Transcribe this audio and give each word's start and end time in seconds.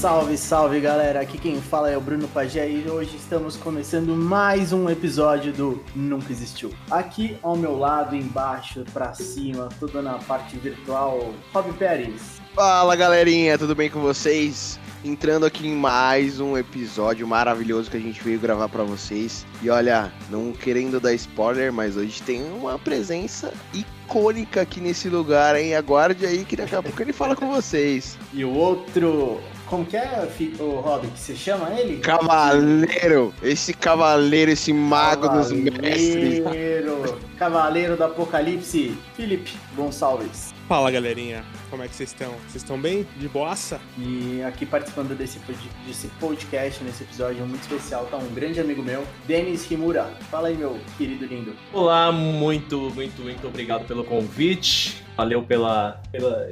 Salve, 0.00 0.38
salve 0.38 0.80
galera! 0.80 1.20
Aqui 1.20 1.36
quem 1.36 1.60
fala 1.60 1.90
é 1.90 1.94
o 1.94 2.00
Bruno 2.00 2.26
Pagé 2.26 2.66
e 2.70 2.88
hoje 2.88 3.18
estamos 3.18 3.54
começando 3.54 4.16
mais 4.16 4.72
um 4.72 4.88
episódio 4.88 5.52
do 5.52 5.84
Nunca 5.94 6.32
Existiu. 6.32 6.72
Aqui 6.90 7.36
ao 7.42 7.54
meu 7.54 7.76
lado, 7.78 8.16
embaixo, 8.16 8.82
pra 8.94 9.12
cima, 9.12 9.68
toda 9.78 10.00
na 10.00 10.14
parte 10.14 10.56
virtual, 10.56 11.34
Rob 11.52 11.70
Pérez. 11.74 12.40
Fala 12.54 12.96
galerinha, 12.96 13.58
tudo 13.58 13.74
bem 13.74 13.90
com 13.90 14.00
vocês? 14.00 14.80
Entrando 15.04 15.44
aqui 15.44 15.66
em 15.66 15.74
mais 15.74 16.40
um 16.40 16.56
episódio 16.56 17.28
maravilhoso 17.28 17.90
que 17.90 17.98
a 17.98 18.00
gente 18.00 18.22
veio 18.22 18.40
gravar 18.40 18.70
para 18.70 18.84
vocês. 18.84 19.44
E 19.62 19.68
olha, 19.68 20.10
não 20.30 20.52
querendo 20.52 20.98
dar 20.98 21.12
spoiler, 21.12 21.70
mas 21.70 21.98
hoje 21.98 22.22
tem 22.22 22.42
uma 22.42 22.78
presença 22.78 23.52
icônica 23.74 24.62
aqui 24.62 24.80
nesse 24.80 25.10
lugar, 25.10 25.56
hein? 25.56 25.74
Aguarde 25.74 26.24
aí 26.24 26.44
que 26.46 26.56
daqui 26.56 26.74
a 26.74 26.82
pouco 26.82 27.02
ele 27.02 27.12
fala 27.12 27.36
com 27.36 27.50
vocês. 27.50 28.18
E 28.32 28.44
o 28.44 28.52
outro 28.54 29.40
como 29.70 29.86
que 29.86 29.96
é, 29.96 30.28
o 30.58 30.80
Rob, 30.80 31.06
que 31.06 31.18
você 31.18 31.36
chama 31.36 31.70
ele? 31.78 31.98
Cavaleiro! 32.00 33.32
Esse 33.40 33.72
cavaleiro, 33.72 34.50
esse 34.50 34.72
mago 34.72 35.28
cavaleiro, 35.28 35.54
dos 35.54 35.80
mestres. 35.80 36.38
Cavaleiro 36.40 37.29
do 37.40 38.04
Apocalipse, 38.04 38.94
Felipe 39.14 39.56
Gonçalves. 39.74 40.52
Fala 40.68 40.90
galerinha, 40.90 41.42
como 41.70 41.82
é 41.82 41.88
que 41.88 41.94
vocês 41.94 42.10
estão? 42.10 42.32
Vocês 42.46 42.56
estão 42.56 42.78
bem? 42.78 43.06
De 43.16 43.28
boaça? 43.28 43.80
E 43.96 44.42
aqui 44.42 44.66
participando 44.66 45.16
desse, 45.16 45.40
desse 45.86 46.08
podcast, 46.20 46.84
nesse 46.84 47.02
episódio 47.02 47.44
muito 47.46 47.62
especial, 47.62 48.04
tá 48.06 48.18
um 48.18 48.34
grande 48.34 48.60
amigo 48.60 48.82
meu, 48.82 49.04
Denis 49.26 49.66
Rimura. 49.66 50.04
Fala 50.30 50.48
aí, 50.48 50.56
meu 50.56 50.78
querido 50.98 51.24
lindo. 51.24 51.56
Olá, 51.72 52.12
muito, 52.12 52.78
muito, 52.94 53.22
muito 53.22 53.48
obrigado 53.48 53.86
pelo 53.86 54.04
convite. 54.04 55.02
Valeu 55.16 55.42
pela, 55.42 56.00
pela 56.10 56.48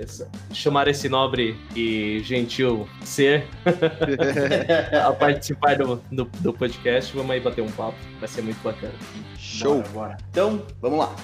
chamar 0.52 0.88
esse 0.88 1.08
nobre 1.08 1.56
e 1.74 2.20
gentil 2.22 2.86
ser 3.02 3.46
a 5.06 5.10
participar 5.12 5.76
do, 5.78 5.96
do, 6.12 6.24
do, 6.40 6.52
podcast. 6.52 7.14
Vamos 7.16 7.30
aí 7.30 7.40
bater 7.40 7.62
um 7.62 7.70
papo, 7.70 7.96
vai 8.18 8.28
ser 8.28 8.42
muito 8.42 8.62
bacana. 8.62 8.92
Show! 9.38 9.76
Bora, 9.76 9.88
bora. 9.92 10.16
Então, 10.30 10.62
vamos 10.80 10.98
lá. 10.98 11.14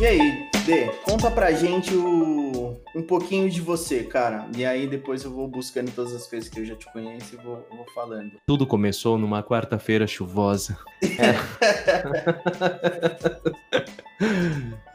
E 0.00 0.06
aí, 0.06 0.50
Dê, 0.66 0.86
conta 1.02 1.30
pra 1.30 1.52
gente 1.52 1.94
o... 1.94 2.43
um 2.94 3.02
pouquinho 3.02 3.50
de 3.50 3.60
você, 3.60 4.04
cara. 4.04 4.46
E 4.56 4.64
aí 4.64 4.86
depois 4.86 5.24
eu 5.24 5.30
vou 5.30 5.48
buscando 5.48 5.90
todas 5.90 6.14
as 6.14 6.26
coisas 6.26 6.48
que 6.48 6.60
eu 6.60 6.64
já 6.64 6.76
te 6.76 6.90
conheço 6.92 7.34
e 7.34 7.38
vou, 7.42 7.66
vou 7.70 7.86
falando. 7.94 8.32
Tudo 8.46 8.66
começou 8.66 9.18
numa 9.18 9.42
quarta-feira 9.42 10.06
chuvosa. 10.06 10.78
É. 11.02 11.34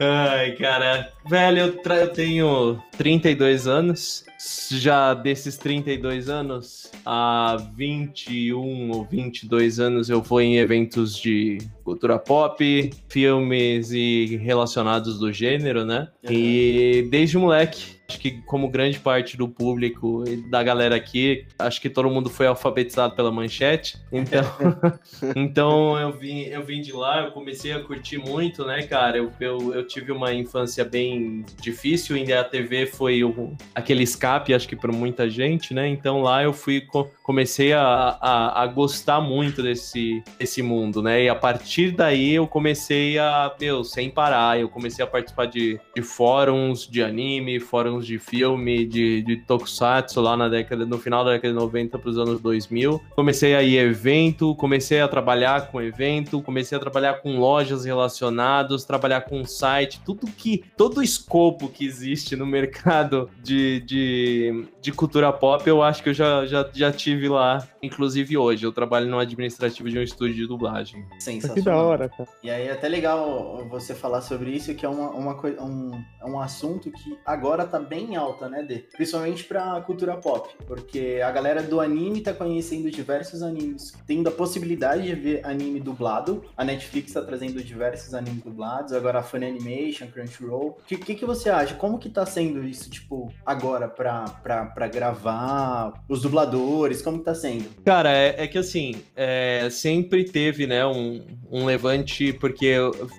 Ai, 0.00 0.52
cara. 0.56 1.12
Velho, 1.28 1.58
eu, 1.58 1.94
eu 1.94 2.12
tenho 2.12 2.82
32 2.96 3.66
anos. 3.66 4.24
Já 4.70 5.12
desses 5.12 5.58
32 5.58 6.30
anos, 6.30 6.90
há 7.04 7.58
21 7.76 8.90
ou 8.90 9.04
22 9.04 9.78
anos 9.78 10.08
eu 10.08 10.22
vou 10.22 10.40
em 10.40 10.56
eventos 10.56 11.18
de 11.18 11.58
cultura 11.84 12.18
pop, 12.18 12.90
filmes 13.08 13.90
e 13.92 14.38
relacionados 14.42 15.18
do 15.18 15.30
gênero, 15.30 15.84
né? 15.84 16.08
Uhum. 16.24 16.32
E 16.32 17.08
desde 17.10 17.36
moleque 17.36 17.99
Acho 18.10 18.18
que, 18.18 18.42
como 18.42 18.68
grande 18.68 18.98
parte 18.98 19.36
do 19.36 19.48
público 19.48 20.24
e 20.26 20.36
da 20.36 20.64
galera 20.64 20.96
aqui, 20.96 21.46
acho 21.56 21.80
que 21.80 21.88
todo 21.88 22.10
mundo 22.10 22.28
foi 22.28 22.48
alfabetizado 22.48 23.14
pela 23.14 23.30
manchete. 23.30 23.98
Então, 24.10 24.44
então 25.36 25.96
eu, 25.96 26.12
vim, 26.12 26.40
eu 26.40 26.64
vim 26.64 26.80
de 26.80 26.92
lá, 26.92 27.22
eu 27.24 27.30
comecei 27.30 27.72
a 27.72 27.78
curtir 27.78 28.18
muito, 28.18 28.64
né, 28.66 28.82
cara? 28.82 29.18
Eu, 29.18 29.32
eu, 29.38 29.74
eu 29.74 29.86
tive 29.86 30.10
uma 30.10 30.34
infância 30.34 30.84
bem 30.84 31.44
difícil, 31.60 32.16
ainda 32.16 32.40
a 32.40 32.44
TV 32.44 32.86
foi 32.86 33.22
o, 33.22 33.56
aquele 33.72 34.02
escape, 34.02 34.52
acho 34.52 34.66
que 34.66 34.74
para 34.74 34.90
muita 34.90 35.30
gente, 35.30 35.72
né? 35.72 35.86
Então 35.86 36.20
lá 36.20 36.42
eu 36.42 36.52
fui, 36.52 36.82
comecei 37.22 37.72
a, 37.72 38.18
a, 38.20 38.62
a, 38.62 38.66
gostar 38.66 39.20
muito 39.20 39.62
desse, 39.62 40.20
desse 40.36 40.62
mundo, 40.62 41.00
né? 41.00 41.22
E 41.22 41.28
a 41.28 41.34
partir 41.36 41.92
daí 41.92 42.34
eu 42.34 42.46
comecei 42.48 43.18
a, 43.20 43.54
meu, 43.60 43.84
sem 43.84 44.10
parar, 44.10 44.58
eu 44.58 44.68
comecei 44.68 45.04
a 45.04 45.06
participar 45.06 45.46
de, 45.46 45.78
de 45.94 46.02
fóruns 46.02 46.88
de 46.88 47.02
anime, 47.02 47.60
fóruns 47.60 47.99
de 48.06 48.18
filme, 48.18 48.84
de, 48.86 49.22
de 49.22 49.36
tokusatsu 49.36 50.20
lá 50.20 50.36
na 50.36 50.48
década, 50.48 50.84
no 50.84 50.98
final 50.98 51.24
da 51.24 51.32
década 51.32 51.52
de 51.52 51.58
90 51.58 51.98
para 51.98 52.10
os 52.10 52.18
anos 52.18 52.40
2000. 52.40 53.00
Comecei 53.14 53.54
a 53.54 53.62
ir 53.62 53.78
a 53.78 53.82
evento, 53.82 54.54
comecei 54.54 55.00
a 55.00 55.08
trabalhar 55.08 55.70
com 55.70 55.80
evento, 55.80 56.42
comecei 56.42 56.76
a 56.76 56.80
trabalhar 56.80 57.14
com 57.14 57.38
lojas 57.38 57.84
relacionadas, 57.84 58.84
trabalhar 58.84 59.22
com 59.22 59.44
site, 59.44 60.00
tudo 60.04 60.26
que, 60.26 60.64
todo 60.76 60.98
o 60.98 61.02
escopo 61.02 61.68
que 61.68 61.84
existe 61.84 62.36
no 62.36 62.46
mercado 62.46 63.30
de, 63.42 63.80
de, 63.80 64.64
de 64.80 64.92
cultura 64.92 65.32
pop, 65.32 65.66
eu 65.68 65.82
acho 65.82 66.02
que 66.02 66.10
eu 66.10 66.14
já, 66.14 66.46
já, 66.46 66.68
já 66.72 66.92
tive 66.92 67.28
lá, 67.28 67.66
inclusive 67.82 68.36
hoje. 68.36 68.64
Eu 68.64 68.72
trabalho 68.72 69.06
no 69.08 69.18
administrativo 69.18 69.88
de 69.88 69.98
um 69.98 70.02
estúdio 70.02 70.34
de 70.34 70.46
dublagem. 70.46 71.04
Sensacional. 71.18 71.54
Que 71.54 71.62
da 71.62 71.76
hora, 71.76 72.08
cara. 72.08 72.28
E 72.42 72.50
aí 72.50 72.68
é 72.68 72.72
até 72.72 72.88
legal 72.88 73.66
você 73.68 73.94
falar 73.94 74.20
sobre 74.20 74.50
isso, 74.50 74.74
que 74.74 74.84
é 74.84 74.88
uma, 74.88 75.10
uma, 75.10 75.46
um, 75.62 76.04
é 76.20 76.26
um 76.26 76.40
assunto 76.40 76.90
que 76.90 77.18
agora 77.24 77.66
tá 77.66 77.78
bem 77.90 78.14
alta, 78.14 78.48
né, 78.48 78.62
Dê? 78.62 78.84
Principalmente 78.96 79.42
pra 79.42 79.80
cultura 79.80 80.16
pop, 80.16 80.48
porque 80.64 81.20
a 81.24 81.30
galera 81.32 81.60
do 81.60 81.80
anime 81.80 82.20
tá 82.20 82.32
conhecendo 82.32 82.88
diversos 82.88 83.42
animes, 83.42 83.92
tendo 84.06 84.28
a 84.28 84.32
possibilidade 84.32 85.02
de 85.02 85.14
ver 85.16 85.44
anime 85.44 85.80
dublado. 85.80 86.44
A 86.56 86.64
Netflix 86.64 87.12
tá 87.12 87.20
trazendo 87.20 87.62
diversos 87.64 88.14
animes 88.14 88.44
dublados, 88.44 88.92
agora 88.92 89.18
a 89.18 89.22
Funny 89.22 89.46
Animation, 89.46 90.06
Crunchyroll. 90.06 90.78
O 90.80 90.84
que, 90.86 90.96
que, 90.96 91.16
que, 91.16 91.26
você 91.26 91.50
acha? 91.50 91.74
Como 91.74 91.98
que 91.98 92.08
tá 92.08 92.24
sendo 92.24 92.62
isso, 92.62 92.88
tipo, 92.88 93.32
agora 93.44 93.88
pra, 93.88 94.24
pra, 94.42 94.66
pra 94.66 94.86
gravar? 94.86 95.92
Os 96.08 96.22
dubladores, 96.22 97.02
como 97.02 97.18
que 97.18 97.24
tá 97.24 97.34
sendo? 97.34 97.70
Cara, 97.84 98.12
é, 98.12 98.44
é 98.44 98.46
que 98.46 98.58
assim, 98.58 99.02
é, 99.16 99.68
sempre 99.68 100.24
teve, 100.24 100.64
né, 100.64 100.86
um, 100.86 101.26
um 101.50 101.64
levante, 101.64 102.32
porque 102.34 102.76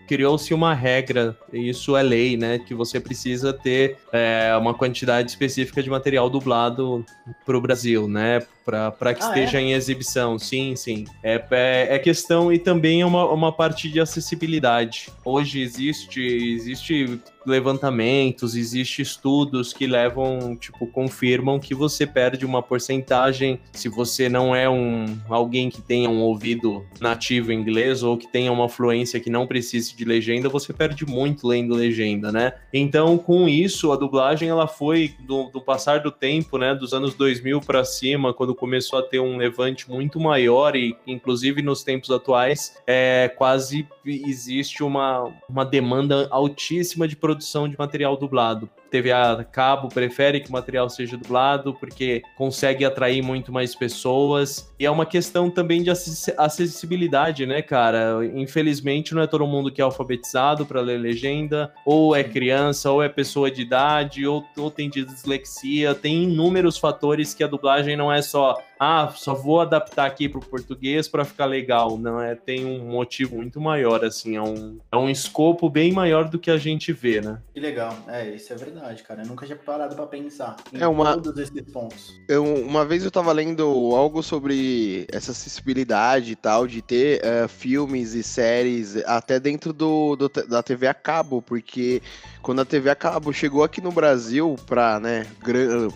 criou-se 0.07 0.53
uma 0.53 0.73
regra, 0.73 1.37
e 1.51 1.69
isso 1.69 1.97
é 1.97 2.01
lei, 2.01 2.37
né, 2.37 2.59
que 2.59 2.73
você 2.73 3.01
precisa 3.01 3.51
ter 3.51 3.97
é, 4.13 4.60
uma 4.61 4.73
quantidade 4.73 5.29
específica 5.29 5.83
de 5.83 5.89
material 5.89 6.29
dublado 6.29 7.05
para 7.45 7.57
o 7.57 7.61
Brasil, 7.61 8.07
né? 8.07 8.41
Para 8.63 9.13
que 9.13 9.23
ah, 9.23 9.27
esteja 9.27 9.59
é? 9.59 9.61
em 9.61 9.73
exibição. 9.73 10.37
Sim, 10.37 10.75
sim. 10.75 11.05
É, 11.23 11.43
é, 11.51 11.95
é, 11.95 11.99
questão 11.99 12.51
e 12.51 12.59
também 12.59 13.01
é 13.01 13.05
uma, 13.05 13.25
uma 13.31 13.51
parte 13.51 13.89
de 13.89 13.99
acessibilidade. 13.99 15.09
Hoje 15.25 15.61
existe, 15.61 16.21
existe 16.21 17.19
levantamentos, 17.45 18.55
existe 18.55 19.01
estudos 19.01 19.73
que 19.73 19.87
levam, 19.87 20.55
tipo, 20.55 20.85
confirmam 20.87 21.59
que 21.59 21.73
você 21.73 22.05
perde 22.05 22.45
uma 22.45 22.61
porcentagem 22.61 23.59
se 23.71 23.89
você 23.89 24.29
não 24.29 24.55
é 24.55 24.69
um 24.69 25.17
alguém 25.29 25.69
que 25.69 25.81
tenha 25.81 26.09
um 26.09 26.21
ouvido 26.21 26.85
nativo 26.99 27.51
em 27.51 27.59
inglês 27.59 28.03
ou 28.03 28.17
que 28.17 28.31
tenha 28.31 28.51
uma 28.51 28.69
fluência 28.69 29.19
que 29.19 29.29
não 29.29 29.47
precise 29.47 29.95
de 29.95 30.05
legenda, 30.05 30.49
você 30.49 30.73
perde 30.73 31.05
muito 31.05 31.47
lendo 31.47 31.73
legenda, 31.73 32.31
né? 32.31 32.53
Então, 32.73 33.17
com 33.17 33.47
isso, 33.47 33.91
a 33.91 33.95
dublagem 33.95 34.49
ela 34.49 34.67
foi 34.67 35.15
do, 35.19 35.49
do 35.49 35.61
passar 35.61 35.99
do 35.99 36.11
tempo, 36.11 36.57
né, 36.57 36.75
dos 36.75 36.93
anos 36.93 37.15
2000 37.15 37.61
para 37.61 37.83
cima, 37.83 38.33
quando 38.33 38.50
começou 38.55 38.99
a 38.99 39.03
ter 39.03 39.19
um 39.19 39.37
levante 39.37 39.89
muito 39.89 40.19
maior 40.19 40.75
e 40.75 40.95
inclusive 41.05 41.61
nos 41.61 41.83
tempos 41.83 42.11
atuais, 42.11 42.77
é 42.85 43.33
quase 43.37 43.87
existe 44.05 44.83
uma, 44.83 45.33
uma 45.49 45.65
demanda 45.65 46.27
altíssima 46.31 47.07
de 47.07 47.15
produção 47.15 47.67
de 47.67 47.77
material 47.77 48.17
dublado. 48.17 48.69
TV 48.91 49.11
a 49.11 49.43
cabo 49.43 49.87
prefere 49.87 50.41
que 50.41 50.49
o 50.49 50.51
material 50.51 50.89
seja 50.89 51.17
dublado 51.17 51.73
porque 51.73 52.21
consegue 52.37 52.83
atrair 52.83 53.23
muito 53.23 53.51
mais 53.51 53.73
pessoas. 53.73 54.71
E 54.77 54.85
é 54.85 54.91
uma 54.91 55.05
questão 55.05 55.49
também 55.49 55.81
de 55.81 55.89
acessibilidade, 56.37 57.45
né, 57.45 57.61
cara? 57.61 58.19
Infelizmente, 58.35 59.15
não 59.15 59.21
é 59.21 59.27
todo 59.27 59.47
mundo 59.47 59.71
que 59.71 59.79
é 59.79 59.83
alfabetizado 59.83 60.65
para 60.65 60.81
ler 60.81 60.99
legenda, 60.99 61.73
ou 61.85 62.15
é 62.15 62.23
criança, 62.23 62.91
ou 62.91 63.01
é 63.01 63.07
pessoa 63.07 63.49
de 63.49 63.61
idade, 63.61 64.27
ou, 64.27 64.45
ou 64.57 64.69
tem 64.69 64.89
dislexia. 64.89 65.95
Tem 65.95 66.23
inúmeros 66.23 66.77
fatores 66.77 67.33
que 67.33 67.43
a 67.43 67.47
dublagem 67.47 67.95
não 67.95 68.11
é 68.11 68.21
só 68.21 68.57
ah, 68.83 69.13
só 69.15 69.35
vou 69.35 69.61
adaptar 69.61 70.07
aqui 70.07 70.27
para 70.27 70.39
o 70.39 70.43
português 70.43 71.07
para 71.07 71.23
ficar 71.23 71.45
legal. 71.45 71.99
Não 71.99 72.19
é, 72.19 72.33
tem 72.33 72.65
um 72.65 72.89
motivo 72.89 73.35
muito 73.35 73.61
maior, 73.61 74.03
assim, 74.03 74.35
é 74.35 74.41
um, 74.41 74.79
é 74.91 74.97
um 74.97 75.07
escopo 75.07 75.69
bem 75.69 75.91
maior 75.91 76.27
do 76.27 76.39
que 76.39 76.49
a 76.49 76.57
gente 76.57 76.91
vê, 76.91 77.21
né? 77.21 77.39
Que 77.53 77.59
legal, 77.59 77.95
é, 78.07 78.27
isso 78.31 78.51
é 78.51 78.55
verdade, 78.55 79.03
cara. 79.03 79.21
Eu 79.21 79.27
nunca 79.27 79.45
tinha 79.45 79.55
parado 79.55 79.95
para 79.95 80.07
pensar 80.07 80.55
em 80.73 80.81
é 80.81 80.87
uma... 80.87 81.13
todos 81.13 81.37
esses 81.37 81.61
pontos. 81.71 82.19
Eu, 82.27 82.43
uma 82.43 82.83
vez 82.83 83.03
eu 83.03 83.09
estava 83.09 83.31
lendo 83.31 83.63
algo 83.95 84.23
sobre 84.23 85.05
essa 85.11 85.29
acessibilidade 85.29 86.31
e 86.31 86.35
tal, 86.35 86.65
de 86.65 86.81
ter 86.81 87.21
uh, 87.21 87.47
filmes 87.47 88.15
e 88.15 88.23
séries 88.23 88.97
até 89.05 89.39
dentro 89.39 89.71
do, 89.71 90.15
do, 90.15 90.27
da 90.27 90.63
TV 90.63 90.87
a 90.87 90.93
cabo, 90.95 91.39
porque 91.39 92.01
quando 92.41 92.61
a 92.61 92.65
TV 92.65 92.89
a 92.89 92.95
cabo 92.95 93.31
chegou 93.31 93.63
aqui 93.63 93.79
no 93.79 93.91
Brasil 93.91 94.55
para 94.65 94.99
né, 94.99 95.27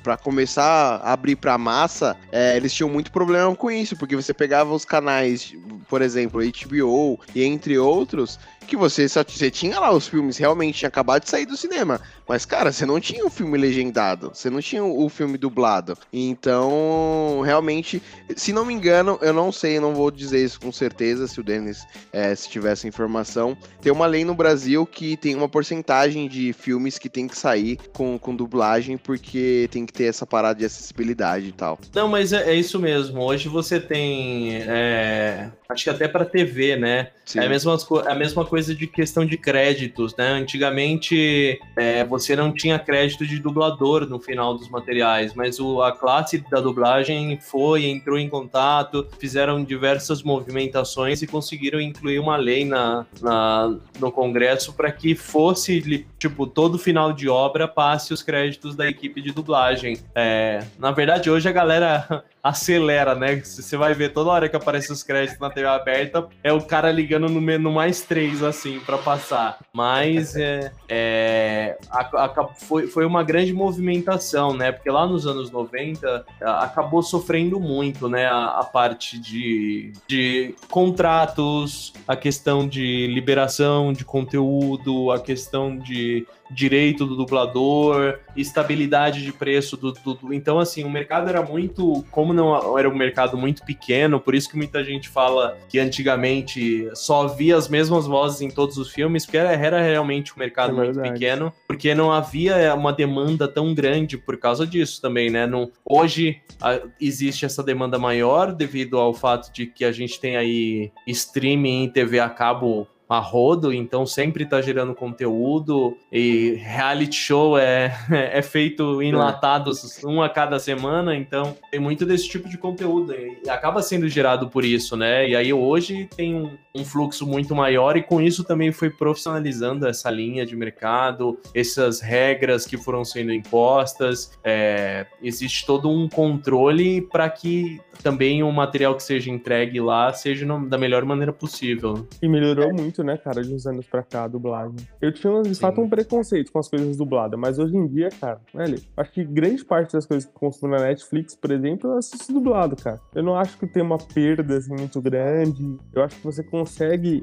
pra 0.03 0.17
começar 0.17 1.01
a 1.03 1.13
abrir 1.13 1.35
pra 1.35 1.57
massa, 1.57 2.15
é, 2.31 2.55
eles 2.55 2.74
tinham 2.75 2.89
muito 2.89 3.11
problema 3.11 3.55
com 3.55 3.71
isso, 3.71 3.95
porque 3.95 4.15
você 4.15 4.33
pegava 4.33 4.73
os 4.73 4.85
canais 4.85 5.55
por 5.87 6.01
exemplo, 6.01 6.41
HBO 6.41 7.19
e 7.33 7.43
entre 7.43 7.77
outros, 7.77 8.39
que 8.65 8.75
você 8.75 9.07
você 9.07 9.51
tinha 9.51 9.79
lá 9.79 9.91
os 9.91 10.07
filmes 10.07 10.37
realmente 10.37 10.79
tinha 10.79 10.89
acabado 10.89 11.23
de 11.23 11.29
sair 11.29 11.45
do 11.45 11.55
cinema, 11.55 12.01
mas 12.27 12.45
cara, 12.45 12.71
você 12.71 12.85
não 12.85 12.99
tinha 12.99 13.25
o 13.25 13.29
filme 13.29 13.57
legendado, 13.57 14.31
você 14.33 14.49
não 14.49 14.61
tinha 14.61 14.83
o 14.83 15.07
filme 15.09 15.37
dublado. 15.37 15.97
Então, 16.11 17.41
realmente, 17.45 18.01
se 18.35 18.51
não 18.51 18.65
me 18.65 18.73
engano, 18.73 19.17
eu 19.21 19.33
não 19.33 19.51
sei, 19.51 19.77
eu 19.77 19.81
não 19.81 19.93
vou 19.93 20.09
dizer 20.11 20.43
isso 20.43 20.59
com 20.59 20.71
certeza 20.71 21.27
se 21.27 21.39
o 21.39 21.43
Denis 21.43 21.85
é, 22.11 22.33
se 22.35 22.49
tivesse 22.49 22.87
informação, 22.87 23.57
tem 23.81 23.91
uma 23.91 24.05
lei 24.05 24.25
no 24.25 24.33
Brasil 24.33 24.85
que 24.85 25.15
tem 25.17 25.35
uma 25.35 25.47
porcentagem 25.47 26.27
de 26.27 26.53
filmes 26.53 26.97
que 26.97 27.09
tem 27.09 27.27
que 27.27 27.37
sair 27.37 27.77
com, 27.93 28.17
com 28.17 28.35
dublagem 28.35 28.97
porque 28.97 29.67
tem 29.71 29.85
que 29.85 29.93
ter 29.93 30.05
essa 30.05 30.25
parada 30.25 30.59
de 30.59 30.65
acessibilidade 30.65 31.47
e 31.47 31.51
tal. 31.51 31.79
Não, 31.93 32.07
mas 32.07 32.33
é, 32.33 32.51
é 32.51 32.53
isso 32.53 32.79
mesmo. 32.79 33.21
Hoje 33.21 33.47
você 33.47 33.79
tem, 33.79 34.55
é, 34.55 35.49
acho 35.69 35.83
que 35.83 35.89
até 35.89 36.07
para 36.07 36.25
TV, 36.25 36.75
né? 36.75 37.09
Sim. 37.25 37.39
É 37.39 37.45
a 37.45 37.49
mesma, 37.49 37.77
é 38.05 38.11
a 38.11 38.15
mesma 38.15 38.45
coisa 38.45 38.54
de 38.63 38.87
questão 38.87 39.25
de 39.25 39.37
créditos, 39.37 40.15
né? 40.15 40.29
Antigamente 40.29 41.59
é, 41.75 42.03
você 42.03 42.35
não 42.35 42.51
tinha 42.51 42.79
crédito 42.79 43.25
de 43.25 43.39
dublador 43.39 44.07
no 44.07 44.19
final 44.19 44.57
dos 44.57 44.69
materiais, 44.69 45.33
mas 45.33 45.59
o, 45.59 45.81
a 45.81 45.91
classe 45.91 46.43
da 46.49 46.59
dublagem 46.59 47.37
foi, 47.39 47.85
entrou 47.85 48.17
em 48.17 48.29
contato, 48.29 49.07
fizeram 49.19 49.63
diversas 49.63 50.23
movimentações 50.23 51.21
e 51.21 51.27
conseguiram 51.27 51.79
incluir 51.79 52.19
uma 52.19 52.37
lei 52.37 52.65
na, 52.65 53.05
na 53.21 53.75
no 53.99 54.11
Congresso 54.11 54.73
para 54.73 54.91
que 54.91 55.15
fosse, 55.15 56.05
tipo, 56.17 56.47
todo 56.47 56.77
final 56.77 57.13
de 57.13 57.27
obra 57.27 57.67
passe 57.67 58.13
os 58.13 58.21
créditos 58.21 58.75
da 58.75 58.87
equipe 58.87 59.21
de 59.21 59.31
dublagem. 59.31 59.97
É, 60.13 60.63
na 60.79 60.91
verdade, 60.91 61.29
hoje 61.29 61.47
a 61.47 61.51
galera 61.51 62.23
acelera, 62.45 63.15
né? 63.15 63.37
Você 63.37 63.75
vai 63.75 63.95
ver 63.95 64.13
toda 64.13 64.29
hora 64.29 64.47
que 64.47 64.55
aparece 64.55 64.91
os 64.91 65.01
créditos 65.01 65.39
na 65.39 65.49
TV 65.49 65.67
aberta, 65.67 66.27
é 66.43 66.53
o 66.53 66.61
cara 66.61 66.91
ligando 66.91 67.27
no 67.27 67.41
menu 67.41 67.71
mais 67.71 68.01
três, 68.01 68.43
assim, 68.43 68.79
para 68.81 68.99
passar. 68.99 69.57
Mas 69.73 70.35
é, 70.35 70.71
é 70.87 71.75
a, 71.89 72.25
a, 72.25 72.47
foi, 72.53 72.85
foi 72.85 73.03
uma 73.03 73.23
grande 73.23 73.51
movimentação, 73.51 74.53
né? 74.53 74.71
Porque 74.71 74.91
lá 74.91 75.07
nos 75.07 75.25
anos 75.25 75.49
90 75.49 76.23
acabou 76.39 77.01
sofrendo 77.01 77.59
muito, 77.59 78.07
né? 78.07 78.27
A, 78.27 78.59
a 78.59 78.63
parte 78.63 79.17
de, 79.17 79.91
de 80.07 80.53
contratos, 80.69 81.93
a 82.07 82.15
questão 82.15 82.67
de 82.67 83.07
liberação 83.07 83.91
de 83.91 84.05
conteúdo, 84.05 85.09
a 85.09 85.19
questão 85.19 85.75
de 85.75 86.27
direito 86.49 87.05
do 87.05 87.15
dublador, 87.15 88.19
estabilidade 88.35 89.23
de 89.23 89.31
preço 89.31 89.75
do, 89.77 89.91
do, 89.91 90.33
Então, 90.33 90.59
assim, 90.59 90.83
o 90.83 90.89
mercado 90.89 91.29
era 91.29 91.41
muito. 91.41 92.05
Como 92.11 92.33
não 92.33 92.77
era 92.77 92.89
um 92.89 92.95
mercado 92.95 93.37
muito 93.37 93.63
pequeno, 93.63 94.19
por 94.19 94.35
isso 94.35 94.49
que 94.49 94.57
muita 94.57 94.83
gente 94.83 95.09
fala 95.09 95.57
que 95.69 95.79
antigamente 95.79 96.89
só 96.93 97.23
havia 97.23 97.55
as 97.55 97.67
mesmas 97.67 98.05
vozes 98.05 98.41
em 98.41 98.49
todos 98.49 98.77
os 98.77 98.91
filmes, 98.91 99.25
porque 99.25 99.37
era, 99.37 99.51
era 99.51 99.81
realmente 99.81 100.33
um 100.33 100.39
mercado 100.39 100.71
é 100.81 100.85
muito 100.85 101.01
pequeno, 101.01 101.53
porque 101.67 101.95
não 101.95 102.11
havia 102.11 102.73
uma 102.75 102.93
demanda 102.93 103.47
tão 103.47 103.73
grande 103.73 104.17
por 104.17 104.37
causa 104.37 104.65
disso 104.65 105.01
também, 105.01 105.29
né? 105.29 105.47
Não, 105.47 105.71
hoje 105.83 106.41
a, 106.61 106.79
existe 106.99 107.45
essa 107.45 107.63
demanda 107.63 107.97
maior 107.97 108.51
devido 108.51 108.97
ao 108.97 109.13
fato 109.13 109.51
de 109.51 109.65
que 109.65 109.83
a 109.83 109.91
gente 109.91 110.19
tem 110.19 110.37
aí 110.37 110.91
streaming 111.07 111.85
e 111.85 111.89
TV 111.89 112.19
a 112.19 112.29
cabo 112.29 112.87
a 113.07 113.19
rodo, 113.19 113.71
então 113.71 114.05
sempre 114.05 114.45
tá 114.45 114.61
gerando 114.61 114.95
conteúdo 114.95 115.95
e 116.11 116.55
reality 116.59 117.15
show 117.15 117.57
é, 117.57 117.95
é 118.09 118.41
feito 118.41 119.01
enlatados 119.01 120.03
é. 120.03 120.07
um 120.07 120.21
a 120.21 120.29
cada 120.29 120.59
semana, 120.59 121.15
então 121.15 121.55
tem 121.69 121.79
muito 121.79 122.05
desse 122.05 122.27
tipo 122.27 122.49
de 122.49 122.57
conteúdo 122.57 123.13
e 123.13 123.49
acaba 123.49 123.81
sendo 123.81 124.07
gerado 124.07 124.49
por 124.49 124.65
isso, 124.65 124.97
né? 124.97 125.29
E 125.29 125.35
aí 125.35 125.53
hoje 125.53 126.09
tem 126.15 126.35
um, 126.35 126.57
um 126.75 126.83
fluxo 126.83 127.25
muito 127.25 127.55
maior 127.55 127.95
e 127.95 128.03
com 128.03 128.21
isso 128.21 128.43
também 128.43 128.71
foi 128.71 128.89
profissionalizando 128.89 129.87
essa 129.87 130.09
linha 130.09 130.45
de 130.45 130.55
mercado, 130.55 131.37
essas 131.53 132.01
regras 132.01 132.65
que 132.65 132.77
foram 132.77 133.05
sendo 133.05 133.31
impostas, 133.31 134.31
é, 134.43 135.05
existe 135.21 135.65
todo 135.65 135.89
um 135.89 136.09
controle 136.09 137.01
para 137.01 137.29
que 137.29 137.79
também 138.01 138.43
o 138.43 138.51
material 138.51 138.95
que 138.95 139.03
seja 139.03 139.31
entregue 139.31 139.79
lá 139.79 140.11
seja 140.11 140.45
da 140.45 140.77
melhor 140.77 141.05
maneira 141.05 141.31
possível. 141.31 142.07
E 142.21 142.27
melhorou 142.27 142.73
muito 142.73 142.95
muito, 142.95 143.03
né, 143.03 143.17
cara, 143.17 143.41
de 143.41 143.53
uns 143.53 143.65
anos 143.65 143.85
pra 143.85 144.03
cá, 144.03 144.23
a 144.23 144.27
dublagem. 144.27 144.75
Eu 145.01 145.11
tinha, 145.11 145.41
de 145.41 145.55
fato, 145.55 145.81
um 145.81 145.89
preconceito 145.89 146.51
com 146.51 146.59
as 146.59 146.69
coisas 146.69 146.95
dubladas, 146.95 147.39
mas 147.39 147.59
hoje 147.59 147.75
em 147.75 147.87
dia, 147.87 148.09
cara, 148.09 148.39
velho, 148.53 148.79
acho 148.95 149.11
que 149.11 149.23
grande 149.23 149.65
parte 149.65 149.93
das 149.93 150.05
coisas 150.05 150.25
que 150.25 150.33
consumo 150.33 150.71
na 150.71 150.83
Netflix, 150.83 151.35
por 151.35 151.51
exemplo, 151.51 151.91
eu 151.91 151.97
assisto 151.97 152.31
dublado, 152.31 152.75
cara. 152.75 152.99
Eu 153.13 153.23
não 153.23 153.35
acho 153.35 153.57
que 153.57 153.67
tem 153.67 153.83
uma 153.83 153.97
perda, 153.97 154.57
assim, 154.57 154.73
muito 154.73 155.01
grande. 155.01 155.77
Eu 155.93 156.03
acho 156.03 156.15
que 156.15 156.23
você 156.23 156.43
consegue 156.43 156.64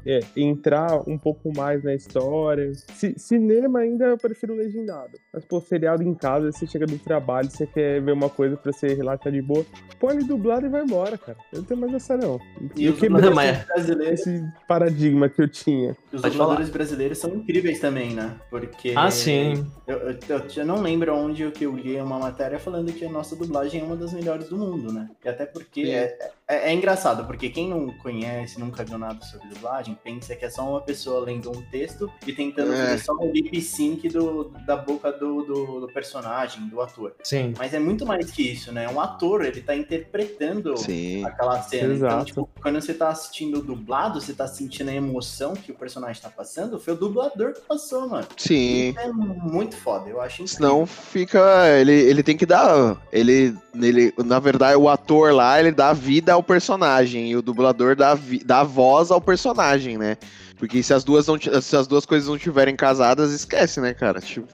é, 0.07 0.21
entrar 0.37 1.09
um 1.09 1.19
pouco 1.19 1.53
mais 1.57 1.83
na 1.83 1.95
história. 1.95 2.73
C 2.75 3.15
cinema 3.17 3.81
ainda 3.81 4.07
eu 4.07 4.19
prefiro 4.19 4.55
legendado. 4.55 5.19
Mas, 5.33 5.45
pô, 5.45 5.61
seriado 5.61 6.03
em 6.03 6.15
casa, 6.15 6.51
você 6.53 6.67
chega 6.67 6.87
do 6.87 6.99
trabalho, 6.99 7.51
você 7.51 7.67
quer 7.67 8.01
ver 8.01 8.13
uma 8.13 8.29
coisa 8.29 8.57
pra 8.57 8.73
você 8.73 8.89
relaxar 8.95 9.33
de 9.33 9.43
boa, 9.43 9.65
põe 9.99 10.19
dublado 10.19 10.67
e 10.67 10.69
vai 10.69 10.83
embora, 10.83 11.17
cara. 11.17 11.39
Eu 11.53 11.59
não 11.59 11.65
tenho 11.65 11.81
mais 11.81 11.95
essa, 11.95 12.17
não. 12.17 12.41
E 12.77 12.87
eu 12.87 12.95
quebrei 12.95 13.31
esse, 13.77 13.93
esse 14.13 14.45
paradigma 14.67 15.29
que 15.29 15.43
eu 15.43 15.49
tinha. 15.49 15.97
Os 16.13 16.21
Pode 16.21 16.33
dubladores 16.33 16.69
falar. 16.69 16.79
brasileiros 16.79 17.19
são 17.19 17.35
incríveis 17.35 17.81
também, 17.81 18.15
né? 18.15 18.37
Porque. 18.51 18.95
Ah, 18.97 19.11
sim. 19.11 19.67
Eu, 19.87 19.99
eu, 19.99 20.19
eu, 20.29 20.43
eu 20.57 20.67
não 20.67 20.81
lembro 20.81 21.15
onde 21.15 21.51
que 21.51 21.65
eu 21.65 21.77
li 21.77 21.97
uma 22.01 22.19
matéria 22.19 22.59
falando 22.59 22.93
que 22.93 23.05
a 23.05 23.11
nossa 23.11 23.37
dublagem 23.37 23.81
é 23.81 23.85
uma 23.85 23.97
das 23.97 24.13
melhores 24.13 24.49
do 24.49 24.57
mundo, 24.57 24.93
né? 24.93 25.09
E 25.25 25.29
até 25.29 25.47
porque 25.47 25.83
é, 25.83 26.33
é, 26.53 26.71
é, 26.71 26.75
engraçado, 26.75 27.25
porque 27.25 27.49
quem 27.49 27.71
não 27.71 27.89
conhece, 27.99 28.61
nunca 28.61 28.85
viu 28.85 28.99
nada 28.99 29.25
sobre 29.25 29.49
dublagem, 29.49 29.99
pensa 30.05 30.37
que 30.37 30.45
é 30.45 30.51
só 30.51 30.69
uma 30.69 30.83
pessoa 30.83 31.25
lendo 31.25 31.51
um 31.51 31.63
texto 31.71 32.13
e 32.27 32.33
tentando 32.33 32.75
é. 32.75 32.77
fazer 32.77 32.99
só 32.99 33.15
um 33.15 33.33
lip 33.33 33.59
sync 33.63 34.07
do, 34.11 34.53
da 34.67 34.77
boca 34.77 35.11
do, 35.11 35.43
do, 35.43 35.81
do, 35.81 35.87
personagem, 35.89 36.69
do 36.69 36.81
ator. 36.83 37.15
Sim. 37.23 37.55
Mas 37.57 37.73
é 37.73 37.79
muito 37.79 38.05
mais 38.05 38.31
que 38.31 38.43
isso, 38.43 38.71
né? 38.71 38.87
Um 38.89 39.01
ator, 39.01 39.45
ele 39.45 39.63
tá 39.63 39.75
interpretando 39.75 40.77
sim. 40.77 41.25
aquela 41.25 41.63
cena. 41.63 41.85
Então, 41.85 41.95
Exato. 41.95 42.15
Então, 42.15 42.25
tipo, 42.25 42.51
quando 42.61 42.81
você 42.81 42.93
tá 42.93 43.09
assistindo 43.09 43.63
dublado, 43.63 44.21
você 44.21 44.35
tá 44.35 44.47
sentindo 44.47 44.91
a 44.91 44.95
emoção 44.95 45.55
que 45.55 45.73
o 45.73 45.75
personagem 45.75 46.21
tá 46.21 46.29
passando, 46.29 46.79
foi 46.79 46.93
o 46.93 46.97
dublador 46.97 47.55
que 47.55 47.61
passou, 47.63 48.09
mano. 48.09 48.27
Sim. 48.37 48.91
Isso 48.91 48.99
é 48.99 49.11
muito 49.11 49.75
foda, 49.77 50.11
eu 50.11 50.21
acho 50.21 50.43
incrível. 50.43 50.69
Senão 50.69 50.87
fica. 50.87 51.41
Ele, 51.79 51.93
ele 51.93 52.23
tem 52.23 52.37
que 52.37 52.45
dar. 52.45 53.01
Ele, 53.11 53.57
ele. 53.75 54.13
Na 54.19 54.39
verdade, 54.39 54.77
o 54.77 54.89
ator 54.89 55.33
lá, 55.33 55.59
ele 55.59 55.71
dá 55.71 55.93
vida 55.93 56.42
ao 56.43 56.45
personagem. 56.45 57.31
E 57.31 57.37
o 57.37 57.43
dublador 57.43 57.95
dá, 57.95 58.19
dá 58.45 58.65
voz 58.65 59.11
ao 59.11 59.21
personagem, 59.21 59.97
né? 59.97 60.17
Porque 60.59 60.83
se 60.83 60.93
as 60.93 61.05
duas, 61.05 61.27
não, 61.27 61.39
se 61.39 61.77
as 61.77 61.87
duas 61.87 62.05
coisas 62.05 62.29
não 62.29 62.37
estiverem 62.37 62.77
casadas, 62.77 63.33
esquece, 63.33 63.81
né, 63.81 63.95
cara? 63.95 64.21
Tipo. 64.21 64.49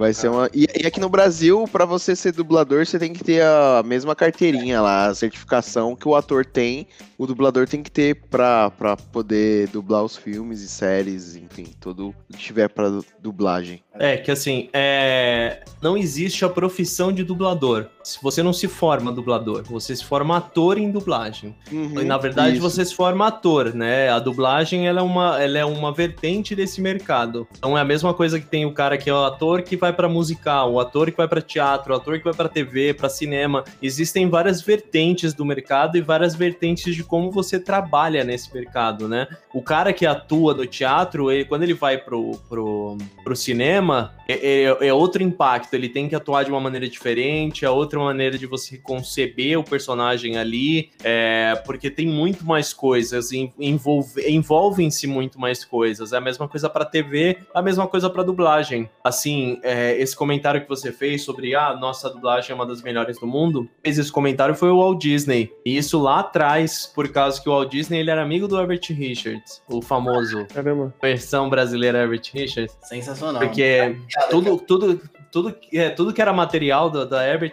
Vai 0.00 0.14
ser 0.14 0.28
uma. 0.28 0.48
E, 0.54 0.66
e 0.82 0.86
aqui 0.86 0.98
no 0.98 1.10
Brasil, 1.10 1.68
para 1.70 1.84
você 1.84 2.16
ser 2.16 2.32
dublador, 2.32 2.86
você 2.86 2.98
tem 2.98 3.12
que 3.12 3.22
ter 3.22 3.42
a 3.42 3.82
mesma 3.84 4.16
carteirinha 4.16 4.80
lá, 4.80 5.08
a 5.08 5.14
certificação 5.14 5.94
que 5.94 6.08
o 6.08 6.16
ator 6.16 6.42
tem, 6.42 6.86
o 7.18 7.26
dublador 7.26 7.68
tem 7.68 7.82
que 7.82 7.90
ter 7.90 8.14
pra, 8.30 8.70
pra 8.70 8.96
poder 8.96 9.68
dublar 9.68 10.02
os 10.02 10.16
filmes 10.16 10.62
e 10.62 10.68
séries, 10.68 11.36
enfim, 11.36 11.66
tudo 11.78 12.14
que 12.32 12.38
tiver 12.38 12.70
pra 12.70 13.00
dublagem. 13.20 13.82
É, 13.92 14.16
que 14.16 14.30
assim, 14.30 14.70
é... 14.72 15.62
não 15.82 15.98
existe 15.98 16.46
a 16.46 16.48
profissão 16.48 17.12
de 17.12 17.22
dublador. 17.22 17.86
Se 18.02 18.18
você 18.22 18.42
não 18.42 18.52
se 18.52 18.66
forma 18.66 19.12
dublador, 19.12 19.62
você 19.64 19.94
se 19.94 20.04
forma 20.04 20.36
ator 20.36 20.78
em 20.78 20.90
dublagem. 20.90 21.54
Uhum, 21.70 22.00
e, 22.00 22.04
na 22.04 22.16
verdade, 22.16 22.54
isso. 22.54 22.62
você 22.62 22.84
se 22.84 22.94
forma 22.94 23.26
ator, 23.26 23.74
né? 23.74 24.08
A 24.08 24.18
dublagem 24.18 24.86
ela 24.86 25.00
é, 25.00 25.02
uma, 25.02 25.42
ela 25.42 25.58
é 25.58 25.64
uma 25.64 25.92
vertente 25.92 26.54
desse 26.54 26.80
mercado. 26.80 27.46
Então 27.56 27.76
é 27.76 27.80
a 27.80 27.84
mesma 27.84 28.14
coisa 28.14 28.40
que 28.40 28.46
tem 28.46 28.64
o 28.64 28.72
cara 28.72 28.96
que 28.96 29.10
é 29.10 29.14
o 29.14 29.24
ator 29.24 29.62
que 29.62 29.76
vai 29.76 29.92
para 29.92 30.08
musical, 30.08 30.72
o 30.72 30.80
ator 30.80 31.10
que 31.10 31.16
vai 31.16 31.28
para 31.28 31.42
teatro, 31.42 31.92
o 31.92 31.96
ator 31.96 32.18
que 32.18 32.24
vai 32.24 32.34
para 32.34 32.48
TV, 32.48 32.94
para 32.94 33.08
cinema. 33.08 33.64
Existem 33.82 34.28
várias 34.28 34.62
vertentes 34.62 35.34
do 35.34 35.44
mercado 35.44 35.96
e 35.96 36.00
várias 36.00 36.34
vertentes 36.34 36.94
de 36.94 37.04
como 37.04 37.30
você 37.30 37.58
trabalha 37.58 38.24
nesse 38.24 38.52
mercado, 38.54 39.08
né? 39.08 39.28
O 39.52 39.62
cara 39.62 39.92
que 39.92 40.06
atua 40.06 40.54
no 40.54 40.66
teatro, 40.66 41.30
ele, 41.30 41.44
quando 41.44 41.64
ele 41.64 41.74
vai 41.74 41.98
pro, 41.98 42.32
pro, 42.48 42.96
pro 43.22 43.36
cinema, 43.36 44.14
é, 44.28 44.64
é, 44.64 44.88
é 44.88 44.94
outro 44.94 45.22
impacto. 45.22 45.74
Ele 45.74 45.88
tem 45.88 46.08
que 46.08 46.14
atuar 46.14 46.44
de 46.44 46.50
uma 46.50 46.60
maneira 46.60 46.88
diferente, 46.88 47.64
é 47.64 47.70
outra 48.00 48.04
maneira 48.04 48.38
de 48.38 48.46
você 48.46 48.78
conceber 48.78 49.58
o 49.58 49.64
personagem 49.64 50.36
ali, 50.36 50.90
é, 51.04 51.54
porque 51.64 51.90
tem 51.90 52.06
muito 52.06 52.44
mais 52.46 52.72
coisas, 52.72 53.30
envolve, 53.58 54.28
envolvem-se 54.28 55.06
muito 55.06 55.38
mais 55.38 55.64
coisas. 55.64 56.12
É 56.12 56.16
a 56.16 56.20
mesma 56.20 56.48
coisa 56.48 56.68
para 56.68 56.84
TV, 56.84 57.38
a 57.54 57.62
mesma 57.62 57.86
coisa 57.86 58.08
para 58.08 58.22
dublagem. 58.22 58.88
Assim, 59.04 59.60
é, 59.62 59.96
esse 60.00 60.16
comentário 60.16 60.60
que 60.60 60.68
você 60.68 60.90
fez 60.90 61.22
sobre 61.22 61.54
a 61.54 61.68
ah, 61.68 61.76
nossa 61.76 62.08
dublagem 62.08 62.52
é 62.52 62.54
uma 62.54 62.66
das 62.66 62.82
melhores 62.82 63.18
do 63.18 63.26
mundo, 63.26 63.68
fez 63.82 63.98
esse 63.98 64.10
comentário 64.10 64.54
foi 64.54 64.70
o 64.70 64.78
Walt 64.78 65.00
Disney. 65.00 65.52
E 65.64 65.76
isso 65.76 66.00
lá 66.00 66.20
atrás, 66.20 66.90
por 66.94 67.08
causa 67.08 67.40
que 67.40 67.48
o 67.48 67.52
Walt 67.52 67.70
Disney 67.70 67.98
ele 67.98 68.10
era 68.10 68.22
amigo 68.22 68.48
do 68.48 68.58
Herbert 68.58 68.80
Richards, 68.90 69.62
o 69.68 69.82
famoso 69.82 70.46
Caramba. 70.46 70.94
versão 71.00 71.48
brasileira 71.50 71.98
Herbert 72.02 72.22
Richards. 72.32 72.76
Sensacional. 72.82 73.42
Porque 73.42 73.96
tudo, 74.30 74.58
tudo, 74.58 75.00
tudo, 75.30 75.54
é, 75.72 75.90
tudo 75.90 76.12
que 76.12 76.20
era 76.20 76.32
material 76.32 76.90
da, 76.90 77.04
da 77.04 77.26
Herbert, 77.26 77.52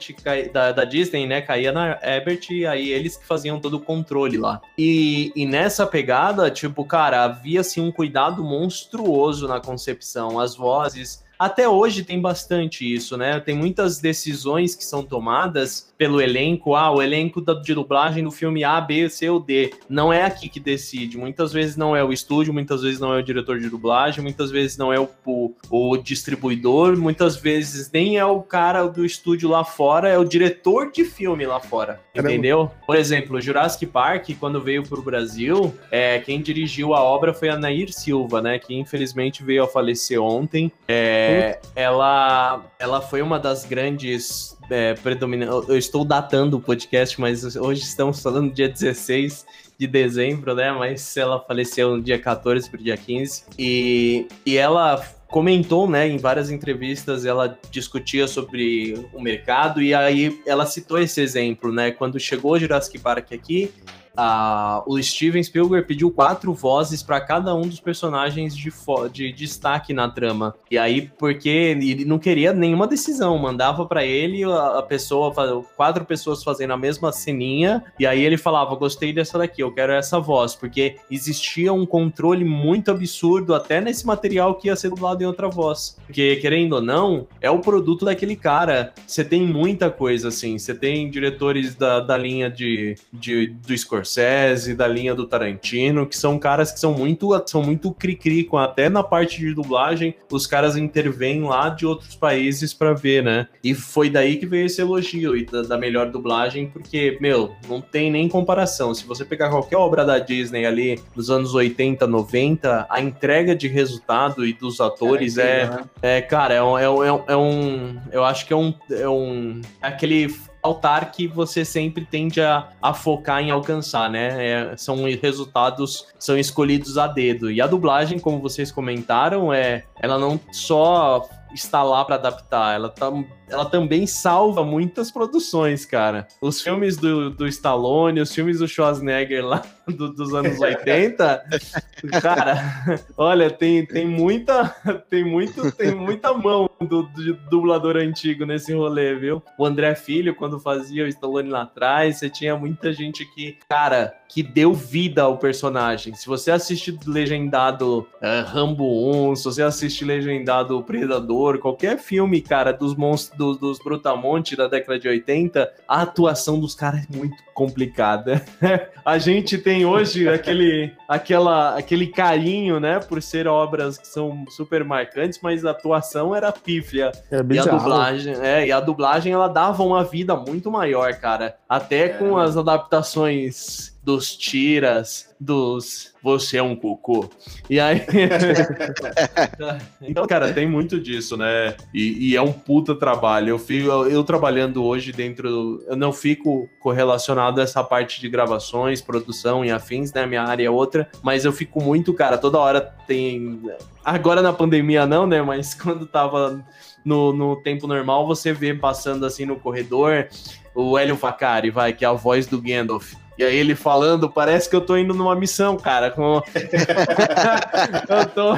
da, 0.51 0.72
da, 0.72 0.84
Disney, 0.84 1.27
né, 1.27 1.41
caía 1.41 1.72
na 1.72 2.00
Herbert 2.01 2.50
e 2.50 2.65
aí 2.65 2.89
eles 2.89 3.17
que 3.17 3.25
faziam 3.25 3.60
todo 3.60 3.75
o 3.77 3.79
controle 3.79 4.38
lá. 4.38 4.62
E, 4.77 5.31
e 5.36 5.46
nessa 5.46 5.86
pegada, 5.86 6.50
tipo, 6.50 6.84
cara, 6.84 7.24
havia 7.24 7.62
assim 7.62 7.81
um 7.81 7.91
cuidado 7.91 8.43
monstruoso 8.43 9.48
na 9.48 9.60
concepção, 9.60 10.39
as 10.39 10.55
vozes 10.55 11.25
até 11.38 11.67
hoje 11.67 12.03
tem 12.03 12.20
bastante 12.20 12.91
isso, 12.91 13.17
né? 13.17 13.39
Tem 13.39 13.56
muitas 13.56 14.00
decisões 14.00 14.75
que 14.75 14.84
são 14.84 15.03
tomadas 15.03 15.94
pelo 15.98 16.22
elenco. 16.22 16.75
Ah, 16.75 16.91
o 16.91 17.01
elenco 17.01 17.44
de 17.62 17.74
dublagem 17.74 18.24
do 18.24 18.32
filme 18.32 18.63
A, 18.63 18.79
B, 18.79 19.10
C 19.10 19.29
ou 19.29 19.39
D. 19.39 19.74
Não 19.89 20.12
é 20.12 20.24
aqui 20.24 20.50
que 20.50 20.60
decide. 20.60 21.17
Muitas 21.17 21.51
vezes 21.51 21.75
não 21.75 21.96
é 21.96 22.03
o 22.03 22.12
estúdio, 22.12 22.53
muitas 22.53 22.82
vezes 22.82 23.00
não 23.00 23.13
é 23.13 23.20
o 23.20 23.24
diretor 23.24 23.60
de 23.60 23.70
dublagem, 23.70 24.24
muitas 24.24 24.51
vezes 24.51 24.77
não 24.77 24.91
é 24.94 25.00
o, 25.00 25.10
o, 25.25 25.53
o 25.70 25.98
distribuidor, 25.98 26.98
muitas 26.98 27.36
vezes 27.36 27.89
nem 27.91 28.17
é 28.17 28.25
o 28.25 28.41
cara 28.41 28.88
do 28.88 29.06
estúdio 29.06 29.50
lá 29.50 29.63
fora, 29.63 30.10
é 30.10 30.17
o 30.17 30.24
diretor 30.24 30.91
de 30.91 31.03
filme 31.03 31.46
lá 31.46 31.60
fora. 31.60 32.00
Entendeu? 32.15 32.72
Por 32.86 32.96
exemplo, 32.96 33.39
Jurassic 33.39 33.86
Park, 33.86 34.29
quando 34.39 34.62
veio 34.62 34.84
para 34.84 35.00
o 35.00 35.03
Brasil, 35.03 35.74
é, 35.91 36.20
quem 36.20 36.41
dirigiu 36.41 36.94
a 36.94 37.01
obra 37.01 37.34
foi 37.34 37.50
a 37.50 37.58
Nair 37.58 37.91
Silva, 37.91 38.41
né? 38.41 38.60
Que 38.60 38.75
infelizmente 38.75 39.44
veio 39.44 39.63
a 39.63 39.67
falecer 39.67 40.22
ontem. 40.22 40.72
É, 40.88 41.26
é, 41.27 41.60
ela, 41.75 42.65
ela 42.79 43.01
foi 43.01 43.22
uma 43.22 43.39
das 43.39 43.65
grandes 43.65 44.57
é, 44.69 44.93
predominantes. 44.96 45.69
Eu 45.69 45.77
estou 45.77 46.03
datando 46.03 46.57
o 46.57 46.62
podcast, 46.62 47.19
mas 47.19 47.55
hoje 47.55 47.81
estamos 47.81 48.22
falando 48.22 48.53
dia 48.53 48.69
16 48.69 49.46
de 49.77 49.88
dezembro, 49.88 50.55
né? 50.55 50.72
Mas 50.72 51.15
ela 51.15 51.39
faleceu 51.39 51.98
no 51.98 52.01
dia 52.01 52.19
14 52.19 52.69
para 52.69 52.79
o 52.79 52.84
dia 52.84 52.98
15. 52.98 53.43
E, 53.57 54.27
e 54.46 54.57
ela 54.57 55.03
comentou, 55.27 55.89
né, 55.89 56.07
em 56.07 56.17
várias 56.17 56.50
entrevistas, 56.50 57.25
ela 57.25 57.57
discutia 57.69 58.27
sobre 58.27 58.93
o 59.13 59.22
mercado 59.22 59.81
e 59.81 59.93
aí 59.93 60.41
ela 60.46 60.65
citou 60.65 61.00
esse 61.00 61.22
exemplo, 61.22 61.72
né? 61.72 61.91
Quando 61.91 62.19
chegou 62.19 62.53
o 62.53 62.60
Jurassic 62.60 62.98
Park 63.00 63.34
aqui, 63.34 63.72
a, 64.17 64.83
o 64.88 65.01
Steven 65.01 65.41
Spielberg 65.43 65.88
pediu 65.88 66.09
quatro 66.09 66.51
vozes 66.51 67.03
para 67.03 67.21
cada 67.21 67.53
um 67.53 67.62
dos 67.62 67.79
personagens 67.79 68.57
de, 68.57 68.74
de, 69.13 69.31
destaque 69.31 69.93
na 69.93 70.09
trama. 70.09 70.55
E 70.71 70.77
aí, 70.77 71.12
porque 71.19 71.47
ele 71.47 72.03
não 72.03 72.17
queria 72.17 72.51
nenhuma 72.51 72.88
decisão, 72.88 73.38
mandava 73.38 73.86
para 73.86 74.03
ele 74.03 74.43
a, 74.43 74.79
a, 74.79 74.81
pessoa, 74.81 75.31
quatro 75.75 76.03
pessoas 76.03 76.43
fazendo 76.43 76.74
a 76.74 76.77
mesma 76.77 77.12
ceninha, 77.12 77.83
e 78.00 78.07
aí 78.07 78.24
ele 78.24 78.38
falava: 78.38 78.75
gostei 78.75 79.13
dessa 79.13 79.38
daqui, 79.38 79.62
eu 79.62 79.71
quero 79.71 79.93
essa 79.93 80.19
voz, 80.19 80.55
porque 80.55 80.95
existia 81.12 81.71
um 81.71 81.86
controle 81.86 82.43
muito 82.43 82.89
absurdo 82.89 83.53
até 83.53 83.79
nesse 83.79 84.07
material 84.07 84.55
que 84.55 84.67
ia 84.67 84.75
ser 84.75 84.89
dublado 84.89 85.21
em 85.21 85.27
outra 85.27 85.47
voz. 85.47 85.95
Porque, 86.07 86.38
querendo 86.38 86.74
ou 86.74 86.81
não, 86.81 87.27
é 87.39 87.51
o 87.51 87.59
produto 87.59 88.05
daquele 88.05 88.36
cara. 88.36 88.93
Você 89.05 89.24
tem 89.24 89.45
muita 89.45 89.91
coisa 89.91 90.29
assim, 90.29 90.57
você 90.57 90.74
tem 90.74 91.09
diretores 91.12 91.75
da, 91.75 92.00
da 92.00 92.17
linha 92.17 92.50
de, 92.50 92.95
de 93.13 93.47
do 93.47 93.77
Scorsese 93.77 94.07
Scorsese, 94.08 94.74
da 94.74 94.88
linha 94.88 95.14
do 95.14 95.28
Tarantino, 95.28 96.08
que 96.08 96.18
são 96.18 96.40
caras 96.40 96.72
que 96.72 96.80
são 96.80 96.94
muito 96.94 97.28
são 97.46 97.62
muito 97.62 97.92
cri-cri, 97.92 98.46
com 98.46 98.58
até 98.58 98.90
na 98.90 99.04
parte 99.04 99.40
de 99.40 99.54
dublagem, 99.54 100.16
os 100.32 100.48
caras 100.48 100.78
intervêm 100.78 101.44
lá 101.44 101.70
de 101.70 101.86
outros 101.86 102.16
países 102.16 102.74
para 102.74 102.94
ver, 102.94 103.24
né? 103.24 103.48
E 103.64 103.74
foi 103.74 104.10
daí 104.10 104.38
que 104.38 104.46
veio 104.46 104.66
esse 104.66 104.82
elogio 104.82 105.36
e 105.36 105.46
da, 105.46 105.62
da, 105.64 105.78
melhor 105.78 106.10
dublagem, 106.10 106.68
porque, 106.68 107.18
meu, 107.20 107.52
não 107.68 107.82
tem 107.82 108.10
nem 108.10 108.30
comparação. 108.30 108.94
Se 108.94 109.06
você 109.06 109.26
pegar 109.26 109.50
qualquer 109.50 109.78
obra 109.78 110.06
da 110.06 110.18
Disney 110.18 110.66
ali 110.66 111.00
dos 111.16 111.30
anos 111.30 111.54
80, 111.54 112.08
90, 112.08 112.88
a 112.90 113.02
entrega 113.02 113.56
de 113.56 113.68
resultado 113.68 114.46
e 114.46 114.54
dos 114.54 114.80
atores 114.80 115.38
é, 115.38 115.62
é, 115.62 115.66
né? 115.66 115.84
é 116.02 116.22
cara, 116.22 116.54
é 116.54 116.64
um, 116.64 116.78
é, 116.78 116.90
um, 116.90 117.24
é 117.28 117.38
um, 117.38 117.98
eu 118.12 118.24
acho 118.24 118.46
que 118.46 118.54
é 118.54 118.56
um, 118.56 118.74
é 118.90 119.10
um, 119.10 119.62
é 119.82 119.88
aquele 119.88 120.34
altar 120.62 121.12
que 121.12 121.28
você 121.28 121.64
sempre 121.64 122.06
tende 122.06 122.42
a, 122.42 122.70
a 122.82 122.94
focar 122.94 123.42
em 123.42 123.52
alcançar, 123.52 124.10
né? 124.10 124.46
É, 124.46 124.78
são 124.78 124.98
resultados 125.22 126.08
são 126.20 126.38
escolhidos 126.38 126.98
a 126.98 127.08
dedo. 127.08 127.52
E 127.52 127.62
a 127.62 127.68
dublagem, 127.68 128.20
como 128.20 128.40
vocês 128.40 128.72
comentaram, 128.72 129.54
é 129.54 129.84
ela 130.00 130.18
não 130.18 130.40
só 130.52 131.28
está 131.54 131.84
lá 131.84 132.04
para 132.04 132.16
adaptar, 132.16 132.76
ela 132.76 132.90
tá 132.90 133.12
ela 133.50 133.66
também 133.66 134.06
salva 134.06 134.63
muitas 134.63 135.12
produções, 135.12 135.86
cara. 135.86 136.27
Os 136.42 136.62
filmes 136.62 136.98
do, 136.98 137.30
do 137.30 137.48
Stallone, 137.48 138.22
os 138.22 138.34
filmes 138.34 138.60
do 138.60 138.68
Schwarzenegger 138.68 139.46
lá 139.46 139.63
do, 139.88 140.13
dos 140.13 140.34
anos 140.34 140.60
80, 140.60 141.44
cara, 142.22 143.00
olha, 143.16 143.50
tem, 143.50 143.86
tem 143.86 144.06
muita 144.06 144.75
tem 145.10 145.24
muito 145.24 145.72
tem 145.72 145.96
muita 145.96 146.34
mão 146.34 146.70
do, 146.82 147.04
do, 147.04 147.34
dublador 147.50 147.98
antigo 147.98 148.46
nesse 148.46 148.74
rolê, 148.74 149.16
viu? 149.16 149.42
O 149.58 149.66
André 149.66 149.96
Filho, 149.96 150.36
quando 150.36 150.60
fazia 150.60 151.06
o 151.06 151.08
Stallone 151.08 151.50
lá 151.50 151.63
atrás, 151.63 152.18
você 152.18 152.30
tinha 152.30 152.56
muita 152.56 152.92
gente 152.92 153.25
que, 153.34 153.58
cara, 153.70 154.13
que 154.27 154.44
deu 154.44 154.74
vida 154.74 155.24
ao 155.24 155.38
personagem. 155.38 156.13
Se 156.13 156.27
você 156.27 156.51
assiste 156.51 156.98
legendado 157.06 158.00
uh, 158.22 158.46
Rambo 158.46 159.32
1, 159.32 159.38
se 159.38 159.44
você 159.46 159.63
assiste 159.63 160.04
legendado 160.04 160.84
Predador, 160.84 161.60
qualquer 161.60 161.98
filme, 161.98 162.42
cara, 162.42 162.72
dos 162.72 162.96
monstros 162.96 163.37
dos, 163.38 163.58
dos 163.58 163.79
Brutamonte 163.79 164.56
da 164.56 164.67
década 164.67 165.00
de 165.00 165.08
80, 165.08 165.72
a 165.88 166.01
atuação 166.01 166.60
dos 166.60 166.74
caras 166.74 167.06
é 167.12 167.15
muito 167.15 167.36
complicada. 167.53 168.44
a 169.06 169.17
gente 169.17 169.58
tem 169.58 169.86
hoje 169.86 170.27
aquele, 170.27 170.91
aquela, 171.08 171.77
aquele 171.77 172.08
carinho, 172.08 172.79
né, 172.79 173.00
por 173.00 173.22
ser 173.22 173.48
obras 173.48 173.98
que 173.98 174.08
são 174.08 174.46
super 174.50 174.84
marcantes, 174.84 175.39
mas 175.41 175.65
a 175.65 175.72
atuação 175.72 176.36
era 176.36 176.51
pífia. 176.51 177.12
É 177.32 177.41
e 177.50 177.60
a 177.60 177.65
dublagem, 177.65 178.34
é, 178.41 178.67
e 178.67 178.72
a 178.72 178.79
dublagem 178.79 179.34
ela 179.34 179.48
dava 179.48 179.84
uma 179.84 180.03
vida 180.03 180.36
muito 180.36 180.72
maior, 180.72 181.13
cara. 181.15 181.58
Até 181.67 182.06
é. 182.06 182.10
com 182.10 182.38
as 182.38 182.58
adaptações 182.58 183.97
dos 184.08 184.38
tiras, 184.38 185.36
dos 185.38 186.14
você 186.24 186.60
é 186.60 186.64
um 186.64 186.78
cocô. 186.78 187.30
E 187.70 187.78
aí. 187.78 188.06
então, 190.02 190.26
cara, 190.26 190.54
tem 190.54 190.66
muito 190.66 190.98
disso, 190.98 191.36
né? 191.36 191.76
E, 191.94 192.30
e, 192.30 192.36
é 192.38 192.42
um 192.42 192.54
puta 192.54 192.96
trabalho. 192.96 193.50
Eu, 193.50 193.60
fico, 193.60 193.90
eu, 193.90 194.10
eu 194.10 194.24
trabalhando 194.24 194.82
hoje 194.82 195.12
dentro. 195.12 195.84
Eu 195.86 195.98
não 195.98 196.14
fico 196.14 196.70
correlacionado 196.80 197.60
a 197.60 197.66
essa 197.66 197.84
parte 197.84 198.22
de 198.22 198.30
gravações, 198.30 199.02
produção 199.02 199.66
e 199.66 199.72
afins, 199.72 200.14
né? 200.14 200.26
Minha 200.26 200.44
área 200.44 200.66
é 200.66 200.70
outra. 200.70 201.10
Mas 201.22 201.44
eu 201.44 201.52
fico 201.52 201.84
muito, 201.84 202.14
cara, 202.14 202.38
toda 202.38 202.58
hora 202.60 202.80
tem. 202.80 203.62
Agora 204.06 204.42
na 204.42 204.54
pandemia 204.54 205.06
não, 205.06 205.28
né? 205.28 205.42
Mas 205.42 205.74
quando 205.76 206.06
tava 206.06 206.66
no, 207.04 207.34
no 207.34 207.58
tempo 207.58 207.86
normal, 207.88 208.26
você 208.26 208.54
vê 208.54 208.74
passando 208.74 209.26
assim 209.26 209.46
no 209.46 209.58
corredor 209.58 210.30
o 210.74 210.98
Hélio 210.98 211.18
Facari, 211.18 211.70
vai, 211.70 211.92
que 211.92 212.06
é 212.06 212.08
a 212.08 212.14
voz 212.14 212.48
do 212.48 212.62
Gandalf. 212.62 213.26
E 213.38 213.44
aí 213.44 213.56
ele 213.56 213.75
falando, 213.75 214.29
parece 214.29 214.70
que 214.70 214.75
eu 214.75 214.82
tô 214.82 214.98
indo 214.98 215.13
numa 215.13 215.36
missão, 215.36 215.77
cara. 215.77 216.10
Com... 216.10 216.41
eu 218.10 218.25
tô. 218.34 218.58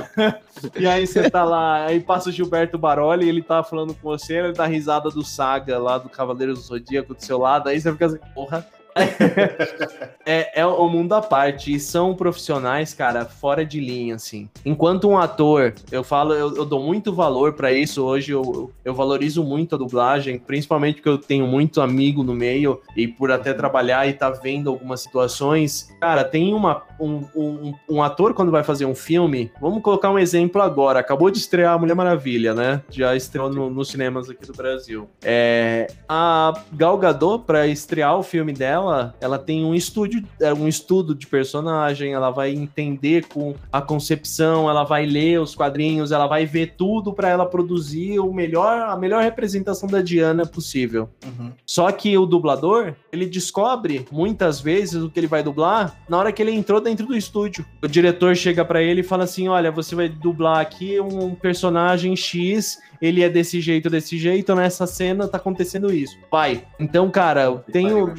e 0.79 0.87
aí 0.87 1.05
você 1.05 1.29
tá 1.29 1.43
lá, 1.43 1.85
aí 1.85 1.99
passa 1.99 2.29
o 2.29 2.31
Gilberto 2.31 2.77
Baroli, 2.77 3.27
ele 3.27 3.41
tá 3.41 3.61
falando 3.61 3.93
com 3.93 4.09
você, 4.09 4.37
ele 4.37 4.53
dá 4.53 4.65
risada 4.65 5.09
do 5.09 5.23
Saga 5.23 5.77
lá 5.77 5.97
do 5.97 6.07
Cavaleiro 6.07 6.53
do 6.53 6.59
Zodíaco 6.59 7.13
do 7.13 7.23
seu 7.23 7.37
lado, 7.37 7.67
aí 7.67 7.79
você 7.79 7.91
fica 7.91 8.05
assim, 8.05 8.19
porra, 8.33 8.65
é, 10.25 10.61
é 10.61 10.65
o 10.65 10.87
mundo 10.87 11.13
à 11.13 11.21
parte. 11.21 11.73
E 11.73 11.79
são 11.79 12.13
profissionais, 12.13 12.93
cara, 12.93 13.25
fora 13.25 13.65
de 13.65 13.79
linha, 13.79 14.15
assim. 14.15 14.49
Enquanto 14.65 15.09
um 15.09 15.17
ator, 15.17 15.73
eu 15.91 16.03
falo, 16.03 16.33
eu, 16.33 16.55
eu 16.55 16.65
dou 16.65 16.81
muito 16.81 17.13
valor 17.13 17.53
para 17.53 17.71
isso. 17.71 18.03
Hoje 18.03 18.31
eu, 18.31 18.71
eu 18.83 18.93
valorizo 18.93 19.43
muito 19.43 19.75
a 19.75 19.77
dublagem, 19.77 20.37
principalmente 20.37 20.95
porque 20.95 21.09
eu 21.09 21.17
tenho 21.17 21.47
muito 21.47 21.81
amigo 21.81 22.23
no 22.23 22.33
meio 22.33 22.81
e 22.95 23.07
por 23.07 23.31
até 23.31 23.53
trabalhar 23.53 24.07
e 24.07 24.13
tá 24.13 24.29
vendo 24.29 24.69
algumas 24.69 25.01
situações. 25.01 25.89
Cara, 25.99 26.23
tem 26.23 26.53
uma, 26.53 26.83
um, 26.99 27.23
um, 27.35 27.73
um 27.89 28.03
ator 28.03 28.33
quando 28.33 28.51
vai 28.51 28.63
fazer 28.63 28.85
um 28.85 28.95
filme. 28.95 29.51
Vamos 29.61 29.81
colocar 29.81 30.09
um 30.09 30.19
exemplo 30.19 30.61
agora. 30.61 30.99
Acabou 30.99 31.29
de 31.31 31.37
estrear 31.37 31.73
a 31.73 31.77
Mulher 31.77 31.95
Maravilha, 31.95 32.53
né? 32.53 32.81
Já 32.89 33.15
estreou 33.15 33.49
no, 33.49 33.69
nos 33.69 33.89
cinemas 33.89 34.29
aqui 34.29 34.45
do 34.45 34.53
Brasil. 34.53 35.09
É, 35.23 35.87
a 36.07 36.53
Gal 36.73 36.97
Gadot, 36.97 37.43
pra 37.45 37.67
estrear 37.67 38.17
o 38.17 38.23
filme 38.23 38.53
dela, 38.53 38.88
ela, 38.91 39.15
ela 39.19 39.39
tem 39.39 39.63
um 39.63 39.73
estúdio, 39.73 40.23
é, 40.41 40.53
um 40.53 40.67
estudo 40.67 41.15
de 41.15 41.27
personagem, 41.27 42.13
ela 42.13 42.29
vai 42.29 42.51
entender 42.51 43.25
com 43.27 43.55
a 43.71 43.81
concepção, 43.81 44.69
ela 44.69 44.83
vai 44.83 45.05
ler 45.05 45.39
os 45.39 45.55
quadrinhos, 45.55 46.11
ela 46.11 46.27
vai 46.27 46.45
ver 46.45 46.73
tudo 46.77 47.13
para 47.13 47.29
ela 47.29 47.45
produzir 47.45 48.19
o 48.19 48.33
melhor, 48.33 48.89
a 48.89 48.97
melhor 48.97 49.23
representação 49.23 49.87
da 49.87 50.01
Diana 50.01 50.45
possível. 50.45 51.09
Uhum. 51.25 51.51
Só 51.65 51.91
que 51.91 52.17
o 52.17 52.25
dublador, 52.25 52.95
ele 53.11 53.25
descobre 53.25 54.05
muitas 54.11 54.59
vezes 54.59 55.01
o 55.01 55.09
que 55.09 55.19
ele 55.19 55.27
vai 55.27 55.43
dublar 55.43 55.97
na 56.07 56.17
hora 56.17 56.31
que 56.31 56.41
ele 56.41 56.51
entrou 56.51 56.81
dentro 56.81 57.05
do 57.05 57.15
estúdio. 57.15 57.65
O 57.81 57.87
diretor 57.87 58.35
chega 58.35 58.63
para 58.65 58.81
ele 58.81 59.01
e 59.01 59.03
fala 59.03 59.23
assim: 59.23 59.47
"Olha, 59.47 59.71
você 59.71 59.95
vai 59.95 60.09
dublar 60.09 60.59
aqui 60.59 60.99
um 60.99 61.35
personagem 61.35 62.15
X 62.15 62.77
ele 63.01 63.23
é 63.23 63.29
desse 63.29 63.61
jeito, 63.61 63.89
desse 63.89 64.17
jeito, 64.17 64.53
nessa 64.55 64.85
cena 64.85 65.27
tá 65.27 65.37
acontecendo 65.37 65.93
isso. 65.93 66.17
Pai, 66.29 66.63
então, 66.79 67.09
cara, 67.09 67.43
eu 67.43 67.63
tenho. 67.71 68.13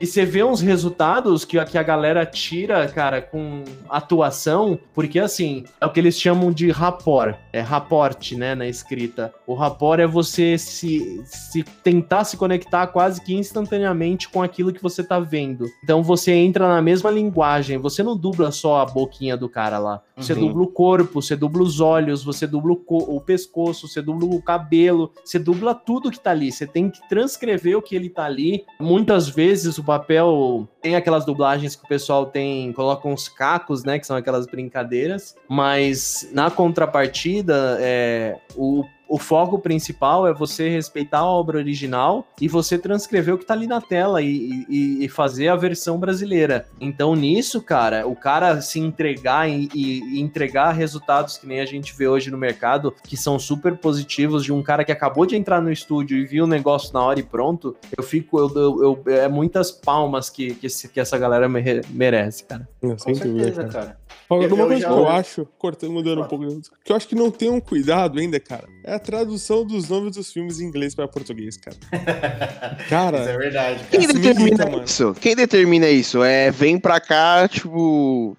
E 0.00 0.06
você 0.06 0.24
vê 0.24 0.42
uns 0.42 0.60
resultados 0.60 1.44
que, 1.44 1.62
que 1.66 1.78
a 1.78 1.82
galera 1.82 2.24
tira, 2.24 2.88
cara, 2.88 3.20
com 3.20 3.64
atuação, 3.88 4.78
porque 4.94 5.18
assim, 5.18 5.64
é 5.80 5.86
o 5.86 5.90
que 5.90 6.00
eles 6.00 6.18
chamam 6.18 6.50
de 6.50 6.70
rapport, 6.70 7.36
é 7.52 7.60
rapport, 7.60 8.32
né, 8.32 8.54
na 8.54 8.66
escrita. 8.66 9.32
O 9.46 9.54
rapport 9.54 10.00
é 10.00 10.06
você 10.06 10.56
se, 10.56 11.22
se 11.24 11.62
tentar 11.62 12.24
se 12.24 12.36
conectar 12.36 12.86
quase 12.86 13.20
que 13.20 13.34
instantaneamente 13.34 14.28
com 14.28 14.42
aquilo 14.42 14.72
que 14.72 14.82
você 14.82 15.04
tá 15.04 15.20
vendo. 15.20 15.66
Então 15.84 16.02
você 16.02 16.32
entra 16.32 16.66
na 16.66 16.80
mesma 16.80 17.10
linguagem, 17.10 17.78
você 17.78 18.02
não 18.02 18.16
dubla 18.16 18.50
só 18.50 18.80
a 18.80 18.86
boquinha 18.86 19.36
do 19.36 19.48
cara 19.48 19.78
lá. 19.78 20.02
Você 20.16 20.32
uhum. 20.32 20.48
dubla 20.48 20.62
o 20.62 20.68
corpo, 20.68 21.22
você 21.22 21.34
dubla 21.34 21.62
os 21.62 21.80
olhos, 21.80 22.22
você 22.22 22.46
dubla 22.46 22.72
o, 22.72 23.16
o 23.16 23.20
pescoço, 23.20 23.88
você 23.88 23.99
dubla 24.02 24.26
o 24.26 24.42
cabelo, 24.42 25.12
você 25.24 25.38
dubla 25.38 25.74
tudo 25.74 26.10
que 26.10 26.20
tá 26.20 26.30
ali. 26.30 26.50
Você 26.52 26.66
tem 26.66 26.90
que 26.90 27.06
transcrever 27.08 27.76
o 27.76 27.82
que 27.82 27.94
ele 27.94 28.08
tá 28.08 28.24
ali. 28.24 28.64
Muitas 28.78 29.28
vezes 29.28 29.78
o 29.78 29.84
papel 29.84 30.68
tem 30.80 30.96
aquelas 30.96 31.24
dublagens 31.24 31.76
que 31.76 31.84
o 31.84 31.88
pessoal 31.88 32.26
tem, 32.26 32.72
coloca 32.72 33.08
uns 33.08 33.28
cacos, 33.28 33.84
né? 33.84 33.98
Que 33.98 34.06
são 34.06 34.16
aquelas 34.16 34.46
brincadeiras. 34.46 35.34
Mas 35.48 36.28
na 36.32 36.50
contrapartida, 36.50 37.76
é, 37.80 38.38
o 38.56 38.84
o 39.10 39.18
foco 39.18 39.58
principal 39.58 40.24
é 40.28 40.32
você 40.32 40.68
respeitar 40.68 41.18
a 41.18 41.26
obra 41.26 41.58
original 41.58 42.24
e 42.40 42.46
você 42.46 42.78
transcrever 42.78 43.34
o 43.34 43.38
que 43.38 43.44
tá 43.44 43.54
ali 43.54 43.66
na 43.66 43.80
tela 43.80 44.22
e, 44.22 44.64
e, 44.68 45.04
e 45.04 45.08
fazer 45.08 45.48
a 45.48 45.56
versão 45.56 45.98
brasileira. 45.98 46.68
Então, 46.80 47.16
nisso, 47.16 47.60
cara, 47.60 48.06
o 48.06 48.14
cara 48.14 48.60
se 48.60 48.78
entregar 48.78 49.50
e, 49.50 49.68
e, 49.74 50.20
entregar 50.20 50.70
resultados 50.70 51.36
que 51.36 51.44
nem 51.44 51.58
a 51.58 51.66
gente 51.66 51.92
vê 51.96 52.06
hoje 52.06 52.30
no 52.30 52.38
mercado, 52.38 52.94
que 53.02 53.16
são 53.16 53.36
super 53.36 53.76
positivos, 53.76 54.44
de 54.44 54.52
um 54.52 54.62
cara 54.62 54.84
que 54.84 54.92
acabou 54.92 55.26
de 55.26 55.34
entrar 55.34 55.60
no 55.60 55.72
estúdio 55.72 56.16
e 56.16 56.24
viu 56.24 56.44
o 56.44 56.46
negócio 56.46 56.94
na 56.94 57.02
hora 57.02 57.18
e 57.18 57.24
pronto, 57.24 57.76
eu 57.98 58.04
fico, 58.04 58.38
eu, 58.38 58.48
eu, 58.54 59.02
eu 59.06 59.14
é 59.14 59.26
muitas 59.26 59.72
palmas 59.72 60.30
que, 60.30 60.54
que, 60.54 60.68
esse, 60.68 60.88
que 60.88 61.00
essa 61.00 61.18
galera 61.18 61.48
merece, 61.48 62.44
cara. 62.44 62.68
Com 62.80 62.96
certeza, 62.96 63.64
cara. 63.64 63.80
Agora, 63.80 64.09
uma 64.36 64.66
coisa 64.66 64.86
que 64.86 64.92
eu 64.92 65.08
acho, 65.08 65.46
cortando, 65.58 65.92
mudando 65.92 66.22
um 66.22 66.24
pouco, 66.24 66.46
que 66.84 66.92
eu 66.92 66.96
acho 66.96 67.08
que 67.08 67.14
não 67.14 67.30
tem 67.30 67.50
um 67.50 67.60
cuidado 67.60 68.18
ainda, 68.18 68.38
cara, 68.38 68.68
é 68.84 68.94
a 68.94 68.98
tradução 68.98 69.64
dos 69.64 69.88
nomes 69.88 70.14
dos 70.14 70.32
filmes 70.32 70.60
em 70.60 70.64
inglês 70.64 70.94
para 70.94 71.08
português, 71.08 71.56
cara. 71.56 71.76
cara, 72.88 73.20
isso 73.20 73.28
é 73.28 73.38
verdade. 73.38 73.84
Quem 73.90 74.06
determina 74.06 74.64
irrita, 74.64 74.84
isso? 74.84 75.14
Quem 75.20 75.36
determina 75.36 75.88
isso? 75.88 76.22
É, 76.22 76.50
vem 76.50 76.78
pra 76.78 77.00
cá, 77.00 77.48
tipo. 77.48 78.36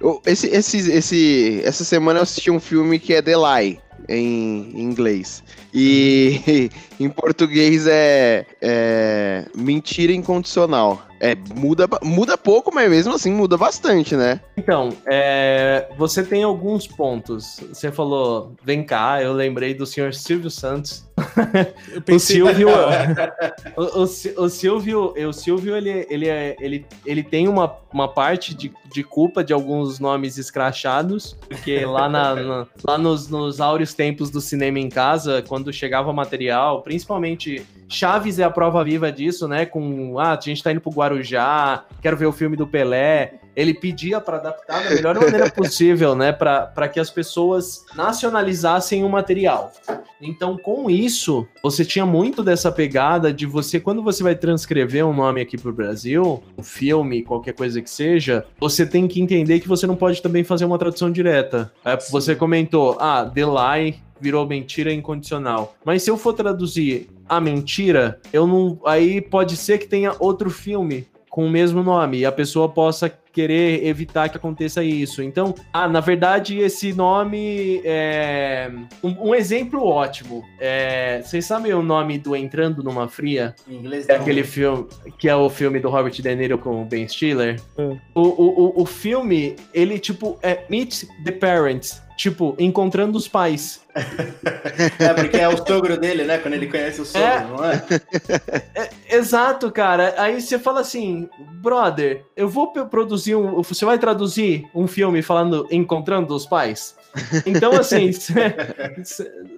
Eu, 0.00 0.20
esse, 0.26 0.46
esse, 0.48 0.90
esse, 0.90 1.62
essa 1.64 1.84
semana 1.84 2.20
eu 2.20 2.22
assisti 2.22 2.50
um 2.50 2.60
filme 2.60 2.98
que 2.98 3.14
é 3.14 3.22
The 3.22 3.34
Lie, 3.36 3.80
em, 4.08 4.80
inglês. 4.80 5.42
E 5.72 6.70
em 6.98 7.08
português 7.08 7.86
é, 7.86 8.46
é 8.60 9.44
mentira 9.54 10.12
incondicional. 10.12 11.02
É, 11.20 11.34
muda, 11.34 11.88
muda 12.02 12.38
pouco, 12.38 12.72
mas 12.72 12.88
mesmo 12.88 13.12
assim 13.12 13.32
muda 13.32 13.56
bastante, 13.56 14.14
né? 14.14 14.40
Então, 14.56 14.90
é, 15.10 15.88
você 15.98 16.22
tem 16.22 16.44
alguns 16.44 16.86
pontos. 16.86 17.60
Você 17.72 17.90
falou, 17.90 18.54
vem 18.64 18.84
cá, 18.84 19.20
eu 19.20 19.32
lembrei 19.32 19.74
do 19.74 19.84
senhor 19.84 20.14
Silvio 20.14 20.48
Santos. 20.48 21.04
o 22.08 22.18
Silvio, 22.20 22.68
o, 23.76 23.82
o, 23.82 24.02
o, 24.44 24.48
Silvio, 24.48 25.12
o 25.16 25.32
Silvio, 25.32 25.76
ele, 25.76 26.06
ele, 26.08 26.28
é, 26.28 26.56
ele, 26.60 26.86
ele 27.04 27.24
tem 27.24 27.48
uma, 27.48 27.76
uma 27.92 28.06
parte 28.06 28.54
de, 28.54 28.72
de 28.92 29.02
culpa 29.02 29.42
de 29.44 29.52
alguns 29.52 29.98
nomes 29.98 30.38
escrachados, 30.38 31.36
porque 31.48 31.84
lá, 31.84 32.08
na, 32.08 32.34
na, 32.36 32.66
lá 32.84 32.98
nos, 32.98 33.28
nos 33.28 33.60
áureos 33.60 33.94
tempos 33.94 34.30
do 34.30 34.40
cinema 34.40 34.78
em 34.78 34.88
casa, 34.88 35.42
quando 35.46 35.72
chegava 35.72 36.12
material, 36.12 36.82
principalmente 36.82 37.64
Chaves 37.88 38.38
é 38.38 38.44
a 38.44 38.50
prova 38.50 38.84
viva 38.84 39.10
disso, 39.10 39.48
né? 39.48 39.64
Com, 39.64 40.18
ah, 40.18 40.36
a 40.36 40.40
gente 40.40 40.62
tá 40.62 40.70
indo 40.70 40.80
pro 40.80 40.92
Guarujá, 40.92 41.84
quero 42.02 42.16
ver 42.18 42.26
o 42.26 42.32
filme 42.32 42.54
do 42.54 42.66
Pelé. 42.66 43.40
Ele 43.56 43.74
pedia 43.74 44.20
para 44.20 44.36
adaptar 44.36 44.84
da 44.84 44.90
melhor 44.90 45.18
maneira 45.18 45.50
possível, 45.50 46.14
né? 46.14 46.30
Para 46.30 46.86
que 46.86 47.00
as 47.00 47.10
pessoas 47.10 47.84
nacionalizassem 47.96 49.02
o 49.02 49.08
material. 49.08 49.72
Então, 50.20 50.56
com 50.56 50.90
isso, 50.90 51.46
você 51.62 51.84
tinha 51.84 52.04
muito 52.04 52.42
dessa 52.42 52.70
pegada 52.70 53.32
de 53.32 53.46
você, 53.46 53.80
quando 53.80 54.02
você 54.02 54.22
vai 54.22 54.36
transcrever 54.36 55.04
um 55.04 55.14
nome 55.14 55.40
aqui 55.40 55.56
pro 55.56 55.72
Brasil, 55.72 56.42
um 56.56 56.62
filme, 56.62 57.22
qualquer 57.22 57.54
coisa 57.54 57.80
que 57.80 57.90
seja, 57.90 58.44
você 58.60 58.77
tem 58.86 59.06
que 59.06 59.20
entender 59.20 59.60
que 59.60 59.68
você 59.68 59.86
não 59.86 59.96
pode 59.96 60.20
também 60.22 60.44
fazer 60.44 60.64
uma 60.64 60.78
tradução 60.78 61.10
direta. 61.10 61.72
É, 61.84 61.96
você 62.10 62.34
comentou, 62.34 62.96
ah, 63.00 63.24
Delay 63.24 63.96
virou 64.20 64.46
mentira 64.46 64.92
incondicional. 64.92 65.76
Mas 65.84 66.02
se 66.02 66.10
eu 66.10 66.16
for 66.16 66.32
traduzir 66.32 67.08
a 67.28 67.40
mentira, 67.40 68.20
eu 68.32 68.46
não. 68.46 68.78
Aí 68.84 69.20
pode 69.20 69.56
ser 69.56 69.78
que 69.78 69.86
tenha 69.86 70.14
outro 70.18 70.50
filme 70.50 71.06
com 71.38 71.46
o 71.46 71.48
mesmo 71.48 71.84
nome 71.84 72.18
e 72.18 72.26
a 72.26 72.32
pessoa 72.32 72.68
possa 72.68 73.08
querer 73.08 73.86
evitar 73.86 74.28
que 74.28 74.36
aconteça 74.36 74.82
isso. 74.82 75.22
Então, 75.22 75.54
ah, 75.72 75.86
na 75.86 76.00
verdade, 76.00 76.58
esse 76.58 76.92
nome 76.92 77.80
é 77.84 78.68
um, 79.04 79.28
um 79.28 79.34
exemplo 79.36 79.86
ótimo. 79.86 80.42
É, 80.58 81.22
vocês 81.22 81.46
sabem 81.46 81.72
o 81.72 81.80
nome 81.80 82.18
do 82.18 82.34
Entrando 82.34 82.82
numa 82.82 83.06
Fria? 83.06 83.54
Em 83.68 83.76
inglês 83.76 84.08
é 84.08 84.16
aquele 84.16 84.42
filme 84.42 84.88
que 85.16 85.28
é 85.28 85.36
o 85.36 85.48
filme 85.48 85.78
do 85.78 85.88
Robert 85.88 86.10
De 86.10 86.34
Niro 86.34 86.58
com 86.58 86.82
o 86.82 86.84
Ben 86.84 87.06
Stiller. 87.06 87.60
Hum. 87.78 87.96
O, 88.16 88.20
o, 88.20 88.82
o 88.82 88.84
filme, 88.84 89.54
ele 89.72 90.00
tipo 90.00 90.40
é 90.42 90.64
Meet 90.68 91.04
the 91.24 91.30
Parents 91.30 92.02
tipo, 92.18 92.56
encontrando 92.58 93.16
os 93.16 93.28
pais. 93.28 93.80
é, 94.98 95.14
porque 95.14 95.36
é 95.36 95.48
o 95.48 95.56
sogro 95.56 95.96
dele, 95.96 96.24
né? 96.24 96.38
Quando 96.38 96.54
ele 96.54 96.66
conhece 96.66 97.00
o 97.00 97.04
sogro, 97.04 97.26
é, 97.26 97.44
não 97.44 97.64
é? 97.64 97.82
é? 98.74 99.16
Exato, 99.16 99.70
cara. 99.70 100.14
Aí 100.18 100.40
você 100.40 100.58
fala 100.58 100.80
assim, 100.80 101.28
brother, 101.62 102.24
eu 102.36 102.48
vou 102.48 102.72
produzir 102.72 103.36
um. 103.36 103.62
Você 103.62 103.84
vai 103.84 103.98
traduzir 103.98 104.68
um 104.74 104.88
filme 104.88 105.22
falando 105.22 105.66
Encontrando 105.70 106.34
os 106.34 106.44
Pais? 106.44 106.96
Então, 107.46 107.72
assim, 107.72 108.10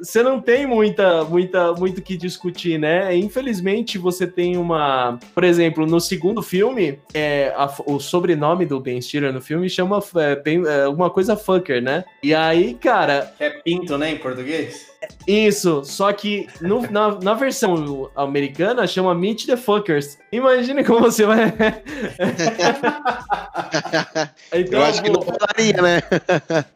você 0.01 0.23
não 0.23 0.41
tem 0.41 0.67
muita, 0.67 1.25
muita, 1.25 1.73
muito 1.75 2.01
que 2.03 2.17
discutir, 2.17 2.79
né? 2.79 3.15
Infelizmente, 3.17 3.99
você 3.99 4.27
tem 4.27 4.57
uma. 4.57 5.19
Por 5.35 5.45
exemplo, 5.45 5.87
no 5.87 6.01
segundo 6.01 6.43
filme, 6.43 6.99
é, 7.13 7.53
a, 7.57 7.73
o 7.87 7.99
sobrenome 7.99 8.67
do 8.67 8.81
Ben 8.81 9.01
Stiller 9.01 9.33
no 9.33 9.41
filme 9.41 9.69
chama 9.69 10.01
é, 10.17 10.43
é, 10.49 10.83
alguma 10.85 11.11
coisa 11.11 11.37
fucker, 11.37 11.83
né? 11.83 12.05
E 12.23 12.35
aí, 12.35 12.75
cara. 12.75 13.33
É 13.39 13.51
pinto, 13.51 13.99
né, 13.99 14.13
em 14.13 14.19
português? 14.19 14.90
Isso, 15.27 15.83
só 15.85 16.13
que 16.13 16.47
no, 16.61 16.83
na, 16.91 17.19
na 17.21 17.35
versão 17.35 18.11
americana 18.15 18.87
chama 18.87 19.15
Meet 19.15 19.47
the 19.47 19.57
Fuckers. 19.57 20.19
Imagine 20.31 20.85
como 20.85 21.01
você 21.01 21.25
vai. 21.25 21.47
então, 24.53 24.81
Eu 24.81 24.85
acho 24.87 25.03
que 25.03 25.11
não 25.11 25.23
falaria, 25.23 25.81
né? 25.81 26.03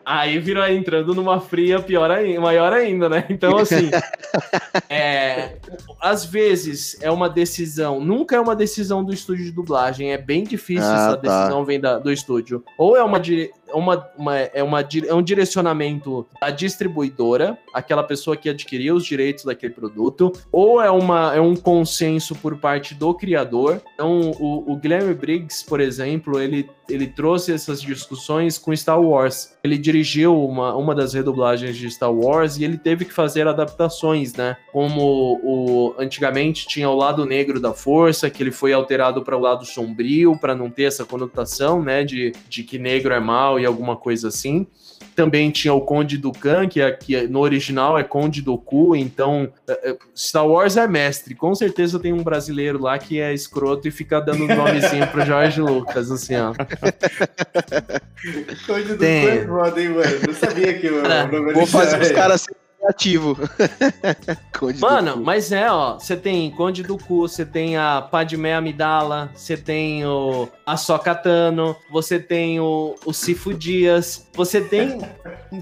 aí 0.05 0.39
virou 0.39 0.67
entrando 0.67 1.15
numa 1.15 1.41
fria 1.41 1.81
pior 1.81 2.11
ainda, 2.11 2.41
maior 2.41 2.73
ainda, 2.73 3.09
né? 3.09 3.25
Então, 3.29 3.59
assim, 3.59 3.91
é, 4.89 5.57
às 6.01 6.25
vezes 6.25 6.97
é 7.03 7.11
uma 7.11 7.29
decisão, 7.29 8.01
nunca 8.01 8.37
é 8.37 8.41
uma 8.41 8.57
decisão 8.57 9.05
do 9.05 9.13
estúdio 9.13 9.45
de 9.45 9.53
dublagem, 9.53 10.13
é 10.13 10.19
bem 10.19 10.45
difícil 10.45 10.87
ah, 10.87 10.95
essa 10.95 11.17
tá. 11.17 11.39
decisão 11.39 11.65
vem 11.65 11.79
da, 11.81 11.99
do 11.99 12.11
estúdio. 12.11 12.65
Ou 12.79 12.97
é 12.97 13.03
uma, 13.03 13.21
uma, 13.75 14.09
uma, 14.17 14.39
é, 14.39 14.63
uma, 14.63 14.81
é 14.81 15.15
um 15.15 15.23
direcionamento 15.23 16.27
da 16.41 16.51
distribuidora, 16.51 17.59
aquela 17.73 18.03
pessoa 18.03 18.37
que 18.37 18.49
adquiriu 18.49 18.95
os 18.95 19.05
direitos 19.05 19.45
daquele 19.45 19.73
produto, 19.73 20.33
ou 20.51 20.81
é, 20.81 20.91
uma, 20.91 21.35
é 21.35 21.41
um 21.41 21.57
consenso 21.57 22.35
por 22.35 22.57
parte 22.59 22.95
do 22.95 23.13
criador. 23.15 23.81
Então, 23.95 24.33
o, 24.39 24.73
o 24.73 24.77
Guilherme 24.77 25.15
Briggs, 25.15 25.65
por 25.65 25.81
exemplo, 25.81 26.41
ele, 26.41 26.69
ele 26.89 27.07
trouxe 27.07 27.53
essas 27.53 27.81
discussões 27.81 28.59
com 28.59 28.75
Star 28.75 29.01
Wars. 29.01 29.57
Ele 29.63 29.79
dirigiu 29.79 30.45
uma, 30.45 30.75
uma 30.75 30.95
das 30.95 31.15
redublagens 31.15 31.77
de 31.77 31.91
Star 31.91 32.13
Wars 32.13 32.59
e 32.59 32.65
ele 32.65 32.79
teve 32.79 33.05
que 33.05 33.13
fazer 33.13 33.49
adaptações, 33.49 34.35
né? 34.35 34.57
Como 34.73 35.41
o, 35.43 35.95
antigamente 35.99 36.67
tinha 36.67 36.89
o 36.89 36.95
lado 36.95 37.25
negro 37.25 37.61
da 37.61 37.73
força, 37.73 38.31
que 38.31 38.43
ele 38.43 38.53
foi 38.53 38.73
alterado 38.73 39.23
para 39.23 39.37
o 39.37 39.41
lado 39.41 39.65
sombrio, 39.65 40.39
para 40.39 40.55
não 40.55 40.71
ter 40.71 40.85
essa 40.85 41.05
conotação, 41.05 41.83
né? 41.83 42.05
De, 42.05 42.33
de 42.49 42.63
que 42.63 42.79
negro 42.79 43.13
é 43.13 43.21
mal 43.21 43.59
e 43.65 43.67
alguma 43.67 43.97
coisa 43.97 44.29
assim. 44.29 44.67
Também 45.17 45.51
tinha 45.51 45.73
o 45.73 45.81
Conde 45.81 46.19
do 46.19 46.33
Khan, 46.33 46.67
que, 46.69 46.81
é, 46.81 46.91
que 46.91 47.27
no 47.29 47.41
original 47.41 47.99
é 47.99 48.03
Conde 48.03 48.43
do 48.43 48.59
Ku, 48.59 48.97
então 48.97 49.53
é, 49.69 49.91
é, 49.91 49.97
Star 50.17 50.47
Wars 50.47 50.77
é 50.77 50.87
mestre. 50.89 51.35
Com 51.35 51.55
certeza 51.55 51.99
tem 51.99 52.13
um 52.13 52.23
brasileiro 52.23 52.81
lá 52.81 52.99
que 52.99 53.21
é 53.21 53.33
escroto 53.33 53.87
e 53.87 53.91
fica 53.91 54.21
dando 54.21 54.47
nomezinho 54.55 55.07
pro 55.09 55.25
George 55.25 55.61
Lucas, 55.61 56.11
assim, 56.11 56.35
ó. 56.37 56.53
Conde 58.67 58.89
do 58.89 58.99
tem. 58.99 59.23
Ku 59.23 59.29
é 59.29 59.47
foda, 59.47 59.81
hein, 59.81 59.89
mano? 59.91 60.21
Não 60.27 60.35
sabia 60.35 60.75
que 60.75 60.89
o 60.89 61.53
Vou 61.53 61.67
fazer 61.67 62.01
os 62.01 62.11
caras 62.11 62.47
criativo. 62.85 63.37
Mano, 64.81 65.17
mas 65.17 65.51
é, 65.53 65.71
ó, 65.71 65.99
você 65.99 66.17
tem 66.17 66.51
Conde 66.51 66.83
do 66.83 66.99
Cu, 66.99 67.29
você 67.29 67.45
tem 67.45 67.77
a 67.77 68.03
Padmé 68.03 68.55
Amidala, 68.55 69.31
você 69.35 69.57
tem 69.57 70.05
o 70.05 70.49
a 70.67 70.77
Sokatano, 70.77 71.77
você 71.91 72.19
tem 72.19 72.61
o, 72.61 72.95
o 73.05 73.13
Sifu 73.13 73.55
Dias, 73.55 74.29
você 74.33 74.61
tem. 74.61 75.01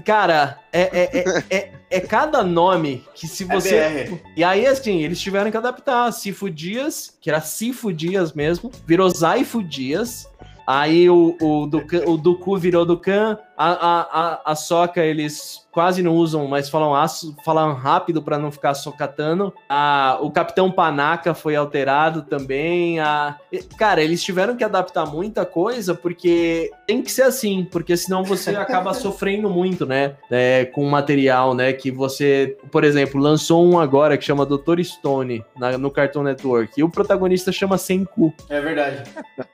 Cara, 0.05 0.59
é, 0.71 0.81
é, 0.81 1.19
é, 1.19 1.43
é, 1.49 1.71
é 1.89 1.99
cada 1.99 2.43
nome 2.43 3.03
que 3.13 3.27
se 3.27 3.43
É 3.43 3.47
você. 3.47 4.21
E 4.35 4.43
aí, 4.43 4.65
assim, 4.65 5.01
eles 5.01 5.19
tiveram 5.19 5.51
que 5.51 5.57
adaptar. 5.57 6.11
Sifu 6.11 6.49
Dias, 6.49 7.17
que 7.19 7.29
era 7.29 7.41
Sifu 7.41 7.91
Dias 7.91 8.33
mesmo, 8.33 8.71
virou 8.85 9.09
Zaifu 9.09 9.63
Dias. 9.63 10.29
Aí 10.65 11.09
o, 11.09 11.35
o, 11.41 11.67
Dukan, 11.67 12.03
o 12.05 12.17
Duku 12.17 12.57
virou 12.57 12.85
Dukan. 12.85 13.37
A, 13.57 13.71
a, 13.71 14.01
a, 14.01 14.41
a 14.51 14.55
Soca 14.55 15.01
eles 15.03 15.63
quase 15.73 16.03
não 16.03 16.13
usam, 16.13 16.47
mas 16.47 16.69
falam, 16.69 16.93
aço, 16.93 17.35
falam 17.43 17.73
rápido 17.73 18.21
para 18.21 18.37
não 18.37 18.51
ficar 18.51 18.75
socatando. 18.75 19.51
A, 19.67 20.19
o 20.21 20.29
Capitão 20.29 20.71
Panaca 20.71 21.33
foi 21.33 21.55
alterado 21.55 22.21
também. 22.21 22.99
A, 22.99 23.37
e, 23.51 23.57
cara, 23.59 24.01
eles 24.03 24.23
tiveram 24.23 24.55
que 24.55 24.63
adaptar 24.63 25.07
muita 25.07 25.45
coisa 25.45 25.95
porque 25.95 26.69
tem 26.85 27.01
que 27.01 27.11
ser 27.11 27.23
assim, 27.23 27.67
porque 27.71 27.97
senão 27.97 28.23
você 28.23 28.51
acaba 28.55 28.93
sofrendo 28.93 29.49
muito, 29.49 29.83
né? 29.85 30.13
É, 30.29 30.65
com 30.65 30.85
o 30.85 30.91
material, 30.91 31.55
né? 31.55 31.73
Que 31.73 31.89
você, 31.89 32.55
por 32.71 32.83
exemplo, 32.83 33.19
lançou 33.19 33.65
um 33.65 33.79
agora 33.79 34.15
que 34.15 34.23
chama 34.23 34.45
Dr. 34.45 34.79
Stone 34.83 35.43
na- 35.57 35.77
no 35.77 35.89
Cartoon 35.89 36.21
Network 36.23 36.79
e 36.79 36.83
o 36.83 36.89
protagonista 36.89 37.51
chama 37.51 37.79
Senku. 37.79 38.31
É 38.47 38.61
verdade. 38.61 39.03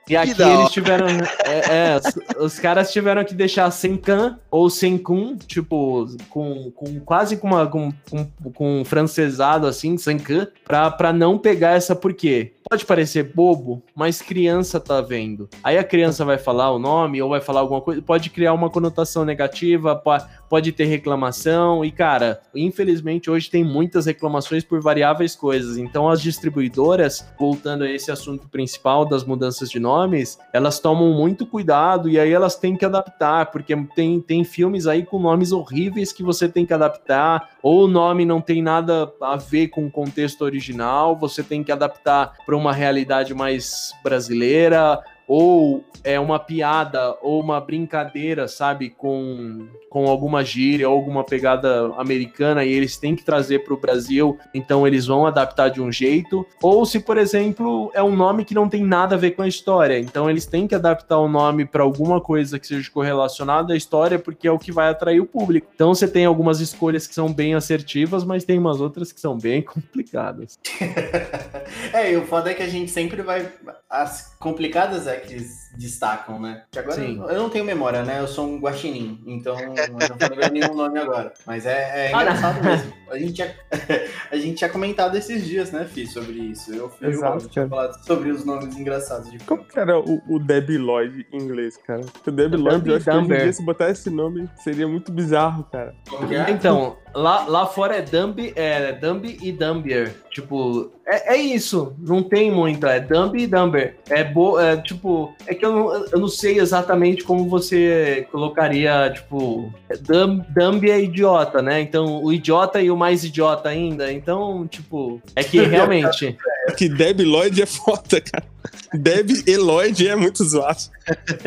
E 0.06 0.14
aqui 0.16 0.42
eles 0.42 0.70
tiveram. 0.70 1.06
É, 1.46 1.94
é, 1.94 1.96
os, 2.36 2.52
os 2.52 2.58
caras 2.58 2.92
tiveram 2.92 3.24
que 3.24 3.32
deixar 3.34 3.70
Senkan 3.90 4.38
ou 4.50 4.70
Senkun, 4.70 5.36
tipo, 5.36 6.06
com, 6.28 6.70
com 6.72 7.00
quase 7.00 7.36
com 7.36 7.48
uma. 7.48 7.66
com, 7.66 7.92
com, 8.08 8.24
com 8.54 8.80
um 8.80 8.84
francesado 8.84 9.66
assim, 9.66 9.96
Senkan, 9.98 10.46
pra, 10.64 10.90
pra 10.90 11.12
não 11.12 11.36
pegar 11.38 11.70
essa 11.72 11.94
por 11.96 12.14
quê? 12.14 12.52
Pode 12.68 12.86
parecer 12.86 13.32
bobo, 13.34 13.82
mas 13.96 14.22
criança 14.22 14.78
tá 14.78 15.00
vendo. 15.00 15.48
Aí 15.64 15.76
a 15.76 15.82
criança 15.82 16.24
vai 16.24 16.38
falar 16.38 16.70
o 16.70 16.78
nome 16.78 17.20
ou 17.20 17.28
vai 17.28 17.40
falar 17.40 17.60
alguma 17.60 17.80
coisa, 17.80 18.00
pode 18.00 18.30
criar 18.30 18.52
uma 18.52 18.70
conotação 18.70 19.24
negativa, 19.24 19.96
po- 19.96 20.24
pode 20.48 20.70
ter 20.70 20.84
reclamação. 20.84 21.84
E, 21.84 21.90
cara, 21.90 22.40
infelizmente 22.54 23.28
hoje 23.28 23.50
tem 23.50 23.64
muitas 23.64 24.06
reclamações 24.06 24.62
por 24.62 24.80
variáveis 24.80 25.34
coisas. 25.34 25.78
Então, 25.78 26.08
as 26.08 26.22
distribuidoras, 26.22 27.26
voltando 27.38 27.82
a 27.82 27.90
esse 27.90 28.12
assunto 28.12 28.48
principal 28.48 29.04
das 29.04 29.24
mudanças 29.24 29.68
de 29.68 29.80
nomes, 29.80 30.38
elas 30.52 30.78
tomam 30.78 31.12
muito 31.12 31.44
cuidado 31.46 32.08
e 32.08 32.20
aí 32.20 32.30
elas 32.32 32.54
têm 32.54 32.76
que 32.76 32.84
adaptar, 32.84 33.46
porque 33.50 33.74
tem, 33.84 34.20
tem 34.20 34.44
filmes 34.44 34.86
aí 34.86 35.04
com 35.04 35.18
nomes 35.18 35.52
horríveis 35.52 36.12
que 36.12 36.22
você 36.22 36.48
tem 36.48 36.66
que 36.66 36.72
adaptar, 36.72 37.50
ou 37.62 37.84
o 37.84 37.88
nome 37.88 38.24
não 38.24 38.40
tem 38.40 38.62
nada 38.62 39.12
a 39.20 39.36
ver 39.36 39.68
com 39.68 39.86
o 39.86 39.90
contexto 39.90 40.42
original, 40.42 41.16
você 41.16 41.42
tem 41.42 41.62
que 41.62 41.72
adaptar 41.72 42.32
para 42.44 42.56
uma 42.56 42.72
realidade 42.72 43.34
mais 43.34 43.92
brasileira, 44.02 45.00
ou 45.30 45.84
é 46.02 46.18
uma 46.18 46.40
piada 46.40 47.16
ou 47.22 47.40
uma 47.40 47.60
brincadeira, 47.60 48.48
sabe, 48.48 48.90
com, 48.90 49.68
com 49.88 50.08
alguma 50.08 50.44
gíria 50.44 50.88
ou 50.88 50.96
alguma 50.96 51.22
pegada 51.22 51.92
americana 51.96 52.64
e 52.64 52.72
eles 52.72 52.96
têm 52.96 53.14
que 53.14 53.24
trazer 53.24 53.60
para 53.60 53.72
o 53.72 53.76
Brasil, 53.76 54.36
então 54.52 54.84
eles 54.84 55.06
vão 55.06 55.24
adaptar 55.24 55.68
de 55.68 55.80
um 55.80 55.92
jeito. 55.92 56.44
Ou 56.60 56.84
se, 56.84 56.98
por 56.98 57.16
exemplo, 57.16 57.92
é 57.94 58.02
um 58.02 58.16
nome 58.16 58.44
que 58.44 58.54
não 58.54 58.68
tem 58.68 58.82
nada 58.82 59.14
a 59.14 59.18
ver 59.18 59.30
com 59.30 59.42
a 59.42 59.46
história, 59.46 60.00
então 60.00 60.28
eles 60.28 60.46
têm 60.46 60.66
que 60.66 60.74
adaptar 60.74 61.18
o 61.18 61.28
nome 61.28 61.64
para 61.64 61.84
alguma 61.84 62.20
coisa 62.20 62.58
que 62.58 62.66
seja 62.66 62.90
correlacionada 62.90 63.72
à 63.72 63.76
história, 63.76 64.18
porque 64.18 64.48
é 64.48 64.50
o 64.50 64.58
que 64.58 64.72
vai 64.72 64.88
atrair 64.88 65.20
o 65.20 65.26
público. 65.26 65.68
Então 65.72 65.94
você 65.94 66.08
tem 66.08 66.24
algumas 66.24 66.58
escolhas 66.58 67.06
que 67.06 67.14
são 67.14 67.32
bem 67.32 67.54
assertivas, 67.54 68.24
mas 68.24 68.44
tem 68.44 68.58
umas 68.58 68.80
outras 68.80 69.12
que 69.12 69.20
são 69.20 69.38
bem 69.38 69.62
complicadas. 69.62 70.58
É, 71.92 72.12
e 72.12 72.16
o 72.16 72.24
foda 72.26 72.50
é 72.50 72.54
que 72.54 72.62
a 72.62 72.68
gente 72.68 72.90
sempre 72.90 73.22
vai. 73.22 73.48
As 73.88 74.34
complicadas 74.38 75.06
é 75.06 75.19
que 75.26 75.40
destacam, 75.76 76.40
né? 76.40 76.62
Que 76.70 76.78
agora 76.78 76.96
Sim. 76.96 77.18
eu 77.28 77.34
não 77.34 77.48
tenho 77.50 77.64
memória, 77.64 78.02
né? 78.02 78.20
Eu 78.20 78.26
sou 78.28 78.46
um 78.46 78.58
guaxinim, 78.58 79.20
então 79.26 79.58
eu 79.58 79.68
não 79.68 79.74
vou 79.74 79.98
lembrar 80.20 80.50
nenhum 80.52 80.74
nome 80.74 80.98
agora. 80.98 81.32
Mas 81.46 81.66
é, 81.66 82.10
é 82.10 82.14
Ah, 82.14 82.22
engraçado 82.22 82.64
mesmo. 82.64 82.92
A 83.10 83.18
gente, 83.18 83.32
tinha, 83.32 83.54
a 84.30 84.36
gente 84.36 84.54
tinha 84.56 84.70
comentado 84.70 85.16
esses 85.16 85.44
dias, 85.44 85.72
né, 85.72 85.84
Fih, 85.84 86.06
sobre 86.06 86.32
isso. 86.34 86.72
Eu, 86.72 86.90
eu 87.00 87.10
Exato, 87.10 87.48
tinha 87.48 87.66
cara. 87.66 87.68
falado 87.68 88.06
sobre 88.06 88.30
os 88.30 88.44
nomes 88.44 88.76
engraçados 88.76 89.30
de 89.30 89.38
Como 89.40 89.64
que 89.64 89.78
era 89.78 89.98
o, 89.98 90.20
o 90.28 90.38
Debbie 90.38 90.78
Lloyd 90.78 91.26
em 91.32 91.38
inglês, 91.42 91.76
cara? 91.76 92.02
O 92.26 92.30
Debbie 92.30 92.56
Lloyd, 92.56 92.88
eu 92.88 92.96
acho 92.96 93.04
que 93.04 93.10
hoje 93.10 93.18
em 93.18 93.22
Dumber. 93.22 93.42
dia, 93.42 93.52
se 93.52 93.64
botar 93.64 93.90
esse 93.90 94.10
nome, 94.10 94.48
seria 94.62 94.86
muito 94.86 95.10
bizarro, 95.10 95.64
cara. 95.64 95.94
É? 96.30 96.50
Então, 96.52 96.96
lá, 97.14 97.44
lá 97.46 97.66
fora 97.66 97.96
é 97.96 98.02
Dumby, 98.02 98.52
é 98.54 98.92
Dumby 98.92 99.38
e 99.42 99.50
Dumbier. 99.52 100.14
Tipo, 100.30 100.92
é, 101.04 101.34
é 101.34 101.36
isso. 101.36 101.94
Não 101.98 102.22
tem 102.22 102.50
muito. 102.52 102.86
É 102.86 103.00
Dumby 103.00 103.42
e 103.42 103.46
Dumber. 103.48 103.96
É, 104.08 104.22
bo, 104.22 104.60
é 104.60 104.76
tipo, 104.76 105.34
é 105.46 105.54
que 105.60 105.66
eu 105.66 105.72
não, 105.72 105.94
eu 106.06 106.18
não 106.18 106.28
sei 106.28 106.58
exatamente 106.58 107.22
como 107.22 107.48
você 107.48 108.26
colocaria, 108.32 109.12
tipo, 109.14 109.72
é 109.88 109.96
Dum, 109.96 110.42
Dumby 110.48 110.90
é 110.90 111.00
idiota, 111.00 111.60
né? 111.60 111.80
Então, 111.80 112.24
o 112.24 112.32
idiota 112.32 112.80
e 112.80 112.90
o 112.90 112.96
mais 112.96 113.22
idiota 113.22 113.68
ainda. 113.68 114.10
Então, 114.10 114.66
tipo, 114.66 115.22
é 115.36 115.44
que 115.44 115.60
realmente. 115.62 116.36
É 116.66 116.72
que 116.72 116.88
Debbie 116.88 117.24
Lloyd 117.24 117.62
é 117.62 117.66
foda, 117.66 118.20
cara. 118.20 118.44
Debbie 118.92 119.44
e 119.46 119.56
Lloyd 119.56 120.08
é 120.08 120.16
muito 120.16 120.42
zoado. 120.44 120.80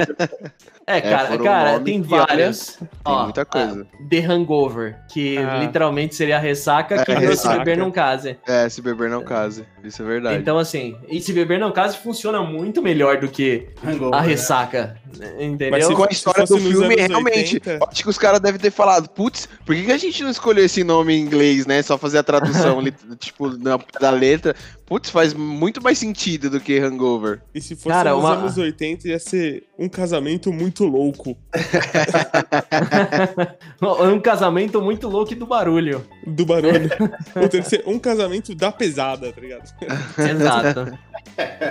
É, 0.86 1.00
cara, 1.00 1.28
foram 1.28 1.44
cara, 1.46 1.80
tem 1.80 2.04
que, 2.04 2.14
olha, 2.14 2.26
várias. 2.28 2.76
Tem 2.78 2.88
Ó, 3.06 3.24
muita 3.24 3.46
coisa. 3.46 3.88
a 3.94 4.10
The 4.10 4.20
Hangover, 4.20 5.00
que 5.12 5.38
Ah. 5.38 5.58
literalmente 5.60 6.14
seria 6.16 6.36
a 6.38 6.40
ressaca 6.40 7.06
que 7.06 7.12
É, 7.12 7.36
se 7.36 7.48
beber 7.48 7.78
não 7.78 7.90
case. 7.92 8.38
É, 8.48 8.68
se 8.68 8.82
beber 8.82 9.10
não 9.10 9.24
case. 9.24 9.66
Isso 9.84 10.02
é 10.02 10.06
verdade. 10.06 10.38
Então, 10.42 10.58
assim, 10.58 10.96
e 11.10 11.22
se 11.22 11.32
beber 11.34 11.60
não 11.60 11.72
case 11.72 11.98
funciona 11.98 12.42
muito 12.42 12.82
melhor 12.82 13.18
do 13.18 13.28
que 13.30 13.68
Hangover, 13.86 14.20
a 14.20 14.22
né? 14.22 14.28
ressaca. 14.28 14.98
Entendeu? 15.40 15.70
Mas 15.72 15.86
se- 15.86 15.94
com 15.94 16.04
a 16.04 16.08
história 16.12 16.44
do 16.46 16.58
filme, 16.58 16.96
realmente, 16.96 17.54
80. 17.56 17.72
eu 17.82 17.88
acho 17.88 18.04
que 18.04 18.10
os 18.10 18.18
caras 18.18 18.40
devem 18.40 18.60
ter 18.60 18.72
falado, 18.72 19.08
putz, 19.10 19.48
por 19.66 19.76
que, 19.76 19.84
que 19.84 19.92
a 19.92 19.98
gente 19.98 20.24
não 20.24 20.32
escolheu 20.32 20.66
esse 20.66 20.84
nome 20.84 21.14
em 21.14 21.22
inglês, 21.22 21.66
né? 21.68 21.82
Só 21.84 21.98
fazer 21.98 22.18
a 22.18 22.24
tradução, 22.24 22.82
tipo, 23.20 23.50
na, 23.58 23.80
da 24.02 24.10
letra. 24.10 24.56
Putz, 24.86 25.10
faz 25.10 25.34
muito 25.34 25.82
mais 25.84 25.98
sentido 26.00 26.50
do 26.50 26.60
que 26.60 26.78
Hangover. 26.80 27.42
E 27.54 27.62
se 27.62 27.76
fosse 27.76 27.90
Cara, 27.90 28.12
nos 28.12 28.20
uma- 28.24 28.34
anos 28.34 28.58
80, 28.58 29.08
ia 29.08 29.20
ser 29.20 29.64
um 29.78 29.88
casamento 29.88 30.52
muito 30.52 30.73
louco. 30.82 31.38
um 33.82 34.20
casamento 34.20 34.82
muito 34.82 35.08
louco 35.08 35.34
e 35.34 35.36
do 35.36 35.46
barulho. 35.46 36.06
Do 36.26 36.46
barulho. 36.46 36.90
Ou 37.36 37.50
ter 37.50 37.62
que 37.62 37.70
ser 37.70 37.84
um 37.86 38.00
casamento 38.00 38.56
da 38.56 38.72
pesada, 38.72 39.32
tá 39.32 39.42
ligado? 39.42 39.70
Exato. 40.18 40.98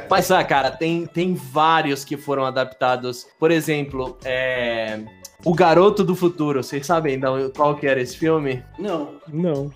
Mas, 0.08 0.30
ah, 0.30 0.44
cara, 0.44 0.70
tem, 0.70 1.06
tem 1.06 1.34
vários 1.34 2.04
que 2.04 2.16
foram 2.16 2.44
adaptados. 2.44 3.26
Por 3.38 3.50
exemplo, 3.50 4.16
é... 4.24 5.00
O 5.44 5.54
Garoto 5.54 6.04
do 6.04 6.14
Futuro. 6.14 6.62
Vocês 6.62 6.86
sabem 6.86 7.16
então, 7.16 7.50
qual 7.56 7.74
que 7.74 7.86
era 7.86 8.00
esse 8.00 8.16
filme? 8.16 8.62
Não. 8.78 9.16
Não. 9.28 9.72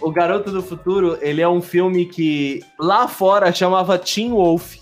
O 0.00 0.10
Garoto 0.10 0.50
do 0.50 0.62
Futuro, 0.62 1.18
ele 1.20 1.40
é 1.40 1.48
um 1.48 1.62
filme 1.62 2.06
que 2.06 2.60
lá 2.78 3.08
fora 3.08 3.52
chamava 3.52 3.98
Teen 3.98 4.30
Wolf. 4.30 4.76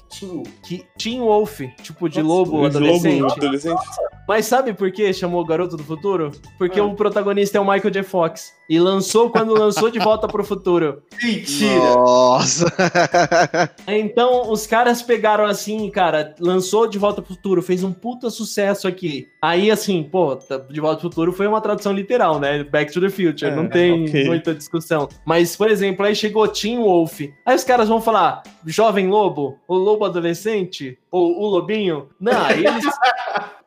Que, 0.63 0.85
Teen 0.99 1.21
Wolf, 1.21 1.61
tipo 1.83 2.09
de 2.09 2.23
Nossa, 2.23 2.35
lobo 2.35 2.65
adolescente. 2.67 3.21
Lobo 3.23 3.33
adolescente. 3.33 3.81
Mas 4.29 4.47
sabe 4.47 4.73
por 4.73 4.91
que 4.93 5.13
chamou 5.13 5.45
Garoto 5.45 5.77
do 5.77 5.83
Futuro? 5.83 6.31
Porque 6.59 6.79
Ah. 6.79 6.85
o 6.85 6.95
protagonista 6.95 7.59
é 7.59 7.61
o 7.61 7.65
Michael 7.65 7.91
J. 7.91 8.03
Fox. 8.03 8.53
E 8.71 8.79
lançou 8.79 9.29
quando 9.31 9.53
lançou 9.53 9.91
De 9.91 9.99
Volta 9.99 10.27
pro 10.29 10.45
Futuro. 10.45 11.03
Mentira! 11.23 11.75
Nossa! 11.95 12.67
Então, 13.87 14.51
os 14.51 14.67
caras 14.67 15.03
pegaram 15.03 15.45
assim, 15.45 15.91
cara, 15.91 16.35
lançou 16.41 16.87
De 16.87 16.99
Volta 16.99 17.21
pro 17.21 17.35
Futuro, 17.35 17.63
fez 17.63 17.83
um 17.83 17.93
puta 17.93 18.31
sucesso 18.31 18.87
aqui. 18.89 19.29
Aí, 19.41 19.71
assim, 19.71 20.03
pô, 20.03 20.37
tá- 20.37 20.59
De 20.59 20.81
Volta 20.81 21.01
pro 21.01 21.11
Futuro 21.11 21.33
foi 21.33 21.47
uma 21.47 21.61
tradução 21.61 21.93
literal, 21.93 22.39
né? 22.39 22.63
Back 22.65 22.93
to 22.93 23.01
the 23.01 23.09
Future, 23.11 23.47
É, 23.51 23.55
não 23.55 23.69
tem 23.69 24.05
ok. 24.09 24.25
muita 24.25 24.55
discussão. 24.55 25.09
Mas, 25.27 25.57
por 25.57 25.71
exemplo, 25.71 26.05
aí 26.07 26.15
chegou 26.15 26.47
Teen 26.49 26.79
Wolf. 26.79 27.21
Aí 27.45 27.55
os 27.57 27.65
caras 27.65 27.89
vão 27.89 28.01
falar, 28.01 28.43
Jovem 28.67 29.09
Lobo, 29.09 29.59
o 29.67 29.75
Lobo 29.75 30.02
Adolescente, 30.05 30.99
ou 31.11 31.41
o 31.41 31.47
Lobinho. 31.47 32.09
Não, 32.21 32.51
eles... 32.51 32.85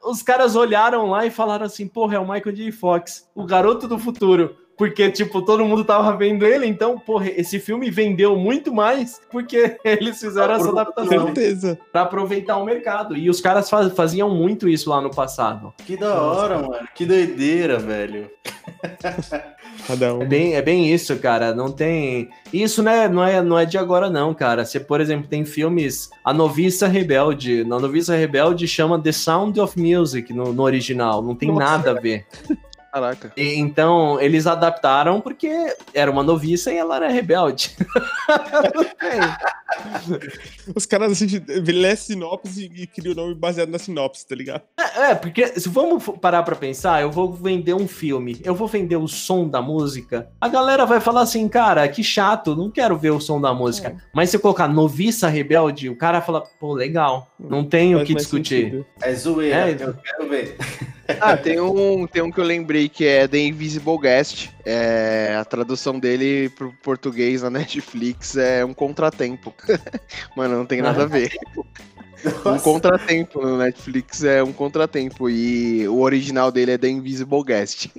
Os 0.06 0.22
caras 0.22 0.56
olharam 0.56 1.10
lá 1.10 1.26
e 1.26 1.32
falaram 1.32 1.66
assim, 1.66 1.88
porra, 1.88 2.16
é 2.16 2.20
o 2.20 2.28
Michael 2.28 2.56
J. 2.56 2.72
Fox, 2.72 3.28
o 3.34 3.44
garoto 3.44 3.88
do 3.88 3.98
futuro. 3.98 4.56
Porque, 4.78 5.10
tipo, 5.10 5.42
todo 5.42 5.64
mundo 5.64 5.86
tava 5.86 6.16
vendo 6.18 6.46
ele, 6.46 6.66
então, 6.68 7.00
porra, 7.00 7.30
esse 7.30 7.60
filme 7.60 7.90
vendeu 7.90 8.36
muito 8.36 8.74
mais 8.74 9.22
porque 9.32 9.78
eles 9.86 10.20
fizeram 10.20 10.54
essa 10.56 10.70
adaptação 10.70 11.26
Certeza. 11.26 11.80
pra 11.92 12.02
aproveitar 12.02 12.58
o 12.58 12.66
mercado. 12.66 13.16
E 13.16 13.30
os 13.30 13.40
caras 13.40 13.70
faz- 13.70 13.94
faziam 13.94 14.30
muito 14.30 14.68
isso 14.68 14.90
lá 14.90 15.00
no 15.00 15.10
passado. 15.10 15.74
Que 15.86 15.96
da 15.96 16.22
hora, 16.22 16.58
mano. 16.60 16.88
Que 16.94 17.06
doideira, 17.06 17.80
velho. 17.80 18.30
Cada 19.88 20.16
um. 20.16 20.22
É 20.22 20.26
bem, 20.26 20.56
é 20.56 20.62
bem 20.62 20.92
isso, 20.94 21.16
cara. 21.20 21.54
Não 21.54 21.72
tem. 21.72 22.30
Isso 22.52 22.82
né, 22.82 23.08
não, 23.08 23.24
é, 23.24 23.42
não 23.42 23.58
é 23.58 23.66
de 23.66 23.78
agora, 23.78 24.10
não, 24.10 24.34
cara. 24.34 24.66
Você, 24.66 24.80
por 24.80 25.00
exemplo, 25.00 25.28
tem 25.28 25.46
filmes. 25.46 26.10
A 26.24 26.34
Noviça 26.34 26.88
Rebelde. 26.88 27.64
Na 27.64 27.80
Noviça 27.80 28.16
Rebelde 28.16 28.68
chama 28.68 29.00
The 29.02 29.12
Sound 29.12 29.60
of 29.60 29.80
Music 29.80 30.34
no, 30.34 30.52
no 30.54 30.64
original. 30.64 31.22
Não 31.22 31.36
tem 31.36 31.50
Nossa. 31.50 31.60
nada 31.60 31.92
a 31.92 31.94
ver. 31.94 32.26
Caraca. 32.96 33.34
E, 33.36 33.56
então, 33.56 34.22
eles 34.22 34.48
adaptaram 34.48 35.20
porque 35.20 35.76
era 35.94 36.10
uma 36.10 36.24
noviça 36.24 36.72
e 36.72 36.78
ela 36.78 36.96
era 36.96 37.10
rebelde. 37.10 37.76
Os 40.74 40.86
caras 40.86 41.12
assim, 41.12 41.44
lê 41.46 41.94
sinopse 41.98 42.72
e 42.74 42.88
criam 42.88 43.12
o 43.12 43.16
nome 43.16 43.36
baseado 43.36 43.68
na 43.68 43.78
sinopse, 43.78 44.26
tá 44.26 44.34
ligado? 44.34 44.62
É, 44.80 45.12
é, 45.12 45.16
porque 45.16 45.46
se 45.60 45.68
vamos 45.68 46.06
parar 46.22 46.44
pra 46.44 46.56
pensar, 46.56 47.02
eu 47.02 47.12
vou 47.12 47.34
vender 47.34 47.74
um 47.74 47.86
filme, 47.86 48.40
eu 48.46 48.56
vou 48.56 48.68
vender 48.68 48.96
o 48.96 49.10
som 49.10 49.50
da 49.50 49.62
música, 49.62 50.30
a 50.40 50.48
galera 50.48 50.86
vai 50.86 51.02
falar 51.02 51.20
assim, 51.22 51.50
cara, 51.50 51.86
que 51.90 52.02
chato, 52.02 52.56
não 52.56 52.72
quero 52.72 52.98
ver 52.98 53.12
o 53.12 53.20
som 53.20 53.42
da 53.42 53.54
música. 53.54 53.90
É. 53.90 53.96
Mas 54.14 54.30
se 54.30 54.38
eu 54.38 54.40
colocar 54.40 54.70
noviça 54.70 55.28
rebelde, 55.28 55.90
o 55.90 55.98
cara 55.98 56.22
fala, 56.22 56.42
pô, 56.60 56.74
legal, 56.74 57.28
não 57.38 57.66
tem 57.66 57.94
o 57.94 58.06
que 58.06 58.16
discutir. 58.16 58.64
Sentido. 58.64 58.86
É 59.02 59.14
zoeira, 59.14 59.70
é, 59.70 59.74
eu 59.74 59.94
quero 59.94 60.30
ver. 60.30 60.56
Ah, 61.20 61.38
tem 61.38 61.60
um, 61.60 62.08
tem 62.08 62.22
um 62.22 62.32
que 62.32 62.40
eu 62.40 62.44
lembrei 62.44 62.90
que 62.90 63.06
é 63.06 63.28
The 63.28 63.38
Invisible 63.38 63.98
Guest. 64.00 64.50
É, 64.66 65.36
a 65.40 65.46
tradução 65.46 66.00
dele 66.00 66.50
pro 66.50 66.74
português 66.82 67.42
na 67.42 67.50
Netflix 67.50 68.36
é 68.36 68.66
um 68.66 68.74
contratempo. 68.74 69.54
Mano, 70.36 70.58
não 70.58 70.66
tem 70.66 70.82
nada 70.82 71.04
a 71.04 71.06
ver. 71.06 71.32
Nossa. 72.24 72.50
Um 72.50 72.60
contratempo 72.60 73.42
no 73.42 73.58
Netflix 73.58 74.24
é 74.24 74.42
um 74.44 74.52
contratempo. 74.52 75.30
E 75.30 75.88
o 75.88 76.02
original 76.02 76.52
dele 76.52 76.72
é 76.72 76.78
The 76.78 76.90
Invisible 76.90 77.44
Guest. 77.44 77.90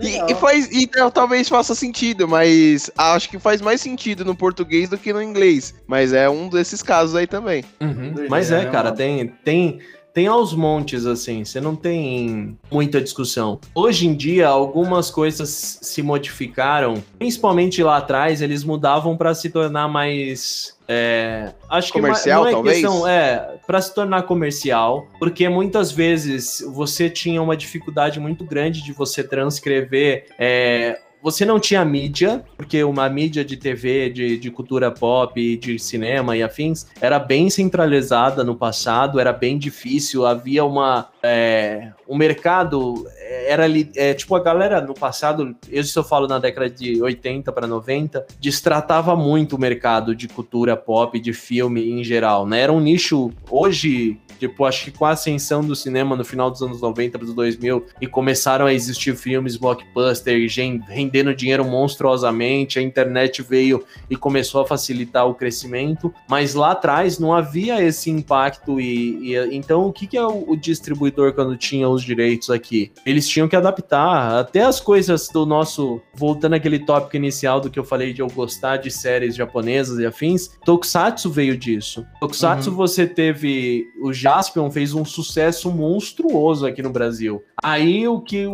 E, 0.00 0.30
e, 0.30 0.34
faz, 0.36 0.68
e 0.70 0.86
talvez 1.12 1.48
faça 1.48 1.74
sentido, 1.74 2.28
mas 2.28 2.90
acho 2.96 3.28
que 3.28 3.38
faz 3.38 3.60
mais 3.60 3.80
sentido 3.80 4.24
no 4.24 4.36
português 4.36 4.88
do 4.88 4.96
que 4.96 5.12
no 5.12 5.20
inglês. 5.20 5.74
Mas 5.86 6.12
é 6.12 6.28
um 6.28 6.48
desses 6.48 6.82
casos 6.82 7.16
aí 7.16 7.26
também. 7.26 7.64
Uhum. 7.80 8.26
Mas 8.28 8.52
é, 8.52 8.64
cara, 8.66 8.92
tem, 8.92 9.28
tem 9.44 9.80
tem 10.12 10.26
aos 10.26 10.52
montes, 10.52 11.06
assim, 11.06 11.44
você 11.44 11.60
não 11.60 11.74
tem 11.74 12.58
muita 12.70 13.00
discussão. 13.00 13.58
Hoje 13.74 14.06
em 14.06 14.14
dia, 14.14 14.48
algumas 14.48 15.10
coisas 15.10 15.78
se 15.80 16.02
modificaram, 16.02 17.02
principalmente 17.18 17.82
lá 17.82 17.96
atrás, 17.96 18.42
eles 18.42 18.62
mudavam 18.62 19.16
para 19.16 19.34
se 19.34 19.48
tornar 19.50 19.88
mais. 19.88 20.76
É, 20.86 21.52
acho 21.70 21.92
comercial, 21.92 22.44
que 22.44 22.44
não 22.44 22.48
é 22.50 22.52
talvez? 22.52 22.76
questão, 22.80 23.08
é, 23.08 23.54
para 23.66 23.80
se 23.80 23.94
tornar 23.94 24.22
comercial, 24.24 25.06
porque 25.18 25.48
muitas 25.48 25.90
vezes 25.90 26.62
você 26.74 27.08
tinha 27.08 27.40
uma 27.40 27.56
dificuldade 27.56 28.20
muito 28.20 28.44
grande 28.44 28.82
de 28.82 28.92
você 28.92 29.24
transcrever 29.24 30.26
é, 30.38 31.00
você 31.22 31.44
não 31.44 31.60
tinha 31.60 31.84
mídia, 31.84 32.44
porque 32.56 32.82
uma 32.82 33.08
mídia 33.08 33.44
de 33.44 33.56
TV, 33.56 34.10
de, 34.10 34.36
de 34.36 34.50
cultura 34.50 34.90
pop, 34.90 35.56
de 35.56 35.78
cinema 35.78 36.36
e 36.36 36.42
afins, 36.42 36.86
era 37.00 37.18
bem 37.18 37.48
centralizada 37.48 38.42
no 38.42 38.56
passado, 38.56 39.20
era 39.20 39.32
bem 39.32 39.56
difícil, 39.56 40.26
havia 40.26 40.64
uma. 40.64 41.08
É, 41.22 41.92
o 42.08 42.16
mercado 42.16 43.06
era 43.46 43.66
é, 43.94 44.12
tipo 44.14 44.34
a 44.34 44.40
galera 44.40 44.80
no 44.80 44.94
passado, 44.94 45.54
eu 45.70 46.04
falo 46.04 46.26
na 46.26 46.40
década 46.40 46.68
de 46.68 47.00
80 47.00 47.52
para 47.52 47.66
90, 47.66 48.26
destratava 48.40 49.14
muito 49.14 49.54
o 49.54 49.60
mercado 49.60 50.16
de 50.16 50.26
cultura 50.26 50.76
pop, 50.76 51.18
de 51.20 51.32
filme 51.32 51.88
em 51.88 52.02
geral, 52.02 52.46
né? 52.46 52.60
Era 52.60 52.72
um 52.72 52.80
nicho 52.80 53.30
hoje 53.48 54.18
Tipo, 54.42 54.64
acho 54.64 54.86
que 54.86 54.90
com 54.90 55.04
a 55.04 55.10
ascensão 55.10 55.62
do 55.62 55.76
cinema 55.76 56.16
no 56.16 56.24
final 56.24 56.50
dos 56.50 56.60
anos 56.60 56.80
90 56.80 57.16
para 57.16 57.24
os 57.24 57.32
2000 57.32 57.86
e 58.00 58.08
começaram 58.08 58.66
a 58.66 58.74
existir 58.74 59.14
filmes 59.14 59.56
blockbuster 59.56 60.36
rendendo 60.88 61.32
dinheiro 61.32 61.64
monstruosamente, 61.64 62.76
a 62.76 62.82
internet 62.82 63.40
veio 63.40 63.84
e 64.10 64.16
começou 64.16 64.60
a 64.60 64.66
facilitar 64.66 65.28
o 65.28 65.34
crescimento, 65.36 66.12
mas 66.28 66.54
lá 66.54 66.72
atrás 66.72 67.20
não 67.20 67.32
havia 67.32 67.80
esse 67.80 68.10
impacto 68.10 68.80
e, 68.80 69.32
e 69.32 69.56
então 69.56 69.86
o 69.86 69.92
que, 69.92 70.08
que 70.08 70.16
é 70.16 70.26
o, 70.26 70.50
o 70.50 70.56
distribuidor 70.56 71.32
quando 71.34 71.56
tinha 71.56 71.88
os 71.88 72.02
direitos 72.02 72.50
aqui? 72.50 72.90
Eles 73.06 73.28
tinham 73.28 73.46
que 73.46 73.54
adaptar 73.54 74.40
até 74.40 74.62
as 74.62 74.80
coisas 74.80 75.28
do 75.28 75.46
nosso, 75.46 76.02
voltando 76.12 76.54
àquele 76.54 76.80
tópico 76.80 77.14
inicial 77.14 77.60
do 77.60 77.70
que 77.70 77.78
eu 77.78 77.84
falei 77.84 78.12
de 78.12 78.22
eu 78.22 78.26
gostar 78.26 78.78
de 78.78 78.90
séries 78.90 79.36
japonesas 79.36 80.00
e 80.00 80.04
afins, 80.04 80.48
Tokusatsu 80.64 81.30
veio 81.30 81.56
disso. 81.56 82.04
Tokusatsu 82.18 82.70
uhum. 82.70 82.76
você 82.76 83.06
teve 83.06 83.86
o 84.02 84.12
já 84.12 84.31
Jaspion 84.32 84.70
fez 84.70 84.94
um 84.94 85.04
sucesso 85.04 85.70
monstruoso 85.70 86.66
aqui 86.66 86.82
no 86.82 86.90
Brasil. 86.90 87.42
Aí 87.62 88.08
o 88.08 88.20
que 88.20 88.46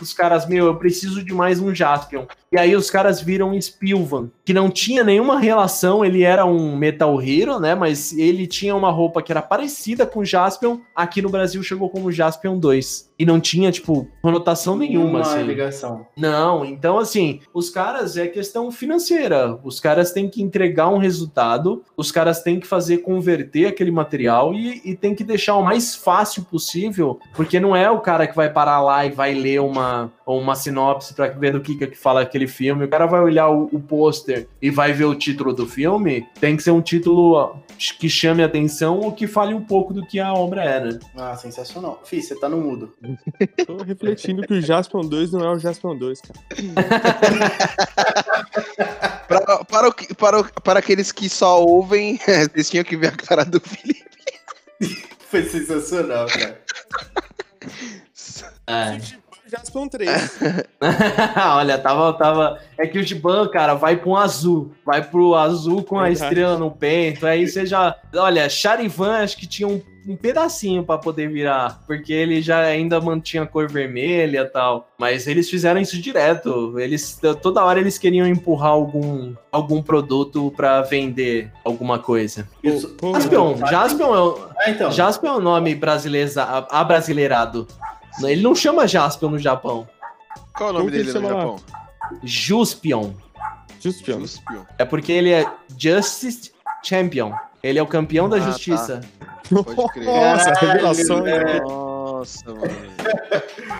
os 0.00 0.12
caras, 0.12 0.46
meu, 0.46 0.66
eu 0.66 0.76
preciso 0.76 1.24
de 1.24 1.32
mais 1.32 1.58
um 1.58 1.74
Jaspion. 1.74 2.26
E 2.52 2.58
aí 2.58 2.76
os 2.76 2.90
caras 2.90 3.22
viram 3.22 3.58
Spilvan, 3.58 4.30
que 4.44 4.52
não 4.52 4.70
tinha 4.70 5.02
nenhuma 5.02 5.40
relação, 5.40 6.04
ele 6.04 6.22
era 6.22 6.44
um 6.44 6.76
Metal 6.76 7.18
Hero, 7.22 7.58
né? 7.58 7.74
Mas 7.74 8.12
ele 8.12 8.46
tinha 8.46 8.76
uma 8.76 8.90
roupa 8.90 9.22
que 9.22 9.32
era 9.32 9.40
parecida 9.40 10.06
com 10.06 10.22
Jaspion. 10.22 10.80
Aqui 10.94 11.22
no 11.22 11.30
Brasil 11.30 11.62
chegou 11.62 11.88
como 11.88 12.12
Jaspion 12.12 12.58
2. 12.58 13.10
E 13.18 13.24
não 13.24 13.40
tinha, 13.40 13.72
tipo, 13.72 14.06
conotação 14.20 14.76
nenhuma. 14.76 15.10
Uma 15.10 15.20
assim. 15.20 15.42
ligação. 15.44 16.06
Não, 16.14 16.62
então 16.64 16.98
assim, 16.98 17.40
os 17.54 17.70
caras 17.70 18.16
é 18.16 18.26
questão 18.26 18.70
financeira. 18.70 19.58
Os 19.64 19.80
caras 19.80 20.12
têm 20.12 20.28
que 20.28 20.42
entregar 20.42 20.88
um 20.88 20.98
resultado, 20.98 21.82
os 21.96 22.12
caras 22.12 22.42
têm 22.42 22.60
que 22.60 22.66
fazer 22.66 22.98
converter 22.98 23.66
aquele 23.66 23.90
material 23.90 24.52
e, 24.52 24.82
e 24.84 24.94
tem 24.94 25.14
que 25.14 25.24
deixar 25.24 25.56
o 25.56 25.62
mais 25.62 25.94
fácil 25.94 26.42
possível, 26.44 27.18
porque 27.34 27.58
não 27.58 27.74
é 27.74 27.90
o 27.90 28.00
cara 28.00 28.26
que 28.26 28.36
vai 28.36 28.50
parar 28.50 28.82
lá 28.82 29.06
e 29.06 29.10
vai 29.10 29.32
ler 29.32 29.60
uma, 29.60 30.12
uma 30.26 30.54
sinopse 30.54 31.14
para 31.14 31.28
ver 31.28 31.52
do 31.52 31.60
que, 31.60 31.74
que 31.74 31.96
fala 31.96 32.22
aquele 32.22 32.46
filme. 32.46 32.84
O 32.84 32.88
cara 32.88 33.06
vai 33.06 33.20
olhar 33.20 33.48
o, 33.48 33.68
o 33.72 33.80
pôster 33.80 34.46
e 34.60 34.70
vai 34.70 34.92
ver 34.92 35.04
o 35.04 35.14
título 35.14 35.52
do 35.52 35.66
filme. 35.66 36.26
Tem 36.40 36.56
que 36.56 36.62
ser 36.62 36.70
um 36.70 36.80
título 36.80 37.56
que 37.98 38.08
chame 38.08 38.42
atenção 38.42 39.00
ou 39.00 39.12
que 39.12 39.26
fale 39.26 39.54
um 39.54 39.62
pouco 39.62 39.92
do 39.92 40.06
que 40.06 40.20
a 40.20 40.32
obra 40.32 40.62
é, 40.62 40.84
né? 40.84 40.98
Ah, 41.16 41.36
sensacional. 41.36 42.00
Fih, 42.04 42.22
você 42.22 42.38
tá 42.38 42.48
no 42.48 42.58
mudo. 42.58 42.94
Tô 43.66 43.76
refletindo 43.78 44.46
que 44.46 44.54
o 44.54 44.62
Jaspion 44.62 45.02
2 45.02 45.32
não 45.32 45.44
é 45.44 45.50
o 45.50 45.58
Jaspion 45.58 45.96
2, 45.96 46.20
cara. 46.20 46.40
para, 49.26 49.64
para, 49.64 49.88
o, 49.88 49.94
para, 50.14 50.40
o, 50.40 50.44
para 50.62 50.78
aqueles 50.78 51.10
que 51.10 51.28
só 51.28 51.64
ouvem, 51.64 52.20
eles 52.54 52.70
tinham 52.70 52.84
que 52.84 52.96
ver 52.96 53.08
a 53.08 53.12
cara 53.12 53.44
do 53.44 53.60
Felipe. 53.60 54.02
Foi 55.28 55.42
sensacional, 55.44 56.26
cara. 56.26 56.60
É. 58.66 59.21
Jaspion 59.52 59.86
3. 59.86 60.08
Olha, 61.56 61.76
tava, 61.76 62.12
tava. 62.14 62.58
É 62.78 62.86
que 62.86 62.98
o 62.98 63.02
Giban, 63.02 63.46
cara, 63.48 63.74
vai 63.74 63.96
pra 63.96 64.08
um 64.08 64.16
azul. 64.16 64.72
Vai 64.84 65.02
pro 65.04 65.34
azul 65.34 65.82
com 65.84 65.98
a 65.98 66.10
estrela 66.10 66.56
no 66.56 66.70
peito. 66.70 67.26
Aí 67.26 67.46
você 67.46 67.66
já. 67.66 67.94
Olha, 68.16 68.48
Charivan 68.48 69.18
acho 69.18 69.36
que 69.36 69.46
tinha 69.46 69.68
um, 69.68 69.82
um 70.08 70.16
pedacinho 70.16 70.82
para 70.82 70.96
poder 70.96 71.28
virar. 71.28 71.82
Porque 71.86 72.14
ele 72.14 72.40
já 72.40 72.60
ainda 72.60 72.98
mantinha 72.98 73.42
a 73.42 73.46
cor 73.46 73.70
vermelha 73.70 74.40
e 74.40 74.44
tal. 74.46 74.88
Mas 74.98 75.26
eles 75.26 75.50
fizeram 75.50 75.82
isso 75.82 76.00
direto. 76.00 76.78
Eles 76.80 77.20
toda 77.42 77.62
hora 77.62 77.78
eles 77.78 77.98
queriam 77.98 78.26
empurrar 78.26 78.70
algum, 78.70 79.34
algum 79.50 79.82
produto 79.82 80.50
para 80.56 80.80
vender 80.80 81.52
alguma 81.62 81.98
coisa. 81.98 82.48
Isso. 82.64 82.96
Jaspion, 83.02 83.56
Jaspion, 83.66 84.14
é 84.14 84.18
o, 84.18 84.38
ah, 84.56 84.70
então. 84.70 84.90
Jaspion 84.90 85.34
é 85.34 85.36
o 85.36 85.40
nome 85.40 85.74
brasileiro, 85.74 86.30
abrasileirado. 86.70 87.68
Ele 88.22 88.42
não 88.42 88.54
chama 88.54 88.86
Jaspion 88.86 89.30
no 89.30 89.38
Japão. 89.38 89.88
Qual 90.54 90.68
é 90.68 90.72
o 90.72 90.74
nome 90.74 90.90
Como 90.90 91.04
dele 91.04 91.12
no 91.12 91.28
Japão? 91.28 91.56
Juspion. 92.22 93.10
Juspion. 93.80 94.20
Juspion. 94.20 94.64
É 94.78 94.84
porque 94.84 95.12
ele 95.12 95.30
é 95.30 95.46
Justice 95.78 96.52
Champion. 96.82 97.32
Ele 97.62 97.78
é 97.78 97.82
o 97.82 97.86
campeão 97.86 98.26
ah, 98.26 98.30
da 98.30 98.38
tá. 98.38 98.50
justiça. 98.50 99.00
Tá. 99.00 99.62
Pode 99.62 99.92
crer. 99.92 100.04
Nossa, 100.04 100.52
revelação. 100.54 101.26
É. 101.26 101.60
Nossa, 101.60 102.54
mano. 102.54 102.92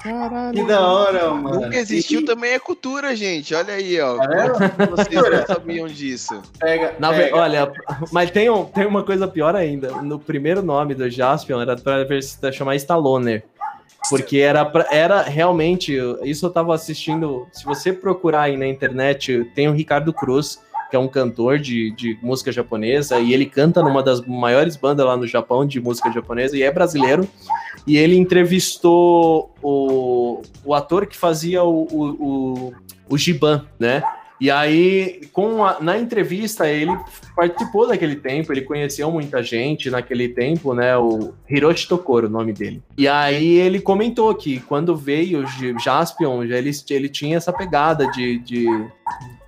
Caralho. 0.02 0.54
Que 0.54 0.66
da 0.66 0.80
hora, 0.80 1.30
mano. 1.30 1.60
Nunca 1.60 1.76
existiu 1.78 2.20
e... 2.20 2.24
também 2.24 2.52
é 2.52 2.58
cultura, 2.58 3.14
gente. 3.14 3.54
Olha 3.54 3.74
aí, 3.74 4.00
ó. 4.00 4.16
Tá 4.16 4.86
Vocês 4.90 5.30
não 5.30 5.46
sabiam 5.46 5.86
disso. 5.86 6.42
Pega, 6.58 6.96
Na 6.98 7.12
pega. 7.12 7.36
Olha, 7.36 7.72
mas 8.10 8.30
tem, 8.30 8.50
um, 8.50 8.64
tem 8.64 8.86
uma 8.86 9.04
coisa 9.04 9.28
pior 9.28 9.54
ainda. 9.54 10.02
No 10.02 10.18
primeiro 10.18 10.62
nome 10.62 10.94
do 10.94 11.08
Jaspion 11.08 11.60
era 11.60 11.76
pra 11.76 12.20
se 12.20 12.52
chamar 12.52 12.76
Stalloner. 12.76 13.44
Porque 14.12 14.38
era, 14.38 14.64
pra, 14.64 14.86
era 14.90 15.22
realmente. 15.22 15.96
Isso 16.22 16.46
eu 16.46 16.50
tava 16.50 16.74
assistindo. 16.74 17.46
Se 17.52 17.64
você 17.64 17.92
procurar 17.92 18.42
aí 18.42 18.56
na 18.56 18.66
internet, 18.66 19.50
tem 19.54 19.68
o 19.68 19.72
Ricardo 19.72 20.12
Cruz, 20.12 20.60
que 20.90 20.96
é 20.96 20.98
um 20.98 21.08
cantor 21.08 21.58
de, 21.58 21.90
de 21.92 22.18
música 22.22 22.52
japonesa, 22.52 23.18
e 23.18 23.32
ele 23.32 23.46
canta 23.46 23.82
numa 23.82 24.02
das 24.02 24.20
maiores 24.20 24.76
bandas 24.76 25.06
lá 25.06 25.16
no 25.16 25.26
Japão 25.26 25.66
de 25.66 25.80
música 25.80 26.12
japonesa, 26.12 26.56
e 26.56 26.62
é 26.62 26.70
brasileiro. 26.70 27.26
E 27.86 27.96
ele 27.96 28.16
entrevistou 28.16 29.50
o, 29.62 30.42
o 30.64 30.74
ator 30.74 31.06
que 31.06 31.16
fazia 31.16 31.64
o, 31.64 31.86
o, 31.90 32.04
o, 32.10 32.72
o 33.08 33.18
Giban, 33.18 33.66
né? 33.78 34.02
E 34.42 34.50
aí, 34.50 35.20
com 35.32 35.64
a, 35.64 35.78
na 35.80 35.96
entrevista, 35.96 36.68
ele 36.68 36.90
participou 37.36 37.86
daquele 37.86 38.16
tempo, 38.16 38.52
ele 38.52 38.62
conheceu 38.62 39.08
muita 39.08 39.40
gente 39.40 39.88
naquele 39.88 40.28
tempo, 40.30 40.74
né? 40.74 40.96
O 40.96 41.32
Hiroshi 41.48 41.86
Tokoro, 41.86 42.26
o 42.26 42.30
nome 42.30 42.52
dele. 42.52 42.82
E 42.98 43.06
aí 43.06 43.60
ele 43.60 43.80
comentou 43.80 44.34
que 44.34 44.58
quando 44.58 44.96
veio 44.96 45.44
o 45.44 45.78
Jaspion, 45.78 46.42
ele, 46.42 46.72
ele 46.90 47.08
tinha 47.08 47.36
essa 47.36 47.52
pegada 47.52 48.10
de, 48.10 48.40
de 48.40 48.66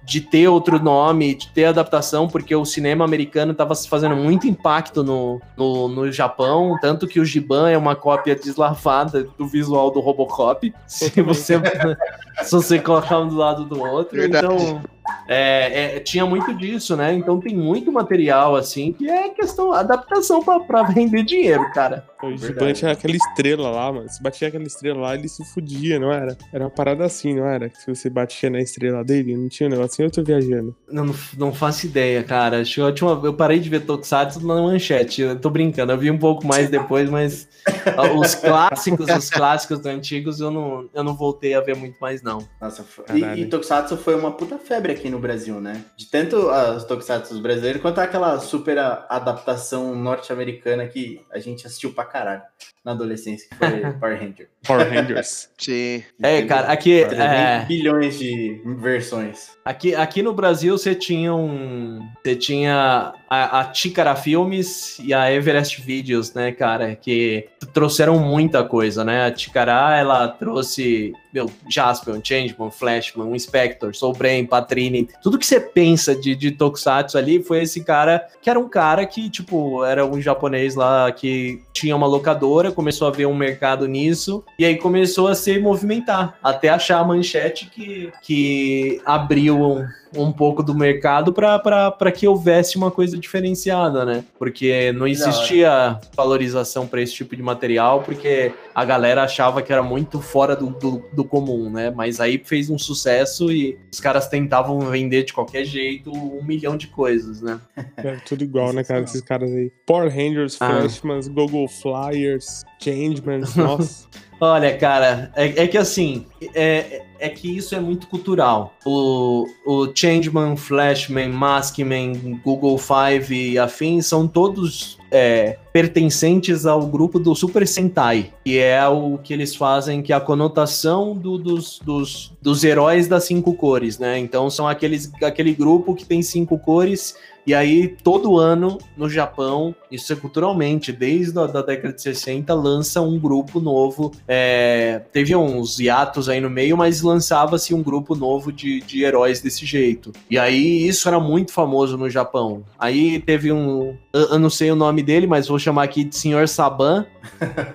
de 0.04 0.20
ter 0.20 0.48
outro 0.48 0.78
nome, 0.78 1.34
de 1.34 1.48
ter 1.48 1.64
adaptação, 1.64 2.28
porque 2.28 2.54
o 2.54 2.64
cinema 2.64 3.04
americano 3.04 3.52
estava 3.52 3.74
fazendo 3.74 4.14
muito 4.14 4.46
impacto 4.46 5.02
no, 5.02 5.40
no, 5.56 5.88
no, 5.88 6.12
Japão, 6.12 6.76
tanto 6.80 7.06
que 7.06 7.18
o 7.18 7.24
Giban 7.24 7.70
é 7.70 7.78
uma 7.78 7.96
cópia 7.96 8.36
deslavada 8.36 9.26
do 9.38 9.46
visual 9.46 9.90
do 9.90 10.00
Robocop, 10.00 10.72
se 10.86 11.22
você, 11.22 11.54
se 12.44 12.52
você 12.52 12.78
colocar 12.78 13.20
um 13.20 13.28
do 13.28 13.36
lado 13.36 13.64
do 13.64 13.80
outro. 13.80 14.18
Verdade. 14.18 14.46
Então, 14.46 14.82
é, 15.28 15.96
é, 15.96 16.00
tinha 16.00 16.24
muito 16.26 16.54
disso, 16.54 16.96
né? 16.96 17.12
Então 17.14 17.40
tem 17.40 17.54
muito 17.54 17.90
material, 17.92 18.56
assim, 18.56 18.92
que 18.92 19.08
é 19.08 19.28
questão, 19.30 19.72
adaptação 19.72 20.42
para 20.42 20.82
vender 20.84 21.24
dinheiro, 21.24 21.70
cara. 21.72 22.06
O 22.22 22.36
Giban 22.36 22.72
tinha 22.72 22.92
aquela 22.92 23.14
estrela 23.14 23.70
lá, 23.70 23.92
mano. 23.92 24.08
Se 24.08 24.22
batia 24.22 24.48
aquela 24.48 24.64
estrela 24.64 25.00
lá, 25.00 25.14
ele 25.14 25.28
se 25.28 25.44
fudia, 25.44 25.98
não 25.98 26.10
era? 26.10 26.36
Era 26.52 26.64
uma 26.64 26.70
parada 26.70 27.04
assim, 27.04 27.34
não 27.34 27.46
era? 27.46 27.70
Se 27.74 27.86
você 27.86 28.08
batia 28.08 28.48
na 28.48 28.60
estrela 28.60 29.04
dele, 29.04 29.36
não 29.36 29.48
tinha 29.48 29.68
um 29.68 29.70
negócio 29.70 29.92
assim, 29.92 30.02
eu 30.04 30.10
tô 30.10 30.22
viajando. 30.22 30.74
Não, 30.90 31.14
não, 31.36 31.52
faço 31.52 31.86
ideia, 31.86 32.22
cara. 32.22 32.60
Acho 32.60 32.74
que 32.76 32.80
a 32.80 32.86
última, 32.86 33.20
eu 33.24 33.34
parei 33.34 33.58
de 33.58 33.68
ver 33.68 33.80
Tokusatsu 33.80 34.46
na 34.46 34.54
manchete. 34.62 35.20
Eu 35.20 35.38
tô 35.38 35.50
brincando, 35.50 35.92
eu 35.92 35.98
vi 35.98 36.10
um 36.10 36.18
pouco 36.18 36.46
mais 36.46 36.70
depois, 36.70 37.10
mas 37.10 37.46
os 38.18 38.34
clássicos, 38.34 39.06
os 39.08 39.30
clássicos 39.30 39.84
antigos, 39.84 40.40
eu 40.40 40.50
não, 40.50 40.88
eu 40.94 41.04
não 41.04 41.14
voltei 41.14 41.54
a 41.54 41.60
ver 41.60 41.76
muito 41.76 41.98
mais, 42.00 42.22
não. 42.22 42.38
Nossa, 42.60 42.84
e, 43.12 43.40
e 43.42 43.46
Tokusatsu 43.46 43.96
foi 43.98 44.14
uma 44.14 44.32
puta 44.32 44.58
febre 44.58 44.93
aqui 44.94 45.11
no 45.11 45.18
Brasil, 45.18 45.61
né? 45.61 45.85
De 45.96 46.07
tanto 46.07 46.48
os 46.48 46.85
Tokusatsu 46.85 47.40
brasileiros 47.40 47.83
quanto 47.83 47.98
aquela 47.98 48.38
super 48.40 48.78
adaptação 48.78 49.94
norte-americana 49.94 50.87
que 50.87 51.24
a 51.30 51.38
gente 51.38 51.66
assistiu 51.66 51.92
pra 51.92 52.04
caralho 52.04 52.42
na 52.85 52.92
adolescência, 52.92 53.49
que 53.49 53.57
foi 53.57 53.81
Power 53.99 54.20
Rangers. 54.20 54.49
Power 54.66 54.92
Rangers. 54.92 55.51
Sim. 55.57 56.03
É, 56.23 56.42
cara, 56.42 56.68
aqui. 56.68 57.03
É... 57.03 57.64
bilhões 57.66 58.18
de 58.18 58.61
versões. 58.79 59.53
Aqui, 59.64 59.94
aqui 59.94 60.23
no 60.23 60.35
Brasil 60.35 60.77
você 60.77 60.94
tinha 60.94 61.35
um. 61.35 62.07
Você 62.23 62.37
tinha 62.37 63.14
a, 63.29 63.61
a 63.61 63.64
Ticara 63.64 64.14
Filmes 64.14 64.99
e 64.99 65.14
a 65.14 65.33
Everest 65.33 65.81
Videos, 65.81 66.35
né, 66.35 66.53
cara? 66.53 66.94
Que 66.94 67.49
trouxeram 67.73 68.18
muita 68.18 68.62
coisa, 68.62 69.03
né? 69.03 69.27
A 69.27 69.33
Ticara, 69.33 69.97
ela 69.97 70.29
trouxe 70.29 71.14
meu, 71.35 71.51
Jasper, 71.68 72.14
um 72.14 72.25
Changeman, 72.25 72.68
um 72.68 72.70
Flashman, 72.70 73.27
um 73.27 73.35
Inspector, 73.35 73.92
Soul 73.92 74.12
Brain, 74.12 74.47
Patrini, 74.47 75.09
tudo 75.20 75.37
que 75.37 75.44
você 75.44 75.59
pensa 75.59 76.14
de, 76.14 76.37
de 76.37 76.53
Tokusatsu 76.53 77.18
ali 77.18 77.42
foi 77.42 77.62
esse 77.62 77.83
cara, 77.83 78.25
que 78.40 78.49
era 78.49 78.59
um 78.59 78.68
cara 78.68 79.05
que, 79.05 79.29
tipo, 79.29 79.85
era 79.85 80.07
um 80.07 80.20
japonês 80.23 80.77
lá 80.77 81.11
que 81.11 81.61
tinha 81.73 81.97
uma 81.97 82.07
locadora, 82.07 82.70
começou 82.74 83.08
a 83.08 83.10
ver 83.10 83.26
um 83.26 83.34
mercado 83.34 83.87
nisso, 83.87 84.44
e 84.58 84.64
aí 84.64 84.76
começou 84.76 85.28
a 85.28 85.34
se 85.34 85.58
movimentar, 85.58 86.38
até 86.42 86.68
achar 86.68 86.98
a 86.98 87.04
manchete 87.04 87.66
que, 87.66 88.12
que 88.22 89.00
abriu 89.04 89.84
um 90.16 90.33
pouco 90.33 90.62
do 90.62 90.74
mercado 90.74 91.33
para 91.33 92.12
que 92.12 92.27
houvesse 92.27 92.77
uma 92.77 92.90
coisa 92.90 93.18
diferenciada, 93.18 94.05
né? 94.05 94.24
Porque 94.38 94.92
não 94.92 95.07
existia 95.07 95.98
valorização 96.16 96.87
para 96.87 97.00
esse 97.00 97.14
tipo 97.14 97.37
de 97.37 97.42
material, 97.42 98.03
porque 98.03 98.53
a 98.74 98.85
galera 98.85 99.22
achava 99.22 99.62
que 99.62 99.72
era 99.72 99.83
muito 99.83 100.20
fora 100.20 100.57
do, 100.57 100.70
do, 100.70 101.05
do, 101.12 101.24
comum, 101.24 101.70
né? 101.70 101.90
Mas 101.90 102.20
aí 102.20 102.40
fez 102.44 102.70
um 102.70 102.79
sucesso 102.79 103.50
e 103.50 103.79
os 103.92 104.00
caras 104.00 104.29
tentavam 104.29 104.79
vender 104.81 105.24
de 105.24 105.33
qualquer 105.33 105.64
jeito 105.64 106.11
um 106.11 106.42
milhão 106.42 106.77
de 106.77 106.88
coisas, 106.88 107.40
né? 107.40 107.61
É 107.96 108.16
tudo 108.27 108.42
igual, 108.44 108.72
né, 108.72 108.83
cara? 108.83 109.03
Esses 109.03 109.20
caras 109.20 109.50
aí. 109.50 109.70
Power 109.87 110.09
Rangers, 110.09 110.57
ah. 110.61 110.81
Flashmans, 110.81 111.29
Google 111.29 111.68
Flyers, 111.68 112.64
Changeman, 112.81 113.42
nossa. 113.57 114.09
Olha, 114.40 114.77
cara, 114.77 115.31
é, 115.37 115.62
é 115.62 115.66
que 115.66 115.79
assim, 115.79 116.27
é, 116.54 117.02
é 117.18 117.28
que 117.28 117.57
isso 117.57 117.74
é 117.74 117.80
muito 117.80 118.07
cultural. 118.07 118.74
O, 118.85 119.46
o 119.66 119.88
Changeman, 119.94 120.57
Flashman, 120.57 121.28
Maskman, 121.28 122.40
Google 122.44 122.78
Five 122.78 123.35
e 123.35 123.59
afins 123.59 124.07
são 124.07 124.26
todos 124.26 124.98
é, 125.11 125.59
pertencentes 125.72 126.66
ao 126.66 126.87
grupo 126.87 127.18
do 127.18 127.35
Super 127.35 127.66
Sentai, 127.66 128.33
que 128.44 128.59
é 128.59 128.87
o 128.88 129.18
que 129.18 129.33
eles 129.33 129.54
fazem, 129.54 130.02
que 130.02 130.12
é 130.12 130.16
a 130.16 130.20
conotação 130.20 131.14
do, 131.14 131.38
dos, 131.38 131.78
dos, 131.78 132.33
dos 132.42 132.64
heróis 132.64 133.07
das 133.07 133.24
cinco 133.24 133.54
cores, 133.54 133.98
né? 133.98 134.18
Então 134.18 134.50
são 134.50 134.66
aqueles, 134.66 135.12
aquele 135.22 135.54
grupo 135.54 135.94
que 135.94 136.04
tem 136.04 136.20
cinco 136.20 136.59
cores 136.59 137.14
e 137.46 137.52
aí, 137.52 137.88
todo 138.02 138.38
ano, 138.38 138.78
no 138.96 139.07
Japão, 139.07 139.74
isso 139.90 140.11
é 140.11 140.16
culturalmente, 140.16 140.90
desde 140.90 141.38
a 141.38 141.46
da 141.46 141.61
década 141.61 141.92
de 141.92 142.00
60, 142.00 142.54
lança 142.54 143.02
um 143.02 143.18
grupo 143.18 143.61
novo. 143.61 144.12
É, 144.26 145.02
teve 145.12 145.37
uns 145.37 145.78
hiatos 145.78 146.30
aí 146.35 146.40
no 146.40 146.51
meio, 146.51 146.77
mas 146.77 147.03
lançava-se 147.03 147.75
um 147.75 147.83
grupo 147.83 148.14
novo 148.14 148.53
de, 148.53 148.81
de 148.81 149.03
heróis 149.03 149.40
desse 149.40 149.64
jeito. 149.64 150.12
E 150.31 150.38
aí, 150.38 150.87
isso 150.87 151.09
era 151.09 151.18
muito 151.18 151.53
famoso 151.53 151.97
no 151.97 152.09
Japão. 152.11 152.64
Aí 152.79 153.20
teve 153.20 153.53
um. 153.53 153.97
Eu 154.12 154.38
não 154.38 154.51
sei 154.51 154.70
o 154.70 154.77
nome 154.77 155.03
dele, 155.03 155.27
mas 155.27 155.49
vou 155.49 155.59
chamar 155.59 155.85
aqui 155.85 156.05
de 156.05 156.16
Senhor 156.16 156.47
Saban. 156.49 157.07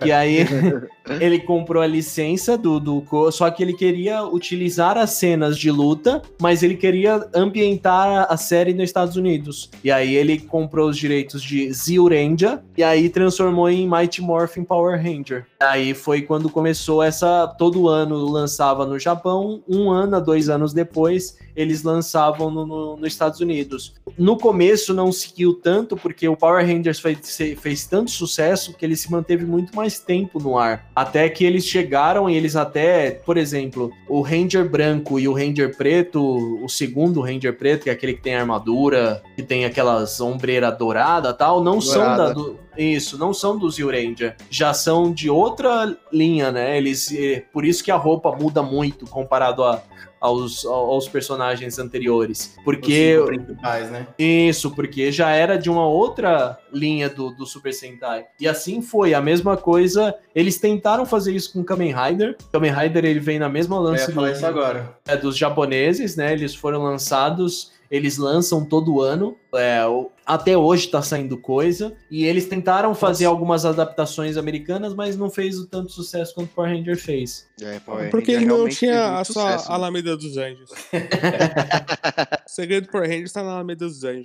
Que 0.02 0.12
aí 0.12 0.45
ele 1.19 1.39
comprou 1.39 1.82
a 1.82 1.88
licença 1.88 2.58
do, 2.58 2.80
do. 2.80 3.04
Só 3.32 3.50
que 3.50 3.63
ele 3.63 3.74
queria 3.74 4.24
utilizar 4.24 4.98
as 4.98 5.12
cenas 5.12 5.58
de 5.58 5.72
luta, 5.72 6.22
mas 6.41 6.63
ele 6.63 6.76
queria 6.76 7.28
ambientar 7.34 8.28
a 8.30 8.38
série 8.38 8.74
nos 8.74 8.84
Estados 8.84 9.15
Unidos. 9.15 9.69
E 9.84 9.91
aí 9.91 10.15
ele 10.15 10.39
comprou 10.39 10.89
os 10.89 10.98
direitos 10.98 11.41
de 11.41 11.72
Zyuranger 11.72 12.60
e 12.78 12.84
aí 12.84 13.10
transformou 13.10 13.69
em 13.69 13.89
Mighty 13.89 14.22
Morphin 14.22 14.63
Power 14.63 15.02
Ranger. 15.02 15.45
Aí 15.60 15.93
foi 15.93 16.22
quando 16.22 16.50
começou 16.50 17.04
essa. 17.04 17.48
Todo 17.58 17.88
ano 17.88 18.26
lançava 18.26 18.86
no 18.86 18.98
Japão, 19.00 19.62
um 19.67 19.89
ano 19.91 20.17
a 20.17 20.19
dois 20.19 20.50
anos 20.50 20.74
depois 20.74 21.38
eles 21.55 21.83
lançavam 21.83 22.49
no, 22.51 22.65
no, 22.65 22.97
nos 22.97 23.07
Estados 23.07 23.39
Unidos. 23.39 23.93
No 24.17 24.38
começo 24.38 24.93
não 24.93 25.12
seguiu 25.12 25.53
tanto, 25.53 25.95
porque 25.95 26.27
o 26.27 26.35
Power 26.35 26.65
Rangers 26.65 26.99
fez, 26.99 27.38
fez 27.59 27.85
tanto 27.85 28.12
sucesso 28.12 28.73
que 28.73 28.85
ele 28.85 28.95
se 28.95 29.12
manteve 29.12 29.45
muito 29.45 29.75
mais 29.75 29.99
tempo 29.99 30.39
no 30.39 30.57
ar. 30.57 30.89
Até 30.95 31.29
que 31.29 31.45
eles 31.45 31.65
chegaram 31.65 32.29
e 32.29 32.35
eles 32.35 32.55
até, 32.55 33.12
por 33.12 33.38
exemplo, 33.38 33.91
o 34.07 34.21
Ranger 34.21 34.69
branco 34.69 35.19
e 35.19 35.27
o 35.27 35.33
Ranger 35.33 35.75
preto, 35.75 36.21
o 36.63 36.67
segundo 36.69 37.21
Ranger 37.21 37.57
preto, 37.57 37.83
que 37.83 37.89
é 37.89 37.93
aquele 37.93 38.13
que 38.13 38.21
tem 38.21 38.35
armadura, 38.35 39.21
que 39.35 39.43
tem 39.43 39.65
aquelas 39.65 40.19
ombreira 40.19 40.71
dourada 40.71 41.33
tal, 41.33 41.63
não 41.63 41.79
dourada. 41.79 41.83
são 41.83 42.17
da. 42.17 42.33
Do, 42.33 42.69
isso, 42.77 43.17
não 43.17 43.33
são 43.33 43.57
dos 43.57 43.77
Ranger, 43.77 44.35
já 44.49 44.73
são 44.73 45.12
de 45.12 45.29
outra 45.29 45.97
linha, 46.13 46.51
né? 46.51 46.77
Eles, 46.77 47.12
eh, 47.12 47.43
por 47.51 47.65
isso 47.65 47.83
que 47.83 47.91
a 47.91 47.97
roupa 47.97 48.31
muda 48.31 48.63
muito 48.63 49.05
comparado 49.05 49.63
a, 49.63 49.81
aos, 50.19 50.65
aos 50.65 51.08
personagens 51.08 51.79
anteriores. 51.79 52.55
Porque. 52.63 53.17
Os 53.17 53.25
principais, 53.27 53.91
né? 53.91 54.08
Isso, 54.17 54.71
porque 54.71 55.12
já 55.12 55.32
era 55.32 55.58
de 55.58 55.69
uma 55.69 55.88
outra 55.88 56.58
linha 56.71 57.10
do, 57.10 57.32
do 57.32 57.45
Super 57.45 57.73
Sentai. 57.73 58.25
E 58.39 58.47
assim 58.47 58.82
foi, 58.82 59.13
a 59.13 59.21
mesma 59.21 59.58
coisa. 59.58 60.15
Eles 60.36 60.60
tentaram 60.60 61.05
fazer 61.05 61.34
isso 61.34 61.53
com 61.53 61.63
Kamen 61.63 61.93
Rider. 61.93 62.38
Kamen 62.51 62.71
Rider 62.71 63.05
ele 63.05 63.19
vem 63.19 63.39
na 63.39 63.49
mesma 63.49 63.77
falar 64.13 64.29
do, 64.29 64.36
isso 64.36 64.45
agora. 64.45 64.97
É, 65.08 65.17
dos 65.17 65.38
japoneses, 65.38 66.15
né? 66.15 66.34
Eles 66.34 66.55
foram 66.55 66.84
lançados 66.84 67.71
eles 67.89 68.17
lançam 68.17 68.63
todo 68.63 69.01
ano. 69.01 69.36
É, 69.55 69.82
até 70.29 70.55
hoje 70.55 70.87
tá 70.87 71.01
saindo 71.01 71.35
coisa. 71.37 71.91
E 72.11 72.23
eles 72.23 72.45
tentaram 72.45 72.93
fazer 72.93 73.25
Nossa. 73.25 73.35
algumas 73.35 73.65
adaptações 73.65 74.37
americanas, 74.37 74.93
mas 74.93 75.17
não 75.17 75.27
fez 75.27 75.57
o 75.57 75.65
tanto 75.65 75.91
sucesso 75.91 76.35
quanto 76.35 76.51
o 76.51 76.53
Power 76.53 76.71
Ranger 76.71 76.95
fez. 76.95 77.49
É, 77.59 77.79
Power 77.79 78.11
Porque 78.11 78.31
ele 78.33 78.45
não 78.45 78.69
tinha 78.69 79.17
a 79.17 79.23
sua 79.25 79.53
sucesso, 79.53 79.69
né? 79.69 79.75
Alameda 79.75 80.15
dos 80.15 80.37
Anjos. 80.37 80.69
o 82.45 82.49
segredo 82.49 82.85
do 82.85 82.91
Power 82.91 83.09
Ranger 83.09 83.23
está 83.23 83.41
na 83.41 83.53
Alameda 83.53 83.87
dos 83.87 84.03
Anjos. 84.03 84.23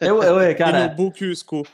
Eu, 0.00 0.20
eu, 0.24 0.56
cara, 0.56 0.80
e 0.80 0.88
no 0.88 0.96
Book 0.96 1.24
You 1.24 1.32
School. 1.36 1.64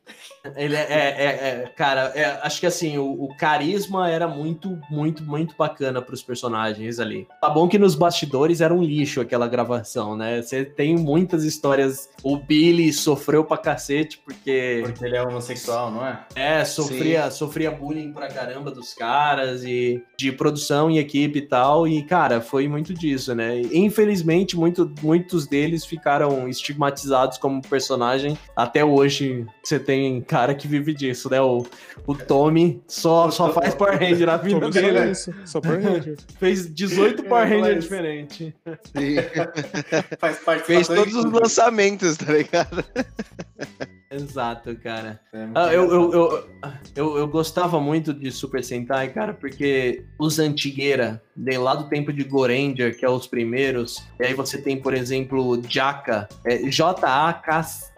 Ele 0.57 0.77
é, 0.77 0.81
é, 0.81 0.97
é, 0.97 1.63
é 1.65 1.73
cara, 1.75 2.13
é, 2.15 2.39
acho 2.43 2.61
que 2.61 2.67
assim, 2.67 2.99
o, 2.99 3.25
o, 3.25 3.35
carisma 3.37 4.11
era 4.11 4.29
muito, 4.29 4.79
muito, 4.91 5.23
muito 5.23 5.55
bacana 5.57 6.03
para 6.03 6.15
os 6.15 6.23
personagens 6.23 7.01
ali. 7.01 7.27
Tá 7.41 7.49
bom 7.49 7.67
que 7.67 7.79
nos 7.79 7.95
bastidores 7.95 8.61
era 8.61 8.75
um 8.75 8.83
lixo 8.83 9.23
aquela 9.23 9.49
gravação, 9.49 10.17
né? 10.17 10.43
Você 10.43 10.67
tem 10.67 10.97
muitas 10.97 11.45
histórias. 11.45 12.11
O 12.23 12.37
Billy 12.37 12.93
sofreu 12.93 13.43
pra 13.43 13.57
cacete, 13.71 14.21
porque. 14.25 14.83
Porque 14.85 15.05
ele 15.05 15.17
é 15.17 15.23
homossexual, 15.23 15.91
não 15.91 16.07
é? 16.07 16.25
É, 16.35 16.65
sofria, 16.65 17.31
sofria 17.31 17.71
bullying 17.71 18.13
pra 18.13 18.29
caramba 18.29 18.71
dos 18.71 18.93
caras, 18.95 19.65
e 19.65 20.03
de 20.17 20.33
produção 20.33 20.91
e 20.91 20.99
equipe 20.99 21.39
e 21.39 21.43
tal. 21.43 21.87
E, 21.87 22.03
cara, 22.03 22.41
foi 22.41 22.69
muito 22.69 22.93
disso, 22.93 23.35
né? 23.35 23.61
Infelizmente, 23.73 24.57
muito, 24.57 24.93
muitos 25.03 25.47
deles 25.47 25.85
ficaram 25.85 26.49
estigmatizados 26.49 27.39
como 27.39 27.63
personagem. 27.63 28.37
Até 28.57 28.85
hoje, 28.85 29.47
você 29.63 29.79
tem 29.79 30.21
cara 30.21 30.55
que 30.55 30.67
vive 30.67 30.93
disso, 30.95 31.31
né? 31.31 31.41
O, 31.41 31.65
o 32.07 32.15
Tommy 32.15 32.83
só, 32.87 33.31
só 33.31 33.53
faz 33.53 33.75
Power 33.75 33.99
Ranger 33.99 34.27
na 34.27 34.37
vida 34.39 34.71
dele. 34.71 34.99
É 34.99 35.11
isso, 35.11 35.33
só 35.45 35.61
Power 35.61 35.83
Ranger. 35.83 36.17
Fez 36.39 36.73
18 36.73 37.23
Power 37.25 37.49
Ranger 37.49 37.79
diferentes. 37.79 38.53
Faz 40.19 40.39
parte 40.39 40.67
Fez 40.67 40.87
todos 40.89 41.15
os 41.15 41.33
lançamentos, 41.33 42.17
tá 42.17 42.33
ligado? 42.33 42.85
Exato, 44.11 44.75
cara. 44.77 45.21
É 45.33 45.49
ah, 45.55 45.73
eu, 45.73 45.89
eu, 45.89 46.13
eu, 46.13 46.49
eu, 46.97 47.19
eu, 47.19 47.29
gostava 47.29 47.81
muito 47.81 48.13
de 48.13 48.33
Super 48.33 48.65
Sentai, 48.65 49.13
cara, 49.13 49.33
porque 49.33 50.05
os 50.19 50.41
antigueira 50.41 51.23
de 51.37 51.57
lá 51.57 51.77
do 51.77 51.89
tempo 51.89 52.13
de 52.13 52.25
Goranger, 52.25 52.99
que 52.99 53.05
é 53.05 53.09
os 53.09 53.29
primeiros. 53.29 54.03
E 54.19 54.27
aí 54.27 54.35
você 54.35 54.61
tem, 54.61 54.81
por 54.81 54.95
exemplo, 54.95 55.63
Jaka, 55.69 56.29
é, 56.45 56.69
J-A-K 56.69 57.90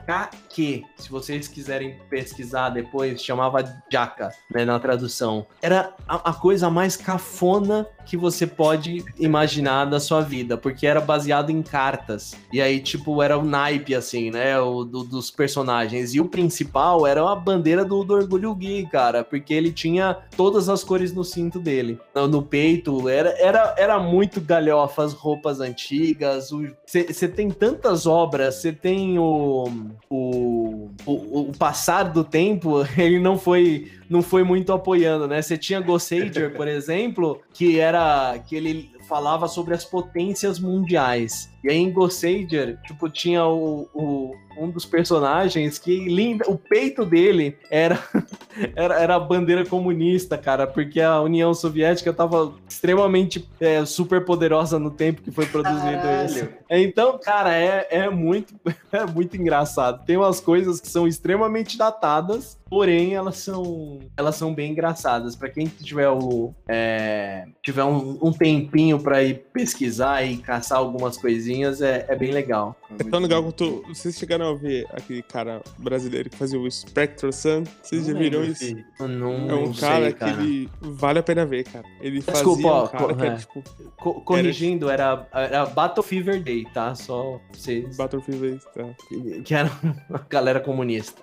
que, 0.48 0.84
se 0.96 1.10
vocês 1.10 1.48
quiserem 1.48 1.96
pesquisar 2.10 2.70
depois, 2.70 3.22
chamava 3.22 3.64
Jaka, 3.90 4.30
né, 4.50 4.64
na 4.64 4.78
tradução. 4.78 5.46
Era 5.60 5.94
a, 6.06 6.30
a, 6.30 6.34
coisa 6.34 6.68
mais 6.68 6.96
cafona 6.96 7.86
que 8.04 8.16
você 8.16 8.46
pode 8.46 9.04
imaginar 9.18 9.86
da 9.86 9.98
sua 9.98 10.20
vida, 10.20 10.56
porque 10.56 10.86
era 10.86 11.00
baseado 11.00 11.50
em 11.50 11.62
cartas. 11.62 12.34
E 12.52 12.60
aí, 12.60 12.80
tipo, 12.80 13.22
era 13.22 13.38
o 13.38 13.44
naipe, 13.44 13.94
assim, 13.94 14.30
né, 14.30 14.58
o, 14.60 14.84
do, 14.84 15.04
dos 15.04 15.30
personagens. 15.30 16.14
E 16.14 16.20
o 16.20 16.26
principal 16.26 17.06
era 17.06 17.22
a 17.30 17.36
bandeira 17.36 17.84
do, 17.84 18.04
do 18.04 18.14
Orgulho 18.14 18.54
Gui, 18.54 18.86
cara, 18.86 19.24
porque 19.24 19.54
ele 19.54 19.72
tinha 19.72 20.18
todas 20.36 20.68
as 20.68 20.84
cores 20.84 21.12
no 21.12 21.24
cinto 21.24 21.58
dele. 21.58 21.98
No, 22.14 22.28
no 22.28 22.42
peito, 22.42 23.08
era, 23.08 23.30
era, 23.38 23.74
era 23.78 23.98
muito 23.98 24.40
galhofa, 24.40 25.04
as 25.04 25.12
roupas 25.12 25.60
antigas. 25.60 26.50
Você 26.84 27.28
tem 27.28 27.50
tantas 27.50 28.06
obras, 28.06 28.56
você 28.56 28.72
tem 28.72 29.18
o 29.18 29.91
o, 30.10 30.90
o, 31.04 31.40
o, 31.40 31.52
passar 31.58 32.04
do 32.04 32.24
tempo, 32.24 32.84
ele 32.96 33.18
não 33.18 33.38
foi 33.38 33.90
não 34.08 34.22
foi 34.22 34.44
muito 34.44 34.72
apoiando, 34.72 35.26
né? 35.26 35.40
Você 35.40 35.56
tinha 35.56 35.80
Gossager, 35.80 36.54
por 36.54 36.66
exemplo, 36.68 37.40
que 37.52 37.78
era 37.78 38.38
que 38.46 38.56
ele 38.56 38.90
falava 39.08 39.48
sobre 39.48 39.74
as 39.74 39.84
potências 39.84 40.58
mundiais. 40.58 41.51
E 41.62 41.70
aí 41.70 41.76
em 41.76 41.92
Gossager, 41.92 42.78
tipo, 42.82 43.08
tinha 43.08 43.44
o, 43.46 43.88
o, 43.94 44.34
um 44.56 44.70
dos 44.70 44.84
personagens 44.84 45.78
que 45.78 46.08
linda, 46.08 46.44
o 46.48 46.56
peito 46.56 47.04
dele 47.04 47.56
era, 47.70 48.02
era, 48.74 49.00
era 49.00 49.14
a 49.16 49.20
bandeira 49.20 49.64
comunista, 49.64 50.36
cara, 50.36 50.66
porque 50.66 51.00
a 51.00 51.20
União 51.20 51.54
Soviética 51.54 52.12
tava 52.12 52.52
extremamente 52.68 53.48
é, 53.60 53.84
super 53.84 54.24
poderosa 54.24 54.78
no 54.78 54.90
tempo 54.90 55.22
que 55.22 55.30
foi 55.30 55.46
produzido 55.46 55.80
Caralho. 55.80 56.26
isso. 56.26 56.48
Então, 56.70 57.18
cara, 57.18 57.54
é, 57.54 57.86
é, 57.90 58.10
muito, 58.10 58.54
é 58.90 59.04
muito 59.06 59.36
engraçado. 59.36 60.04
Tem 60.04 60.16
umas 60.16 60.40
coisas 60.40 60.80
que 60.80 60.88
são 60.88 61.06
extremamente 61.06 61.76
datadas, 61.76 62.58
porém 62.68 63.14
elas 63.14 63.36
são, 63.36 64.00
elas 64.16 64.36
são 64.36 64.54
bem 64.54 64.72
engraçadas. 64.72 65.36
Para 65.36 65.50
quem 65.50 65.66
tiver, 65.66 66.08
o, 66.08 66.54
é, 66.66 67.46
tiver 67.62 67.84
um, 67.84 68.18
um 68.22 68.32
tempinho 68.32 68.98
para 68.98 69.22
ir 69.22 69.44
pesquisar 69.52 70.22
e 70.24 70.38
caçar 70.38 70.78
algumas 70.78 71.16
coisinhas, 71.16 71.51
é, 71.82 72.06
é 72.08 72.16
bem 72.16 72.32
legal. 72.32 72.76
É 72.98 73.04
tão 73.04 73.20
legal 73.20 73.42
quanto 73.42 73.82
vocês 73.88 74.16
chegaram 74.16 74.50
a 74.50 74.54
ver 74.54 74.86
aquele 74.92 75.22
cara 75.22 75.62
brasileiro 75.78 76.30
que 76.30 76.36
fazia 76.36 76.58
o 76.58 76.70
Spectral 76.70 77.32
Sun. 77.32 77.64
Vocês 77.82 78.06
já 78.06 78.14
viram 78.14 78.44
isso? 78.44 78.76
Não, 79.00 79.50
é 79.50 79.54
um 79.54 79.72
cara, 79.72 80.04
sei, 80.04 80.12
cara, 80.12 80.32
que 80.32 80.40
ele 80.40 80.70
vale 80.80 81.18
a 81.18 81.22
pena 81.22 81.44
ver, 81.44 81.64
cara. 81.64 81.84
Ele 82.00 82.20
fazia 82.20 82.44
Desculpa, 82.44 82.84
um 82.84 82.88
cara 82.88 83.14
que 83.14 83.26
é, 83.26 83.36
tipo... 83.36 83.64
Co 83.96 84.20
corrigindo, 84.22 84.90
era, 84.90 85.28
era 85.32 85.66
Battle 85.66 86.02
Fever 86.02 86.42
Day, 86.42 86.64
tá? 86.72 86.94
Só 86.94 87.40
vocês... 87.52 87.96
Battle 87.96 88.22
Fever 88.22 88.50
Day, 88.50 88.60
tá. 88.74 89.42
Que 89.44 89.54
era 89.54 89.70
a 90.12 90.18
galera 90.28 90.60
comunista. 90.60 91.22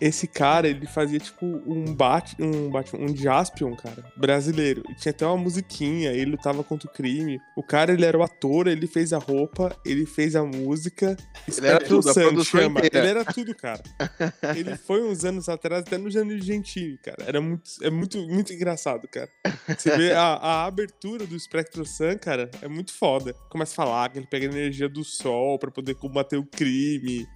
Esse 0.00 0.26
cara, 0.26 0.68
ele 0.68 0.86
fazia 0.86 1.18
tipo 1.18 1.44
um 1.44 1.94
bat, 1.94 2.36
um 2.40 2.70
bat, 2.70 2.94
um 2.94 3.14
Jaspion, 3.16 3.74
cara, 3.74 4.04
brasileiro. 4.16 4.82
E 4.90 4.94
tinha 4.94 5.10
até 5.10 5.26
uma 5.26 5.36
musiquinha, 5.36 6.10
ele 6.12 6.32
lutava 6.32 6.62
contra 6.62 6.88
o 6.88 6.92
crime. 6.92 7.40
O 7.56 7.62
cara, 7.62 7.92
ele 7.92 8.04
era 8.04 8.16
o 8.16 8.22
ator, 8.22 8.66
ele 8.66 8.86
fez 8.96 9.12
a 9.12 9.18
roupa, 9.18 9.78
ele 9.84 10.06
fez 10.06 10.34
a 10.34 10.42
música. 10.42 11.14
Ele 11.46 11.66
era 11.66 11.84
tudo, 11.84 12.14
Sun, 12.14 12.42
chama. 12.42 12.80
Ele 12.80 13.06
era 13.06 13.22
tudo, 13.26 13.54
cara. 13.54 13.82
ele 14.56 14.74
foi 14.74 15.02
uns 15.02 15.22
anos 15.22 15.50
atrás, 15.50 15.82
até 15.82 15.98
no 15.98 16.10
Janine 16.10 16.40
Gentili, 16.40 16.96
cara. 16.96 17.18
Era 17.26 17.38
muito, 17.38 17.70
é 17.82 17.90
muito, 17.90 18.16
muito 18.26 18.54
engraçado, 18.54 19.06
cara. 19.06 19.28
Você 19.68 19.94
vê 19.98 20.12
a, 20.12 20.22
a 20.22 20.64
abertura 20.64 21.26
do 21.26 21.38
Spectro 21.38 21.84
Sun, 21.84 22.16
cara, 22.18 22.50
é 22.62 22.68
muito 22.68 22.90
foda. 22.94 23.34
Começa 23.50 23.74
a 23.74 23.76
falar 23.76 24.08
que 24.08 24.18
ele 24.18 24.26
pega 24.26 24.46
a 24.46 24.50
energia 24.50 24.88
do 24.88 25.04
sol 25.04 25.58
para 25.58 25.70
poder 25.70 25.94
combater 25.96 26.38
o 26.38 26.46
crime. 26.46 27.26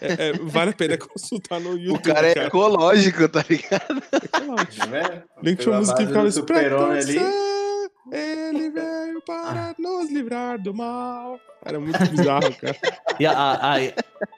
É, 0.00 0.28
é, 0.28 0.32
vale 0.44 0.70
a 0.70 0.74
pena 0.74 0.96
consultar 1.02 1.58
no 1.60 1.76
YouTube. 1.76 2.10
O 2.10 2.14
cara 2.14 2.28
é 2.28 2.34
cara. 2.34 2.46
ecológico, 2.46 3.28
tá 3.28 3.44
ligado? 3.50 4.02
Ecológico. 4.22 4.94
É, 4.94 5.24
Link 5.42 5.58
tinha 5.58 5.76
música 5.78 5.98
que 5.98 6.06
ficava 6.06 6.30
Spectro 6.30 7.02
Sun, 7.02 7.88
ele 8.12 8.70
veio 8.70 8.97
para 9.28 9.74
nos 9.78 10.10
livrar 10.10 10.58
do 10.58 10.72
mal. 10.72 11.38
Era 11.62 11.78
muito 11.78 11.98
bizarro, 12.10 12.54
cara. 12.54 12.76
E 13.20 13.26
a, 13.26 13.32
a, 13.32 13.76
a, 13.76 13.80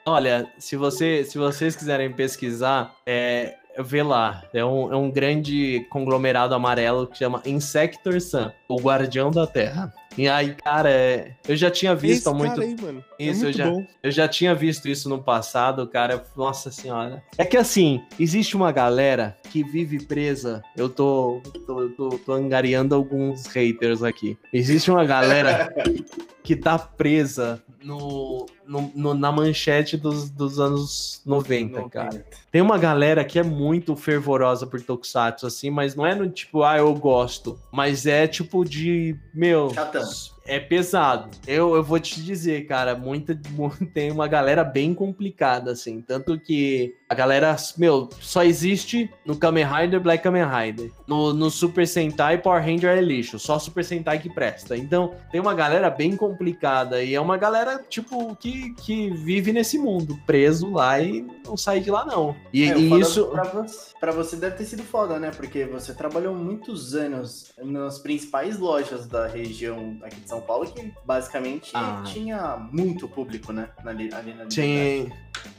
olha, 0.07 0.51
se, 0.57 0.75
você, 0.75 1.23
se 1.23 1.37
vocês 1.37 1.75
quiserem 1.75 2.11
pesquisar, 2.11 2.95
é, 3.05 3.55
vê 3.77 4.01
lá. 4.01 4.43
É 4.51 4.65
um, 4.65 4.91
é 4.91 4.95
um 4.97 5.11
grande 5.11 5.85
conglomerado 5.91 6.55
amarelo 6.55 7.05
que 7.05 7.19
chama 7.19 7.43
Insector 7.45 8.19
Sun, 8.19 8.51
o 8.67 8.81
Guardião 8.81 9.29
da 9.29 9.45
Terra. 9.45 9.93
E 10.17 10.27
aí, 10.27 10.55
cara, 10.55 10.89
é... 10.89 11.35
eu 11.47 11.55
já 11.55 11.71
tinha 11.71 11.95
visto 11.95 12.29
há 12.29 12.33
muito. 12.33 12.61
Aí, 12.61 12.75
mano. 12.79 13.03
É 13.17 13.25
isso, 13.25 13.45
eu, 13.45 13.53
já, 13.53 13.69
bom. 13.69 13.85
eu 14.03 14.11
já 14.11 14.27
tinha 14.27 14.53
visto 14.53 14.87
isso 14.87 15.07
no 15.07 15.21
passado, 15.21 15.87
cara. 15.87 16.23
Nossa 16.35 16.71
senhora. 16.71 17.23
É 17.37 17.45
que 17.45 17.55
assim, 17.55 18.01
existe 18.19 18.55
uma 18.55 18.71
galera 18.71 19.37
que 19.49 19.63
vive 19.63 20.05
presa. 20.05 20.61
Eu 20.75 20.89
tô, 20.89 21.41
tô, 21.65 21.89
tô, 21.89 22.09
tô 22.09 22.33
angariando 22.33 22.93
alguns 22.93 23.45
haters 23.47 24.03
aqui. 24.03 24.37
Existe 24.53 24.91
uma 24.91 25.05
galera 25.05 25.73
que 26.43 26.55
tá 26.55 26.77
presa 26.77 27.61
no, 27.83 28.45
no, 28.65 28.91
no, 28.95 29.13
na 29.13 29.31
manchete 29.31 29.97
dos, 29.97 30.29
dos 30.29 30.59
anos 30.59 31.21
90, 31.25 31.77
90, 31.77 31.89
cara. 31.89 32.25
Tem 32.51 32.61
uma 32.61 32.77
galera 32.77 33.23
que 33.23 33.39
é 33.39 33.43
muito 33.43 33.95
fervorosa 33.95 34.65
por 34.65 34.81
Tokusatsu, 34.81 35.47
assim, 35.47 35.69
mas 35.69 35.95
não 35.95 36.05
é 36.05 36.15
no 36.15 36.29
tipo, 36.29 36.63
ah, 36.63 36.77
eu 36.77 36.93
gosto. 36.93 37.59
Mas 37.71 38.05
é 38.05 38.27
tipo 38.27 38.63
de, 38.63 39.15
meu. 39.33 39.73
Chatão 39.73 40.03
é 40.51 40.59
pesado. 40.59 41.29
Eu, 41.47 41.75
eu 41.75 41.83
vou 41.83 41.97
te 41.97 42.21
dizer, 42.21 42.67
cara, 42.67 42.93
muita, 42.93 43.39
tem 43.93 44.11
uma 44.11 44.27
galera 44.27 44.65
bem 44.65 44.93
complicada, 44.93 45.71
assim. 45.71 46.01
Tanto 46.01 46.37
que 46.37 46.93
a 47.07 47.15
galera, 47.15 47.55
meu, 47.77 48.09
só 48.19 48.43
existe 48.43 49.09
no 49.25 49.37
Kamen 49.37 49.65
Rider, 49.65 50.01
Black 50.01 50.21
Kamen 50.21 50.43
Rider. 50.43 50.91
No, 51.07 51.33
no 51.33 51.49
Super 51.49 51.87
Sentai, 51.87 52.37
Power 52.37 52.61
Ranger 52.61 52.97
é 52.97 53.01
lixo. 53.01 53.39
Só 53.39 53.57
Super 53.59 53.85
Sentai 53.85 54.19
que 54.19 54.29
presta. 54.29 54.75
Então, 54.75 55.15
tem 55.31 55.39
uma 55.39 55.53
galera 55.53 55.89
bem 55.89 56.17
complicada. 56.17 57.01
E 57.01 57.15
é 57.15 57.21
uma 57.21 57.37
galera, 57.37 57.81
tipo, 57.87 58.35
que, 58.35 58.73
que 58.75 59.09
vive 59.09 59.53
nesse 59.53 59.77
mundo, 59.77 60.19
preso 60.25 60.69
lá 60.69 60.99
e 60.99 61.25
não 61.45 61.55
sai 61.55 61.79
de 61.79 61.89
lá, 61.89 62.05
não. 62.05 62.35
E, 62.51 62.69
é, 62.69 62.77
e 62.77 62.99
isso. 62.99 63.27
Pra 63.27 63.43
você, 63.43 63.93
pra 63.99 64.11
você 64.11 64.35
deve 64.35 64.57
ter 64.57 64.65
sido 64.65 64.83
foda, 64.83 65.17
né? 65.17 65.31
Porque 65.31 65.63
você 65.63 65.93
trabalhou 65.93 66.35
muitos 66.35 66.93
anos 66.93 67.53
nas 67.57 67.99
principais 67.99 68.59
lojas 68.59 69.07
da 69.07 69.27
região 69.27 69.97
aqui 70.03 70.19
de 70.19 70.27
São 70.27 70.40
Paulo, 70.41 70.65
que 70.65 70.91
basicamente 71.05 71.71
ah. 71.73 72.03
tinha 72.05 72.57
muito 72.71 73.07
público, 73.07 73.51
né? 73.53 73.69
Ali, 73.85 74.13
ali 74.13 74.33
na 74.33 74.49
Sim. 74.49 75.11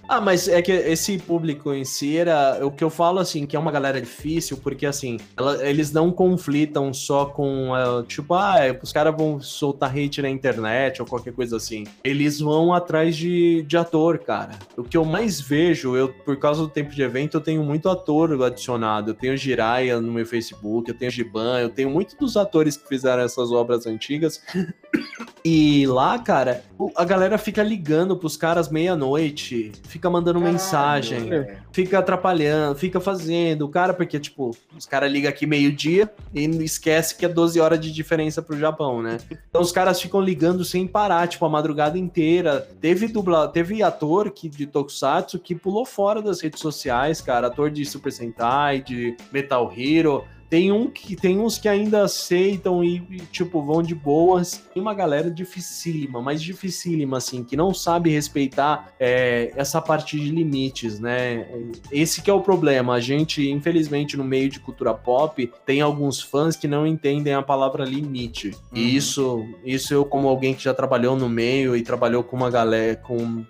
Ah, 0.09 0.20
mas 0.20 0.49
é 0.49 0.61
que 0.61 0.72
esse 0.72 1.16
público 1.16 1.72
em 1.72 1.85
si 1.85 2.16
era 2.16 2.64
o 2.66 2.70
que 2.70 2.83
eu 2.83 2.91
falo 2.91 3.18
assim, 3.18 3.47
que 3.47 3.57
é 3.57 3.59
uma 3.59 3.70
galera 3.70 4.01
difícil, 4.01 4.57
porque 4.59 4.85
assim, 4.85 5.16
ela, 5.37 5.66
eles 5.66 5.93
não 5.93 6.11
conflitam 6.11 6.93
só 6.93 7.26
com 7.26 7.70
uh, 7.70 8.03
tipo, 8.03 8.35
ah, 8.35 8.57
os 8.83 8.93
caras 8.93 9.14
vão 9.16 9.41
soltar 9.41 9.97
hate 9.97 10.20
na 10.20 10.28
internet 10.28 11.01
ou 11.01 11.09
qualquer 11.09 11.33
coisa 11.33 11.57
assim. 11.57 11.85
Eles 12.05 12.41
vão 12.41 12.74
atrás 12.74 13.16
de, 13.16 13.62
de 13.62 13.76
ator, 13.76 14.18
cara. 14.18 14.59
O 14.76 14.83
que 14.83 14.97
eu 14.97 15.05
mais 15.05 15.41
vejo, 15.41 15.97
eu, 15.97 16.12
por 16.12 16.37
causa 16.37 16.62
do 16.62 16.68
tempo 16.68 16.91
de 16.91 17.03
evento, 17.03 17.37
eu 17.37 17.41
tenho 17.41 17.62
muito 17.62 17.89
ator 17.89 18.43
adicionado. 18.43 19.12
Eu 19.12 19.14
tenho 19.14 19.37
Jiraiya 19.37 20.01
no 20.01 20.12
meu 20.12 20.26
Facebook, 20.26 20.91
eu 20.91 20.97
tenho 20.97 21.11
Giban, 21.11 21.61
eu 21.61 21.70
tenho 21.70 21.89
muitos 21.89 22.14
dos 22.16 22.37
atores 22.37 22.76
que 22.76 22.87
fizeram 22.89 23.22
essas 23.22 23.51
obras 23.53 23.87
antigas. 23.87 24.43
E 25.44 25.86
lá, 25.88 26.20
cara, 26.20 26.62
a 26.94 27.04
galera 27.04 27.36
fica 27.36 27.64
ligando 27.64 28.16
pros 28.16 28.36
caras 28.36 28.68
meia-noite, 28.68 29.72
fica 29.88 30.08
mandando 30.08 30.38
Caralho, 30.38 30.52
mensagem, 30.52 31.34
é. 31.34 31.56
fica 31.72 31.98
atrapalhando, 31.98 32.78
fica 32.78 33.00
fazendo. 33.00 33.62
O 33.66 33.68
cara, 33.68 33.92
porque, 33.92 34.20
tipo, 34.20 34.56
os 34.76 34.86
caras 34.86 35.10
ligam 35.10 35.28
aqui 35.28 35.44
meio-dia 35.44 36.08
e 36.32 36.44
esquece 36.62 37.16
que 37.16 37.24
é 37.24 37.28
12 37.28 37.58
horas 37.58 37.80
de 37.80 37.90
diferença 37.90 38.40
pro 38.40 38.56
Japão, 38.56 39.02
né? 39.02 39.18
Então 39.48 39.60
os 39.60 39.72
caras 39.72 40.00
ficam 40.00 40.20
ligando 40.20 40.64
sem 40.64 40.86
parar, 40.86 41.26
tipo, 41.26 41.44
a 41.44 41.48
madrugada 41.48 41.98
inteira. 41.98 42.60
Teve 42.80 43.08
dubla, 43.08 43.48
teve 43.48 43.82
ator 43.82 44.30
que, 44.30 44.48
de 44.48 44.64
Tokusatsu 44.64 45.40
que 45.40 45.56
pulou 45.56 45.84
fora 45.84 46.22
das 46.22 46.40
redes 46.40 46.60
sociais, 46.60 47.20
cara. 47.20 47.48
Ator 47.48 47.68
de 47.68 47.84
Super 47.84 48.12
Sentai, 48.12 48.80
de 48.80 49.16
Metal 49.32 49.72
Hero 49.76 50.24
tem, 50.53 50.70
um 50.70 50.90
que, 50.90 51.16
tem 51.16 51.38
uns 51.38 51.57
que 51.57 51.66
ainda 51.66 52.05
aceitam 52.05 52.84
e, 52.84 52.96
e, 53.11 53.20
tipo, 53.20 53.62
vão 53.62 53.82
de 53.82 53.94
boas. 53.94 54.62
Tem 54.74 54.82
uma 54.82 54.92
galera 54.92 55.30
dificílima, 55.30 56.20
mas 56.20 56.42
dificílima, 56.42 57.16
assim, 57.16 57.42
que 57.42 57.57
não 57.57 57.72
sabe 57.72 58.11
respeitar 58.11 58.92
é, 59.00 59.50
essa 59.57 59.80
parte 59.80 60.20
de 60.20 60.30
limites, 60.30 61.00
né? 61.00 61.48
Esse 61.90 62.20
que 62.20 62.28
é 62.28 62.34
o 62.34 62.42
problema. 62.42 62.92
A 62.92 63.00
gente, 63.00 63.50
infelizmente, 63.50 64.14
no 64.14 64.24
meio 64.24 64.50
de 64.50 64.61
cultura 64.61 64.92
pop, 64.92 65.50
tem 65.64 65.80
alguns 65.80 66.20
fãs 66.20 66.55
que 66.55 66.68
não 66.68 66.86
entendem 66.86 67.32
a 67.32 67.40
palavra 67.40 67.82
limite. 67.82 68.48
Uhum. 68.48 68.59
E 68.74 68.94
isso, 68.94 69.46
isso 69.64 69.94
eu, 69.94 70.05
como 70.05 70.28
alguém 70.28 70.53
que 70.53 70.62
já 70.62 70.74
trabalhou 70.74 71.16
no 71.16 71.30
meio 71.30 71.74
e 71.74 71.80
trabalhou 71.80 72.22
com 72.22 72.36
uma 72.36 72.50
galera, 72.50 72.96
com 72.96 73.42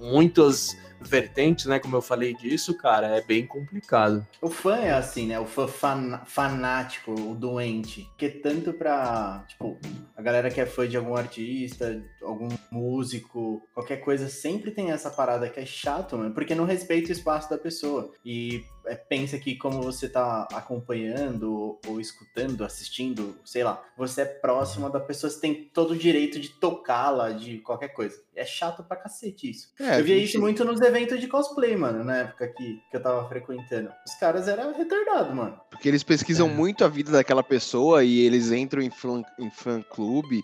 muitas 0.00 0.76
vertentes, 1.00 1.66
né? 1.66 1.78
Como 1.78 1.96
eu 1.96 2.02
falei 2.02 2.34
disso, 2.34 2.76
cara, 2.76 3.16
é 3.16 3.22
bem 3.22 3.46
complicado. 3.46 4.26
O 4.40 4.50
fã 4.50 4.76
é 4.76 4.92
assim, 4.92 5.26
né? 5.26 5.38
O 5.38 5.46
fã 5.46 5.66
fan 5.66 6.20
fanático, 6.26 7.12
o 7.12 7.34
doente. 7.34 8.08
Que 8.16 8.28
tanto 8.28 8.72
pra, 8.72 9.44
tipo, 9.48 9.78
a 10.16 10.22
galera 10.22 10.50
que 10.50 10.60
é 10.60 10.66
fã 10.66 10.88
de 10.88 10.96
algum 10.96 11.16
artista, 11.16 12.02
algum 12.22 12.48
músico, 12.70 13.66
qualquer 13.72 13.98
coisa, 13.98 14.28
sempre 14.28 14.70
tem 14.70 14.90
essa 14.90 15.10
parada 15.10 15.48
que 15.48 15.60
é 15.60 15.66
chato, 15.66 16.16
mano, 16.16 16.34
porque 16.34 16.54
não 16.54 16.64
respeita 16.64 17.08
o 17.08 17.12
espaço 17.12 17.48
da 17.48 17.58
pessoa. 17.58 18.12
E 18.24 18.62
é, 18.79 18.79
pensa 18.94 19.38
que 19.38 19.56
como 19.56 19.82
você 19.82 20.08
tá 20.08 20.46
acompanhando 20.52 21.78
ou 21.86 22.00
escutando, 22.00 22.64
assistindo, 22.64 23.36
sei 23.44 23.64
lá, 23.64 23.82
você 23.96 24.22
é 24.22 24.24
próximo 24.24 24.90
da 24.90 25.00
pessoa, 25.00 25.30
você 25.30 25.40
tem 25.40 25.70
todo 25.72 25.92
o 25.92 25.96
direito 25.96 26.40
de 26.40 26.48
tocá-la, 26.48 27.30
de 27.30 27.58
qualquer 27.58 27.88
coisa. 27.88 28.20
É 28.34 28.44
chato 28.44 28.82
pra 28.82 28.96
cacete 28.96 29.50
isso. 29.50 29.72
É, 29.78 30.00
eu 30.00 30.04
via 30.04 30.16
gente... 30.16 30.30
isso 30.30 30.40
muito 30.40 30.64
nos 30.64 30.80
eventos 30.80 31.20
de 31.20 31.28
cosplay, 31.28 31.76
mano, 31.76 32.02
na 32.04 32.18
época 32.18 32.48
que, 32.48 32.80
que 32.90 32.96
eu 32.96 33.02
tava 33.02 33.28
frequentando. 33.28 33.90
Os 34.06 34.14
caras 34.14 34.48
eram 34.48 34.74
retardados, 34.74 35.34
mano. 35.34 35.60
Porque 35.70 35.88
eles 35.88 36.02
pesquisam 36.02 36.48
é. 36.48 36.52
muito 36.52 36.84
a 36.84 36.88
vida 36.88 37.12
daquela 37.12 37.42
pessoa 37.42 38.02
e 38.04 38.20
eles 38.20 38.50
entram 38.50 38.82
em 38.82 38.90
fã, 38.90 39.22
em 39.38 39.50
fã 39.50 39.82
clube 39.82 40.42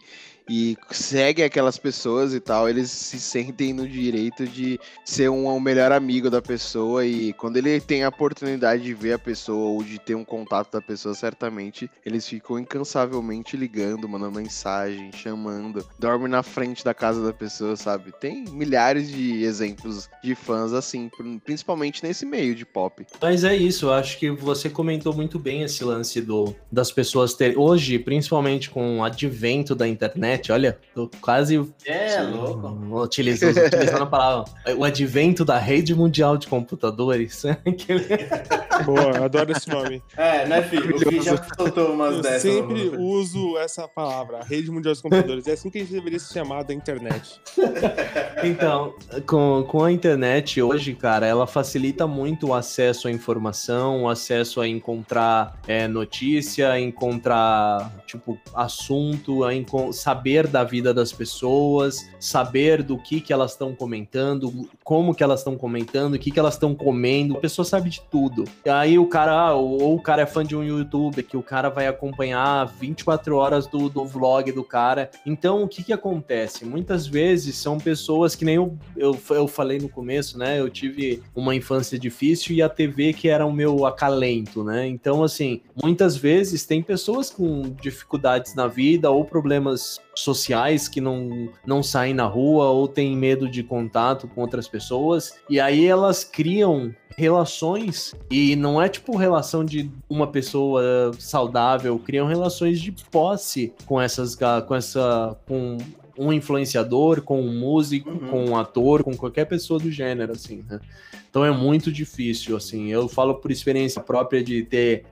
e 0.49 0.77
segue 0.91 1.43
aquelas 1.43 1.79
pessoas 1.79 2.33
e 2.33 2.41
tal, 2.41 2.69
eles 2.69 2.91
se 2.91 3.19
sentem 3.19 3.73
no 3.73 3.87
direito 3.87 4.47
de 4.47 4.79
ser 5.05 5.29
um, 5.29 5.49
um 5.49 5.61
melhor 5.61 5.93
amigo 5.93 6.31
da 6.31 6.41
pessoa 6.41 7.05
e 7.05 7.33
quando 7.33 7.57
ele 7.57 7.81
tem 7.81 8.05
a 8.05 8.09
oportunidade 8.09 8.83
de 8.83 8.95
ver 8.95 9.15
a 9.15 9.19
pessoa 9.19 9.71
ou 9.71 9.83
de 9.83 9.99
ter 9.99 10.15
um 10.15 10.25
contato 10.25 10.73
da 10.73 10.81
pessoa, 10.81 11.15
certamente 11.15 11.91
eles 12.05 12.29
ficam 12.29 12.59
incansavelmente 12.59 13.57
ligando, 13.57 14.09
mandando 14.09 14.39
mensagem, 14.39 15.11
chamando, 15.13 15.87
dorme 15.99 16.29
na 16.29 16.43
frente 16.43 16.85
da 16.85 16.95
casa 16.95 17.25
da 17.25 17.33
pessoa, 17.33 17.77
sabe? 17.77 18.13
Tem 18.21 18.45
milhares 18.51 19.11
de 19.11 19.43
exemplos 19.43 20.09
de 20.23 20.35
fãs 20.35 20.73
assim, 20.73 21.11
principalmente 21.45 22.03
nesse 22.03 22.25
meio 22.25 22.55
de 22.55 22.65
pop. 22.65 23.05
Mas 23.21 23.45
é 23.45 23.57
isso, 23.57 23.87
eu 23.87 23.93
acho 23.93 24.19
que 24.19 24.31
você 24.31 24.69
comentou 24.69 25.15
muito 25.15 25.39
bem 25.39 25.63
esse 25.63 25.83
lance 25.85 26.21
do 26.21 26.55
das 26.71 26.93
pessoas 26.93 27.35
ter 27.35 27.59
hoje, 27.59 27.99
principalmente 27.99 28.71
com 28.71 28.99
o 28.99 29.05
advento 29.05 29.75
da 29.75 29.89
internet 29.89 30.36
internet, 30.37 30.53
olha, 30.53 30.79
tô 30.95 31.11
quase. 31.21 31.57
É, 31.85 32.21
louco. 32.23 32.69
Utilizando, 33.03 33.57
utilizando 33.59 34.03
a 34.03 34.07
palavra. 34.07 34.53
O 34.77 34.85
advento 34.85 35.45
da 35.45 35.59
rede 35.59 35.95
mundial 35.95 36.37
de 36.37 36.47
computadores. 36.47 37.43
Boa, 38.85 39.25
adoro 39.25 39.53
esse 39.53 39.69
nome. 39.69 40.03
É, 40.17 40.47
né, 40.47 40.63
filho? 40.63 40.97
O 40.97 40.99
Fih 40.99 41.23
já 41.23 41.43
soltou 41.55 41.93
umas 41.93 42.17
eu 42.17 42.23
dessas. 42.23 42.43
sempre 42.43 42.89
uso 42.97 43.57
essa 43.59 43.89
palavra, 43.89 44.41
rede 44.45 44.71
mundial 44.71 44.95
de 44.95 45.03
computadores. 45.03 45.47
É 45.47 45.53
assim 45.53 45.71
que 45.71 45.79
a 45.79 45.81
gente 45.81 45.93
deveria 45.93 46.19
se 46.19 46.33
chamar 46.33 46.63
da 46.63 46.75
internet. 46.75 47.41
Então, 48.45 48.95
com, 49.27 49.65
com 49.67 49.83
a 49.83 49.91
internet 49.91 50.61
hoje, 50.61 50.95
cara, 50.95 51.27
ela 51.27 51.47
facilita 51.47 52.07
muito 52.07 52.49
o 52.49 52.55
acesso 52.55 53.09
à 53.09 53.11
informação, 53.11 54.03
o 54.03 54.09
acesso 54.09 54.61
a 54.61 54.69
encontrar 54.69 55.59
é, 55.67 55.89
notícia, 55.89 56.79
encontrar, 56.79 57.91
tipo, 58.07 58.39
assunto, 58.55 59.43
a 59.43 59.53
saber 59.93 60.26
saber 60.27 60.49
da 60.49 60.65
vida 60.65 60.93
das 60.93 61.13
pessoas, 61.13 62.11
saber 62.19 62.83
do 62.83 62.99
que 62.99 63.21
que 63.21 63.33
elas 63.33 63.53
estão 63.53 63.73
comentando, 63.73 64.69
como 64.83 65.15
que 65.15 65.23
elas 65.23 65.39
estão 65.41 65.57
comentando, 65.57 66.15
o 66.15 66.19
que 66.19 66.33
que 66.33 66.39
elas 66.41 66.55
estão 66.55 66.75
comendo. 66.75 67.37
A 67.37 67.41
pessoa 67.41 67.65
sabe 67.65 67.91
de 67.91 68.01
tudo. 68.11 68.43
E 68.65 68.69
aí 68.69 68.99
o 68.99 69.07
cara, 69.07 69.55
ou 69.55 69.95
o 69.95 70.01
cara 70.01 70.23
é 70.23 70.27
fã 70.27 70.45
de 70.45 70.57
um 70.57 70.65
youtuber, 70.65 71.25
que 71.25 71.37
o 71.37 71.43
cara 71.43 71.69
vai 71.69 71.87
acompanhar 71.87 72.65
24 72.65 73.37
horas 73.37 73.69
do, 73.69 73.89
do 73.89 74.05
vlog 74.05 74.51
do 74.51 74.65
cara. 74.65 75.11
Então, 75.25 75.63
o 75.63 75.69
que 75.69 75.85
que 75.85 75.93
acontece? 75.93 76.65
Muitas 76.65 77.07
vezes 77.07 77.55
são 77.57 77.79
pessoas 77.79 78.35
que 78.35 78.45
nem 78.45 78.57
eu, 78.57 78.77
eu, 78.97 79.17
eu 79.31 79.47
falei 79.47 79.79
no 79.79 79.89
começo, 79.89 80.37
né? 80.37 80.59
Eu 80.59 80.69
tive 80.69 81.23
uma 81.37 81.55
infância 81.55 81.97
difícil 81.97 82.57
e 82.57 82.63
a 82.63 82.69
TV 82.69 83.13
que 83.13 83.29
era 83.29 83.47
o 83.47 83.53
meu 83.53 83.87
acalento, 83.87 84.65
né? 84.65 84.89
Então, 84.89 85.23
assim, 85.23 85.61
muitas 85.81 86.17
vezes 86.17 86.67
tem 86.67 86.83
pessoas 86.83 87.31
com 87.31 87.63
dificuldades 87.81 88.57
na 88.57 88.67
vida 88.67 89.09
ou 89.09 89.25
problemas 89.25 90.01
sociais 90.17 90.89
que 90.89 91.01
não, 91.01 91.49
não 91.65 91.83
saem 91.83 92.15
na 92.15 92.27
rua 92.27 92.71
ou 92.71 92.89
têm 92.89 93.17
medo 93.17 93.49
de 93.49 93.63
contato 93.63 94.29
com 94.29 94.41
outras 94.41 94.67
pessoas. 94.67 95.35
E 95.49 95.61
aí 95.61 95.87
elas 95.87 96.25
criam 96.25 96.95
relações 97.17 98.15
e 98.31 98.55
não 98.57 98.81
é 98.81 98.89
tipo 98.89 99.17
relação 99.17 99.65
de 99.65 99.91
uma 100.09 100.27
pessoa 100.27 101.13
saudável, 101.19 101.99
criam 101.99 102.27
relações 102.27 102.81
de 102.81 102.93
posse 103.11 103.73
com 103.87 104.01
essas 104.01 104.37
com 104.67 104.75
essa 104.75 105.37
com 105.47 105.79
um 106.19 106.33
influenciador, 106.33 107.23
com 107.23 107.41
um 107.41 107.59
músico, 107.59 108.11
uhum. 108.11 108.29
com 108.29 108.45
um 108.47 108.57
ator, 108.57 109.03
com 109.03 109.17
qualquer 109.17 109.45
pessoa 109.45 109.79
do 109.79 109.91
gênero 109.91 110.33
assim, 110.33 110.65
né? 110.69 110.81
Então 111.29 111.45
é 111.45 111.51
muito 111.51 111.93
difícil, 111.93 112.57
assim. 112.57 112.91
Eu 112.91 113.09
falo 113.09 113.35
por 113.35 113.51
experiência 113.51 114.01
própria 114.01 114.43
de 114.43 114.63
ter 114.63 115.05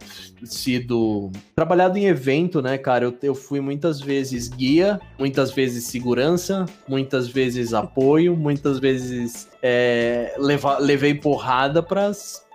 sido 0.42 1.30
trabalhado 1.54 1.98
em 1.98 2.06
evento, 2.06 2.62
né, 2.62 2.78
cara? 2.78 3.04
Eu, 3.04 3.14
eu 3.22 3.34
fui 3.34 3.60
muitas 3.60 4.00
vezes 4.00 4.48
guia, 4.48 4.98
muitas 5.18 5.50
vezes 5.50 5.84
segurança, 5.84 6.64
muitas 6.88 7.28
vezes 7.28 7.74
apoio, 7.74 8.34
muitas 8.34 8.78
vezes 8.78 9.48
é, 9.62 10.34
leva, 10.38 10.78
levei 10.78 11.14
porrada 11.14 11.82
para 11.82 12.10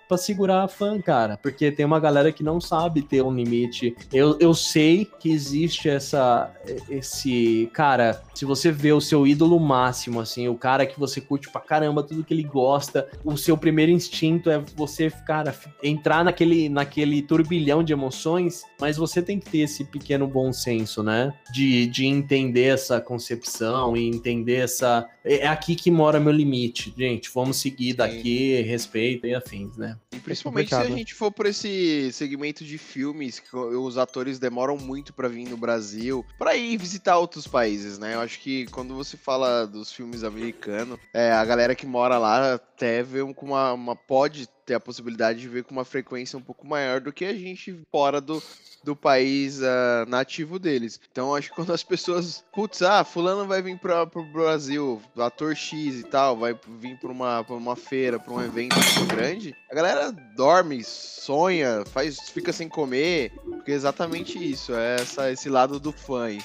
para 0.09 0.17
segurar 0.17 0.63
a 0.63 0.67
fã, 0.67 0.99
cara. 0.99 1.37
Porque 1.37 1.71
tem 1.71 1.85
uma 1.85 1.99
galera 1.99 2.31
que 2.31 2.43
não 2.43 2.59
sabe 2.59 3.03
ter 3.03 3.21
um 3.21 3.31
limite. 3.31 3.95
Eu, 4.11 4.35
eu 4.39 4.55
sei 4.55 5.05
que 5.05 5.31
existe 5.31 5.87
essa. 5.87 6.51
Esse. 6.89 7.69
Cara, 7.71 8.23
se 8.33 8.43
você 8.43 8.71
vê 8.71 8.91
o 8.91 8.99
seu 8.99 9.27
ídolo 9.27 9.59
máximo, 9.59 10.19
assim, 10.19 10.47
o 10.47 10.55
cara 10.55 10.87
que 10.87 10.99
você 10.99 11.21
curte 11.21 11.51
pra 11.51 11.61
caramba, 11.61 12.01
tudo 12.01 12.23
que 12.23 12.33
ele 12.33 12.43
gosta, 12.43 13.07
o 13.23 13.37
seu 13.37 13.55
primeiro 13.55 13.91
instinto 13.91 14.49
é 14.49 14.59
você, 14.75 15.11
cara, 15.27 15.53
entrar 15.83 16.23
naquele, 16.23 16.69
naquele 16.69 17.21
turbilhão 17.21 17.83
de 17.83 17.93
emoções, 17.93 18.63
mas 18.81 18.97
você 18.97 19.21
tem 19.21 19.39
que 19.39 19.47
ter 19.47 19.59
esse 19.59 19.85
pequeno 19.85 20.25
bom 20.25 20.51
senso, 20.51 21.03
né? 21.03 21.31
De, 21.53 21.85
de 21.85 22.07
entender 22.07 22.73
essa 22.73 22.99
concepção 22.99 23.95
e 23.95 24.07
entender 24.07 24.55
essa. 24.55 25.07
É, 25.29 25.41
é 25.41 25.47
aqui 25.47 25.75
que 25.75 25.91
mora 25.91 26.19
meu 26.19 26.33
limite, 26.33 26.91
gente. 26.97 27.29
Vamos 27.31 27.57
seguir 27.57 27.93
daqui, 27.93 28.59
respeito 28.61 29.27
e 29.27 29.35
afins, 29.35 29.77
né? 29.77 29.95
E 30.11 30.19
principalmente 30.19 30.73
é 30.73 30.77
se 30.77 30.83
a 30.83 30.89
gente 30.89 31.13
for 31.13 31.31
por 31.31 31.45
esse 31.45 32.11
segmento 32.11 32.63
de 32.63 32.79
filmes, 32.79 33.39
que 33.39 33.55
os 33.55 33.97
atores 33.99 34.39
demoram 34.39 34.75
muito 34.75 35.13
para 35.13 35.27
vir 35.27 35.47
no 35.47 35.55
Brasil, 35.55 36.25
para 36.39 36.55
ir 36.55 36.75
visitar 36.77 37.19
outros 37.19 37.45
países, 37.45 37.99
né? 37.99 38.15
Eu 38.15 38.21
acho 38.21 38.39
que 38.39 38.65
quando 38.67 38.95
você 38.95 39.15
fala 39.15 39.67
dos 39.67 39.91
filmes 39.91 40.23
americanos, 40.23 40.97
é, 41.13 41.31
a 41.31 41.45
galera 41.45 41.75
que 41.75 41.85
mora 41.85 42.17
lá 42.17 42.55
até 42.55 43.03
vê 43.03 43.21
uma, 43.21 43.73
uma 43.73 43.95
pode 43.95 44.49
ter 44.69 44.75
a 44.75 44.79
possibilidade 44.79 45.39
de 45.39 45.49
ver 45.49 45.63
com 45.63 45.71
uma 45.71 45.83
frequência 45.83 46.37
um 46.37 46.41
pouco 46.41 46.67
maior 46.67 47.01
do 47.01 47.11
que 47.11 47.25
a 47.25 47.33
gente 47.33 47.75
fora 47.91 48.21
do, 48.21 48.41
do 48.83 48.95
país 48.95 49.59
uh, 49.61 50.07
nativo 50.07 50.59
deles. 50.59 51.01
Então 51.11 51.33
acho 51.33 51.49
que 51.49 51.55
quando 51.55 51.73
as 51.73 51.83
pessoas, 51.83 52.45
putz, 52.53 52.83
ah, 52.83 53.03
fulano 53.03 53.47
vai 53.47 53.63
vir 53.63 53.79
para 53.79 54.03
o 54.03 54.31
Brasil, 54.31 55.01
ator 55.17 55.55
X 55.55 55.95
e 55.95 56.03
tal, 56.03 56.37
vai 56.37 56.55
vir 56.79 56.99
para 56.99 57.09
uma, 57.09 57.43
pra 57.43 57.55
uma 57.55 57.75
feira, 57.75 58.19
para 58.19 58.31
um 58.31 58.43
evento 58.43 58.75
muito 58.75 59.15
grande, 59.15 59.55
a 59.71 59.73
galera 59.73 60.11
dorme, 60.35 60.83
sonha, 60.83 61.83
faz, 61.87 62.29
fica 62.29 62.53
sem 62.53 62.69
comer, 62.69 63.31
porque 63.43 63.71
é 63.71 63.75
exatamente 63.75 64.37
isso, 64.37 64.75
é 64.75 64.97
essa, 65.01 65.31
esse 65.31 65.49
lado 65.49 65.79
do 65.79 65.91
fã 65.91 66.25
aí. 66.25 66.43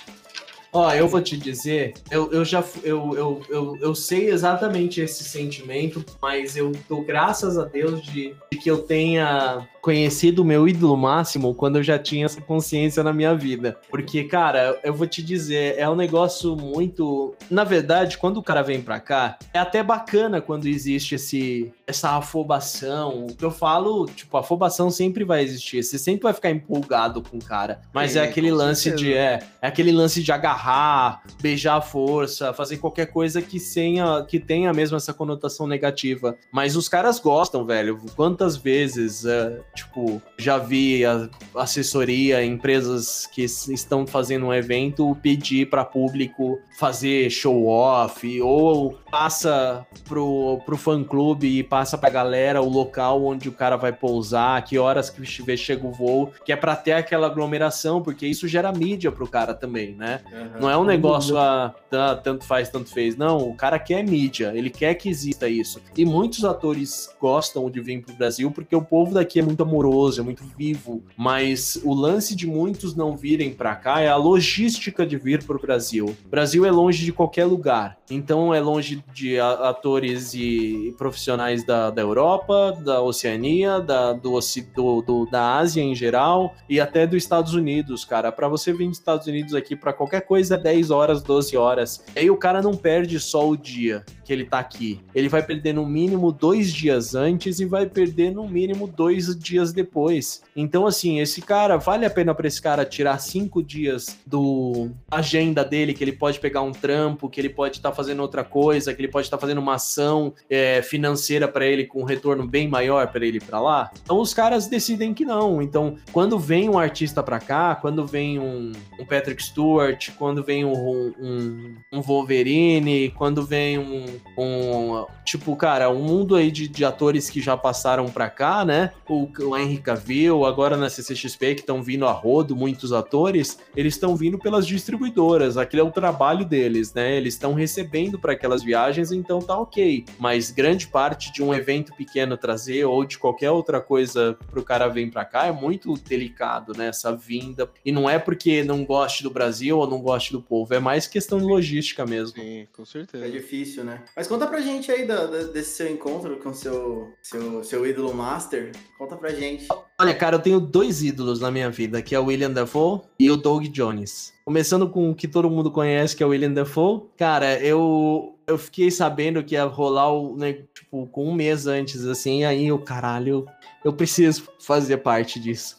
Ó, 0.75 0.93
eu 0.93 1.07
vou 1.07 1.23
te 1.23 1.37
dizer, 1.37 1.95
eu, 2.11 2.33
eu 2.33 2.45
já 2.45 2.63
eu, 2.83 3.15
eu, 3.15 3.43
eu, 3.49 3.79
eu 3.81 3.95
sei 3.95 4.29
exatamente 4.29 5.01
esse 5.01 5.23
sentimento, 5.23 6.05
mas 6.21 6.57
eu 6.57 6.73
dou 6.89 7.05
graças 7.05 7.57
a 7.57 7.65
Deus 7.65 8.03
de, 8.03 8.35
de 8.51 8.59
que 8.59 8.69
eu 8.69 8.83
tenha 8.83 9.69
conhecido 9.85 10.41
o 10.41 10.45
meu 10.47 10.67
ídolo 10.67 10.97
máximo 10.97 11.55
quando 11.55 11.77
eu 11.77 11.83
já 11.83 11.99
tinha 11.99 12.25
essa 12.25 12.41
consciência 12.41 13.03
na 13.03 13.13
minha 13.13 13.35
vida. 13.35 13.77
Porque, 13.91 14.25
cara, 14.25 14.81
eu 14.83 14.95
vou 14.95 15.07
te 15.07 15.23
dizer, 15.23 15.75
é 15.77 15.87
um 15.87 15.95
negócio 15.95 16.57
muito. 16.57 17.35
Na 17.51 17.65
verdade, 17.65 18.17
quando 18.17 18.39
o 18.39 18.43
cara 18.43 18.63
vem 18.63 18.81
pra 18.81 18.99
cá, 18.99 19.39
é 19.53 19.59
até 19.59 19.83
bacana 19.83 20.41
quando 20.41 20.67
existe 20.67 21.17
esse 21.17 21.71
essa 21.87 22.17
afobação. 22.17 23.27
O 23.27 23.37
que 23.37 23.45
eu 23.45 23.51
falo, 23.51 24.07
tipo, 24.07 24.35
afobação 24.39 24.91
sempre 24.91 25.23
vai 25.23 25.43
existir. 25.43 25.83
Você 25.83 25.99
sempre 25.99 26.23
vai 26.23 26.33
ficar 26.33 26.51
empolgado 26.51 27.21
com 27.21 27.37
o 27.37 27.45
cara. 27.45 27.83
Mas 27.93 28.17
é, 28.17 28.21
é 28.21 28.23
aquele 28.23 28.51
lance 28.51 28.85
certeza. 28.85 29.05
de. 29.05 29.13
É, 29.13 29.39
é 29.61 29.67
aquele 29.67 29.93
lance 29.93 30.23
de 30.23 30.33
agarrar, 30.33 31.23
beijar 31.43 31.77
a 31.77 31.83
força, 31.83 32.55
fazer 32.55 32.79
qualquer 32.79 33.07
coisa 33.07 33.43
que 33.43 33.61
tenha, 33.61 34.25
que 34.25 34.41
tenha 34.41 34.73
mesmo 34.73 34.97
essa 34.97 35.13
conotação 35.13 35.67
negativa. 35.67 36.37
Mas 36.51 36.75
os 36.75 36.89
caras 36.89 37.21
gostam, 37.21 37.67
velho. 37.67 38.01
Quantas 38.17 38.57
vezes. 38.57 39.27
É, 39.27 39.61
Tipo, 39.75 40.23
já 40.39 40.59
vi 40.59 41.05
a 41.05 41.29
assessoria, 41.57 42.45
empresas 42.45 43.27
que 43.27 43.43
estão 43.43 44.07
fazendo 44.07 44.47
um 44.47 44.55
evento 44.55 45.17
pedir 45.23 45.69
para 45.69 45.85
público 45.85 46.59
fazer 46.79 47.31
show 47.31 47.67
off 47.67 48.41
ou 48.41 48.99
passa 49.11 49.87
pro, 50.09 50.61
pro 50.65 50.77
fã 50.77 51.03
clube 51.03 51.59
e 51.59 51.63
passa 51.63 51.97
pra 51.97 52.11
galera 52.11 52.61
o 52.61 52.69
local 52.69 53.25
onde 53.25 53.49
o 53.49 53.53
cara 53.53 53.77
vai 53.77 53.93
pousar, 53.93 54.63
que 54.65 54.79
horas 54.79 55.11
que 55.11 55.25
chega 55.57 55.87
o 55.87 55.93
voo, 55.93 56.33
que 56.45 56.53
é 56.53 56.57
para 56.57 56.75
ter 56.77 56.93
aquela 56.93 57.27
aglomeração, 57.27 58.03
porque 58.03 58.27
isso 58.27 58.49
gera 58.49 58.73
mídia 58.73 59.13
pro 59.13 59.29
cara 59.29 59.55
também, 59.55 59.95
né? 59.95 60.21
Uhum. 60.33 60.61
Não 60.63 60.71
é 60.71 60.77
um 60.77 60.85
negócio 60.85 61.37
ah, 61.39 61.75
tá, 61.91 62.17
tanto 62.17 62.45
faz, 62.45 62.69
tanto 62.69 62.91
fez. 62.91 63.17
Não, 63.17 63.39
o 63.39 63.55
cara 63.55 63.79
quer 63.79 64.03
mídia, 64.05 64.53
ele 64.55 64.71
quer 64.71 64.95
que 64.95 65.09
exista 65.09 65.49
isso. 65.49 65.81
E 65.97 66.05
muitos 66.05 66.45
atores 66.45 67.09
gostam 67.21 67.71
de 67.71 67.81
vir 67.81 68.03
pro 68.03 68.15
Brasil 68.15 68.51
porque 68.51 68.75
o 68.75 68.83
povo 68.83 69.15
daqui 69.15 69.39
é 69.39 69.43
muito 69.43 69.64
amoroso, 69.65 70.21
é 70.21 70.25
muito 70.25 70.45
vivo, 70.57 71.03
mas 71.17 71.81
o 71.85 71.93
lance 71.93 72.35
de 72.35 72.47
muitos 72.47 72.95
não 72.95 73.17
virem 73.17 73.53
para 73.53 73.75
cá 73.75 74.01
é 74.01 74.09
a 74.09 74.17
logística 74.17 75.07
de 75.07 75.17
vir 75.17 75.43
pro 75.43 75.61
Brasil. 75.61 76.15
O 76.25 76.29
Brasil 76.29 76.65
é 76.65 76.71
longe 76.71 77.05
de 77.05 77.13
qualquer 77.13 77.45
lugar, 77.45 77.99
então 78.11 78.55
é 78.55 78.61
longe 78.61 79.03
de 79.13 79.39
atores 79.41 80.35
e 80.35 80.95
profissionais 80.97 81.65
da, 81.65 81.91
da 81.91 82.03
Europa, 82.03 82.77
da 82.85 83.03
Oceania, 83.03 83.81
da, 83.81 84.13
do, 84.13 84.39
do, 84.75 85.03
do, 85.03 85.27
da 85.27 85.57
Ásia 85.57 85.83
em 85.83 85.95
geral 85.95 86.55
e 86.69 86.81
até 86.81 87.07
dos 87.07 87.17
Estados 87.17 87.55
Unidos, 87.55 88.05
cara. 88.05 88.31
Para 88.31 88.49
você 88.49 88.73
vir 88.73 88.89
dos 88.89 88.99
Estados 88.99 89.27
Unidos 89.27 89.55
aqui 89.55 89.75
para 89.75 89.93
qualquer 89.93 90.23
coisa 90.23 90.55
é 90.55 90.59
10 90.59 90.91
horas, 90.91 91.23
12 91.23 91.57
horas. 91.57 92.05
E 92.15 92.21
aí 92.21 92.31
o 92.31 92.37
cara 92.37 92.63
não 92.63 92.75
perde 92.75 93.19
só 93.19 93.49
o 93.49 93.57
dia 93.57 94.05
que 94.25 94.33
ele 94.33 94.45
tá 94.45 94.59
aqui. 94.59 95.01
Ele 95.15 95.29
vai 95.29 95.43
perder 95.43 95.75
no 95.75 95.87
mínimo 95.87 96.33
dois 96.33 96.73
dias 96.73 97.15
antes 97.15 97.61
e 97.61 97.65
vai 97.65 97.87
perder 97.87 98.33
no 98.33 98.49
mínimo 98.49 98.87
dois 98.87 99.37
dias 99.39 99.54
depois. 99.73 100.43
Então, 100.57 100.87
assim, 100.87 101.21
esse 101.21 101.43
cara, 101.43 101.77
vale 101.77 102.07
a 102.07 102.11
pena 102.11 102.35
para 102.35 102.47
esse 102.47 102.61
cara 102.61 102.85
tirar 102.85 103.19
cinco 103.19 103.63
dias 103.63 104.19
do 104.27 104.91
agenda 105.11 105.65
dele, 105.65 105.95
que 105.95 106.03
ele 106.03 106.13
pode 106.13 106.41
pegar 106.41 106.63
um 106.63 106.73
trampo, 106.73 107.29
que 107.29 107.41
ele 107.41 107.49
pode 107.49 107.77
estar 107.77 107.91
tá 107.91 107.95
fazendo 107.95 108.21
outra 108.21 108.45
coisa, 108.45 108.95
que 108.95 109.01
ele 109.01 109.11
pode 109.11 109.27
estar 109.27 109.37
tá 109.37 109.41
fazendo 109.41 109.59
uma 109.59 109.75
ação 109.75 110.33
é, 110.49 110.83
financeira 110.83 111.49
para 111.49 111.67
ele 111.67 111.85
com 111.85 112.03
um 112.03 112.05
retorno 112.05 112.47
bem 112.47 112.69
maior 112.69 113.09
para 113.09 113.25
ele 113.25 113.41
para 113.41 113.61
lá. 113.61 113.91
Então, 114.03 114.21
os 114.21 114.33
caras 114.33 114.67
decidem 114.67 115.15
que 115.15 115.25
não. 115.25 115.61
Então, 115.61 115.97
quando 116.13 116.39
vem 116.39 116.69
um 116.69 116.79
artista 116.79 117.23
para 117.23 117.39
cá, 117.39 117.75
quando 117.75 118.07
vem 118.07 118.39
um, 118.39 118.73
um, 118.99 119.05
Patrick 119.05 119.43
Stewart, 119.43 120.11
quando 120.19 120.43
vem 120.43 120.65
um, 120.65 120.73
um, 120.73 121.77
um 121.93 122.01
Wolverine, 122.01 123.11
quando 123.11 123.45
vem 123.45 123.79
um 123.79 124.05
um 124.37 125.07
tipo, 125.25 125.55
cara, 125.57 125.91
um 125.91 126.03
mundo 126.03 126.35
aí 126.37 126.51
de, 126.51 126.69
de 126.69 126.85
atores 126.85 127.31
que 127.31 127.41
já 127.41 127.57
passaram 127.57 128.07
pra 128.07 128.29
cá, 128.29 128.65
né? 128.65 128.93
O, 129.09 129.29
o 129.45 129.57
Henry 129.57 129.79
Cavill, 129.79 130.45
agora 130.45 130.77
na 130.77 130.89
CCXP, 130.89 131.55
que 131.55 131.61
estão 131.61 131.83
vindo 131.83 132.07
a 132.07 132.13
rodo, 132.13 132.57
muitos 132.57 132.93
atores, 132.93 133.59
eles 133.77 133.95
estão 133.95 134.17
vindo 134.17 134.39
pelas 134.39 134.67
distribuidoras, 134.67 135.57
aquele 135.57 135.83
é 135.83 135.85
o 135.85 135.91
trabalho 135.91 136.45
deles, 136.45 136.93
né? 136.95 137.17
Eles 137.17 137.35
estão 137.35 137.55
recebendo 137.55 138.19
para 138.19 138.33
aquelas 138.33 138.63
viagens, 138.63 139.13
então 139.13 139.41
tá 139.41 139.59
ok. 139.59 140.05
Mas 140.19 140.51
grande 140.51 140.87
parte 140.87 141.33
de 141.33 141.43
um 141.43 141.55
evento 141.55 141.95
pequeno 141.95 142.37
trazer 142.37 142.85
ou 142.85 143.05
de 143.05 143.19
qualquer 143.19 143.51
outra 143.51 143.81
coisa 143.81 144.37
pro 144.51 144.63
cara 144.63 144.89
vir 144.89 145.11
pra 145.11 145.25
cá 145.25 145.47
é 145.47 145.53
muito 145.53 145.95
delicado, 145.95 146.73
né? 146.77 146.89
Essa 146.89 147.15
vinda. 147.15 147.71
E 147.85 147.93
não 147.93 148.09
é 148.09 148.19
porque 148.19 148.63
não 148.63 148.85
goste 148.85 149.23
do 149.23 149.31
Brasil 149.31 149.79
ou 149.79 149.89
não 149.89 150.01
goste 150.01 150.33
do 150.33 150.41
povo, 150.41 150.75
é 150.75 150.79
mais 150.79 151.07
questão 151.07 151.39
de 151.39 151.45
logística 151.45 152.07
mesmo. 152.07 152.41
Sim, 152.41 152.67
com 152.73 152.85
certeza. 152.85 153.27
É 153.27 153.29
difícil, 153.29 153.85
né? 153.85 154.03
Mas 154.17 154.27
conta 154.27 154.47
pra 154.47 154.61
gente 154.61 154.91
aí 154.91 155.07
da, 155.07 155.27
da, 155.27 155.43
desse 155.45 155.77
seu 155.77 155.91
encontro 155.91 156.37
com 156.39 156.53
seu, 156.53 157.13
seu, 157.23 157.65
seu 157.65 157.87
ídolo 157.87 158.15
master. 158.15 158.73
Conta 158.99 159.17
pra 159.17 159.31
gente. 159.35 159.67
Olha, 159.99 160.15
cara, 160.15 160.37
eu 160.37 160.41
tenho 160.41 160.61
dois 160.61 161.03
ídolos 161.03 161.41
na 161.41 161.51
minha 161.51 161.71
vida, 161.71 162.03
que 162.03 162.15
é 162.15 162.19
o 162.19 162.25
William 162.25 162.51
Dafoe 162.51 163.01
e 163.19 163.31
o 163.31 163.37
Doug 163.37 163.67
Jones. 163.67 164.33
Começando 164.45 164.89
com 164.89 165.11
o 165.11 165.15
que 165.15 165.29
todo 165.29 165.49
mundo 165.49 165.71
conhece, 165.71 166.17
que 166.17 166.23
é 166.23 166.27
o 166.27 166.31
William 166.31 166.53
Dafoe. 166.53 167.03
Cara, 167.17 167.59
eu, 167.61 168.35
eu 168.47 168.59
fiquei 168.59 168.91
sabendo 168.91 169.43
que 169.43 169.55
ia 169.55 169.65
rolar 169.65 170.13
o, 170.13 170.37
né, 170.37 170.59
tipo, 170.75 171.07
com 171.07 171.29
um 171.29 171.35
mês 171.35 171.67
antes, 171.67 172.05
assim, 172.07 172.45
aí 172.45 172.71
o 172.73 172.79
caralho, 172.79 173.47
eu 173.85 173.93
preciso 173.93 174.49
fazer 174.59 174.99
parte 174.99 175.39
disso. 175.39 175.77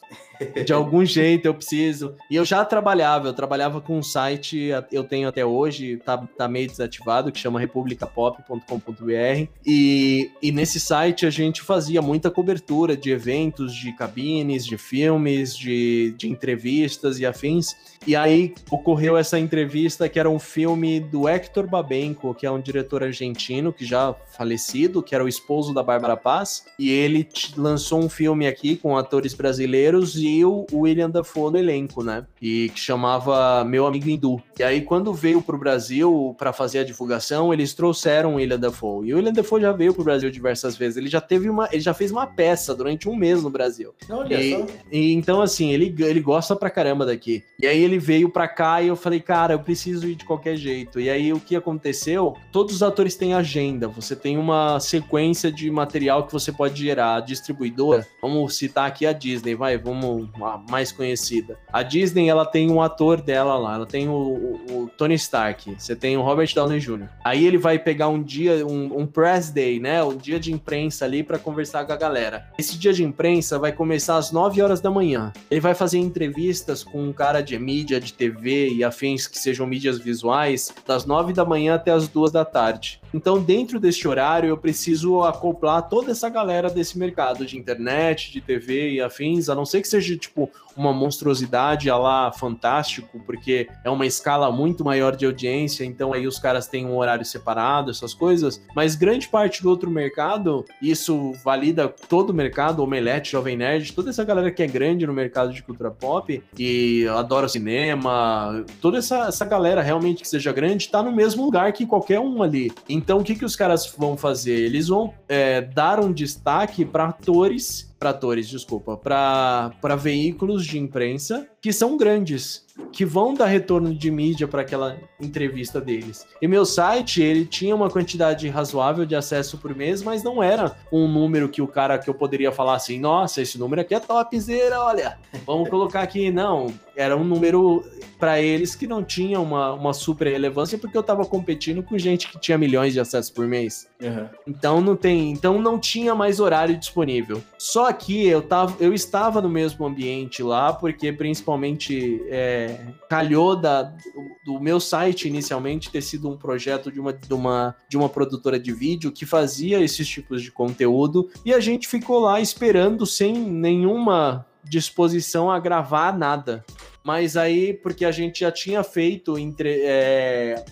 De 0.65 0.73
algum 0.73 1.05
jeito 1.05 1.45
eu 1.45 1.53
preciso. 1.53 2.15
E 2.29 2.35
eu 2.35 2.45
já 2.45 2.63
trabalhava, 2.65 3.27
eu 3.27 3.33
trabalhava 3.33 3.81
com 3.81 3.97
um 3.97 4.03
site, 4.03 4.69
eu 4.91 5.03
tenho 5.03 5.27
até 5.27 5.45
hoje, 5.45 5.97
tá, 5.97 6.17
tá 6.37 6.47
meio 6.47 6.67
desativado, 6.67 7.31
que 7.31 7.39
chama 7.39 7.59
republicapop.com.br. 7.59 9.49
E, 9.65 10.31
e 10.41 10.51
nesse 10.51 10.79
site 10.79 11.25
a 11.25 11.29
gente 11.29 11.61
fazia 11.61 12.01
muita 12.01 12.31
cobertura 12.31 12.95
de 12.95 13.11
eventos, 13.11 13.73
de 13.73 13.91
cabines, 13.93 14.65
de 14.65 14.77
filmes, 14.77 15.55
de, 15.55 16.13
de 16.17 16.29
entrevistas 16.29 17.19
e 17.19 17.25
afins. 17.25 17.75
E 18.07 18.15
aí 18.15 18.53
ocorreu 18.69 19.17
essa 19.17 19.39
entrevista 19.39 20.07
que 20.07 20.19
era 20.19 20.29
um 20.29 20.37
filme 20.37 20.99
do 20.99 21.27
Hector 21.27 21.67
Babenco, 21.67 22.35
que 22.35 22.45
é 22.45 22.51
um 22.51 22.61
diretor 22.61 23.03
argentino 23.03 23.73
que 23.73 23.83
já 23.83 24.13
falecido, 24.37 25.01
que 25.01 25.15
era 25.15 25.23
o 25.23 25.27
esposo 25.27 25.73
da 25.73 25.81
Bárbara 25.81 26.15
Paz, 26.15 26.65
e 26.77 26.89
ele 26.89 27.27
lançou 27.57 27.99
um 27.99 28.09
filme 28.09 28.45
aqui 28.45 28.75
com 28.75 28.95
atores 28.95 29.33
brasileiros 29.33 30.15
e 30.25 30.45
o 30.45 30.65
William 30.73 31.09
Dafoe 31.09 31.51
no 31.51 31.57
elenco, 31.57 32.03
né? 32.03 32.25
E 32.41 32.69
que 32.69 32.79
chamava 32.79 33.63
Meu 33.63 33.85
Amigo 33.85 34.09
Hindu. 34.09 34.41
E 34.59 34.63
aí 34.63 34.81
quando 34.81 35.13
veio 35.13 35.41
pro 35.41 35.57
Brasil 35.57 36.35
para 36.37 36.51
fazer 36.51 36.79
a 36.79 36.83
divulgação, 36.83 37.53
eles 37.53 37.73
trouxeram 37.73 38.33
o 38.33 38.35
William 38.35 38.59
Dafoe. 38.59 39.07
E 39.07 39.13
o 39.13 39.17
William 39.17 39.33
Dafoe 39.33 39.61
já 39.61 39.71
veio 39.71 39.93
pro 39.93 40.03
Brasil 40.03 40.29
diversas 40.31 40.75
vezes. 40.75 40.97
Ele 40.97 41.07
já 41.07 41.21
teve 41.21 41.49
uma, 41.49 41.69
ele 41.71 41.81
já 41.81 41.93
fez 41.93 42.11
uma 42.11 42.25
peça 42.25 42.73
durante 42.73 43.07
um 43.07 43.15
mês 43.15 43.43
no 43.43 43.49
Brasil. 43.49 43.93
Olha 44.09 44.41
e, 44.41 44.51
só. 44.51 44.65
E, 44.91 45.13
então 45.13 45.41
assim, 45.41 45.71
ele 45.71 45.93
ele 45.99 46.19
gosta 46.19 46.55
pra 46.55 46.69
caramba 46.69 47.05
daqui. 47.05 47.43
E 47.59 47.67
aí 47.67 47.83
ele 47.83 47.99
veio 47.99 48.29
para 48.29 48.47
cá 48.47 48.81
e 48.81 48.87
eu 48.87 48.95
falei, 48.95 49.19
cara, 49.19 49.53
eu 49.53 49.59
preciso 49.59 50.07
ir 50.07 50.15
de 50.15 50.25
qualquer 50.25 50.55
jeito. 50.55 50.99
E 50.99 51.09
aí 51.09 51.31
o 51.31 51.39
que 51.39 51.55
aconteceu? 51.55 52.35
Todos 52.51 52.75
os 52.75 52.83
atores 52.83 53.15
têm 53.15 53.33
agenda, 53.33 53.87
você 53.87 54.15
tem 54.15 54.37
uma 54.37 54.79
sequência 54.79 55.51
de 55.51 55.69
material 55.69 56.25
que 56.25 56.33
você 56.33 56.51
pode 56.51 56.81
gerar. 56.81 57.15
A 57.15 57.19
distribuidora, 57.19 58.07
vamos 58.21 58.55
citar 58.55 58.87
aqui 58.87 59.05
a 59.05 59.13
Disney, 59.13 59.55
vai, 59.55 59.77
vamos 59.77 60.14
a 60.41 60.59
mais 60.69 60.91
conhecida. 60.91 61.57
A 61.71 61.83
Disney, 61.83 62.29
ela 62.29 62.45
tem 62.45 62.69
um 62.69 62.81
ator 62.81 63.21
dela 63.21 63.57
lá, 63.57 63.75
ela 63.75 63.85
tem 63.85 64.07
o, 64.07 64.13
o, 64.13 64.83
o 64.83 64.89
Tony 64.97 65.15
Stark, 65.15 65.75
você 65.77 65.95
tem 65.95 66.17
o 66.17 66.21
Robert 66.21 66.53
Downey 66.53 66.79
Jr. 66.79 67.09
Aí 67.23 67.45
ele 67.45 67.57
vai 67.57 67.79
pegar 67.79 68.07
um 68.07 68.21
dia, 68.21 68.65
um, 68.65 68.99
um 68.99 69.05
press 69.05 69.49
day, 69.49 69.79
né, 69.79 70.03
um 70.03 70.15
dia 70.15 70.39
de 70.39 70.53
imprensa 70.53 71.05
ali 71.05 71.23
para 71.23 71.37
conversar 71.39 71.85
com 71.85 71.93
a 71.93 71.97
galera. 71.97 72.47
Esse 72.57 72.77
dia 72.77 72.93
de 72.93 73.03
imprensa 73.03 73.59
vai 73.59 73.71
começar 73.71 74.17
às 74.17 74.31
9 74.31 74.61
horas 74.61 74.81
da 74.81 74.89
manhã. 74.89 75.33
Ele 75.49 75.59
vai 75.61 75.73
fazer 75.73 75.99
entrevistas 75.99 76.83
com 76.83 77.03
um 77.03 77.13
cara 77.13 77.41
de 77.41 77.57
mídia 77.57 77.99
de 77.99 78.13
TV 78.13 78.69
e 78.69 78.83
afins 78.83 79.27
que 79.27 79.37
sejam 79.37 79.67
mídias 79.67 79.97
visuais, 79.97 80.73
das 80.85 81.05
nove 81.05 81.33
da 81.33 81.45
manhã 81.45 81.75
até 81.75 81.91
as 81.91 82.07
duas 82.07 82.31
da 82.31 82.45
tarde. 82.45 83.01
Então, 83.15 83.41
dentro 83.41 83.79
deste 83.79 84.09
horário, 84.09 84.49
eu 84.49 84.57
preciso 84.57 85.23
acoplar 85.23 85.87
toda 85.87 86.11
essa 86.11 86.27
galera 86.27 86.69
desse 86.69 86.99
mercado 86.99 87.45
de 87.45 87.57
internet, 87.57 88.29
de 88.29 88.41
TV 88.41 88.91
e 88.91 88.99
afins, 88.99 89.47
a 89.47 89.55
não 89.55 89.65
ser 89.65 89.81
que 89.81 89.87
seja 89.87 90.17
tipo 90.17 90.51
uma 90.75 90.93
monstruosidade 90.93 91.89
a 91.89 91.97
lá 91.97 92.31
fantástico, 92.31 93.19
porque 93.25 93.67
é 93.83 93.89
uma 93.89 94.05
escala 94.05 94.51
muito 94.51 94.83
maior 94.83 95.15
de 95.15 95.25
audiência, 95.25 95.83
então 95.83 96.13
aí 96.13 96.27
os 96.27 96.37
caras 96.39 96.67
têm 96.67 96.85
um 96.85 96.97
horário 96.97 97.25
separado, 97.25 97.91
essas 97.91 98.13
coisas. 98.13 98.61
Mas 98.75 98.95
grande 98.95 99.27
parte 99.27 99.61
do 99.61 99.69
outro 99.69 99.89
mercado, 99.89 100.65
isso 100.81 101.33
valida 101.43 101.87
todo 101.87 102.31
o 102.31 102.33
mercado, 102.33 102.83
Omelete, 102.83 103.31
Jovem 103.31 103.57
Nerd, 103.57 103.93
toda 103.93 104.09
essa 104.09 104.23
galera 104.23 104.51
que 104.51 104.63
é 104.63 104.67
grande 104.67 105.07
no 105.07 105.13
mercado 105.13 105.53
de 105.53 105.63
cultura 105.63 105.91
pop 105.91 106.43
e 106.57 107.07
adora 107.07 107.47
cinema, 107.47 108.65
toda 108.81 108.97
essa, 108.97 109.27
essa 109.27 109.45
galera 109.45 109.81
realmente 109.81 110.21
que 110.21 110.27
seja 110.27 110.51
grande, 110.51 110.89
tá 110.89 111.01
no 111.01 111.11
mesmo 111.11 111.43
lugar 111.43 111.71
que 111.73 111.85
qualquer 111.85 112.19
um 112.19 112.43
ali. 112.43 112.71
Então 112.89 113.19
o 113.19 113.23
que, 113.23 113.35
que 113.35 113.45
os 113.45 113.55
caras 113.55 113.93
vão 113.97 114.17
fazer? 114.17 114.59
Eles 114.59 114.87
vão 114.87 115.13
é, 115.27 115.61
dar 115.61 115.99
um 115.99 116.11
destaque 116.11 116.83
para 116.83 117.05
atores 117.05 117.94
para 117.99 118.09
atores, 118.09 118.47
desculpa, 118.47 118.97
para 118.97 119.95
veículos 119.95 120.65
de 120.65 120.77
imprensa 120.77 121.47
que 121.61 121.73
são 121.73 121.97
grandes, 121.97 122.63
que 122.91 123.03
vão 123.03 123.33
dar 123.33 123.47
retorno 123.47 123.91
de 123.93 124.11
mídia 124.11 124.47
para 124.47 124.61
aquela 124.61 124.97
entrevista 125.19 125.81
deles. 125.81 126.27
E 126.39 126.47
meu 126.47 126.63
site, 126.65 127.23
ele 127.23 127.45
tinha 127.45 127.75
uma 127.75 127.89
quantidade 127.89 128.47
razoável 128.49 129.05
de 129.05 129.15
acesso 129.15 129.57
por 129.57 129.75
mês, 129.75 130.03
mas 130.03 130.23
não 130.23 130.43
era 130.43 130.75
um 130.91 131.07
número 131.07 131.49
que 131.49 131.61
o 131.61 131.67
cara 131.67 131.97
que 131.97 132.07
eu 132.09 132.13
poderia 132.13 132.51
falar 132.51 132.75
assim, 132.75 132.99
nossa, 132.99 133.41
esse 133.41 133.57
número 133.57 133.81
aqui 133.81 133.95
é 133.95 133.99
topzera, 133.99 134.79
olha, 134.81 135.17
vamos 135.45 135.69
colocar 135.69 136.01
aqui, 136.01 136.29
não, 136.29 136.67
era 136.95 137.17
um 137.17 137.23
número 137.23 137.83
para 138.19 138.41
eles 138.41 138.75
que 138.75 138.87
não 138.87 139.03
tinha 139.03 139.39
uma, 139.39 139.73
uma 139.73 139.93
super 139.93 140.27
relevância 140.27 140.77
porque 140.77 140.97
eu 140.97 141.03
tava 141.03 141.25
competindo 141.25 141.83
com 141.83 141.97
gente 141.97 142.27
que 142.27 142.39
tinha 142.39 142.57
milhões 142.57 142.93
de 142.93 142.99
acessos 142.99 143.31
por 143.31 143.47
mês. 143.47 143.87
Uhum. 144.01 144.27
Então 144.47 144.81
não 144.81 144.95
tem, 144.95 145.31
então 145.31 145.61
não 145.61 145.79
tinha 145.79 146.15
mais 146.15 146.39
horário 146.39 146.77
disponível. 146.77 147.41
Só 147.57 147.91
que 147.91 148.27
eu 148.27 148.41
tava, 148.41 148.75
eu 148.79 148.93
estava 148.93 149.41
no 149.41 149.49
mesmo 149.49 149.85
ambiente 149.85 150.41
lá 150.41 150.73
porque 150.73 151.11
principalmente 151.11 152.21
é, 152.27 152.79
calhou 153.09 153.55
da, 153.55 153.83
do, 153.83 154.53
do 154.53 154.59
meu 154.59 154.79
site 154.79 155.27
inicialmente 155.27 155.91
ter 155.91 156.01
sido 156.01 156.29
um 156.29 156.37
projeto 156.37 156.91
de 156.91 156.99
uma, 156.99 157.13
de 157.13 157.33
uma 157.33 157.75
de 157.87 157.97
uma 157.97 158.09
produtora 158.09 158.59
de 158.59 158.71
vídeo 158.73 159.11
que 159.11 159.25
fazia 159.25 159.79
esses 159.79 160.07
tipos 160.07 160.41
de 160.41 160.51
conteúdo 160.51 161.29
e 161.45 161.53
a 161.53 161.59
gente 161.59 161.87
ficou 161.87 162.19
lá 162.19 162.39
esperando 162.39 163.05
sem 163.05 163.33
nenhuma 163.33 164.45
disposição 164.63 165.49
a 165.49 165.59
gravar 165.59 166.17
nada. 166.17 166.65
Mas 167.05 167.37
aí, 167.37 167.71
porque 167.71 168.03
a 168.03 168.11
gente 168.11 168.39
já 168.39 168.51
tinha 168.51 168.83
feito 168.83 169.37
entre, 169.37 169.81
é, 169.83 170.65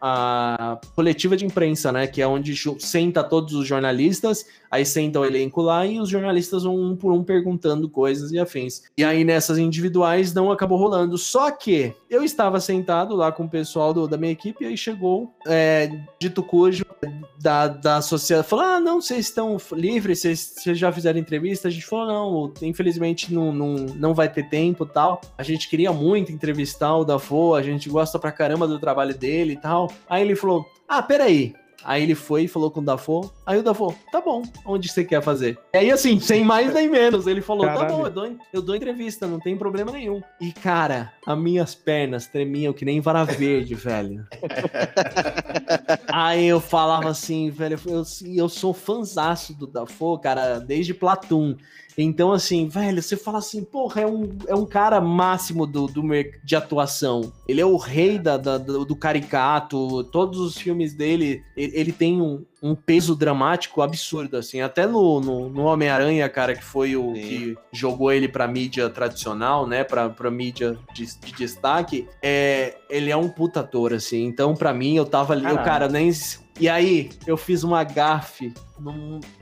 a 0.00 0.80
coletiva 0.94 1.36
de 1.36 1.46
imprensa, 1.46 1.90
né? 1.92 2.06
Que 2.06 2.20
é 2.20 2.26
onde 2.26 2.54
senta 2.80 3.24
todos 3.24 3.54
os 3.54 3.66
jornalistas 3.66 4.46
Aí 4.76 4.84
senta 4.84 5.18
o 5.18 5.24
elenco 5.24 5.62
lá 5.62 5.86
e 5.86 5.98
os 5.98 6.10
jornalistas 6.10 6.64
vão 6.64 6.78
um 6.78 6.94
por 6.94 7.10
um 7.10 7.24
perguntando 7.24 7.88
coisas 7.88 8.30
e 8.30 8.38
afins. 8.38 8.82
E 8.94 9.02
aí 9.02 9.24
nessas 9.24 9.56
individuais 9.56 10.34
não 10.34 10.52
acabou 10.52 10.76
rolando. 10.76 11.16
Só 11.16 11.50
que 11.50 11.94
eu 12.10 12.22
estava 12.22 12.60
sentado 12.60 13.16
lá 13.16 13.32
com 13.32 13.44
o 13.44 13.48
pessoal 13.48 13.94
do, 13.94 14.06
da 14.06 14.18
minha 14.18 14.32
equipe 14.32 14.64
e 14.64 14.66
aí 14.66 14.76
chegou 14.76 15.32
é, 15.46 15.90
dito 16.20 16.42
cujo 16.42 16.84
da, 17.40 17.68
da 17.68 18.02
sociedade. 18.02 18.48
Falou: 18.48 18.66
Ah, 18.66 18.78
não, 18.78 19.00
vocês 19.00 19.20
estão 19.20 19.56
livres, 19.72 20.20
vocês, 20.20 20.54
vocês 20.58 20.78
já 20.78 20.92
fizeram 20.92 21.18
entrevista? 21.18 21.68
A 21.68 21.70
gente 21.70 21.86
falou: 21.86 22.06
Não, 22.06 22.52
infelizmente 22.60 23.32
não, 23.32 23.54
não, 23.54 23.74
não 23.74 24.14
vai 24.14 24.28
ter 24.28 24.46
tempo 24.50 24.84
tal. 24.84 25.22
A 25.38 25.42
gente 25.42 25.70
queria 25.70 25.90
muito 25.90 26.30
entrevistar 26.30 26.94
o 26.94 27.04
Dafo, 27.04 27.54
a 27.54 27.62
gente 27.62 27.88
gosta 27.88 28.18
pra 28.18 28.30
caramba 28.30 28.68
do 28.68 28.78
trabalho 28.78 29.16
dele 29.16 29.54
e 29.54 29.56
tal. 29.56 29.90
Aí 30.06 30.22
ele 30.22 30.36
falou: 30.36 30.66
Ah, 30.86 31.02
peraí. 31.02 31.54
Aí 31.86 32.02
ele 32.02 32.16
foi 32.16 32.42
e 32.42 32.48
falou 32.48 32.68
com 32.68 32.80
o 32.80 32.84
Dafo. 32.84 33.32
Aí 33.46 33.60
o 33.60 33.62
Dafo, 33.62 33.94
tá 34.10 34.20
bom, 34.20 34.42
onde 34.66 34.88
você 34.88 35.04
quer 35.04 35.22
fazer? 35.22 35.56
E 35.72 35.78
aí, 35.78 35.90
assim, 35.92 36.18
sem 36.18 36.42
mais 36.44 36.74
nem 36.74 36.88
menos, 36.88 37.28
ele 37.28 37.40
falou: 37.40 37.64
Caralho. 37.64 37.86
tá 37.86 37.94
bom, 37.94 38.04
eu 38.04 38.10
dou, 38.10 38.36
eu 38.54 38.60
dou 38.60 38.74
entrevista, 38.74 39.24
não 39.28 39.38
tem 39.38 39.56
problema 39.56 39.92
nenhum. 39.92 40.20
E, 40.40 40.50
cara, 40.50 41.12
as 41.24 41.38
minhas 41.38 41.76
pernas 41.76 42.26
tremiam 42.26 42.72
que 42.72 42.84
nem 42.84 43.00
vara 43.00 43.22
verde, 43.22 43.76
velho. 43.78 44.26
aí 46.08 46.46
eu 46.46 46.58
falava 46.58 47.08
assim, 47.08 47.50
velho, 47.50 47.78
eu, 47.86 48.02
eu 48.34 48.48
sou 48.48 48.74
fãzaço 48.74 49.54
do 49.54 49.68
Dafo, 49.68 50.18
cara, 50.18 50.58
desde 50.58 50.92
Platoon. 50.92 51.54
Então, 51.96 52.32
assim, 52.32 52.68
velho, 52.68 53.02
você 53.02 53.16
fala 53.16 53.38
assim, 53.38 53.64
porra, 53.64 54.02
é 54.02 54.06
um, 54.06 54.28
é 54.46 54.54
um 54.54 54.66
cara 54.66 55.00
máximo 55.00 55.66
do, 55.66 55.86
do 55.86 56.02
de 56.44 56.54
atuação. 56.54 57.32
Ele 57.48 57.60
é 57.60 57.66
o 57.66 57.76
rei 57.76 58.18
da, 58.18 58.36
da 58.36 58.58
do 58.58 58.96
caricato, 58.96 60.04
todos 60.04 60.38
os 60.38 60.56
filmes 60.56 60.94
dele, 60.94 61.42
ele, 61.56 61.72
ele 61.74 61.92
tem 61.92 62.20
um, 62.20 62.44
um 62.62 62.74
peso 62.74 63.16
dramático 63.16 63.82
absurdo, 63.82 64.36
assim. 64.36 64.60
Até 64.60 64.86
no, 64.86 65.20
no, 65.20 65.48
no 65.48 65.64
Homem-Aranha, 65.64 66.28
cara, 66.28 66.54
que 66.54 66.64
foi 66.64 66.96
o 66.96 67.14
Sim. 67.14 67.20
que 67.20 67.58
jogou 67.72 68.12
ele 68.12 68.28
pra 68.28 68.46
mídia 68.46 68.88
tradicional, 68.90 69.66
né? 69.66 69.82
Pra, 69.82 70.08
pra 70.08 70.30
mídia 70.30 70.78
de, 70.92 71.06
de 71.20 71.32
destaque, 71.32 72.06
é, 72.22 72.76
ele 72.90 73.10
é 73.10 73.16
um 73.16 73.28
puta 73.28 73.60
ator, 73.60 73.92
assim. 73.92 74.24
Então, 74.24 74.54
pra 74.54 74.72
mim, 74.72 74.96
eu 74.96 75.04
tava 75.06 75.32
ali, 75.32 75.44
eu, 75.44 75.56
cara, 75.56 75.88
nem 75.88 76.10
e 76.58 76.68
aí, 76.70 77.10
eu 77.26 77.36
fiz 77.36 77.62
uma 77.62 77.84
gafe. 77.84 78.54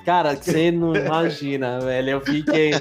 Cara, 0.04 0.36
você 0.36 0.70
não 0.70 0.94
imagina, 0.94 1.80
velho. 1.84 2.10
Eu 2.10 2.20
fiquei. 2.20 2.72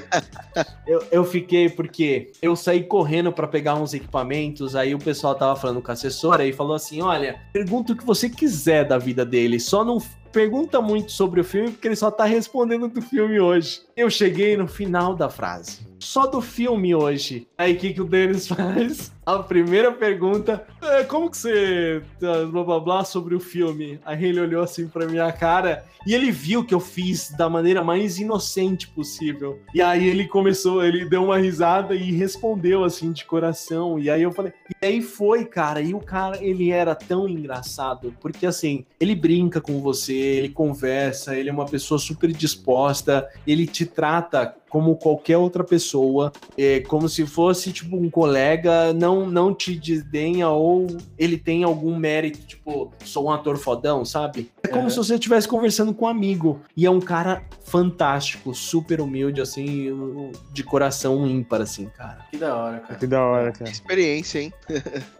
Eu, 0.86 1.04
eu 1.10 1.24
fiquei 1.24 1.68
porque 1.68 2.32
eu 2.40 2.54
saí 2.54 2.84
correndo 2.84 3.32
para 3.32 3.46
pegar 3.46 3.74
uns 3.74 3.94
equipamentos. 3.94 4.76
Aí 4.76 4.94
o 4.94 4.98
pessoal 4.98 5.34
tava 5.34 5.56
falando 5.56 5.82
com 5.82 5.90
a 5.90 5.94
assessora 5.94 6.46
e 6.46 6.52
falou 6.52 6.74
assim: 6.74 7.02
olha, 7.02 7.40
pergunta 7.52 7.92
o 7.92 7.96
que 7.96 8.04
você 8.04 8.28
quiser 8.28 8.86
da 8.86 8.98
vida 8.98 9.24
dele, 9.24 9.58
só 9.58 9.84
não 9.84 9.98
pergunta 10.32 10.80
muito 10.80 11.12
sobre 11.12 11.40
o 11.40 11.44
filme 11.44 11.70
porque 11.70 11.86
ele 11.86 11.96
só 11.96 12.10
tá 12.10 12.24
respondendo 12.24 12.88
do 12.88 13.00
filme 13.00 13.38
hoje. 13.38 13.82
Eu 13.96 14.10
cheguei 14.10 14.56
no 14.56 14.66
final 14.66 15.14
da 15.14 15.28
frase 15.28 15.94
só 16.04 16.26
do 16.26 16.40
filme 16.40 16.94
hoje. 16.94 17.48
Aí 17.56 17.74
o 17.74 17.76
que, 17.76 17.94
que 17.94 18.02
o 18.02 18.04
Denis 18.04 18.46
faz? 18.48 19.12
A 19.24 19.38
primeira 19.38 19.90
pergunta 19.90 20.64
é 20.82 21.02
como 21.04 21.30
que 21.30 21.38
você. 21.38 22.02
Tá, 22.20 22.44
blá 22.44 22.62
blá 22.62 22.80
blá 22.80 23.04
sobre 23.04 23.34
o 23.34 23.40
filme. 23.40 23.98
Aí 24.04 24.24
ele 24.24 24.40
olhou 24.40 24.62
assim 24.62 24.86
pra 24.86 25.06
minha 25.06 25.32
cara 25.32 25.84
e 26.06 26.14
ele 26.14 26.30
viu 26.30 26.43
que 26.64 26.74
eu 26.74 26.80
fiz 26.80 27.30
da 27.30 27.48
maneira 27.48 27.82
mais 27.82 28.18
inocente 28.18 28.88
possível. 28.88 29.60
E 29.74 29.80
aí 29.80 30.06
ele 30.06 30.26
começou, 30.26 30.84
ele 30.84 31.08
deu 31.08 31.24
uma 31.24 31.38
risada 31.38 31.94
e 31.94 32.12
respondeu 32.12 32.84
assim 32.84 33.12
de 33.12 33.24
coração. 33.24 33.98
E 33.98 34.10
aí 34.10 34.22
eu 34.22 34.32
falei. 34.32 34.52
E 34.82 34.86
aí 34.86 35.00
foi, 35.00 35.44
cara. 35.44 35.80
E 35.80 35.94
o 35.94 36.00
cara, 36.00 36.42
ele 36.44 36.70
era 36.70 36.94
tão 36.94 37.28
engraçado. 37.28 38.14
Porque 38.20 38.46
assim, 38.46 38.84
ele 39.00 39.14
brinca 39.14 39.60
com 39.60 39.80
você, 39.80 40.12
ele 40.12 40.48
conversa, 40.50 41.36
ele 41.36 41.48
é 41.48 41.52
uma 41.52 41.66
pessoa 41.66 41.98
super 41.98 42.32
disposta, 42.32 43.28
ele 43.46 43.66
te 43.66 43.86
trata 43.86 44.54
como 44.74 44.96
qualquer 44.96 45.36
outra 45.36 45.62
pessoa, 45.62 46.32
é, 46.58 46.80
como 46.80 47.08
se 47.08 47.24
fosse 47.24 47.70
tipo 47.70 47.96
um 47.96 48.10
colega, 48.10 48.92
não 48.92 49.24
não 49.24 49.54
te 49.54 49.76
desdenha 49.76 50.48
ou 50.48 50.88
ele 51.16 51.38
tem 51.38 51.62
algum 51.62 51.94
mérito, 51.94 52.44
tipo, 52.44 52.90
sou 53.04 53.26
um 53.26 53.30
ator 53.30 53.56
fodão, 53.56 54.04
sabe? 54.04 54.50
É 54.64 54.66
como 54.66 54.90
se 54.90 54.96
você 54.96 55.14
estivesse 55.14 55.46
conversando 55.46 55.94
com 55.94 56.06
um 56.06 56.08
amigo. 56.08 56.60
E 56.76 56.84
é 56.86 56.90
um 56.90 57.00
cara 57.00 57.44
fantástico, 57.62 58.52
super 58.52 59.00
humilde, 59.00 59.40
assim, 59.40 60.32
de 60.52 60.64
coração 60.64 61.24
ímpar, 61.24 61.60
assim, 61.60 61.88
cara. 61.96 62.26
Que 62.28 62.36
da 62.36 62.56
hora, 62.56 62.80
cara. 62.80 62.94
Que 62.98 63.06
da 63.06 63.22
hora, 63.24 63.52
cara. 63.52 63.70
experiência, 63.70 64.40
hein? 64.40 64.52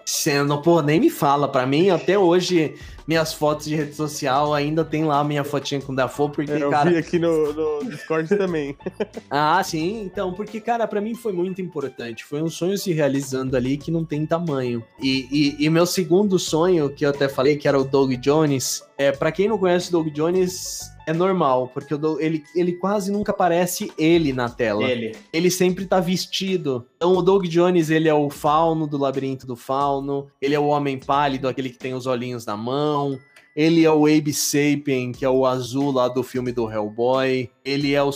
Sendo, 0.04 0.60
pô, 0.62 0.82
nem 0.82 0.98
me 0.98 1.10
fala. 1.10 1.46
Pra 1.46 1.64
mim, 1.64 1.90
até 1.90 2.18
hoje, 2.18 2.74
minhas 3.06 3.32
fotos 3.32 3.66
de 3.66 3.74
rede 3.74 3.94
social 3.94 4.54
ainda 4.54 4.84
tem 4.84 5.04
lá 5.04 5.20
a 5.20 5.24
minha 5.24 5.44
fotinha 5.44 5.80
com 5.80 5.92
o 5.92 5.96
Dafoe, 5.96 6.30
porque, 6.30 6.52
é, 6.52 6.62
eu 6.62 6.70
cara... 6.70 6.90
vi 6.90 6.96
aqui 6.96 7.18
no, 7.18 7.52
no 7.52 7.90
Discord 7.90 8.28
também. 8.36 8.76
ah, 9.30 9.62
sim. 9.62 10.02
Então, 10.02 10.32
porque, 10.32 10.60
cara, 10.60 10.86
pra 10.86 11.00
mim 11.00 11.14
foi 11.14 11.32
muito 11.32 11.60
importante. 11.60 12.24
Foi 12.24 12.42
um 12.42 12.48
sonho 12.48 12.76
se 12.78 12.92
realizando 12.92 13.56
ali 13.56 13.76
que 13.76 13.90
não 13.90 14.04
tem 14.04 14.24
tamanho. 14.24 14.82
E, 15.00 15.28
e, 15.30 15.64
e 15.64 15.70
meu 15.70 15.86
segundo 15.86 16.38
sonho, 16.38 16.90
que 16.90 17.04
eu 17.04 17.10
até 17.10 17.28
falei, 17.28 17.56
que 17.56 17.68
era 17.68 17.78
o 17.78 17.84
Doug 17.84 18.12
Jones, 18.14 18.82
é, 18.96 19.12
para 19.12 19.32
quem 19.32 19.48
não 19.48 19.58
conhece 19.58 19.88
o 19.88 19.92
Doug 19.92 20.08
Jones, 20.08 20.93
é 21.06 21.12
normal, 21.12 21.70
porque 21.72 21.94
ele, 22.20 22.44
ele 22.54 22.72
quase 22.72 23.10
nunca 23.10 23.32
aparece 23.32 23.92
ele 23.98 24.32
na 24.32 24.48
tela. 24.48 24.84
Ele. 24.84 25.16
Ele 25.32 25.50
sempre 25.50 25.86
tá 25.86 26.00
vestido. 26.00 26.86
Então 26.96 27.12
o 27.16 27.22
Doug 27.22 27.44
Jones, 27.46 27.90
ele 27.90 28.08
é 28.08 28.14
o 28.14 28.30
fauno 28.30 28.86
do 28.86 28.96
labirinto 28.96 29.46
do 29.46 29.56
fauno, 29.56 30.28
ele 30.40 30.54
é 30.54 30.58
o 30.58 30.66
homem 30.66 30.98
pálido, 30.98 31.48
aquele 31.48 31.70
que 31.70 31.78
tem 31.78 31.94
os 31.94 32.06
olhinhos 32.06 32.46
na 32.46 32.56
mão. 32.56 33.18
Ele 33.54 33.84
é 33.84 33.90
o 33.90 34.06
Abe 34.06 34.32
Sapien, 34.32 35.12
que 35.12 35.24
é 35.24 35.30
o 35.30 35.46
azul 35.46 35.92
lá 35.92 36.08
do 36.08 36.22
filme 36.22 36.50
do 36.50 36.70
Hellboy. 36.70 37.50
Ele 37.64 37.94
é 37.94 38.02
o, 38.02 38.10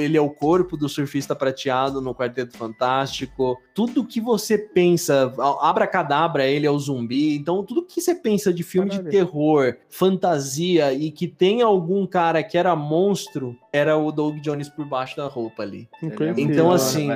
ele 0.00 0.16
é 0.16 0.20
o 0.20 0.30
corpo 0.30 0.76
do 0.76 0.88
surfista 0.88 1.34
prateado 1.34 2.00
no 2.00 2.14
Quarteto 2.14 2.56
Fantástico. 2.56 3.58
Tudo 3.74 4.04
que 4.04 4.20
você 4.20 4.56
pensa, 4.56 5.34
Abra 5.60 5.86
Cadabra, 5.86 6.46
ele 6.46 6.66
é 6.66 6.70
o 6.70 6.78
zumbi. 6.78 7.36
Então, 7.36 7.64
tudo 7.64 7.84
que 7.84 8.00
você 8.00 8.14
pensa 8.14 8.52
de 8.52 8.62
filme 8.62 8.90
Caralho. 8.90 9.04
de 9.04 9.10
terror, 9.10 9.76
fantasia 9.90 10.92
e 10.92 11.10
que 11.10 11.26
tem 11.26 11.60
algum 11.60 12.06
cara 12.06 12.42
que 12.42 12.56
era 12.56 12.74
monstro, 12.76 13.56
era 13.72 13.96
o 13.96 14.12
Doug 14.12 14.38
Jones 14.38 14.68
por 14.68 14.86
baixo 14.86 15.16
da 15.16 15.26
roupa 15.26 15.64
ali. 15.64 15.88
Então, 16.38 16.70
assim, 16.70 17.08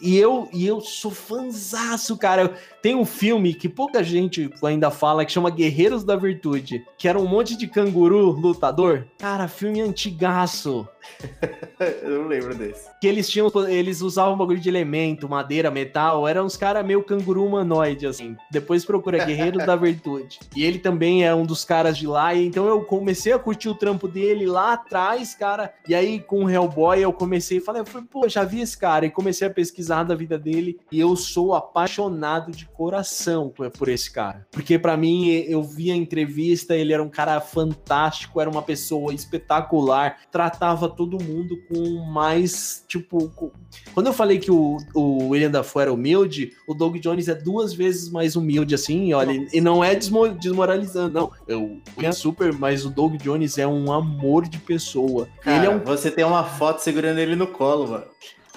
e 0.00 0.16
eu, 0.16 0.48
e 0.52 0.66
eu 0.66 0.80
sou 0.80 1.10
fanzaço, 1.10 2.16
cara. 2.16 2.54
Tem 2.82 2.94
um 2.94 3.04
filme 3.04 3.54
que 3.54 3.68
pouca 3.68 4.02
gente 4.02 4.50
ainda 4.62 4.90
fala 4.90 5.24
que 5.24 5.32
chama 5.32 5.50
Guerreiros 5.50 6.04
da 6.04 6.16
Virtude, 6.16 6.84
que 6.96 7.08
era 7.08 7.18
um 7.18 7.26
monte 7.26 7.56
de 7.56 7.66
canguru 7.66 8.30
lutador. 8.30 9.06
Cara, 9.18 9.48
filme 9.48 9.80
antigaço. 9.80 10.88
eu 12.02 12.20
não 12.20 12.28
lembro 12.28 12.54
desse. 12.54 12.88
Que 13.00 13.06
eles 13.06 13.28
tinham, 13.28 13.50
eles 13.68 14.00
usavam 14.00 14.34
um 14.34 14.38
bagulho 14.38 14.60
de 14.60 14.68
elemento, 14.68 15.28
madeira, 15.28 15.70
metal, 15.70 16.26
eram 16.26 16.44
uns 16.44 16.56
caras 16.56 16.84
meio 16.84 17.02
canguru 17.02 17.44
humanoide, 17.44 18.06
assim. 18.06 18.36
Depois 18.50 18.84
procura 18.84 19.24
Guerreiros 19.24 19.64
da 19.64 19.76
Virtude. 19.76 20.38
E 20.54 20.64
ele 20.64 20.78
também 20.78 21.24
é 21.24 21.34
um 21.34 21.44
dos 21.44 21.64
caras 21.64 21.96
de 21.96 22.06
lá, 22.06 22.34
e 22.34 22.46
então 22.46 22.66
eu 22.66 22.82
comecei 22.82 23.32
a 23.32 23.38
curtir 23.38 23.68
o 23.68 23.74
trampo 23.74 24.06
dele 24.06 24.46
lá 24.46 24.74
atrás, 24.74 25.34
cara. 25.34 25.72
E 25.88 25.94
aí 25.94 26.20
com 26.20 26.44
o 26.44 26.50
Hellboy 26.50 27.00
eu 27.00 27.12
comecei 27.12 27.58
a 27.58 27.62
falar, 27.62 27.78
eu 27.80 27.86
falei, 27.86 28.06
pô, 28.10 28.28
já 28.28 28.44
vi 28.44 28.60
esse 28.60 28.76
cara, 28.76 29.06
e 29.06 29.10
comecei 29.10 29.46
a 29.46 29.50
pesquisar 29.50 30.04
da 30.04 30.14
vida 30.14 30.38
dele, 30.38 30.78
e 30.90 31.00
eu 31.00 31.16
sou 31.16 31.54
apaixonado 31.54 32.52
de 32.52 32.66
coração 32.66 33.52
por 33.76 33.88
esse 33.88 34.10
cara. 34.10 34.46
Porque 34.50 34.78
para 34.78 34.96
mim, 34.96 35.28
eu 35.28 35.62
vi 35.62 35.90
a 35.90 35.96
entrevista, 35.96 36.74
ele 36.74 36.92
era 36.92 37.02
um 37.02 37.08
cara 37.08 37.40
fantástico, 37.40 38.40
era 38.40 38.50
uma 38.50 38.62
pessoa 38.62 39.14
espetacular, 39.14 40.18
tratava 40.30 40.88
todo 40.90 41.22
mundo 41.22 41.58
com 41.68 42.04
mais, 42.10 42.84
tipo... 42.88 43.28
Com... 43.30 43.50
Quando 43.94 44.08
eu 44.08 44.12
falei 44.12 44.38
que 44.38 44.50
o, 44.50 44.76
o 44.94 45.28
William 45.28 45.50
Dafoe 45.50 45.82
era 45.82 45.92
humilde, 45.92 46.52
o 46.66 46.74
Doug 46.74 46.96
Jones 46.96 47.28
é 47.28 47.34
duas 47.34 47.72
vezes 47.72 48.10
mais 48.10 48.36
humilde, 48.36 48.74
assim, 48.74 49.12
olha, 49.12 49.32
e 49.52 49.60
não 49.60 49.82
é 49.82 49.94
desmo 49.94 50.28
desmoralizando, 50.28 51.14
não. 51.14 51.30
Eu, 51.46 51.80
é 51.98 52.12
super, 52.12 52.52
mas 52.52 52.84
o 52.84 52.90
Doug 52.90 53.16
Jones 53.16 53.58
é 53.58 53.66
um 53.66 53.92
amor 53.92 54.48
de 54.48 54.58
pessoa. 54.58 55.28
Cara, 55.40 55.56
ele 55.56 55.66
é 55.66 55.70
um... 55.70 55.78
Você 55.84 56.10
tem 56.10 56.24
uma 56.24 56.44
foto 56.44 56.80
segurando 56.80 57.18
ele 57.18 57.36
no 57.36 57.46
colo, 57.46 57.88
mano. 57.88 58.04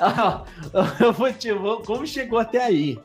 Ah, 0.06 0.44
eu 1.00 1.14
vou 1.14 1.32
te, 1.32 1.48
como 1.86 2.06
chegou 2.06 2.38
até 2.38 2.62
aí? 2.62 3.00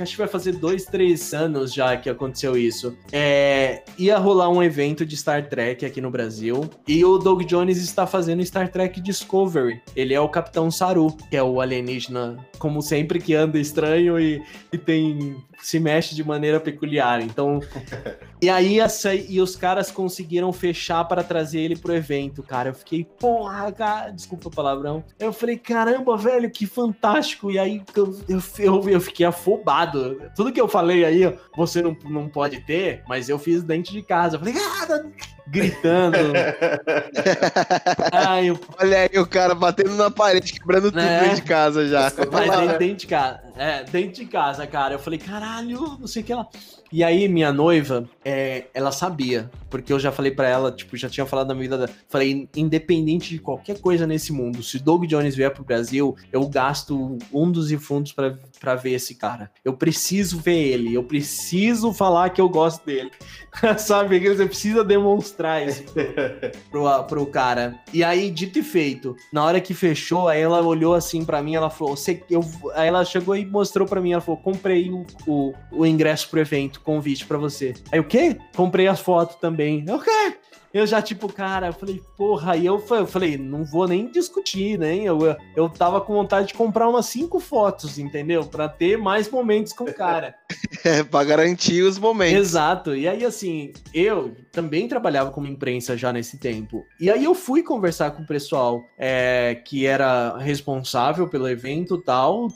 Acho 0.00 0.12
que 0.12 0.18
vai 0.18 0.26
fazer 0.26 0.52
dois, 0.52 0.84
três 0.84 1.32
anos 1.32 1.72
já 1.72 1.96
que 1.96 2.10
aconteceu 2.10 2.56
isso. 2.56 2.96
É, 3.12 3.84
ia 3.96 4.18
rolar 4.18 4.48
um 4.48 4.60
evento 4.60 5.06
de 5.06 5.16
Star 5.16 5.48
Trek 5.48 5.86
aqui 5.86 6.00
no 6.00 6.10
Brasil 6.10 6.68
e 6.88 7.04
o 7.04 7.16
Doug 7.16 7.42
Jones 7.44 7.78
está 7.78 8.08
fazendo 8.08 8.44
Star 8.44 8.68
Trek 8.68 9.00
Discovery. 9.00 9.80
Ele 9.94 10.12
é 10.12 10.20
o 10.20 10.28
Capitão 10.28 10.68
Saru, 10.68 11.16
que 11.30 11.36
é 11.36 11.42
o 11.42 11.60
alienígena, 11.60 12.36
como 12.58 12.82
sempre, 12.82 13.20
que 13.20 13.34
anda 13.34 13.58
estranho 13.58 14.18
e, 14.18 14.42
e 14.72 14.78
tem 14.78 15.36
se 15.64 15.80
mexe 15.80 16.14
de 16.14 16.22
maneira 16.22 16.60
peculiar. 16.60 17.22
Então, 17.22 17.60
e 18.40 18.50
aí 18.50 18.80
essa, 18.80 19.14
e 19.14 19.40
os 19.40 19.56
caras 19.56 19.90
conseguiram 19.90 20.52
fechar 20.52 21.04
para 21.04 21.22
trazer 21.22 21.60
ele 21.60 21.76
pro 21.76 21.94
evento, 21.94 22.42
cara. 22.42 22.70
Eu 22.70 22.74
fiquei, 22.74 23.04
porra, 23.04 23.72
cara, 23.72 24.10
desculpa 24.10 24.48
o 24.48 24.50
palavrão. 24.50 25.02
Eu 25.18 25.32
falei, 25.32 25.56
caramba, 25.84 26.16
velho, 26.16 26.50
que 26.50 26.66
fantástico. 26.66 27.50
E 27.50 27.58
aí 27.58 27.82
eu, 27.94 28.18
eu, 28.58 28.88
eu 28.88 29.00
fiquei 29.00 29.26
afobado. 29.26 30.22
Tudo 30.34 30.52
que 30.52 30.60
eu 30.60 30.66
falei 30.66 31.04
aí, 31.04 31.38
você 31.54 31.82
não, 31.82 31.96
não 32.04 32.28
pode 32.28 32.60
ter, 32.60 33.02
mas 33.06 33.28
eu 33.28 33.38
fiz 33.38 33.62
dentro 33.62 33.92
de 33.92 34.02
casa. 34.02 34.36
Eu 34.36 34.40
falei, 34.40 34.54
ah, 34.56 35.02
gritando. 35.46 36.16
Ai, 38.12 38.48
eu... 38.48 38.58
Olha 38.80 38.98
aí 39.00 39.18
o 39.18 39.26
cara 39.26 39.54
batendo 39.54 39.94
na 39.94 40.10
parede, 40.10 40.54
quebrando 40.54 40.90
tudo 40.90 41.00
é. 41.00 41.20
dentro 41.20 41.36
de 41.36 41.42
casa 41.42 41.86
já. 41.86 42.10
Mas 42.32 42.78
dentro 42.78 42.96
de 42.96 43.06
casa, 43.06 43.40
é, 43.56 43.84
dentro 43.84 44.12
de 44.12 44.26
casa, 44.26 44.66
cara. 44.66 44.94
Eu 44.94 44.98
falei, 44.98 45.18
caralho, 45.18 45.98
não 45.98 46.06
sei 46.06 46.22
o 46.22 46.24
que 46.24 46.34
lá. 46.34 46.48
E 46.94 47.02
aí, 47.02 47.26
minha 47.26 47.52
noiva, 47.52 48.08
é, 48.24 48.66
ela 48.72 48.92
sabia, 48.92 49.50
porque 49.68 49.92
eu 49.92 49.98
já 49.98 50.12
falei 50.12 50.30
para 50.30 50.48
ela, 50.48 50.70
tipo, 50.70 50.96
já 50.96 51.08
tinha 51.10 51.26
falado 51.26 51.48
na 51.48 51.54
minha 51.56 51.68
vida. 51.68 51.90
Falei, 52.08 52.48
independente 52.54 53.30
de 53.30 53.40
qualquer 53.40 53.80
coisa 53.80 54.06
nesse 54.06 54.32
mundo, 54.32 54.62
se 54.62 54.78
Doug 54.78 55.04
Jones 55.06 55.34
vier 55.34 55.52
pro 55.52 55.64
Brasil, 55.64 56.16
eu 56.32 56.46
gasto 56.46 57.18
um 57.32 57.50
dos 57.50 57.72
fundos 57.82 58.12
para 58.12 58.76
ver 58.76 58.92
esse 58.92 59.16
cara. 59.16 59.50
Eu 59.64 59.72
preciso 59.72 60.38
ver 60.38 60.68
ele, 60.68 60.94
eu 60.94 61.02
preciso 61.02 61.92
falar 61.92 62.30
que 62.30 62.40
eu 62.40 62.48
gosto 62.48 62.86
dele. 62.86 63.10
Sabe? 63.76 64.20
Você 64.20 64.46
precisa 64.46 64.84
demonstrar 64.84 65.66
isso 65.66 65.82
pro, 66.70 67.02
pro 67.08 67.26
cara. 67.26 67.76
E 67.92 68.04
aí, 68.04 68.30
dito 68.30 68.60
e 68.60 68.62
feito, 68.62 69.16
na 69.32 69.42
hora 69.42 69.60
que 69.60 69.74
fechou, 69.74 70.28
aí 70.28 70.40
ela 70.40 70.62
olhou 70.62 70.94
assim 70.94 71.24
para 71.24 71.42
mim, 71.42 71.56
ela 71.56 71.70
falou, 71.70 71.96
você, 71.96 72.22
eu, 72.30 72.40
aí 72.76 72.86
ela 72.86 73.04
chegou 73.04 73.34
e 73.34 73.44
mostrou 73.44 73.84
para 73.84 74.00
mim, 74.00 74.12
ela 74.12 74.22
falou, 74.22 74.40
comprei 74.40 74.90
o, 74.90 75.04
o, 75.26 75.52
o 75.72 75.84
ingresso 75.84 76.30
pro 76.30 76.38
evento 76.38 76.83
convite 76.84 77.26
para 77.26 77.38
você. 77.38 77.74
Aí 77.90 77.98
o 77.98 78.04
quê? 78.04 78.36
Comprei 78.54 78.86
as 78.86 79.00
fotos 79.00 79.36
também. 79.36 79.84
O 79.90 79.98
quê? 79.98 80.36
Eu 80.74 80.84
já, 80.88 81.00
tipo, 81.00 81.32
cara, 81.32 81.68
eu 81.68 81.72
falei, 81.72 82.02
porra, 82.16 82.54
aí 82.54 82.66
eu, 82.66 82.84
eu 82.90 83.06
falei, 83.06 83.38
não 83.38 83.64
vou 83.64 83.86
nem 83.86 84.10
discutir, 84.10 84.76
né? 84.76 84.96
Eu, 84.96 85.20
eu 85.54 85.68
tava 85.68 86.00
com 86.00 86.12
vontade 86.12 86.48
de 86.48 86.54
comprar 86.54 86.88
umas 86.88 87.06
cinco 87.06 87.38
fotos, 87.38 87.96
entendeu? 87.96 88.44
Pra 88.44 88.68
ter 88.68 88.98
mais 88.98 89.30
momentos 89.30 89.72
com 89.72 89.84
o 89.84 89.94
cara. 89.94 90.34
é, 90.84 91.04
pra 91.04 91.22
garantir 91.22 91.80
os 91.82 91.96
momentos. 91.96 92.36
Exato. 92.36 92.96
E 92.96 93.06
aí, 93.06 93.24
assim, 93.24 93.72
eu 93.94 94.34
também 94.50 94.88
trabalhava 94.88 95.30
como 95.30 95.46
imprensa 95.46 95.96
já 95.96 96.12
nesse 96.12 96.38
tempo. 96.38 96.84
E 96.98 97.08
aí 97.08 97.22
eu 97.22 97.36
fui 97.36 97.62
conversar 97.62 98.10
com 98.10 98.24
o 98.24 98.26
pessoal 98.26 98.84
é, 98.98 99.54
que 99.64 99.86
era 99.86 100.36
responsável 100.38 101.28
pelo 101.28 101.48
evento 101.48 101.94
e 101.94 102.02
tal, 102.02 102.48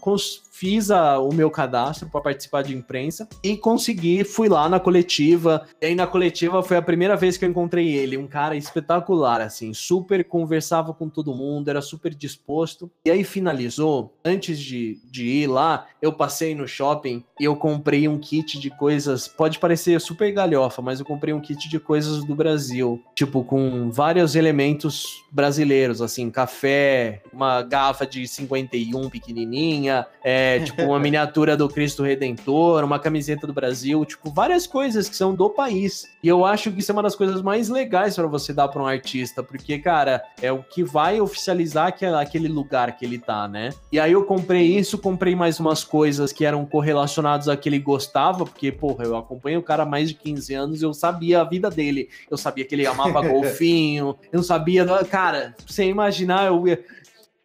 fiz 0.59 0.91
a, 0.91 1.21
o 1.21 1.33
meu 1.33 1.51
cadastro 1.51 2.09
para 2.09 2.21
participar 2.21 2.63
de 2.63 2.75
imprensa 2.75 3.29
e 3.45 3.57
consegui, 3.57 4.25
fui 4.25 4.49
lá 4.49 4.69
na 4.69 4.81
coletiva. 4.81 5.65
E 5.81 5.87
aí 5.87 5.95
na 5.95 6.07
coletiva 6.07 6.63
foi 6.65 6.77
a 6.77 6.83
primeira 6.83 7.17
vez 7.17 7.37
que 7.37 7.45
eu 7.45 7.49
encontrei 7.49 7.95
ele, 7.95 8.17
um 8.17 8.27
cara 8.27 8.57
espetacular, 8.57 9.41
assim, 9.41 9.73
super 9.73 10.25
conversava 10.25 10.93
com 10.93 11.09
todo 11.09 11.35
mundo, 11.35 11.69
era 11.69 11.81
super 11.81 12.13
disposto. 12.13 12.91
E 13.05 13.11
aí 13.11 13.23
finalizou, 13.23 14.13
antes 14.25 14.59
de, 14.59 14.99
de 15.05 15.27
ir 15.27 15.47
lá, 15.47 15.87
eu 16.03 16.13
passei 16.13 16.55
no 16.55 16.67
shopping 16.67 17.23
e 17.39 17.45
eu 17.45 17.55
comprei 17.55 18.09
um 18.09 18.19
kit 18.19 18.59
de 18.59 18.71
coisas, 18.71 19.29
pode 19.29 19.61
parecer 19.61 20.01
super 20.01 20.33
galhofa, 20.33 20.83
mas 20.83 20.99
eu 20.99 21.07
comprei 21.07 21.33
um 21.33 21.41
kit 21.41 21.69
de 21.69 21.79
coisas 21.79 22.25
do 22.25 22.35
Brasil, 22.35 23.01
tipo 23.15 23.45
com 23.45 23.91
vários 23.93 24.35
elementos 24.35 25.05
brasileiros, 25.31 26.03
assim, 26.03 26.31
café, 26.31 27.23
uma 27.33 27.63
garrafa 27.63 28.07
de 28.07 28.27
51 28.27 29.09
pequenininha, 29.09 30.07
é, 30.25 30.48
é, 30.49 30.61
tipo, 30.61 30.83
uma 30.83 30.99
miniatura 30.99 31.57
do 31.57 31.69
Cristo 31.69 32.03
Redentor, 32.03 32.83
uma 32.83 32.99
camiseta 32.99 33.47
do 33.47 33.53
Brasil, 33.53 34.05
tipo, 34.05 34.31
várias 34.31 34.67
coisas 34.67 35.09
que 35.09 35.15
são 35.15 35.35
do 35.35 35.51
país. 35.51 36.07
E 36.23 36.29
eu 36.29 36.45
acho 36.45 36.73
que 36.73 36.81
isso 36.81 36.91
é 36.91 36.95
uma 36.95 37.03
das 37.03 37.15
coisas 37.15 37.43
mais 37.43 37.69
legais 37.69 38.17
para 38.17 38.27
você 38.27 38.53
dar 38.53 38.69
para 38.69 38.83
um 38.83 38.87
artista, 38.87 39.43
porque, 39.43 39.79
cara, 39.79 40.23
é 40.41 40.51
o 40.51 40.63
que 40.63 40.83
vai 40.83 41.21
oficializar 41.21 41.95
aquele 42.19 42.49
lugar 42.49 42.97
que 42.97 43.05
ele 43.05 43.19
tá, 43.19 43.47
né? 43.47 43.71
E 43.93 44.01
aí 44.01 44.13
eu 44.13 44.25
comprei 44.25 44.77
isso, 44.77 44.97
comprei 44.97 45.35
mais 45.35 45.61
umas 45.61 45.85
coisas 45.85 46.33
que 46.33 46.45
eram 46.45 46.65
correlacionadas 46.65 47.49
a 47.49 47.57
que 47.57 47.69
ele 47.69 47.79
gostava, 47.79 48.45
porque, 48.45 48.73
porra, 48.73 49.05
eu 49.05 49.17
acompanho 49.17 49.61
o 49.61 49.63
cara 49.63 49.83
há 49.83 49.87
mais 49.87 50.09
de 50.09 50.15
15 50.15 50.55
anos, 50.55 50.83
eu 50.83 50.95
sabia 50.95 51.43
a 51.43 51.45
vida 51.45 51.69
dele, 51.69 52.09
eu 52.31 52.39
sabia 52.39 52.65
que 52.65 52.75
ele 52.75 52.87
amava 52.87 53.21
golfinho, 53.27 54.17
eu 54.33 54.43
sabia, 54.43 54.87
cara, 55.05 55.55
sem 55.67 55.91
imaginar, 55.91 56.47
eu 56.47 56.65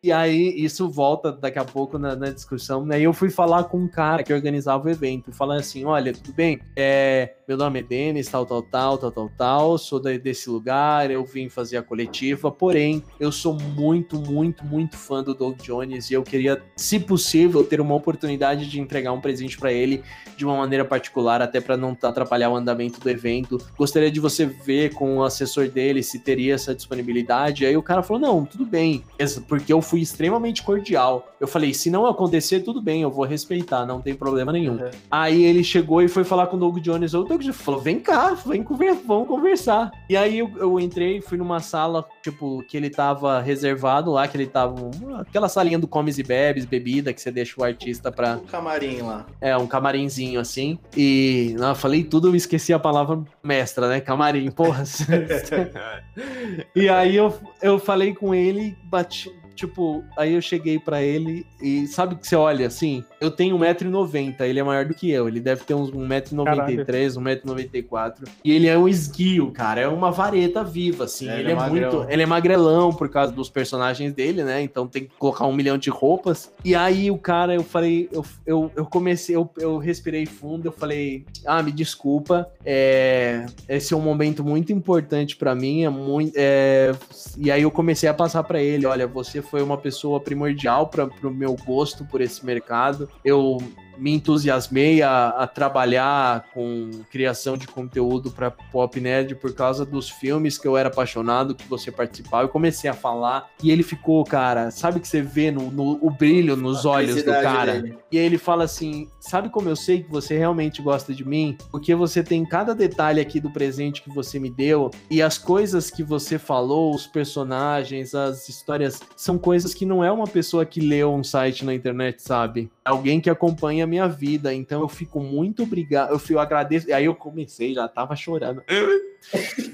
e 0.03 0.11
aí, 0.11 0.53
isso 0.57 0.89
volta 0.89 1.31
daqui 1.31 1.57
a 1.57 1.63
pouco 1.63 1.97
na, 1.97 2.13
na 2.13 2.29
discussão. 2.29 2.85
Né? 2.85 2.99
eu 2.99 3.13
fui 3.13 3.29
falar 3.29 3.63
com 3.63 3.77
um 3.77 3.87
cara 3.87 4.21
que 4.21 4.33
organizava 4.33 4.85
o 4.85 4.91
evento, 4.91 5.31
falando 5.31 5.61
assim: 5.61 5.85
olha, 5.85 6.11
tudo 6.11 6.33
bem? 6.33 6.59
É, 6.75 7.35
meu 7.47 7.57
nome 7.57 7.79
é 7.79 7.83
Denis, 7.83 8.27
tal, 8.29 8.45
tal, 8.45 8.61
tal, 8.61 8.97
tal, 8.97 9.11
tal, 9.11 9.31
tal, 9.37 9.77
sou 9.77 9.99
desse 9.99 10.49
lugar, 10.49 11.11
eu 11.11 11.25
vim 11.25 11.49
fazer 11.49 11.75
a 11.75 11.83
coletiva, 11.83 12.49
porém, 12.49 13.03
eu 13.19 13.31
sou 13.31 13.53
muito, 13.53 14.17
muito, 14.17 14.65
muito 14.65 14.95
fã 14.95 15.21
do 15.21 15.33
Doug 15.33 15.57
Jones 15.61 16.09
e 16.09 16.13
eu 16.13 16.23
queria, 16.23 16.61
se 16.77 16.99
possível, 16.99 17.63
ter 17.63 17.81
uma 17.81 17.95
oportunidade 17.95 18.69
de 18.69 18.79
entregar 18.79 19.11
um 19.11 19.19
presente 19.19 19.57
para 19.57 19.73
ele 19.73 20.01
de 20.37 20.45
uma 20.45 20.55
maneira 20.55 20.85
particular, 20.85 21.41
até 21.41 21.59
para 21.59 21.75
não 21.75 21.97
atrapalhar 22.01 22.49
o 22.49 22.55
andamento 22.55 22.99
do 22.99 23.09
evento. 23.09 23.57
Gostaria 23.77 24.09
de 24.09 24.19
você 24.19 24.45
ver 24.45 24.93
com 24.93 25.17
o 25.17 25.23
assessor 25.23 25.67
dele 25.67 26.01
se 26.01 26.19
teria 26.19 26.53
essa 26.53 26.73
disponibilidade. 26.73 27.65
Aí 27.65 27.75
o 27.75 27.83
cara 27.83 28.01
falou: 28.01 28.21
não, 28.21 28.45
tudo 28.45 28.65
bem, 28.65 29.03
porque 29.47 29.71
eu 29.73 29.81
fui 29.81 30.01
extremamente 30.01 30.63
cordial. 30.63 31.32
Eu 31.43 31.47
falei: 31.47 31.73
se 31.73 31.89
não 31.89 32.05
acontecer, 32.05 32.61
tudo 32.61 32.81
bem, 32.81 33.01
eu 33.01 33.11
vou 33.11 33.25
respeitar, 33.25 33.85
não 33.85 33.99
tem 33.99 34.15
problema 34.15 34.49
nenhum. 34.49 34.75
Uhum. 34.75 34.89
Aí 35.11 35.43
ele 35.43 35.61
chegou 35.61 36.01
e 36.01 36.07
foi 36.07 36.23
falar 36.23 36.47
com 36.47 36.55
o 36.55 36.59
Doug 36.59 36.77
Jones, 36.77 37.13
o 37.13 37.25
Doug 37.25 37.43
falou: 37.51 37.81
vem 37.81 37.99
cá, 37.99 38.33
vem 38.45 38.63
conver 38.63 38.93
vamos 38.93 39.27
conversar. 39.27 39.91
E 40.09 40.15
aí 40.15 40.39
eu, 40.39 40.49
eu, 40.55 40.79
entrei, 40.79 41.19
fui 41.19 41.37
numa 41.37 41.59
sala, 41.59 42.07
tipo, 42.21 42.63
que 42.63 42.77
ele 42.77 42.89
tava 42.89 43.41
reservado 43.41 44.09
lá, 44.09 44.25
que 44.25 44.37
ele 44.37 44.47
tava. 44.47 44.89
Aquela 45.19 45.49
salinha 45.49 45.77
do 45.77 45.85
comes 45.85 46.17
e 46.17 46.23
bebes, 46.23 46.63
bebida, 46.63 47.11
que 47.11 47.19
você 47.19 47.29
deixa 47.29 47.59
o 47.59 47.63
artista 47.65 48.09
pra. 48.09 48.37
Um 48.37 48.45
camarim 48.45 49.01
lá. 49.01 49.25
É, 49.41 49.57
um 49.57 49.67
camarimzinho 49.67 50.39
assim. 50.39 50.79
E 50.95 51.57
não, 51.59 51.67
eu 51.69 51.75
falei 51.75 52.05
tudo, 52.05 52.29
eu 52.29 52.35
esqueci 52.37 52.71
a 52.71 52.79
palavra 52.79 53.21
mestra, 53.43 53.89
né? 53.89 53.99
Camarim, 53.99 54.49
porra. 54.49 54.85
e 56.73 56.87
aí 56.87 57.17
eu, 57.17 57.37
eu 57.61 57.77
falei 57.77 58.13
com 58.13 58.33
ele, 58.33 58.77
bati, 58.85 59.29
tipo, 59.55 60.03
aí 60.17 60.33
eu 60.33 60.41
cheguei 60.41 60.79
para 60.79 61.01
ele 61.01 61.45
e 61.61 61.87
sabe 61.87 62.15
que 62.15 62.27
você 62.27 62.35
olha 62.35 62.67
assim, 62.67 63.03
eu 63.21 63.31
tenho 63.31 63.57
1,90m, 63.57 64.41
ele 64.41 64.59
é 64.59 64.63
maior 64.63 64.85
do 64.85 64.93
que 64.93 65.09
eu, 65.09 65.27
ele 65.27 65.39
deve 65.39 65.63
ter 65.63 65.73
uns 65.73 65.91
1,93m, 65.91 67.43
1,94m, 67.43 68.27
e 68.43 68.51
ele 68.51 68.67
é 68.67 68.77
um 68.77 68.87
esguio, 68.87 69.51
cara, 69.51 69.81
é 69.81 69.87
uma 69.87 70.11
vareta 70.11 70.63
viva, 70.63 71.05
assim, 71.05 71.29
é, 71.29 71.39
ele, 71.39 71.51
ele, 71.51 71.59
é, 71.59 71.63
é 71.63 71.69
muito, 71.69 72.05
ele 72.09 72.23
é 72.23 72.25
magrelão 72.25 72.91
por 72.93 73.09
causa 73.09 73.31
dos 73.31 73.49
personagens 73.49 74.11
dele, 74.13 74.43
né, 74.43 74.61
então 74.61 74.87
tem 74.87 75.03
que 75.05 75.11
colocar 75.17 75.45
um 75.45 75.53
milhão 75.53 75.77
de 75.77 75.89
roupas, 75.89 76.51
e 76.65 76.73
aí 76.73 77.11
o 77.11 77.17
cara, 77.17 77.53
eu 77.53 77.63
falei, 77.63 78.09
eu, 78.11 78.25
eu, 78.45 78.71
eu 78.75 78.85
comecei, 78.85 79.35
eu, 79.35 79.49
eu 79.57 79.77
respirei 79.77 80.25
fundo, 80.25 80.67
eu 80.67 80.71
falei, 80.71 81.25
ah, 81.45 81.61
me 81.61 81.71
desculpa, 81.71 82.51
é, 82.65 83.45
esse 83.69 83.93
é 83.93 83.97
um 83.97 84.01
momento 84.01 84.43
muito 84.43 84.73
importante 84.73 85.35
para 85.35 85.53
mim, 85.53 85.83
é 85.83 85.89
muito, 85.89 86.33
é, 86.35 86.91
e 87.37 87.51
aí 87.51 87.61
eu 87.61 87.71
comecei 87.71 88.09
a 88.09 88.13
passar 88.13 88.43
para 88.43 88.61
ele, 88.61 88.85
olha, 88.85 89.05
você 89.05 89.42
foi 89.43 89.61
uma 89.61 89.77
pessoa 89.77 90.19
primordial 90.19 90.87
para 90.87 91.09
o 91.23 91.31
meu 91.31 91.55
gosto 91.65 92.03
por 92.05 92.21
esse 92.21 92.45
mercado. 92.45 93.09
Eu 93.23 93.57
me 93.97 94.11
entusiasmei 94.13 95.01
a, 95.01 95.29
a, 95.29 95.47
trabalhar 95.47 96.45
com 96.53 96.91
criação 97.11 97.57
de 97.57 97.67
conteúdo 97.67 98.31
para 98.31 98.51
Pop 98.51 98.99
Nerd 98.99 99.35
por 99.35 99.53
causa 99.53 99.85
dos 99.85 100.09
filmes 100.09 100.57
que 100.57 100.67
eu 100.67 100.77
era 100.77 100.89
apaixonado, 100.89 101.55
que 101.55 101.67
você 101.67 101.91
participava. 101.91 102.43
Eu 102.43 102.49
comecei 102.49 102.89
a 102.89 102.93
falar 102.93 103.49
e 103.61 103.71
ele 103.71 103.83
ficou, 103.83 104.23
cara, 104.23 104.71
sabe 104.71 104.99
que 104.99 105.07
você 105.07 105.21
vê 105.21 105.51
no, 105.51 105.71
no 105.71 105.97
o 106.01 106.09
brilho 106.09 106.55
nos 106.55 106.85
a 106.85 106.89
olhos 106.89 107.23
do 107.23 107.31
cara? 107.31 107.81
Dele. 107.81 107.97
E 108.11 108.17
aí 108.17 108.25
ele 108.25 108.37
fala 108.37 108.63
assim: 108.63 109.07
sabe 109.19 109.49
como 109.49 109.69
eu 109.69 109.75
sei 109.75 110.03
que 110.03 110.09
você 110.09 110.37
realmente 110.37 110.81
gosta 110.81 111.13
de 111.13 111.27
mim? 111.27 111.57
Porque 111.71 111.95
você 111.95 112.23
tem 112.23 112.45
cada 112.45 112.75
detalhe 112.75 113.19
aqui 113.19 113.39
do 113.39 113.49
presente 113.49 114.01
que 114.01 114.09
você 114.09 114.39
me 114.39 114.49
deu 114.49 114.91
e 115.09 115.21
as 115.21 115.37
coisas 115.37 115.89
que 115.89 116.03
você 116.03 116.37
falou, 116.37 116.93
os 116.93 117.07
personagens, 117.07 118.13
as 118.13 118.47
histórias, 118.49 119.01
são 119.15 119.37
coisas 119.37 119.73
que 119.73 119.85
não 119.85 120.03
é 120.03 120.11
uma 120.11 120.27
pessoa 120.27 120.65
que 120.65 120.79
leu 120.79 121.13
um 121.13 121.23
site 121.23 121.65
na 121.65 121.73
internet, 121.73 122.21
sabe? 122.21 122.71
É 122.85 122.89
alguém 122.89 123.21
que 123.21 123.29
acompanha 123.29 123.82
a 123.83 123.87
minha 123.87 124.07
vida. 124.07 124.53
Então 124.53 124.81
eu 124.81 124.87
fico 124.87 125.19
muito 125.19 125.63
obrigado. 125.63 126.11
Eu, 126.11 126.21
eu 126.29 126.39
agradeço. 126.39 126.93
Aí 126.93 127.05
eu 127.05 127.15
comecei, 127.15 127.73
já 127.73 127.87
tava 127.87 128.15
chorando. 128.15 128.63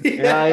e, 0.04 0.20
aí... 0.20 0.52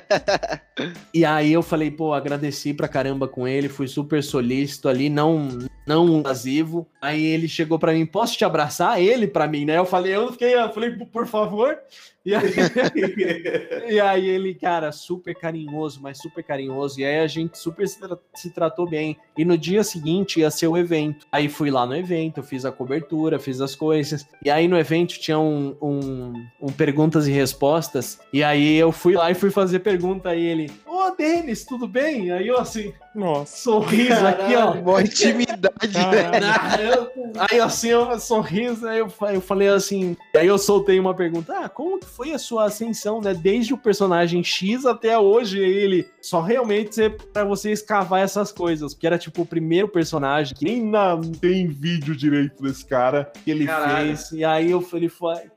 e 1.12 1.24
aí 1.24 1.52
eu 1.52 1.62
falei, 1.62 1.90
pô, 1.90 2.12
agradeci 2.12 2.72
pra 2.72 2.88
caramba 2.88 3.28
com 3.28 3.46
ele, 3.46 3.68
fui 3.68 3.88
super 3.88 4.22
solícito 4.22 4.88
ali, 4.88 5.08
não 5.08 5.58
não 5.86 6.08
invasivo. 6.08 6.86
Aí 7.00 7.24
ele 7.24 7.48
chegou 7.48 7.78
para 7.78 7.92
mim, 7.92 8.06
posso 8.06 8.36
te 8.36 8.44
abraçar? 8.44 9.00
Ele 9.00 9.26
para 9.26 9.48
mim, 9.48 9.64
né? 9.64 9.78
Eu 9.78 9.84
falei, 9.84 10.14
eu 10.14 10.30
fiquei, 10.32 10.54
eu 10.54 10.72
falei, 10.72 10.90
por 10.90 11.26
favor. 11.26 11.78
E 12.24 12.34
aí, 12.36 12.52
e 13.90 14.00
aí, 14.00 14.28
ele, 14.28 14.54
cara, 14.54 14.92
super 14.92 15.34
carinhoso, 15.34 16.00
mas 16.00 16.18
super 16.18 16.42
carinhoso. 16.44 17.00
E 17.00 17.04
aí 17.04 17.18
a 17.18 17.26
gente 17.26 17.58
super 17.58 17.88
se, 17.88 17.98
tra 17.98 18.16
se, 18.34 18.50
tratou 18.50 18.88
bem. 18.88 19.16
E 19.36 19.44
no 19.44 19.58
dia 19.58 19.82
seguinte 19.82 20.38
ia 20.38 20.50
ser 20.50 20.68
o 20.68 20.76
evento. 20.76 21.26
Aí 21.32 21.48
fui 21.48 21.70
lá 21.70 21.84
no 21.84 21.96
evento, 21.96 22.42
fiz 22.42 22.64
a 22.64 22.70
cobertura, 22.70 23.40
fiz 23.40 23.60
as 23.60 23.74
coisas. 23.74 24.24
E 24.44 24.48
aí 24.48 24.68
no 24.68 24.78
evento 24.78 25.18
tinha 25.18 25.38
um, 25.38 25.76
um, 25.82 26.46
um 26.60 26.72
perguntas 26.72 27.26
e 27.26 27.32
respostas. 27.32 27.81
E 28.32 28.42
aí 28.42 28.76
eu 28.76 28.92
fui 28.92 29.14
lá 29.14 29.30
e 29.30 29.34
fui 29.34 29.50
fazer 29.50 29.80
pergunta. 29.80 30.30
Aí 30.30 30.42
ele, 30.44 30.70
ô 30.86 31.06
oh, 31.06 31.16
Denis, 31.16 31.64
tudo 31.64 31.86
bem? 31.86 32.30
Aí 32.30 32.46
eu 32.46 32.58
assim, 32.58 32.92
nossa, 33.14 33.56
sorriso 33.56 34.08
Caralho, 34.08 34.42
aqui, 34.42 34.56
ó. 34.56 34.72
Boa 34.80 35.02
intimidade, 35.02 35.92
né? 35.92 36.30
Aí 37.50 37.60
assim, 37.60 37.88
eu 37.88 38.18
sorriso, 38.18 38.86
aí 38.86 38.98
eu, 38.98 39.12
eu 39.32 39.40
falei 39.40 39.68
assim. 39.68 40.16
Aí 40.34 40.46
eu 40.46 40.58
soltei 40.58 40.98
uma 40.98 41.14
pergunta: 41.14 41.52
Ah, 41.58 41.68
como 41.68 41.98
que 41.98 42.06
foi 42.06 42.32
a 42.32 42.38
sua 42.38 42.64
ascensão, 42.64 43.20
né? 43.20 43.34
Desde 43.34 43.74
o 43.74 43.78
personagem 43.78 44.42
X 44.42 44.86
até 44.86 45.18
hoje, 45.18 45.58
ele 45.58 46.06
só 46.20 46.40
realmente 46.40 46.94
ser 46.94 47.16
para 47.32 47.44
você 47.44 47.70
escavar 47.70 48.20
essas 48.20 48.50
coisas. 48.50 48.94
Porque 48.94 49.06
era 49.06 49.18
tipo 49.18 49.42
o 49.42 49.46
primeiro 49.46 49.88
personagem 49.88 50.54
que 50.54 50.64
nem 50.64 50.82
na, 50.82 51.18
tem 51.40 51.68
vídeo 51.68 52.16
direito 52.16 52.62
desse 52.62 52.84
cara 52.84 53.30
que 53.44 53.50
ele 53.50 53.66
Caralho. 53.66 54.06
fez. 54.06 54.32
E 54.32 54.44
aí 54.44 54.70
eu 54.70 54.80
falei, 54.80 55.10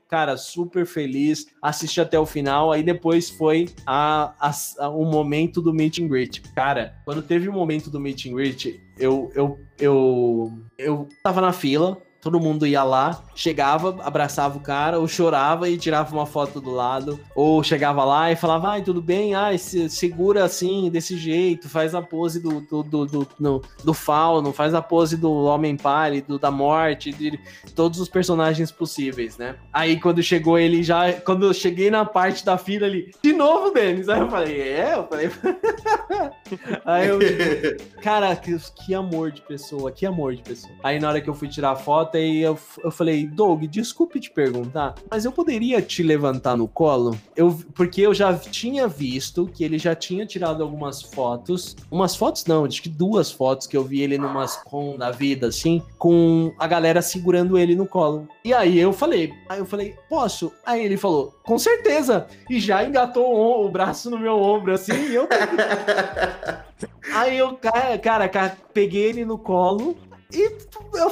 cara, 0.08 0.36
super 0.36 0.86
feliz, 0.86 1.46
assisti 1.60 2.00
até 2.00 2.18
o 2.18 2.26
final, 2.26 2.72
aí 2.72 2.82
depois 2.82 3.30
foi 3.30 3.68
a, 3.86 4.32
a, 4.40 4.52
a, 4.84 4.88
o 4.88 5.04
momento 5.04 5.60
do 5.60 5.72
meet 5.72 5.98
and 5.98 6.08
greet. 6.08 6.42
Cara, 6.54 6.94
quando 7.04 7.22
teve 7.22 7.45
o 7.48 7.52
momento 7.52 7.90
do 7.90 8.00
meet 8.00 8.26
and 8.26 8.34
greet, 8.34 8.80
eu, 8.98 9.30
eu, 9.34 9.58
eu, 9.78 10.52
eu 10.78 11.08
tava 11.22 11.40
na 11.40 11.52
fila, 11.52 12.00
todo 12.26 12.40
mundo 12.40 12.66
ia 12.66 12.82
lá, 12.82 13.22
chegava, 13.36 13.96
abraçava 14.02 14.58
o 14.58 14.60
cara, 14.60 14.98
ou 14.98 15.06
chorava 15.06 15.68
e 15.68 15.78
tirava 15.78 16.12
uma 16.12 16.26
foto 16.26 16.60
do 16.60 16.72
lado, 16.72 17.20
ou 17.36 17.62
chegava 17.62 18.04
lá 18.04 18.32
e 18.32 18.34
falava, 18.34 18.70
ai, 18.70 18.82
tudo 18.82 19.00
bem, 19.00 19.36
ai, 19.36 19.56
segura 19.58 20.42
assim, 20.42 20.90
desse 20.90 21.16
jeito, 21.16 21.68
faz 21.68 21.94
a 21.94 22.02
pose 22.02 22.40
do, 22.40 22.60
do, 22.62 22.82
do, 22.82 23.06
do, 23.06 23.28
no, 23.38 23.62
do 23.84 23.94
fauno, 23.94 24.52
faz 24.52 24.74
a 24.74 24.82
pose 24.82 25.16
do 25.16 25.32
homem 25.44 25.76
pálido, 25.76 26.36
da 26.36 26.50
morte, 26.50 27.12
de 27.12 27.38
todos 27.76 28.00
os 28.00 28.08
personagens 28.08 28.72
possíveis, 28.72 29.38
né? 29.38 29.54
Aí 29.72 30.00
quando 30.00 30.20
chegou 30.20 30.58
ele 30.58 30.82
já, 30.82 31.12
quando 31.12 31.46
eu 31.46 31.54
cheguei 31.54 31.92
na 31.92 32.04
parte 32.04 32.44
da 32.44 32.58
fila 32.58 32.86
ali, 32.86 33.12
de 33.22 33.32
novo, 33.32 33.70
Denis, 33.70 34.08
aí 34.08 34.18
eu 34.18 34.28
falei, 34.28 34.60
é, 34.62 34.94
eu 34.94 35.06
falei... 35.06 35.30
aí 36.84 37.06
eu, 37.06 37.20
cara, 38.02 38.34
que, 38.34 38.56
que 38.84 38.94
amor 38.96 39.30
de 39.30 39.42
pessoa, 39.42 39.92
que 39.92 40.04
amor 40.04 40.34
de 40.34 40.42
pessoa. 40.42 40.74
Aí 40.82 40.98
na 40.98 41.08
hora 41.08 41.20
que 41.20 41.30
eu 41.30 41.34
fui 41.34 41.46
tirar 41.46 41.70
a 41.70 41.76
foto, 41.76 42.15
e 42.20 42.42
eu, 42.42 42.58
eu 42.82 42.90
falei, 42.90 43.26
Doug, 43.26 43.64
desculpe 43.64 44.20
te 44.20 44.30
perguntar, 44.30 44.94
mas 45.10 45.24
eu 45.24 45.32
poderia 45.32 45.82
te 45.82 46.02
levantar 46.02 46.56
no 46.56 46.68
colo? 46.68 47.16
Eu, 47.34 47.58
porque 47.74 48.00
eu 48.00 48.14
já 48.14 48.34
tinha 48.34 48.86
visto 48.86 49.46
que 49.46 49.64
ele 49.64 49.78
já 49.78 49.94
tinha 49.94 50.26
tirado 50.26 50.62
algumas 50.62 51.02
fotos, 51.02 51.76
umas 51.90 52.14
fotos 52.14 52.44
não, 52.46 52.64
acho 52.64 52.82
que 52.82 52.88
duas 52.88 53.30
fotos 53.30 53.66
que 53.66 53.76
eu 53.76 53.84
vi 53.84 54.00
ele 54.00 54.18
numas 54.18 54.56
com 54.56 54.96
da 54.96 55.10
vida, 55.10 55.48
assim, 55.48 55.82
com 55.98 56.52
a 56.58 56.66
galera 56.66 57.02
segurando 57.02 57.58
ele 57.58 57.74
no 57.74 57.86
colo. 57.86 58.28
E 58.44 58.52
aí 58.52 58.78
eu 58.78 58.92
falei, 58.92 59.32
aí 59.48 59.58
eu 59.58 59.66
falei, 59.66 59.94
posso? 60.08 60.52
Aí 60.64 60.84
ele 60.84 60.96
falou, 60.96 61.34
com 61.42 61.58
certeza, 61.58 62.26
e 62.48 62.60
já 62.60 62.84
engatou 62.84 63.26
o, 63.26 63.66
o 63.66 63.68
braço 63.68 64.10
no 64.10 64.18
meu 64.18 64.40
ombro, 64.40 64.72
assim, 64.72 64.92
e 64.92 65.14
eu... 65.14 65.28
Aí 67.14 67.38
eu, 67.38 67.56
cara, 67.56 68.28
cara, 68.28 68.56
peguei 68.74 69.04
ele 69.04 69.24
no 69.24 69.38
colo, 69.38 69.96
e 70.32 70.50
eu 70.94 71.10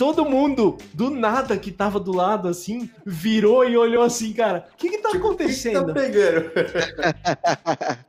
todo 0.00 0.24
mundo, 0.24 0.78
do 0.94 1.10
nada 1.10 1.58
que 1.58 1.70
tava 1.70 2.00
do 2.00 2.10
lado 2.10 2.48
assim, 2.48 2.88
virou 3.04 3.68
e 3.68 3.76
olhou 3.76 4.02
assim, 4.02 4.32
cara, 4.32 4.66
o 4.72 4.76
que 4.78 4.88
que 4.88 4.96
tá 4.96 5.10
tipo, 5.10 5.26
acontecendo? 5.26 5.92
Que 5.92 5.92
que 5.92 5.92
tá 5.92 6.00
pegando? 6.00 6.50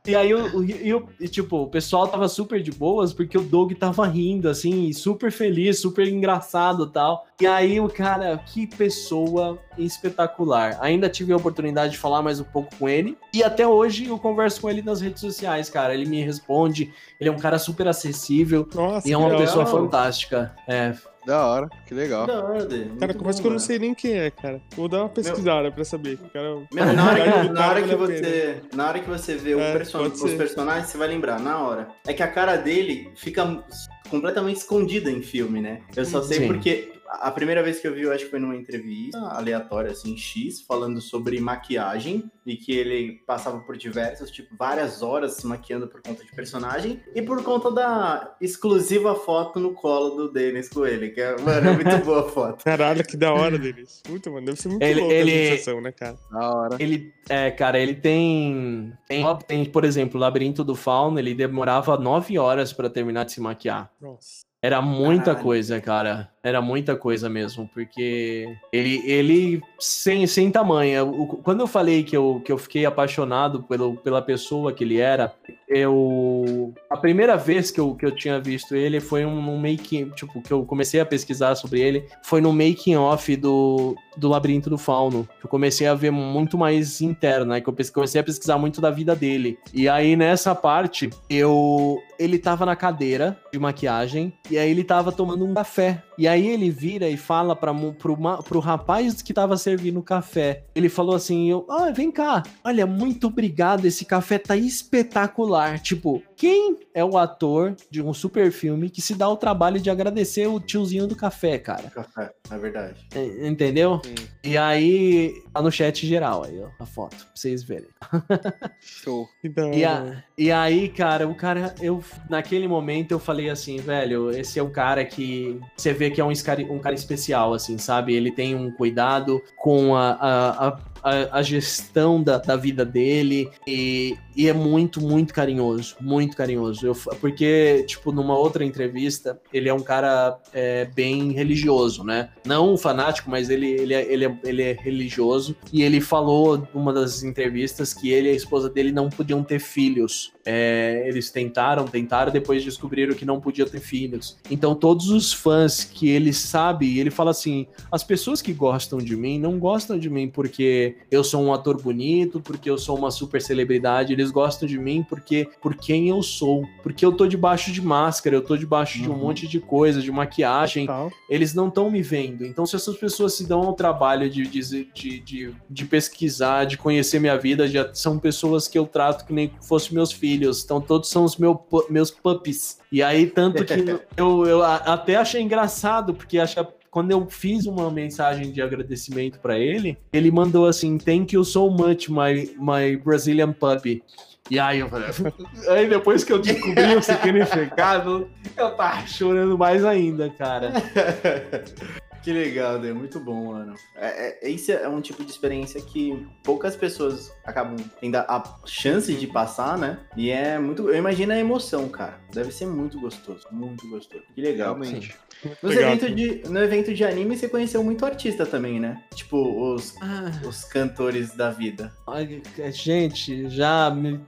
e 0.08 0.16
aí, 0.16 0.30
eu, 0.30 0.64
eu, 0.64 1.28
tipo, 1.28 1.64
o 1.64 1.66
pessoal 1.66 2.08
tava 2.08 2.28
super 2.28 2.62
de 2.62 2.72
boas 2.72 3.12
porque 3.12 3.36
o 3.36 3.42
Doug 3.42 3.74
tava 3.74 4.06
rindo, 4.06 4.48
assim, 4.48 4.90
super 4.94 5.30
feliz, 5.30 5.80
super 5.80 6.08
engraçado 6.08 6.86
tal. 6.86 7.26
E 7.38 7.46
aí, 7.46 7.78
o 7.78 7.90
cara, 7.90 8.38
que 8.38 8.66
pessoa 8.66 9.58
espetacular. 9.76 10.78
Ainda 10.80 11.10
tive 11.10 11.34
a 11.34 11.36
oportunidade 11.36 11.92
de 11.92 11.98
falar 11.98 12.22
mais 12.22 12.40
um 12.40 12.44
pouco 12.44 12.74
com 12.78 12.88
ele. 12.88 13.18
E 13.34 13.44
até 13.44 13.68
hoje 13.68 14.06
eu 14.06 14.18
converso 14.18 14.62
com 14.62 14.70
ele 14.70 14.80
nas 14.80 15.02
redes 15.02 15.20
sociais, 15.20 15.68
cara. 15.68 15.92
Ele 15.92 16.06
me 16.06 16.22
responde, 16.22 16.90
ele 17.20 17.28
é 17.28 17.32
um 17.32 17.38
cara 17.38 17.58
super 17.58 17.86
acessível. 17.86 18.66
Nossa, 18.74 19.06
e 19.06 19.12
é 19.12 19.18
uma 19.18 19.28
legal. 19.28 19.42
pessoa 19.42 19.66
fantástica. 19.66 20.54
É, 20.66 20.94
da 21.24 21.46
hora, 21.46 21.68
que 21.86 21.94
legal. 21.94 22.26
Da 22.26 22.44
hora, 22.44 22.64
dele. 22.66 22.92
Cara, 22.98 23.14
confesso 23.14 23.40
que 23.40 23.46
eu 23.46 23.52
não 23.52 23.58
sei 23.58 23.78
nem 23.78 23.94
quem 23.94 24.18
é, 24.18 24.30
cara. 24.30 24.60
Vou 24.76 24.88
dar 24.88 25.00
uma 25.00 25.08
pesquisada 25.08 25.62
Meu... 25.62 25.72
pra 25.72 25.84
saber. 25.84 26.18
Cara, 26.32 26.56
Meu, 26.72 26.92
na 26.92 27.10
hora 27.10 27.22
que, 27.22 27.48
na 27.52 27.68
hora 27.68 27.82
que 27.82 27.94
você, 27.94 28.60
na 28.74 28.88
hora 28.88 29.00
que 29.00 29.08
você 29.08 29.36
vê 29.36 29.58
é, 29.58 29.72
person 29.72 30.02
os 30.02 30.34
personagens, 30.34 30.88
você 30.88 30.98
vai 30.98 31.08
lembrar, 31.08 31.38
na 31.38 31.58
hora. 31.58 31.88
É 32.06 32.12
que 32.12 32.22
a 32.22 32.28
cara 32.28 32.56
dele 32.56 33.12
fica 33.14 33.64
completamente 34.10 34.56
escondida 34.58 35.10
em 35.10 35.22
filme, 35.22 35.60
né? 35.60 35.82
Eu 35.94 36.04
só 36.04 36.22
sei 36.22 36.40
Sim. 36.40 36.48
porque 36.48 36.92
a 37.20 37.30
primeira 37.30 37.62
vez 37.62 37.80
que 37.80 37.86
eu 37.86 37.94
vi, 37.94 38.02
eu 38.02 38.12
acho 38.12 38.24
que 38.24 38.30
foi 38.30 38.38
numa 38.38 38.56
entrevista 38.56 39.18
aleatória, 39.18 39.90
assim, 39.90 40.16
X, 40.16 40.60
falando 40.60 41.00
sobre 41.00 41.38
maquiagem 41.40 42.30
e 42.46 42.56
que 42.56 42.72
ele 42.72 43.22
passava 43.26 43.60
por 43.60 43.76
diversas, 43.76 44.30
tipo, 44.30 44.56
várias 44.56 45.02
horas 45.02 45.34
se 45.34 45.46
maquiando 45.46 45.86
por 45.86 46.00
conta 46.02 46.24
de 46.24 46.32
personagem 46.32 47.00
e 47.14 47.22
por 47.22 47.42
conta 47.42 47.70
da 47.70 48.36
exclusiva 48.40 49.14
foto 49.14 49.60
no 49.60 49.74
colo 49.74 50.10
do 50.16 50.32
Denis 50.32 50.68
com 50.68 50.86
ele, 50.86 51.10
que 51.10 51.20
é, 51.20 51.40
mano, 51.40 51.68
é 51.68 51.72
muito 51.72 51.98
boa 52.04 52.20
a 52.20 52.28
foto. 52.30 52.64
Caralho, 52.64 53.04
que 53.04 53.16
da 53.16 53.32
hora, 53.32 53.58
Denis. 53.58 54.02
Muito, 54.08 54.30
mano. 54.30 54.46
Deve 54.46 54.60
ser 54.60 54.68
muito 54.68 54.82
ele, 54.82 55.00
louco 55.00 55.14
ele... 55.14 55.32
a 55.32 55.50
sensação, 55.56 55.80
né, 55.80 55.92
cara? 55.92 56.16
Da 56.30 56.54
hora. 56.54 56.76
Ele, 56.80 57.12
é, 57.28 57.50
cara, 57.50 57.78
ele 57.78 57.94
tem, 57.94 58.92
tem, 59.06 59.24
tem 59.46 59.64
por 59.64 59.84
exemplo, 59.84 60.18
o 60.18 60.20
Labirinto 60.20 60.64
do 60.64 60.74
Fauno, 60.74 61.18
ele 61.18 61.34
demorava 61.34 61.96
nove 61.96 62.38
horas 62.38 62.72
para 62.72 62.90
terminar 62.90 63.24
de 63.24 63.32
se 63.32 63.40
maquiar. 63.40 63.90
Nossa. 64.00 64.42
Era 64.62 64.80
muita 64.80 65.26
Caralho. 65.26 65.42
coisa, 65.42 65.80
cara. 65.80 66.31
Era 66.42 66.60
muita 66.60 66.96
coisa 66.96 67.28
mesmo, 67.28 67.70
porque 67.72 68.56
ele, 68.72 69.00
ele 69.04 69.62
sem, 69.78 70.26
sem 70.26 70.50
tamanho. 70.50 71.28
Quando 71.42 71.60
eu 71.60 71.66
falei 71.66 72.02
que 72.02 72.16
eu, 72.16 72.42
que 72.44 72.50
eu 72.50 72.58
fiquei 72.58 72.84
apaixonado 72.84 73.62
pelo, 73.62 73.96
pela 73.96 74.20
pessoa 74.20 74.72
que 74.72 74.82
ele 74.82 74.98
era, 74.98 75.32
eu. 75.68 76.74
A 76.90 76.96
primeira 76.96 77.36
vez 77.36 77.70
que 77.70 77.80
eu, 77.80 77.94
que 77.94 78.04
eu 78.04 78.10
tinha 78.10 78.38
visto 78.38 78.76
ele 78.76 79.00
foi 79.00 79.24
um, 79.24 79.38
um 79.38 79.56
making. 79.56 80.10
Tipo, 80.10 80.42
que 80.42 80.52
eu 80.52 80.64
comecei 80.64 81.00
a 81.00 81.06
pesquisar 81.06 81.54
sobre 81.54 81.80
ele, 81.80 82.04
foi 82.22 82.40
no 82.40 82.52
making 82.52 82.96
off 82.96 83.34
do, 83.36 83.96
do 84.16 84.28
Labirinto 84.28 84.68
do 84.68 84.76
Fauno. 84.76 85.28
Eu 85.42 85.48
comecei 85.48 85.86
a 85.86 85.94
ver 85.94 86.10
muito 86.10 86.58
mais 86.58 87.00
interno, 87.00 87.46
né? 87.46 87.60
Que 87.60 87.68
eu 87.68 87.76
comecei 87.92 88.20
a 88.20 88.24
pesquisar 88.24 88.58
muito 88.58 88.80
da 88.80 88.90
vida 88.90 89.16
dele. 89.16 89.58
E 89.72 89.88
aí, 89.88 90.16
nessa 90.16 90.54
parte, 90.54 91.08
eu. 91.28 92.02
Ele 92.18 92.38
tava 92.38 92.64
na 92.64 92.76
cadeira 92.76 93.36
de 93.52 93.58
maquiagem, 93.58 94.32
e 94.50 94.58
aí 94.58 94.70
ele 94.70 94.84
tava 94.84 95.10
tomando 95.10 95.44
um 95.44 95.54
café. 95.54 96.02
E 96.16 96.28
aí 96.32 96.48
ele 96.48 96.70
vira 96.70 97.08
e 97.08 97.16
fala 97.16 97.54
para 97.54 97.72
pro, 97.74 98.16
pro 98.42 98.58
rapaz 98.58 99.22
que 99.22 99.32
tava 99.32 99.56
servindo 99.56 100.00
o 100.00 100.02
café. 100.02 100.64
Ele 100.74 100.88
falou 100.88 101.14
assim: 101.14 101.50
eu, 101.50 101.66
ah, 101.68 101.90
vem 101.90 102.10
cá, 102.10 102.42
olha, 102.64 102.86
muito 102.86 103.28
obrigado, 103.28 103.84
esse 103.84 104.04
café 104.04 104.38
tá 104.38 104.56
espetacular. 104.56 105.78
Tipo, 105.78 106.22
quem 106.36 106.76
é 106.94 107.04
o 107.04 107.16
ator 107.16 107.76
de 107.90 108.02
um 108.02 108.12
super 108.12 108.50
filme 108.50 108.90
que 108.90 109.00
se 109.00 109.14
dá 109.14 109.28
o 109.28 109.36
trabalho 109.36 109.80
de 109.80 109.90
agradecer 109.90 110.46
o 110.46 110.58
tiozinho 110.58 111.06
do 111.06 111.14
café, 111.14 111.58
cara? 111.58 111.90
Café, 111.90 112.32
é 112.50 112.58
verdade. 112.58 113.06
É, 113.14 113.48
entendeu? 113.48 114.00
Sim. 114.04 114.14
E 114.42 114.58
aí, 114.58 115.34
tá 115.52 115.62
no 115.62 115.70
chat 115.70 116.06
geral 116.06 116.44
aí, 116.44 116.60
ó, 116.60 116.68
a 116.80 116.86
foto, 116.86 117.16
pra 117.16 117.26
vocês 117.34 117.62
verem. 117.62 117.88
Show. 118.80 119.28
E, 119.72 119.84
a, 119.84 120.24
e 120.36 120.50
aí, 120.50 120.88
cara, 120.88 121.28
o 121.28 121.34
cara, 121.34 121.74
eu, 121.80 122.02
naquele 122.28 122.66
momento 122.66 123.12
eu 123.12 123.18
falei 123.18 123.50
assim, 123.50 123.76
velho, 123.76 124.30
esse 124.30 124.58
é 124.58 124.62
o 124.62 124.70
cara 124.70 125.04
que 125.04 125.60
você 125.76 125.92
vê 125.92 126.10
que 126.10 126.20
é 126.22 126.26
um, 126.26 126.74
um 126.74 126.78
cara 126.78 126.94
especial, 126.94 127.54
assim, 127.54 127.78
sabe? 127.78 128.14
Ele 128.14 128.30
tem 128.30 128.54
um 128.54 128.70
cuidado 128.70 129.42
com 129.56 129.94
a, 129.96 130.10
a, 130.12 130.68
a 130.68 130.78
a, 131.02 131.38
a 131.38 131.42
gestão 131.42 132.22
da, 132.22 132.38
da, 132.38 132.56
vida 132.56 132.84
dele 132.84 133.50
e, 133.66 134.16
e, 134.36 134.48
é 134.48 134.52
muito, 134.52 135.00
muito 135.00 135.34
carinhoso, 135.34 135.96
muito 136.00 136.36
carinhoso. 136.36 136.86
Eu, 136.86 136.94
porque, 137.20 137.84
tipo, 137.88 138.12
numa 138.12 138.36
outra 138.38 138.64
entrevista, 138.64 139.40
ele 139.52 139.68
é 139.68 139.74
um 139.74 139.80
cara 139.80 140.38
é, 140.52 140.84
bem 140.84 141.32
religioso, 141.32 142.04
né? 142.04 142.30
Não 142.46 142.76
fanático, 142.76 143.28
mas 143.28 143.50
ele, 143.50 143.68
ele, 143.68 143.94
é, 143.94 144.12
ele, 144.12 144.24
é, 144.26 144.38
ele 144.44 144.62
é 144.62 144.72
religioso 144.72 145.56
e 145.72 145.82
ele 145.82 146.00
falou 146.00 146.66
numa 146.72 146.92
das 146.92 147.22
entrevistas 147.22 147.92
que 147.92 148.10
ele 148.10 148.28
e 148.28 148.32
a 148.32 148.36
esposa 148.36 148.70
dele 148.70 148.92
não 148.92 149.08
podiam 149.08 149.42
ter 149.42 149.58
filhos. 149.58 150.32
É, 150.44 151.04
eles 151.06 151.30
tentaram, 151.30 151.86
tentaram, 151.86 152.32
depois 152.32 152.64
descobriram 152.64 153.14
que 153.14 153.24
não 153.24 153.40
podia 153.40 153.66
ter 153.66 153.80
filhos. 153.80 154.36
Então, 154.50 154.74
todos 154.74 155.08
os 155.08 155.32
fãs 155.32 155.84
que 155.84 156.08
ele 156.08 156.32
sabe, 156.32 156.98
ele 156.98 157.10
fala 157.10 157.30
assim: 157.30 157.66
as 157.90 158.02
pessoas 158.02 158.42
que 158.42 158.52
gostam 158.52 158.98
de 158.98 159.16
mim 159.16 159.38
não 159.38 159.58
gostam 159.58 159.98
de 159.98 160.10
mim 160.10 160.28
porque 160.28 160.91
porque 160.92 161.16
eu 161.16 161.24
sou 161.24 161.42
um 161.42 161.52
ator 161.52 161.80
bonito, 161.80 162.40
porque 162.40 162.68
eu 162.68 162.78
sou 162.78 162.96
uma 162.96 163.10
super 163.10 163.40
celebridade. 163.40 164.12
Eles 164.12 164.30
gostam 164.30 164.68
de 164.68 164.78
mim 164.78 165.04
porque 165.08 165.48
por 165.60 165.74
quem 165.74 166.08
eu 166.08 166.22
sou. 166.22 166.66
Porque 166.82 167.04
eu 167.04 167.12
tô 167.12 167.26
debaixo 167.26 167.72
de 167.72 167.80
máscara, 167.80 168.36
eu 168.36 168.42
tô 168.42 168.56
debaixo 168.56 168.98
uhum. 168.98 169.04
de 169.04 169.10
um 169.10 169.12
uhum. 169.12 169.18
monte 169.18 169.46
de 169.46 169.60
coisa, 169.60 170.00
de 170.00 170.10
maquiagem. 170.10 170.86
Total. 170.86 171.10
Eles 171.28 171.54
não 171.54 171.68
estão 171.68 171.90
me 171.90 172.02
vendo. 172.02 172.44
Então, 172.44 172.66
se 172.66 172.76
essas 172.76 172.96
pessoas 172.96 173.34
se 173.34 173.46
dão 173.46 173.62
ao 173.62 173.74
trabalho 173.74 174.28
de, 174.28 174.46
de, 174.46 174.84
de, 174.92 175.20
de, 175.20 175.54
de 175.68 175.84
pesquisar, 175.84 176.64
de 176.64 176.76
conhecer 176.76 177.18
minha 177.18 177.36
vida, 177.36 177.66
já 177.66 177.92
são 177.94 178.18
pessoas 178.18 178.68
que 178.68 178.78
eu 178.78 178.86
trato 178.86 179.26
que 179.26 179.32
nem 179.32 179.52
fossem 179.60 179.94
meus 179.94 180.12
filhos. 180.12 180.64
Então, 180.64 180.80
todos 180.80 181.08
são 181.08 181.24
os 181.24 181.36
meu, 181.36 181.60
meus 181.88 182.10
puppies. 182.10 182.78
E 182.90 183.02
aí, 183.02 183.26
tanto 183.26 183.64
que 183.64 183.72
eu, 184.16 184.46
eu 184.46 184.62
até 184.62 185.16
achei 185.16 185.40
engraçado, 185.40 186.14
porque 186.14 186.38
acho 186.38 186.54
que 186.54 186.81
quando 186.92 187.10
eu 187.10 187.26
fiz 187.26 187.64
uma 187.64 187.90
mensagem 187.90 188.52
de 188.52 188.60
agradecimento 188.60 189.40
para 189.40 189.58
ele, 189.58 189.96
ele 190.12 190.30
mandou 190.30 190.66
assim: 190.66 190.98
Thank 190.98 191.34
you 191.34 191.42
so 191.42 191.70
much, 191.70 192.10
my, 192.10 192.54
my 192.58 192.96
Brazilian 193.02 193.52
puppy. 193.52 194.04
E 194.50 194.58
aí 194.58 194.80
eu 194.80 194.88
falei, 194.90 195.08
aí 195.70 195.88
depois 195.88 196.22
que 196.22 196.32
eu 196.32 196.38
descobri 196.38 196.94
o 196.94 197.02
significado, 197.02 198.28
eu 198.54 198.70
tava 198.72 199.06
chorando 199.06 199.56
mais 199.56 199.84
ainda, 199.84 200.28
cara. 200.28 200.72
Que 202.22 202.32
legal, 202.32 202.84
é 202.84 202.92
muito 202.92 203.18
bom, 203.18 203.52
mano. 203.52 203.74
É, 203.96 204.46
é, 204.46 204.50
esse 204.50 204.70
é 204.72 204.88
um 204.88 205.00
tipo 205.00 205.24
de 205.24 205.30
experiência 205.30 205.80
que 205.80 206.26
poucas 206.42 206.76
pessoas 206.76 207.32
acabam 207.44 207.76
tendo 208.00 208.16
a 208.16 208.60
chance 208.64 209.12
de 209.12 209.26
passar, 209.26 209.76
né? 209.76 209.98
E 210.16 210.30
é 210.30 210.58
muito. 210.58 210.88
Eu 210.88 210.96
imagino 210.96 211.32
a 211.32 211.38
emoção, 211.38 211.88
cara. 211.88 212.20
Deve 212.32 212.52
ser 212.52 212.66
muito 212.66 213.00
gostoso, 213.00 213.46
muito 213.50 213.88
gostoso. 213.88 214.22
Que 214.34 214.40
legal. 214.40 214.78
Realmente. 214.78 215.16
Nos 215.60 215.74
eventos 215.74 216.14
de, 216.14 216.42
no 216.48 216.62
evento 216.62 216.94
de 216.94 217.04
anime, 217.04 217.36
você 217.36 217.48
conheceu 217.48 217.82
muito 217.82 218.06
artista 218.06 218.46
também, 218.46 218.78
né? 218.78 219.02
Tipo, 219.14 219.74
os, 219.74 219.96
ah. 220.00 220.30
os 220.46 220.62
cantores 220.64 221.34
da 221.34 221.50
vida. 221.50 221.92
Ai, 222.06 222.40
gente, 222.70 223.48
já 223.48 223.90
me... 223.90 224.20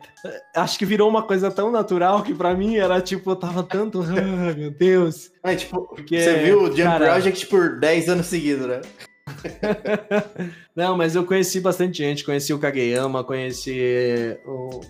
Acho 0.55 0.79
que 0.79 0.87
virou 0.87 1.09
uma 1.09 1.22
coisa 1.22 1.51
tão 1.51 1.70
natural 1.70 2.22
que 2.22 2.35
para 2.35 2.55
mim 2.55 2.77
era 2.77 3.01
tipo, 3.01 3.31
eu 3.31 3.37
tava 3.37 3.62
tanto. 3.62 4.03
Ah, 4.03 4.55
meu 4.57 4.70
Deus. 4.70 5.31
É, 5.43 5.55
tipo, 5.55 5.83
Porque, 5.83 6.20
você 6.20 6.45
viu 6.45 6.62
o 6.62 6.66
Jump 6.66 6.83
cara... 6.83 7.07
Project 7.07 7.47
por 7.47 7.79
10 7.79 8.09
anos 8.09 8.27
seguidos, 8.27 8.66
né? 8.66 8.81
Não, 10.75 10.97
mas 10.97 11.14
eu 11.14 11.25
conheci 11.25 11.61
bastante 11.61 11.99
gente. 11.99 12.25
Conheci 12.25 12.53
o 12.53 12.59
Kageyama, 12.59 13.22
conheci 13.22 14.37
o. 14.45 14.81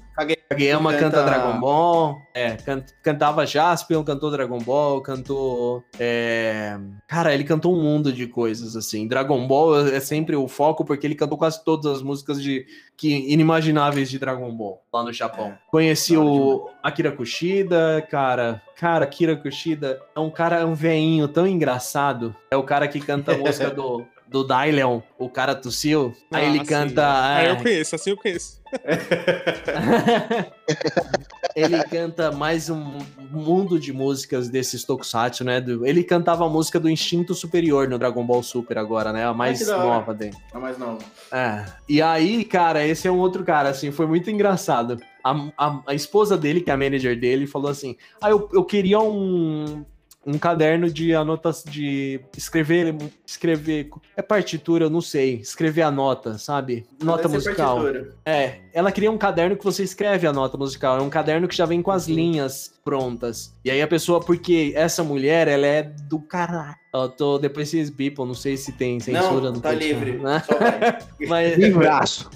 Kageyama 0.49 0.93
canta... 0.93 1.05
canta 1.05 1.25
Dragon 1.25 1.61
Ball. 1.61 2.23
É, 2.33 2.57
can... 2.57 2.83
cantava 3.03 3.47
Jaspion, 3.47 4.03
cantou 4.03 4.31
Dragon 4.31 4.59
Ball, 4.59 5.03
cantou. 5.03 5.85
É... 5.99 6.79
Cara, 7.07 7.35
ele 7.35 7.45
cantou 7.45 7.77
um 7.77 7.83
mundo 7.83 8.11
de 8.13 8.27
coisas, 8.27 8.77
assim. 8.77 9.07
Dragon 9.07 9.47
Ball 9.47 9.89
é 9.89 10.01
sempre 10.01 10.35
o 10.35 10.49
foco, 10.49 10.87
porque 10.87 11.07
ele 11.07 11.15
cantou 11.15 11.37
quase 11.37 11.63
todas 11.63 11.87
as 11.87 12.03
músicas 12.03 12.43
de 12.43 12.65
que 12.97 13.31
inimagináveis 13.31 14.09
de 14.09 14.19
Dragon 14.19 14.51
Ball 14.57 14.83
lá 14.91 15.03
no 15.03 15.13
Japão. 15.13 15.49
É. 15.49 15.59
Conheci 15.71 16.17
o 16.17 16.71
Akira 16.83 17.13
Kushida, 17.13 18.07
cara. 18.11 18.63
Cara, 18.77 19.05
Akira 19.05 19.37
Kushida 19.37 20.01
é 20.17 20.21
um 20.21 20.31
cara, 20.31 20.61
é 20.61 20.65
um 20.65 20.75
veinho 20.75 21.29
tão 21.29 21.47
engraçado. 21.47 22.35
É 22.51 22.57
o 22.57 22.63
cara 22.63 22.89
que 22.89 23.01
canta 23.01 23.33
a 23.33 23.39
música 23.39 23.69
do 23.71 24.07
do 24.35 24.43
Dylion, 24.43 25.01
o 25.25 25.31
cara 25.31 25.55
tossiu. 25.55 26.15
Ah, 26.31 26.39
aí 26.39 26.49
ele 26.49 26.61
sim, 26.61 26.67
canta. 26.67 27.05
Ah, 27.07 27.45
eu 27.45 27.57
conheço, 27.57 27.95
assim 27.95 28.11
eu 28.11 28.17
conheço. 28.17 28.63
ele 31.55 31.83
canta 31.85 32.33
mais 32.33 32.69
um 32.69 32.99
mundo 33.31 33.79
de 33.79 33.93
músicas 33.93 34.49
desses 34.49 34.85
tokusatsu, 34.85 35.45
né? 35.45 35.65
Ele 35.85 36.03
cantava 36.03 36.45
a 36.45 36.49
música 36.49 36.81
do 36.81 36.91
Instinto 36.91 37.35
Superior 37.35 37.89
no 37.89 37.99
Dragon 37.99 38.27
Ball 38.27 38.43
Super 38.43 38.79
agora, 38.79 39.13
né? 39.13 39.25
A 39.25 39.33
mais 39.33 39.67
nova 39.67 40.13
dele. 40.13 40.37
A 40.53 40.59
mais 40.59 40.79
nova. 40.79 40.99
É. 41.31 41.65
E 41.89 42.03
aí, 42.03 42.45
cara, 42.45 42.87
esse 42.87 43.07
é 43.07 43.11
um 43.11 43.19
outro 43.19 43.45
cara, 43.45 43.69
assim, 43.69 43.91
foi 43.91 44.07
muito 44.07 44.31
engraçado. 44.31 44.99
A, 45.23 45.49
a, 45.57 45.81
a 45.87 45.95
esposa 45.95 46.37
dele, 46.37 46.61
que 46.61 46.71
é 46.71 46.75
a 46.75 46.77
manager 46.77 47.19
dele, 47.19 47.47
falou 47.47 47.71
assim: 47.71 47.97
Ah, 48.21 48.31
eu, 48.31 48.49
eu 48.53 48.65
queria 48.65 49.01
um, 49.01 49.85
um 50.27 50.39
caderno 50.39 50.91
de 50.91 51.15
anotas 51.15 51.63
de 51.65 52.21
escrever 52.37 52.95
escrever 53.27 53.89
é 54.17 54.23
partitura 54.23 54.85
eu 54.85 54.91
não 54.91 55.01
sei 55.01 55.35
escrever 55.35 55.83
a 55.83 55.91
nota 55.91 56.39
sabe? 56.39 56.87
Nota 57.03 57.29
musical. 57.29 57.83
partitura. 57.83 58.15
é 58.25 58.61
ela 58.73 58.91
queria 58.91 59.11
um 59.11 59.19
caderno 59.19 59.57
que 59.57 59.65
você 59.65 59.83
escreve 59.83 60.27
a 60.27 60.33
nota 60.33 60.57
musical 60.57 60.99
é 60.99 61.03
um 61.03 61.11
caderno 61.11 61.49
que 61.49 61.57
já 61.57 61.67
vem 61.67 61.83
com 61.83 61.91
as 61.91 62.09
linhas 62.09 62.73
prontas. 62.85 63.57
E 63.65 63.71
aí 63.71 63.81
a 63.81 63.89
pessoa 63.89 64.21
porque 64.21 64.73
essa 64.75 65.03
mulher 65.03 65.49
ela 65.49 65.67
é 65.67 65.83
do 65.83 66.21
caralho 66.21 66.84
eu 67.03 67.09
tô 67.09 67.39
depois 67.39 67.69
vocês 67.69 67.91
bipam, 67.91 68.25
não 68.25 68.35
sei 68.35 68.57
se 68.57 68.73
tem 68.73 69.01
censura 69.01 69.47
não, 69.47 69.53
no 69.53 69.61
tá 69.61 69.73
livre. 69.73 70.19
Né? 70.19 70.43
Mas 71.29 71.59
Livraço. 71.59 72.31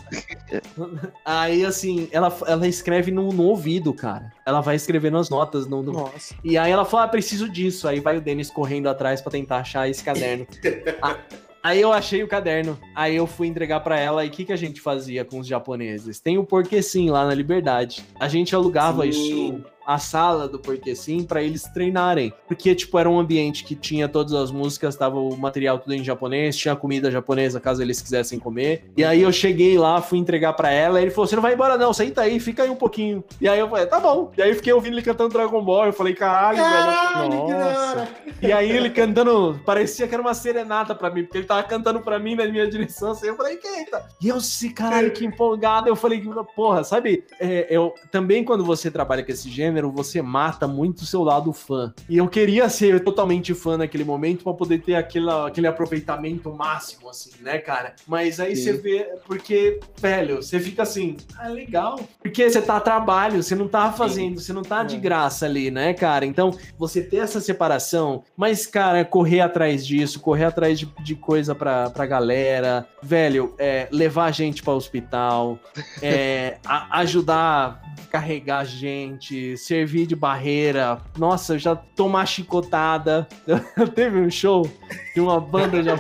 Aí 1.24 1.64
assim, 1.64 2.09
ela, 2.11 2.36
ela 2.46 2.66
escreve 2.66 3.11
no, 3.11 3.32
no 3.32 3.44
ouvido, 3.44 3.94
cara. 3.94 4.32
Ela 4.44 4.61
vai 4.61 4.76
escrevendo 4.76 5.18
as 5.18 5.30
notas 5.30 5.66
no, 5.66 5.82
no... 5.82 5.92
Nossa. 5.92 6.34
E 6.42 6.59
aí 6.59 6.72
ela 6.72 6.84
fala: 6.84 7.04
ah, 7.04 7.09
preciso 7.09 7.48
disso. 7.48 7.86
Aí 7.86 8.00
vai 8.00 8.16
o 8.16 8.20
Denis 8.20 8.50
correndo 8.50 8.88
atrás 8.88 9.20
para 9.20 9.32
tentar 9.32 9.59
achar 9.59 9.88
esse 9.88 10.02
caderno. 10.02 10.46
ah, 11.02 11.16
Aí 11.62 11.80
eu 11.80 11.92
achei 11.92 12.22
o 12.22 12.28
caderno, 12.28 12.78
aí 12.94 13.16
eu 13.16 13.26
fui 13.26 13.48
entregar 13.48 13.80
para 13.80 13.98
ela 13.98 14.24
e 14.24 14.28
o 14.28 14.30
que, 14.30 14.44
que 14.44 14.52
a 14.52 14.56
gente 14.56 14.80
fazia 14.80 15.24
com 15.24 15.40
os 15.40 15.46
japoneses? 15.46 16.20
Tem 16.20 16.38
o 16.38 16.44
Porquê 16.44 16.80
Sim 16.80 17.11
lá 17.11 17.26
na 17.26 17.34
Liberdade. 17.34 18.04
A 18.18 18.28
gente 18.28 18.54
alugava 18.54 19.02
Sim. 19.02 19.09
isso 19.09 19.64
a 19.89 19.99
sala 19.99 20.47
do 20.47 20.59
Porque 20.59 20.95
Sim 20.95 21.24
para 21.24 21.43
eles 21.43 21.62
treinarem. 21.62 22.30
Porque, 22.47 22.74
tipo, 22.74 22.99
era 22.99 23.09
um 23.09 23.18
ambiente 23.18 23.64
que 23.64 23.74
tinha 23.74 24.07
todas 24.07 24.34
as 24.34 24.51
músicas, 24.51 24.95
tava 24.95 25.18
o 25.18 25.34
material 25.34 25.78
tudo 25.78 25.95
em 25.95 26.05
japonês, 26.05 26.59
tinha 26.59 26.76
comida 26.76 27.11
japonesa 27.11 27.59
caso 27.59 27.80
eles 27.80 28.03
quisessem 28.03 28.39
comer. 28.39 28.84
E 28.95 29.03
aí 29.03 29.22
eu 29.22 29.32
cheguei 29.32 29.78
lá, 29.78 30.03
fui 30.03 30.18
entregar 30.18 30.53
para 30.53 30.70
ela, 30.70 31.01
e 31.01 31.05
ele 31.05 31.11
falou: 31.11 31.26
Você 31.26 31.36
não 31.36 31.43
vai 31.43 31.55
embora, 31.55 31.78
não, 31.78 31.95
senta 31.95 32.20
aí, 32.20 32.39
fica 32.39 32.64
aí 32.64 32.70
um 32.70 32.76
pouquinho. 32.76 33.24
E 33.41 33.49
aí 33.49 33.59
eu 33.59 33.70
falei: 33.70 33.86
Tá 33.86 33.99
bom. 33.99 34.30
E 34.36 34.43
aí 34.43 34.51
eu 34.51 34.57
fiquei 34.57 34.74
ouvindo 34.74 34.93
ele 34.93 35.03
cantando 35.03 35.32
Dragon 35.32 35.64
Ball. 35.64 35.86
Eu 35.86 35.93
falei: 35.95 36.12
Caralho, 36.14 36.59
Caralho 36.59 37.30
velho. 37.30 37.59
Nossa. 37.59 38.09
E 38.43 38.53
aí 38.53 38.70
ele 38.70 38.91
cantando, 38.91 39.59
parecia 39.64 40.07
que 40.07 40.14
era 40.14 40.22
uma 40.22 40.34
serenata 40.34 40.95
para 40.95 41.09
mim, 41.09 41.22
porque 41.24 41.39
ele 41.39 41.47
tava 41.47 41.62
cantando 41.62 42.01
para 42.01 42.18
mim 42.18 42.34
na 42.34 42.45
minha 42.45 42.68
direção. 42.68 43.12
Assim, 43.12 43.28
eu 43.28 43.36
falei: 43.36 43.59
Eita. 43.78 44.05
E 44.20 44.28
eu, 44.28 44.39
se 44.39 44.68
caralho, 44.68 45.12
que 45.12 45.24
empolgado. 45.24 45.89
Eu 45.89 45.97
falei: 45.97 46.22
Porra, 46.55 46.84
sabe? 46.84 47.24
É, 47.41 47.66
eu 47.70 47.95
também, 48.11 48.45
quando 48.45 48.64
você 48.64 48.91
trabalha 48.91 49.24
com 49.24 49.32
esse 49.32 49.49
gênero, 49.49 49.78
gênero, 49.79 49.93
você 49.93 50.20
mata 50.20 50.66
muito 50.66 51.01
o 51.01 51.07
seu 51.07 51.22
lado 51.22 51.53
fã. 51.53 51.93
E 52.09 52.16
eu 52.16 52.29
queria 52.29 52.68
ser 52.68 53.03
totalmente 53.03 53.55
fã 53.55 53.76
naquele 53.76 54.05
momento 54.05 54.43
para 54.43 54.53
poder 54.53 54.79
ter 54.83 54.97
aquele, 54.97 55.31
aquele 55.31 55.66
aproveitamento 55.66 56.53
máximo, 56.53 57.09
assim, 57.09 57.31
né, 57.41 57.59
cara? 57.59 57.95
Mas 58.07 58.41
aí 58.41 58.57
Sim. 58.57 58.62
você 58.62 58.72
vê, 58.72 59.09
porque, 59.26 59.81
velho, 60.01 60.37
você 60.37 60.59
fica 60.59 60.83
assim, 60.83 61.16
ah, 61.39 61.49
legal. 61.49 62.01
Porque 62.20 62.49
você 62.49 62.61
tá 62.61 62.76
a 62.76 62.81
trabalho, 62.81 63.43
você 63.43 63.55
não 63.55 63.68
tá 63.68 63.93
fazendo, 63.93 64.39
Sim. 64.39 64.47
você 64.47 64.53
não 64.53 64.62
tá 64.62 64.83
é. 64.83 64.85
de 64.85 64.97
graça 64.97 65.47
ali, 65.47 65.70
né, 65.70 65.95
cara? 65.95 66.26
Então, 66.26 66.51
você 66.76 67.01
ter 67.01 67.18
essa 67.18 67.41
separação, 67.41 68.24
mas, 68.37 68.66
cara, 68.66 69.05
correr 69.05 69.41
atrás 69.41 69.87
disso, 69.87 70.20
correr 70.20 70.45
atrás 70.45 70.79
de, 70.79 70.87
de 71.03 71.14
coisa 71.14 71.55
pra, 71.55 71.91
pra 71.91 72.07
galera, 72.07 72.87
velho, 73.03 73.55
é, 73.59 73.89
levar 73.93 74.26
a 74.26 74.31
gente 74.31 74.62
para 74.62 74.72
hospital, 74.74 75.59
é, 76.03 76.59
a, 76.64 76.99
ajudar 77.01 77.81
carregar 78.09 78.64
gente, 78.64 79.57
servir 79.69 80.07
de 80.07 80.16
barreira. 80.16 80.99
Nossa, 81.16 81.59
já 81.59 81.77
tomar 81.77 82.25
chicotada. 82.25 83.29
Teve 83.95 84.19
um 84.19 84.31
show 84.31 84.69
de 85.14 85.21
uma 85.21 85.39
banda 85.39 85.83
já. 85.83 85.99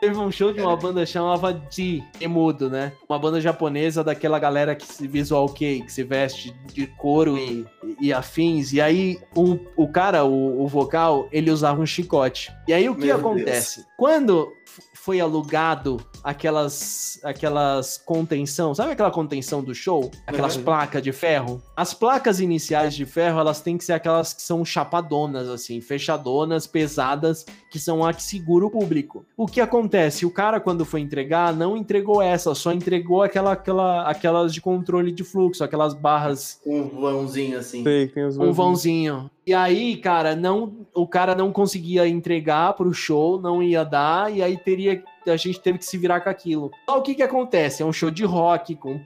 Teve 0.00 0.16
um 0.16 0.30
show 0.30 0.52
de 0.52 0.60
uma 0.60 0.76
banda 0.76 1.04
chamava 1.04 1.52
de 1.52 2.00
Emudo, 2.20 2.70
né? 2.70 2.92
Uma 3.08 3.18
banda 3.18 3.40
japonesa 3.40 4.04
daquela 4.04 4.38
galera 4.38 4.76
que 4.76 4.86
se 4.86 5.08
visual 5.08 5.48
que, 5.48 5.82
que 5.82 5.92
se 5.92 6.04
veste 6.04 6.54
de 6.72 6.86
couro 6.86 7.36
e, 7.36 7.66
e 8.00 8.12
afins. 8.12 8.72
E 8.72 8.80
aí 8.80 9.18
um, 9.36 9.58
o 9.76 9.88
cara, 9.88 10.24
o, 10.24 10.62
o 10.62 10.68
vocal, 10.68 11.28
ele 11.32 11.50
usava 11.50 11.82
um 11.82 11.86
chicote. 11.86 12.52
E 12.68 12.72
aí 12.72 12.88
o 12.88 12.94
que 12.94 13.06
Meu 13.06 13.16
acontece? 13.16 13.80
Deus. 13.80 13.88
Quando 13.98 14.52
foi 14.94 15.20
alugado 15.20 15.96
aquelas 16.22 17.20
aquelas 17.22 17.98
contenção, 17.98 18.74
sabe 18.74 18.92
aquela 18.92 19.10
contenção 19.10 19.62
do 19.62 19.74
show? 19.74 20.10
Aquelas 20.26 20.56
uhum. 20.56 20.64
placas 20.64 21.02
de 21.02 21.12
ferro? 21.12 21.62
As 21.76 21.94
placas 21.94 22.40
iniciais 22.40 22.94
de 22.94 23.04
ferro, 23.04 23.40
elas 23.40 23.60
têm 23.60 23.76
que 23.76 23.84
ser 23.84 23.94
aquelas 23.94 24.32
que 24.32 24.42
são 24.42 24.64
chapadonas 24.64 25.48
assim, 25.48 25.80
fechadonas, 25.80 26.66
pesadas, 26.66 27.44
que 27.70 27.78
são 27.78 28.04
a 28.04 28.12
que 28.12 28.22
segura 28.22 28.66
o 28.66 28.70
público. 28.70 29.24
O 29.36 29.46
que 29.46 29.60
acontece? 29.60 30.26
O 30.26 30.30
cara 30.30 30.60
quando 30.60 30.84
foi 30.84 31.00
entregar, 31.00 31.54
não 31.54 31.76
entregou 31.76 32.22
essa, 32.22 32.54
só 32.54 32.72
entregou 32.72 33.22
aquela 33.22 33.52
aquela 33.52 34.02
aquelas 34.02 34.52
de 34.52 34.60
controle 34.60 35.12
de 35.12 35.24
fluxo, 35.24 35.64
aquelas 35.64 35.94
barras 35.94 36.60
um 36.66 36.88
vãozinho 36.88 37.58
assim. 37.58 37.82
Sei, 37.82 38.12
um 38.38 38.52
vãozinho. 38.52 39.30
E 39.46 39.54
aí, 39.54 39.96
cara, 39.96 40.36
não, 40.36 40.86
o 40.94 41.06
cara 41.06 41.34
não 41.34 41.50
conseguia 41.50 42.06
entregar 42.06 42.74
pro 42.74 42.92
show, 42.92 43.40
não 43.40 43.62
ia 43.62 43.82
dar, 43.82 44.30
e 44.30 44.42
aí 44.42 44.58
teria 44.58 45.02
a 45.30 45.36
gente 45.36 45.60
teve 45.60 45.78
que 45.78 45.84
se 45.84 45.98
virar 45.98 46.20
com 46.20 46.30
aquilo. 46.30 46.70
O 46.86 47.02
que 47.02 47.14
que 47.14 47.22
acontece? 47.22 47.82
É 47.82 47.86
um 47.86 47.92
show 47.92 48.10
de 48.10 48.24
rock 48.24 48.76
com 48.76 49.00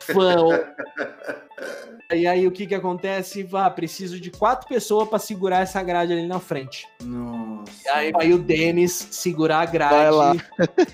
fã. 0.00 0.36
e 2.12 2.26
aí 2.26 2.46
o 2.46 2.52
que 2.52 2.66
que 2.66 2.74
acontece? 2.74 3.42
Vá, 3.42 3.68
preciso 3.70 4.20
de 4.20 4.30
quatro 4.30 4.68
pessoas 4.68 5.08
para 5.08 5.18
segurar 5.18 5.60
essa 5.60 5.82
grade 5.82 6.12
ali 6.12 6.26
na 6.26 6.38
frente. 6.38 6.86
Nossa. 7.02 7.72
E 7.84 7.88
aí 7.88 8.12
vai 8.12 8.32
o 8.32 8.38
Denis 8.38 8.92
segurar 9.10 9.60
a 9.60 9.66
grade. 9.66 9.94
Vai 9.94 10.10
lá. 10.10 10.34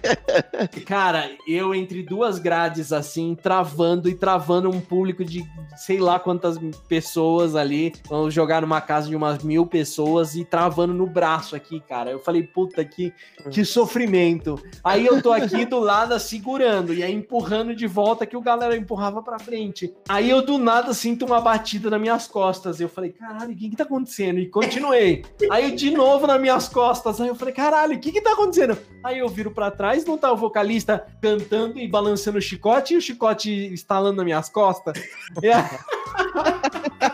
Cara, 0.86 1.30
eu 1.46 1.74
entre 1.74 2.02
duas 2.02 2.38
grades, 2.38 2.92
assim, 2.92 3.34
travando 3.34 4.08
e 4.08 4.14
travando 4.14 4.70
um 4.70 4.80
público 4.80 5.24
de 5.24 5.44
sei 5.76 5.98
lá 5.98 6.18
quantas 6.18 6.58
pessoas 6.88 7.56
ali. 7.56 7.92
Vamos 8.08 8.32
jogar 8.32 8.62
numa 8.62 8.80
casa 8.80 9.08
de 9.08 9.16
umas 9.16 9.42
mil 9.42 9.66
pessoas 9.66 10.34
e 10.34 10.44
travando 10.44 10.94
no 10.94 11.06
braço 11.06 11.56
aqui, 11.56 11.80
cara. 11.80 12.11
Eu 12.11 12.18
falei, 12.18 12.42
puta, 12.42 12.84
que, 12.84 13.12
que 13.50 13.64
sofrimento. 13.64 14.62
Aí 14.84 15.06
eu 15.06 15.20
tô 15.22 15.32
aqui 15.32 15.64
do 15.64 15.80
lado 15.80 16.18
segurando 16.18 16.94
e 16.94 17.02
aí 17.02 17.12
empurrando 17.12 17.74
de 17.74 17.86
volta 17.86 18.26
que 18.26 18.36
o 18.36 18.40
galera 18.40 18.76
empurrava 18.76 19.22
pra 19.22 19.38
frente. 19.38 19.92
Aí 20.08 20.28
eu 20.28 20.42
do 20.51 20.59
nada 20.59 20.92
sinto 20.92 21.24
uma 21.24 21.40
batida 21.40 21.88
nas 21.88 22.01
minhas 22.01 22.26
costas. 22.26 22.80
Eu 22.80 22.88
falei, 22.88 23.12
caralho, 23.12 23.53
o 23.53 23.57
que 23.57 23.70
que 23.70 23.76
tá 23.76 23.84
acontecendo? 23.84 24.40
E 24.40 24.46
continuei. 24.48 25.24
Aí 25.48 25.70
de 25.70 25.92
novo 25.92 26.26
nas 26.26 26.41
minhas 26.41 26.68
costas. 26.68 27.20
Aí 27.20 27.29
eu 27.29 27.37
falei, 27.37 27.54
caralho, 27.54 27.96
o 27.96 28.00
que 28.00 28.11
que 28.11 28.20
tá 28.20 28.33
acontecendo? 28.33 28.76
Aí 29.04 29.18
eu 29.20 29.29
viro 29.29 29.53
para 29.53 29.70
trás, 29.70 30.04
não 30.04 30.18
tá 30.18 30.33
o 30.33 30.37
vocalista 30.37 31.07
cantando 31.22 31.79
e 31.79 31.87
balançando 31.87 32.38
o 32.38 32.42
chicote 32.42 32.95
e 32.95 32.96
o 32.96 33.00
chicote 33.00 33.72
estalando 33.72 34.16
nas 34.16 34.25
minhas 34.25 34.49
costas. 34.49 35.00
Aí 35.41 37.09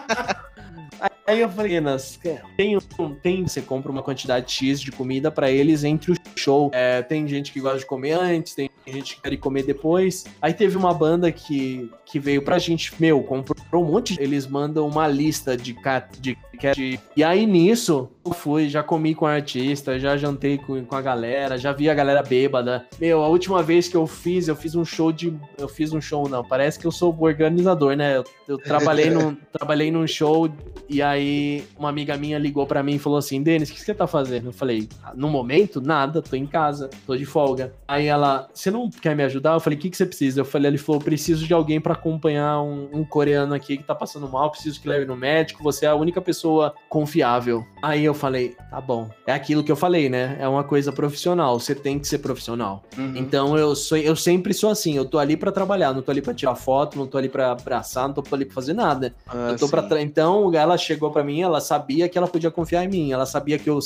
eu 1.28 1.48
falei, 1.48 1.80
Nas, 1.80 2.18
tem, 2.56 2.78
tem, 3.22 3.42
você 3.42 3.60
compra 3.60 3.90
uma 3.90 4.02
quantidade 4.02 4.52
X 4.52 4.80
de 4.80 4.92
comida 4.92 5.30
para 5.30 5.50
eles 5.50 5.84
entre 5.84 6.12
o 6.12 6.16
show. 6.36 6.70
É, 6.72 7.02
tem 7.02 7.26
gente 7.26 7.52
que 7.52 7.60
gosta 7.60 7.78
de 7.78 7.86
comer 7.86 8.12
antes, 8.12 8.54
tem 8.54 8.70
gente 8.86 9.16
que 9.16 9.22
quer 9.22 9.36
comer 9.36 9.64
depois. 9.64 10.24
Aí 10.40 10.54
teve 10.54 10.76
uma 10.76 10.94
banda 10.94 11.32
que, 11.32 11.90
que 12.04 12.18
veio 12.18 12.42
pra 12.42 12.58
gente, 12.58 12.92
meu, 12.98 13.22
comprou 13.22 13.84
um 13.84 13.90
monte. 13.90 14.16
Eles 14.20 14.46
mandam 14.46 14.86
uma 14.86 15.08
lista 15.08 15.56
de, 15.56 15.76
de, 16.20 16.38
de 16.74 17.00
E 17.16 17.24
aí 17.24 17.46
nisso, 17.46 18.08
eu 18.24 18.32
fui, 18.32 18.68
já 18.68 18.82
comi 18.82 19.14
com 19.14 19.24
o 19.24 19.28
artista, 19.28 19.98
já 19.98 20.16
jantei 20.16 20.58
com, 20.58 20.84
com 20.84 20.94
a 20.94 21.02
galera, 21.02 21.58
já 21.58 21.72
vi 21.72 21.90
a 21.90 21.94
galera 21.94 22.22
bêbada. 22.22 22.86
Meu, 23.00 23.22
a 23.22 23.28
última 23.28 23.62
vez 23.62 23.88
que 23.88 23.96
eu 23.96 24.06
fiz, 24.06 24.48
eu 24.48 24.56
fiz 24.56 24.74
um 24.74 24.84
show 24.84 25.12
de. 25.12 25.36
Eu 25.58 25.68
fiz 25.68 25.92
um 25.92 26.00
show, 26.00 26.28
não. 26.28 26.44
Parece 26.44 26.78
que 26.78 26.86
eu 26.86 26.92
sou 26.92 27.16
organizador, 27.18 27.96
né? 27.96 28.16
Eu, 28.16 28.24
eu 28.46 28.58
trabalhei, 28.58 29.10
num, 29.10 29.36
trabalhei 29.52 29.90
num 29.90 30.06
show 30.06 30.48
e 30.88 31.02
aí 31.02 31.64
uma 31.78 31.88
amiga 31.88 32.16
minha 32.16 32.38
ligou 32.38 32.66
para 32.66 32.82
mim 32.82 32.94
e 32.94 32.98
falou 32.98 33.18
assim: 33.18 33.42
Denis, 33.42 33.70
o 33.70 33.72
que 33.72 33.80
você 33.80 33.94
tá 33.94 34.06
fazendo? 34.06 34.46
Eu 34.46 34.52
falei: 34.52 34.88
no 35.14 35.28
momento, 35.28 35.80
nada, 35.80 36.22
tô 36.22 36.36
em 36.36 36.46
casa, 36.46 36.90
tô 37.06 37.16
de 37.16 37.24
folga. 37.24 37.72
Aí 37.86 38.06
ela, 38.06 38.48
você 38.52 38.70
não 38.70 38.88
quer 38.90 39.16
me 39.16 39.22
ajudar? 39.24 39.54
Eu 39.54 39.60
falei: 39.60 39.78
o 39.78 39.82
que, 39.82 39.90
que 39.90 39.96
você 39.96 40.06
precisa? 40.06 40.40
Eu 40.40 40.44
falei: 40.44 40.70
ele 40.70 40.78
falou: 40.78 41.00
preciso 41.00 41.46
de 41.46 41.52
alguém 41.52 41.80
para 41.80 41.94
acompanhar 41.94 42.60
um, 42.60 42.88
um, 42.92 43.04
coreano 43.04 43.54
aqui 43.54 43.76
que 43.76 43.84
tá 43.84 43.94
passando 43.94 44.28
mal, 44.28 44.50
preciso 44.50 44.80
que 44.80 44.88
leve 44.88 45.04
no 45.04 45.16
médico, 45.16 45.62
você 45.62 45.86
é 45.86 45.88
a 45.88 45.94
única 45.94 46.20
pessoa 46.20 46.74
confiável. 46.88 47.64
Aí 47.82 48.04
eu 48.04 48.14
falei: 48.14 48.54
tá 48.70 48.80
bom. 48.80 49.10
É 49.26 49.32
aquilo 49.32 49.64
que 49.64 49.72
eu 49.72 49.76
falei, 49.76 50.08
né? 50.08 50.36
É 50.40 50.48
uma 50.48 50.64
coisa 50.64 50.92
profissional, 50.92 51.58
você 51.58 51.74
tem 51.74 51.98
que 51.98 52.06
ser 52.06 52.18
profissional. 52.18 52.82
Uhum. 52.96 53.14
Então 53.16 53.58
eu 53.58 53.74
sou, 53.74 53.98
eu 53.98 54.14
sempre 54.14 54.54
sou 54.54 54.70
assim, 54.70 54.96
eu 54.96 55.04
tô 55.04 55.18
ali 55.18 55.36
para 55.36 55.50
trabalhar, 55.50 55.92
não 55.92 56.02
tô 56.02 56.10
ali 56.10 56.22
para 56.22 56.34
tirar 56.34 56.54
foto, 56.54 56.98
não 56.98 57.06
tô 57.06 57.18
ali 57.18 57.28
para 57.28 57.52
abraçar, 57.52 58.06
não 58.06 58.14
tô 58.14 58.22
ali 58.34 58.44
pra 58.44 58.54
fazer 58.54 58.72
nada. 58.72 59.14
Ah, 59.26 59.50
eu 59.50 59.58
tô 59.58 59.68
para 59.68 60.00
Então 60.00 60.54
ela 60.54 60.75
chegou 60.76 61.06
chegou 61.06 61.10
para 61.10 61.22
mim, 61.22 61.42
ela 61.42 61.60
sabia 61.60 62.08
que 62.08 62.16
ela 62.16 62.26
podia 62.26 62.50
confiar 62.50 62.84
em 62.84 62.88
mim. 62.88 63.12
Ela 63.12 63.26
sabia 63.26 63.58
que 63.58 63.68
eu 63.68 63.78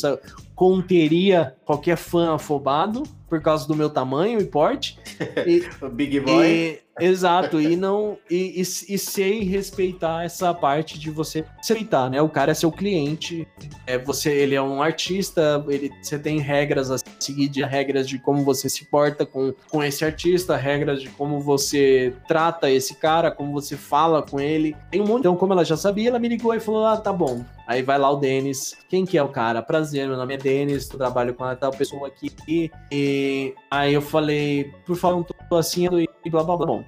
conteria 0.54 1.56
qualquer 1.64 1.96
fã 1.96 2.34
afobado 2.34 3.02
por 3.30 3.40
causa 3.40 3.66
do 3.66 3.76
meu 3.76 3.88
tamanho 3.88 4.40
e 4.40 4.44
porte. 4.44 4.98
E, 5.46 5.64
o 5.80 5.88
Big 5.88 6.18
Boy. 6.18 6.46
E, 6.46 6.80
exato, 7.00 7.60
e 7.60 7.76
não 7.76 8.18
e, 8.28 8.60
e, 8.60 8.60
e, 8.60 8.98
sei 8.98 9.44
respeitar 9.44 10.24
essa 10.24 10.52
parte 10.52 10.98
de 10.98 11.10
você 11.10 11.44
respeitar, 11.56 12.10
né? 12.10 12.20
O 12.20 12.28
cara 12.28 12.50
é 12.50 12.54
seu 12.54 12.72
cliente, 12.72 13.46
é 13.86 13.96
você, 13.96 14.30
ele 14.32 14.56
é 14.56 14.60
um 14.60 14.82
artista, 14.82 15.64
ele, 15.68 15.90
você 16.02 16.18
tem 16.18 16.40
regras 16.40 16.90
a 16.90 16.96
seguir, 17.20 17.48
de 17.48 17.62
regras 17.62 18.08
de 18.08 18.18
como 18.18 18.44
você 18.44 18.68
se 18.68 18.84
porta 18.86 19.24
com, 19.24 19.54
com 19.70 19.82
esse 19.82 20.04
artista, 20.04 20.56
regras 20.56 21.00
de 21.00 21.08
como 21.10 21.38
você 21.40 22.12
trata 22.26 22.68
esse 22.68 22.96
cara, 22.96 23.30
como 23.30 23.52
você 23.52 23.76
fala 23.76 24.22
com 24.22 24.40
ele. 24.40 24.76
Tem 24.90 25.00
um 25.00 25.06
monte. 25.06 25.20
Então, 25.20 25.36
como 25.36 25.52
ela 25.52 25.64
já 25.64 25.76
sabia, 25.76 26.08
ela 26.08 26.18
me 26.18 26.28
ligou 26.28 26.52
e 26.52 26.60
falou: 26.60 26.84
"Ah, 26.84 26.96
tá 26.96 27.12
bom, 27.12 27.44
Aí 27.70 27.82
vai 27.82 27.98
lá 28.00 28.10
o 28.10 28.16
Denis. 28.16 28.76
Quem 28.88 29.06
que 29.06 29.16
é 29.16 29.22
o 29.22 29.28
cara? 29.28 29.62
Prazer, 29.62 30.08
meu 30.08 30.16
nome 30.16 30.34
é 30.34 30.36
Denis, 30.36 30.90
eu 30.90 30.98
trabalho 30.98 31.32
com 31.34 31.44
a 31.44 31.54
tal 31.54 31.70
pessoa 31.70 32.08
aqui. 32.08 32.32
E 32.48 33.54
aí 33.70 33.94
eu 33.94 34.02
falei, 34.02 34.72
por 34.84 34.96
favor, 34.96 35.18
não 35.18 35.22
tô 35.22 35.54
assim 35.54 35.86
e 36.24 36.28
blá 36.28 36.42
blá 36.42 36.56
blá. 36.56 36.66
Bom, 36.66 36.84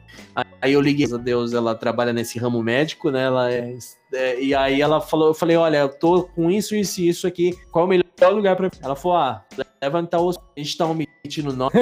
aí 0.60 0.72
eu 0.72 0.80
liguei, 0.80 1.06
a 1.14 1.16
Deus, 1.16 1.54
ela 1.54 1.76
trabalha 1.76 2.12
nesse 2.12 2.36
ramo 2.36 2.60
médico, 2.64 3.12
né? 3.12 3.22
Ela 3.22 3.52
é, 3.52 3.78
é, 4.12 4.42
e 4.42 4.52
aí 4.56 4.80
ela 4.80 5.00
falou, 5.00 5.28
eu 5.28 5.34
falei, 5.34 5.56
olha, 5.56 5.76
eu 5.76 5.88
tô 5.88 6.24
com 6.24 6.50
isso, 6.50 6.74
isso 6.74 7.00
e 7.00 7.08
isso 7.08 7.28
aqui. 7.28 7.56
Qual 7.70 7.84
é 7.84 7.86
o 7.86 7.88
melhor 7.88 8.34
lugar 8.34 8.56
pra 8.56 8.64
mim? 8.64 8.72
Ela 8.82 8.96
falou, 8.96 9.18
ah, 9.18 9.44
levantar 9.80 10.18
o. 10.18 10.30
A 10.30 10.34
gente 10.56 10.76
tá 10.76 10.84
omitindo 10.84 11.52
nós. 11.52 11.72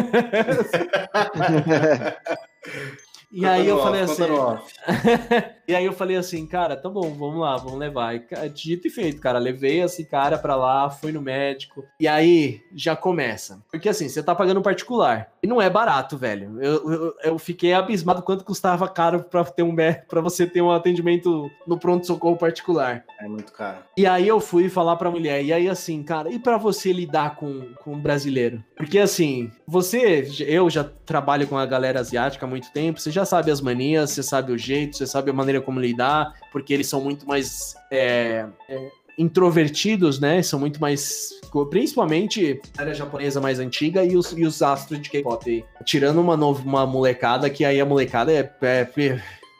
E 3.32 3.46
aí 3.46 3.68
eu 3.68 3.80
falei 3.80 4.02
assim. 4.02 4.24
e 5.70 5.74
aí 5.76 5.84
eu 5.84 5.92
falei 5.92 6.16
assim, 6.16 6.44
cara, 6.46 6.76
tá 6.76 6.88
bom, 6.88 7.14
vamos 7.14 7.38
lá, 7.40 7.56
vamos 7.56 7.78
levar. 7.78 8.16
E, 8.16 8.24
dito 8.52 8.88
e 8.88 8.90
feito, 8.90 9.20
cara, 9.20 9.38
levei 9.38 9.80
esse 9.80 10.04
cara 10.04 10.36
pra 10.36 10.56
lá, 10.56 10.90
fui 10.90 11.12
no 11.12 11.22
médico. 11.22 11.84
E 12.00 12.08
aí 12.08 12.60
já 12.74 12.96
começa. 12.96 13.62
Porque 13.70 13.88
assim, 13.88 14.08
você 14.08 14.20
tá 14.20 14.34
pagando 14.34 14.60
particular. 14.60 15.30
E 15.40 15.46
não 15.46 15.62
é 15.62 15.70
barato, 15.70 16.18
velho. 16.18 16.60
Eu, 16.60 16.92
eu, 16.92 17.14
eu 17.22 17.38
fiquei 17.38 17.72
abismado 17.72 18.22
quanto 18.22 18.44
custava 18.44 18.88
caro 18.88 19.22
pra, 19.22 19.44
ter 19.44 19.62
um, 19.62 19.74
pra 20.08 20.20
você 20.20 20.44
ter 20.46 20.60
um 20.60 20.72
atendimento 20.72 21.48
no 21.64 21.78
pronto-socorro 21.78 22.36
particular. 22.36 23.04
É 23.20 23.28
muito 23.28 23.52
caro. 23.52 23.78
E 23.96 24.06
aí 24.06 24.26
eu 24.26 24.40
fui 24.40 24.68
falar 24.68 24.96
pra 24.96 25.10
mulher, 25.10 25.44
e 25.44 25.52
aí 25.52 25.68
assim, 25.68 26.02
cara, 26.02 26.30
e 26.30 26.38
para 26.38 26.58
você 26.58 26.92
lidar 26.92 27.36
com, 27.36 27.72
com 27.82 27.94
um 27.94 28.00
brasileiro? 28.00 28.62
Porque 28.76 28.98
assim, 28.98 29.50
você, 29.66 30.28
eu 30.40 30.68
já 30.68 30.82
trabalho 30.82 31.46
com 31.46 31.56
a 31.56 31.64
galera 31.64 32.00
asiática 32.00 32.44
há 32.44 32.48
muito 32.48 32.72
tempo, 32.72 33.00
você 33.00 33.10
já 33.10 33.20
já 33.20 33.24
sabe 33.26 33.50
as 33.50 33.60
manias, 33.60 34.10
você 34.10 34.22
sabe 34.22 34.52
o 34.52 34.58
jeito, 34.58 34.96
você 34.96 35.06
sabe 35.06 35.30
a 35.30 35.34
maneira 35.34 35.59
como 35.60 35.80
lidar, 35.80 36.34
porque 36.52 36.72
eles 36.72 36.86
são 36.86 37.00
muito 37.00 37.26
mais 37.26 37.74
é, 37.90 38.46
é, 38.68 38.90
introvertidos, 39.18 40.20
né? 40.20 40.42
São 40.42 40.58
muito 40.58 40.80
mais. 40.80 41.38
Principalmente 41.68 42.60
a 42.78 42.82
área 42.82 42.94
japonesa 42.94 43.40
mais 43.40 43.58
antiga 43.58 44.04
e 44.04 44.16
os, 44.16 44.32
e 44.32 44.44
os 44.44 44.62
astros 44.62 45.00
de 45.00 45.10
K-pop. 45.10 45.64
Tirando 45.84 46.20
uma, 46.20 46.36
nova, 46.36 46.62
uma 46.62 46.86
molecada, 46.86 47.50
que 47.50 47.64
aí 47.64 47.80
a 47.80 47.84
molecada 47.84 48.32
é, 48.32 48.52
é 48.62 48.84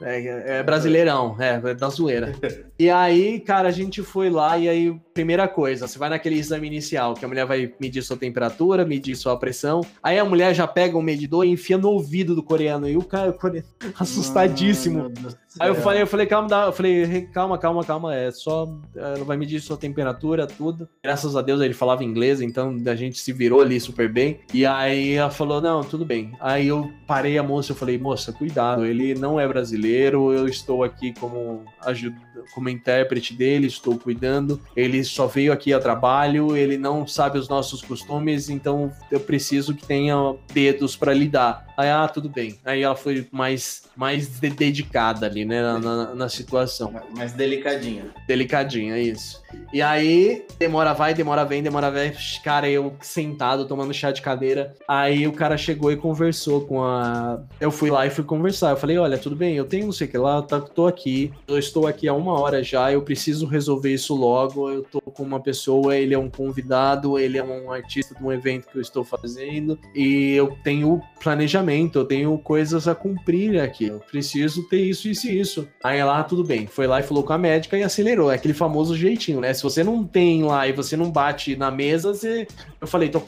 é, 0.02 0.59
é, 0.59 0.62
brasileirão, 0.62 1.36
é, 1.39 1.60
é 1.62 1.74
da 1.74 1.89
zoeira. 1.89 2.32
E 2.81 2.89
aí, 2.89 3.39
cara, 3.39 3.69
a 3.69 3.70
gente 3.70 4.02
foi 4.02 4.31
lá 4.31 4.57
e 4.57 4.66
aí, 4.66 4.98
primeira 5.12 5.47
coisa, 5.47 5.86
você 5.86 5.98
vai 5.98 6.09
naquele 6.09 6.36
exame 6.36 6.66
inicial, 6.66 7.12
que 7.12 7.23
a 7.23 7.28
mulher 7.28 7.44
vai 7.44 7.70
medir 7.78 8.02
sua 8.02 8.16
temperatura, 8.16 8.86
medir 8.86 9.15
sua 9.16 9.36
pressão. 9.39 9.82
Aí 10.02 10.19
a 10.19 10.24
mulher 10.24 10.55
já 10.55 10.66
pega 10.66 10.97
um 10.97 11.02
medidor 11.02 11.44
e 11.44 11.51
enfia 11.51 11.77
no 11.77 11.90
ouvido 11.90 12.35
do 12.35 12.43
coreano. 12.43 12.89
E 12.89 12.97
o 12.97 13.02
cara, 13.02 13.28
o 13.28 13.35
coreano 13.35 13.66
assustadíssimo. 14.01 15.12
aí 15.59 15.69
eu 15.69 15.74
falei, 15.74 16.01
eu 16.01 16.07
falei, 16.07 16.24
calma, 16.24 16.48
eu 16.65 16.73
falei, 16.73 17.28
calma, 17.35 17.59
calma, 17.59 17.85
calma, 17.85 18.15
é 18.15 18.31
só. 18.31 18.66
Ela 18.97 19.24
vai 19.24 19.36
medir 19.36 19.61
sua 19.61 19.77
temperatura, 19.77 20.47
tudo. 20.47 20.89
Graças 21.05 21.36
a 21.36 21.43
Deus 21.43 21.61
ele 21.61 21.74
falava 21.74 22.02
inglês, 22.02 22.40
então 22.40 22.74
a 22.86 22.94
gente 22.94 23.19
se 23.19 23.31
virou 23.31 23.61
ali 23.61 23.78
super 23.78 24.11
bem. 24.11 24.40
E 24.55 24.65
aí 24.65 25.12
ela 25.12 25.28
falou, 25.28 25.61
não, 25.61 25.82
tudo 25.85 26.07
bem. 26.07 26.32
Aí 26.40 26.69
eu 26.69 26.90
parei 27.07 27.36
a 27.36 27.43
moça, 27.43 27.73
eu 27.73 27.77
falei, 27.77 27.98
moça, 27.98 28.32
cuidado, 28.32 28.86
ele 28.86 29.15
não 29.15 29.39
é 29.39 29.47
brasileiro 29.47 30.32
eu 30.32 30.47
estou 30.47 30.82
aqui 30.82 31.12
como 31.12 31.65
ajuda, 31.85 32.16
como 32.55 32.69
intérprete 32.69 33.35
dele, 33.35 33.67
estou 33.67 33.99
cuidando. 33.99 34.61
Ele 34.77 35.03
só 35.05 35.27
veio 35.27 35.53
aqui 35.53 35.73
a 35.73 35.81
trabalho, 35.81 36.57
ele 36.57 36.77
não 36.77 37.07
sabe 37.07 37.39
os 37.39 37.49
nossos 37.49 37.83
costumes, 37.83 38.49
então 38.49 38.93
eu 39.11 39.21
preciso 39.21 39.75
que 39.75 39.87
tenha 39.87 40.35
dedos 40.53 40.97
para 40.97 41.12
lidar. 41.12 41.67
Aí, 41.77 41.89
ah, 41.89 42.09
tudo 42.09 42.29
bem. 42.29 42.59
Aí 42.65 42.83
ela 42.83 42.95
foi 42.95 43.27
mais, 43.33 43.85
mais 44.01 44.40
de 44.40 44.48
dedicada 44.48 45.27
ali, 45.27 45.44
né, 45.44 45.60
na, 45.60 45.78
na, 45.78 46.14
na, 46.14 46.28
situação. 46.31 46.90
Mais 47.14 47.35
delicadinha. 47.35 48.06
Delicadinha, 48.27 48.98
isso. 48.98 49.43
E 49.74 49.82
aí, 49.82 50.47
demora 50.59 50.94
vai, 50.94 51.12
demora 51.12 51.44
vem, 51.44 51.62
demora 51.62 51.90
vem. 51.90 52.10
Cara, 52.43 52.66
eu 52.66 52.94
sentado, 53.02 53.66
tomando 53.66 53.93
chá 53.93 54.10
de 54.10 54.22
cadeira. 54.22 54.74
Aí 54.89 55.27
o 55.27 55.32
cara 55.35 55.59
chegou 55.59 55.93
e 55.93 55.98
conversou 55.98 56.62
com 56.62 56.82
a. 56.82 57.43
Eu 57.60 57.70
fui 57.70 57.90
lá 57.90 58.06
e 58.06 58.10
fui 58.10 58.24
conversar. 58.24 58.70
Eu 58.70 58.77
falei: 58.78 58.97
olha, 58.97 59.18
tudo 59.18 59.36
bem, 59.36 59.55
eu 59.55 59.66
tenho 59.66 59.85
não 59.85 59.93
sei 59.93 60.06
o 60.06 60.10
que 60.10 60.16
lá, 60.16 60.40
tá, 60.40 60.59
tô 60.59 60.86
aqui. 60.86 61.31
Eu 61.47 61.59
estou 61.59 61.86
aqui 61.86 62.09
há 62.09 62.14
uma 62.14 62.40
hora 62.40 62.62
já, 62.62 62.90
eu 62.90 63.02
preciso 63.02 63.47
resolver 63.47 63.93
isso 63.93 64.14
logo. 64.14 64.70
Eu 64.70 64.82
tô 64.82 65.02
com 65.02 65.22
uma 65.22 65.40
pessoa, 65.40 65.94
ele 65.94 66.14
é 66.14 66.18
um 66.18 66.31
convidado, 66.31 67.18
ele 67.18 67.36
é 67.36 67.44
um 67.44 67.70
artista 67.70 68.14
de 68.14 68.24
um 68.24 68.32
evento 68.32 68.66
que 68.68 68.78
eu 68.78 68.82
estou 68.82 69.05
fazendo. 69.05 69.78
E 69.94 70.32
eu 70.32 70.56
tenho 70.64 71.02
planejamento, 71.22 71.98
eu 71.98 72.05
tenho 72.06 72.39
coisas 72.39 72.89
a 72.89 72.94
cumprir 72.94 73.60
aqui. 73.60 73.90
Eu 73.91 74.01
preciso 74.01 74.62
ter 74.69 74.83
isso, 74.83 75.09
isso 75.09 75.29
e 75.29 75.39
isso. 75.39 75.69
Aí 75.83 76.03
lá, 76.03 76.23
tudo 76.23 76.45
bem. 76.45 76.67
Foi 76.67 76.87
lá 76.87 77.01
e 77.01 77.03
falou 77.03 77.23
com 77.23 77.33
a 77.33 77.39
médica 77.39 77.77
e 77.77 77.83
acelerou. 77.83 78.31
É 78.31 78.35
aquele 78.35 78.55
famoso 78.55 78.97
jeitinho, 78.97 79.41
né? 79.41 79.53
Se 79.53 79.62
você 79.62 79.83
não 79.83 80.05
tem 80.05 80.43
lá 80.43 80.67
e 80.67 80.73
você 80.73 80.97
não 80.97 81.11
bate 81.11 81.57
na 81.57 81.71
mesa, 81.71 82.15
você 82.15 82.47
Eu 82.81 82.87
falei, 82.87 83.09
tô, 83.09 83.23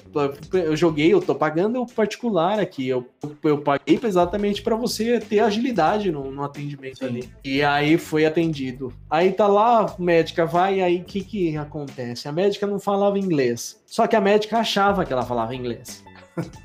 eu 0.52 0.76
joguei, 0.76 1.12
eu 1.12 1.20
tô 1.20 1.34
pagando 1.34 1.80
o 1.80 1.86
particular 1.86 2.59
aqui. 2.59 2.89
Eu, 2.89 3.06
eu 3.44 3.59
paguei 3.59 3.98
exatamente 4.02 4.62
para 4.62 4.76
você 4.76 5.20
ter 5.20 5.40
agilidade 5.40 6.10
no, 6.10 6.30
no 6.30 6.43
atendimento 6.43 6.98
Sim. 6.98 7.06
ali. 7.06 7.30
E 7.44 7.62
aí 7.62 7.98
foi 7.98 8.24
atendido. 8.24 8.93
Aí 9.10 9.32
tá 9.32 9.47
lá, 9.47 9.94
médica 9.98 10.47
vai, 10.47 10.80
aí 10.80 10.98
o 10.98 11.05
que 11.05 11.22
que 11.22 11.56
acontece? 11.56 12.28
A 12.28 12.32
médica 12.32 12.66
não 12.66 12.78
falava 12.78 13.18
inglês. 13.18 13.80
Só 13.86 14.06
que 14.06 14.16
a 14.16 14.20
médica 14.20 14.59
achava 14.59 15.05
que 15.05 15.12
ela 15.12 15.22
falava 15.22 15.55
inglês. 15.55 16.02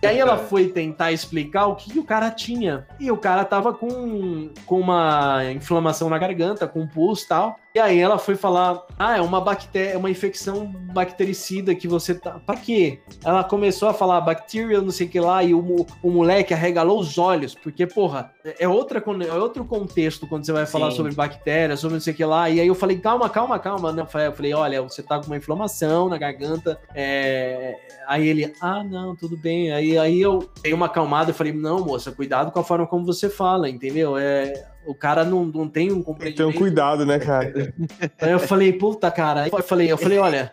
E 0.02 0.08
aí 0.08 0.18
ela 0.18 0.38
foi 0.38 0.70
tentar 0.70 1.12
explicar 1.12 1.68
o 1.68 1.76
que, 1.76 2.00
o 2.00 2.04
cara 2.04 2.32
tinha. 2.32 2.88
E 3.00 3.12
o 3.12 3.18
cara 3.18 3.44
tava 3.44 3.74
com, 3.74 4.50
com 4.66 4.80
uma 4.80 5.44
inflamação 5.52 6.10
na 6.10 6.18
garganta, 6.18 6.68
com 6.68 6.88
pus 6.88 7.24
e 7.24 7.28
tal. 7.28 7.60
E 7.78 7.80
aí 7.80 8.00
ela 8.00 8.18
foi 8.18 8.36
falar: 8.36 8.84
Ah, 8.98 9.18
é 9.18 9.22
uma 9.22 9.40
bactéria, 9.40 9.94
é 9.94 9.98
uma 9.98 10.10
infecção 10.10 10.66
bactericida 10.66 11.76
que 11.76 11.88
você 11.88 12.16
tá. 12.16 12.40
Pra 12.44 12.56
quê? 12.56 13.02
Ela 13.24 13.44
começou 13.44 13.88
a 13.88 13.94
falar 13.94 14.20
bactéria, 14.20 14.82
não 14.82 14.90
sei 14.90 15.06
o 15.06 15.10
que 15.12 15.20
lá, 15.20 15.44
e 15.44 15.54
o, 15.54 15.86
o 16.02 16.10
moleque 16.10 16.56
arregalou 16.56 17.00
os 17.00 17.20
olhos, 17.20 17.54
porque, 17.54 17.86
porra, 17.86 18.34
é, 18.60 18.68
outra, 18.68 18.98
é 18.98 19.34
outro 19.34 19.64
contexto 19.64 20.26
quando 20.26 20.44
você 20.44 20.52
vai 20.52 20.66
falar 20.66 20.90
Sim. 20.90 20.98
sobre 20.98 21.14
bactéria, 21.14 21.78
sobre 21.78 21.94
não 21.94 22.02
sei 22.02 22.14
o 22.14 22.16
que 22.16 22.26
lá. 22.26 22.50
E 22.50 22.60
aí 22.60 22.68
eu 22.68 22.74
falei, 22.74 22.98
calma, 22.98 23.30
calma, 23.30 23.60
calma. 23.60 23.92
Não, 23.92 24.08
eu 24.12 24.32
falei, 24.32 24.56
olha, 24.56 24.82
você 24.82 25.04
tá 25.04 25.20
com 25.20 25.28
uma 25.28 25.38
inflamação 25.38 26.10
na 26.10 26.18
garganta. 26.18 26.80
É... 26.96 27.76
Aí 28.08 28.28
ele, 28.28 28.56
ah, 28.60 28.84
não, 28.84 29.16
tudo 29.16 29.38
bem. 29.38 29.72
Aí, 29.72 30.00
aí 30.00 30.20
eu 30.20 30.50
dei 30.64 30.74
uma 30.74 30.88
acalmada 30.88 31.30
e 31.30 31.34
falei, 31.34 31.54
não, 31.54 31.86
moça, 31.86 32.12
cuidado 32.12 32.52
com 32.52 32.60
a 32.60 32.64
forma 32.64 32.88
como 32.88 33.06
você 33.06 33.30
fala, 33.30 33.70
entendeu? 33.70 34.18
É 34.18 34.66
o 34.88 34.96
cara 34.96 35.24
não, 35.24 35.46
não 35.46 35.68
tem 35.68 35.92
um 35.92 36.02
compreendimento. 36.02 36.52
Tem 36.52 36.58
um 36.58 36.60
cuidado, 36.60 37.06
né, 37.06 37.20
cara? 37.20 37.74
Aí 38.22 38.32
eu 38.32 38.40
falei, 38.40 38.74
puta, 38.74 39.12
cara. 39.12 39.44
Aí 39.44 39.52
eu 39.52 39.64
falei, 39.64 39.92
eu 39.92 39.98
falei, 39.98 40.18
olha. 40.18 40.50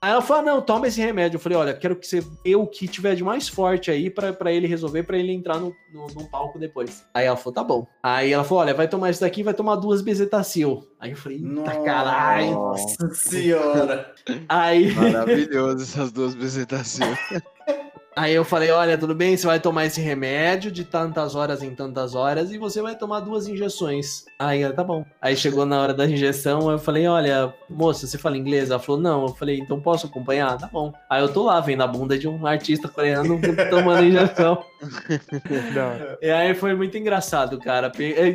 Aí 0.00 0.12
ela 0.12 0.22
falou: 0.22 0.42
ah, 0.42 0.46
não, 0.46 0.62
toma 0.62 0.86
esse 0.86 1.00
remédio. 1.00 1.36
Eu 1.36 1.40
falei: 1.40 1.58
olha, 1.58 1.74
quero 1.74 1.96
que 1.96 2.06
você 2.06 2.22
dê 2.44 2.54
o 2.54 2.66
que 2.66 2.86
tiver 2.86 3.16
de 3.16 3.24
mais 3.24 3.48
forte 3.48 3.90
aí 3.90 4.08
para 4.08 4.52
ele 4.52 4.68
resolver, 4.68 5.02
para 5.02 5.18
ele 5.18 5.32
entrar 5.32 5.58
no, 5.58 5.74
no, 5.92 6.06
no, 6.06 6.30
palco 6.30 6.58
depois. 6.58 7.04
Aí 7.12 7.26
ela 7.26 7.36
falou: 7.36 7.52
tá 7.52 7.64
bom. 7.64 7.86
Aí 8.00 8.32
ela 8.32 8.44
falou: 8.44 8.62
olha, 8.62 8.74
vai 8.74 8.86
tomar 8.86 9.10
isso 9.10 9.20
daqui 9.20 9.42
vai 9.42 9.54
tomar 9.54 9.74
duas 9.74 10.00
bezetacil. 10.00 10.86
Aí 11.00 11.10
eu 11.10 11.16
falei: 11.16 11.38
eita 11.44 11.80
caralho. 11.82 12.52
Nossa 12.52 13.10
senhora. 13.12 14.14
Aí. 14.48 14.92
Maravilhoso 14.92 15.82
essas 15.82 16.12
duas 16.12 16.34
bezetacil. 16.36 17.06
Aí 18.18 18.34
eu 18.34 18.44
falei, 18.44 18.72
olha, 18.72 18.98
tudo 18.98 19.14
bem, 19.14 19.36
você 19.36 19.46
vai 19.46 19.60
tomar 19.60 19.86
esse 19.86 20.00
remédio 20.00 20.72
de 20.72 20.82
tantas 20.84 21.36
horas 21.36 21.62
em 21.62 21.72
tantas 21.72 22.16
horas 22.16 22.50
e 22.50 22.58
você 22.58 22.82
vai 22.82 22.96
tomar 22.96 23.20
duas 23.20 23.46
injeções. 23.46 24.24
Aí 24.36 24.62
ela, 24.62 24.74
tá 24.74 24.82
bom. 24.82 25.04
Aí 25.22 25.36
chegou 25.36 25.64
na 25.64 25.80
hora 25.80 25.94
da 25.94 26.04
injeção, 26.04 26.68
eu 26.68 26.80
falei, 26.80 27.06
olha, 27.06 27.54
moça, 27.70 28.08
você 28.08 28.18
fala 28.18 28.36
inglês? 28.36 28.70
Ela 28.70 28.80
falou, 28.80 29.00
não. 29.00 29.22
Eu 29.22 29.34
falei, 29.34 29.60
então 29.60 29.80
posso 29.80 30.08
acompanhar? 30.08 30.58
Tá 30.58 30.66
bom. 30.66 30.92
Aí 31.08 31.22
eu 31.22 31.32
tô 31.32 31.44
lá 31.44 31.60
vendo 31.60 31.84
a 31.84 31.86
bunda 31.86 32.18
de 32.18 32.26
um 32.26 32.44
artista 32.44 32.88
coreano 32.88 33.40
tomando 33.70 34.04
injeção. 34.04 34.64
e 36.20 36.28
aí 36.28 36.54
foi 36.54 36.74
muito 36.74 36.98
engraçado, 36.98 37.56
cara. 37.58 37.92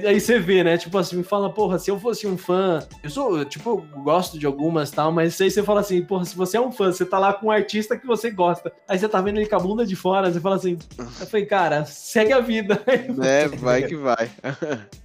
Aí 0.08 0.18
você 0.18 0.40
vê, 0.40 0.64
né? 0.64 0.78
Tipo 0.78 0.98
assim, 0.98 1.18
me 1.18 1.24
fala, 1.24 1.50
porra, 1.50 1.78
se 1.78 1.92
eu 1.92 2.00
fosse 2.00 2.26
um 2.26 2.38
fã, 2.38 2.80
eu 3.04 3.10
sou, 3.10 3.44
tipo, 3.44 3.86
eu 3.94 4.02
gosto 4.02 4.40
de 4.40 4.46
algumas 4.46 4.92
tal, 4.92 5.12
mas 5.12 5.40
aí 5.42 5.52
você 5.52 5.62
fala 5.62 5.82
assim, 5.82 6.02
porra, 6.06 6.24
se 6.24 6.38
você 6.38 6.56
é 6.56 6.62
um 6.62 6.72
fã, 6.72 6.90
você 6.90 7.06
tá 7.06 7.20
lá 7.20 7.34
com 7.34 7.48
um 7.48 7.52
artista 7.52 7.98
que 7.98 8.08
você 8.08 8.32
gosta, 8.32 8.72
aí 8.88 8.98
você 8.98 9.10
tá 9.10 9.20
vendo 9.20 9.40
ele 9.40 9.50
com 9.50 9.56
a 9.56 9.60
bunda 9.74 9.86
de 9.86 9.96
fora, 9.96 10.32
você 10.32 10.40
fala 10.40 10.56
assim. 10.56 10.78
Eu 10.98 11.28
falei, 11.28 11.46
cara, 11.46 11.86
segue 11.86 12.32
a 12.32 12.40
vida. 12.40 12.80
É, 13.24 13.48
vai 13.48 13.84
que 13.84 13.96
vai. 13.96 14.30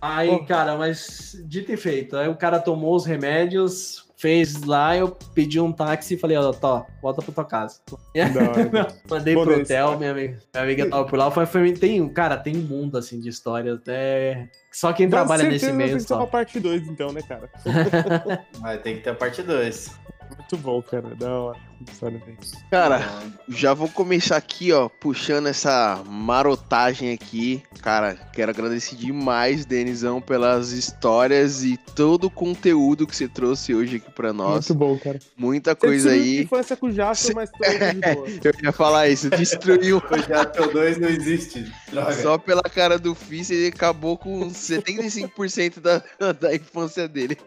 Aí, 0.01 0.45
cara, 0.47 0.77
mas 0.77 1.37
dito 1.45 1.73
e 1.73 1.77
feito. 1.77 2.17
Aí 2.17 2.29
o 2.29 2.35
cara 2.35 2.59
tomou 2.59 2.95
os 2.95 3.07
remédios, 3.07 4.07
fez 4.17 4.63
lá, 4.63 4.97
eu 4.97 5.17
pedi 5.35 5.61
um 5.61 5.73
táxi 5.73 6.15
e 6.15 6.19
falei, 6.19 6.37
ó, 6.37 6.53
Tó, 6.53 6.87
volta 7.01 7.23
pra 7.23 7.33
tua 7.33 7.45
casa. 7.45 7.81
Mandei 9.09 9.35
Bom, 9.35 9.45
pro 9.45 9.61
hotel, 9.61 9.99
minha 9.99 10.11
amiga, 10.11 10.39
minha 10.53 10.65
amiga 10.65 10.91
tava 10.91 11.05
por 11.07 11.19
lá. 11.19 11.31
Foi, 11.31 11.47
foi, 11.47 11.73
tem, 11.73 12.07
cara, 12.09 12.37
tem 12.37 12.57
um 12.57 12.63
mundo 12.63 12.99
assim 12.99 13.21
de 13.21 13.29
histórias, 13.29 13.81
né? 13.87 14.49
Só 14.73 14.93
quem 14.93 15.09
trabalha 15.09 15.45
nesse 15.45 15.73
meio. 15.73 15.91
Tem 15.91 15.99
que 15.99 16.07
ter 16.07 16.15
uma 16.15 16.27
parte 16.27 16.61
2, 16.61 16.89
então, 16.89 17.13
né, 17.13 17.23
cara? 17.23 17.49
Vai 18.61 18.79
ter 18.79 18.97
que 18.97 19.01
ter 19.01 19.11
a 19.11 19.15
parte 19.15 19.43
2. 19.43 19.99
Muito 20.37 20.57
bom, 20.59 20.83
cara. 20.83 21.15
Da 21.15 21.31
hora. 21.31 21.68
Cara, 22.71 23.01
já 23.49 23.73
vou 23.73 23.89
começar 23.89 24.37
aqui, 24.37 24.73
ó, 24.73 24.89
puxando 24.89 25.47
essa 25.47 26.03
marotagem 26.07 27.13
aqui. 27.13 27.63
Cara, 27.81 28.15
quero 28.33 28.51
agradecer 28.51 28.97
demais, 28.97 29.65
Denizão, 29.65 30.21
pelas 30.21 30.73
histórias 30.73 31.63
e 31.63 31.77
todo 31.95 32.25
o 32.25 32.31
conteúdo 32.31 33.07
que 33.07 33.15
você 33.15 33.29
trouxe 33.29 33.75
hoje 33.75 33.97
aqui 33.97 34.11
pra 34.11 34.33
nós. 34.33 34.69
Muito 34.69 34.75
bom, 34.75 34.99
cara. 34.99 35.19
Muita 35.37 35.77
coisa 35.77 36.11
aí. 36.11 36.49
Essa 36.59 36.77
com 36.77 36.87
o 36.87 36.93
mas 37.35 37.51
Eu 38.45 38.53
ia 38.63 38.73
falar 38.73 39.09
isso, 39.09 39.31
destruiu. 39.31 39.99
o 40.11 40.19
Jasper 40.19 40.73
2 40.73 40.99
não 40.99 41.09
existe. 41.09 41.73
Droga. 41.91 42.13
Só 42.13 42.39
pela 42.39 42.63
cara 42.63 42.99
do 42.99 43.15
Fizz, 43.15 43.51
ele 43.51 43.69
acabou 43.69 44.19
com 44.19 44.51
75% 44.51 45.81
da, 45.81 46.03
da 46.33 46.55
infância 46.55 47.07
dele. 47.07 47.39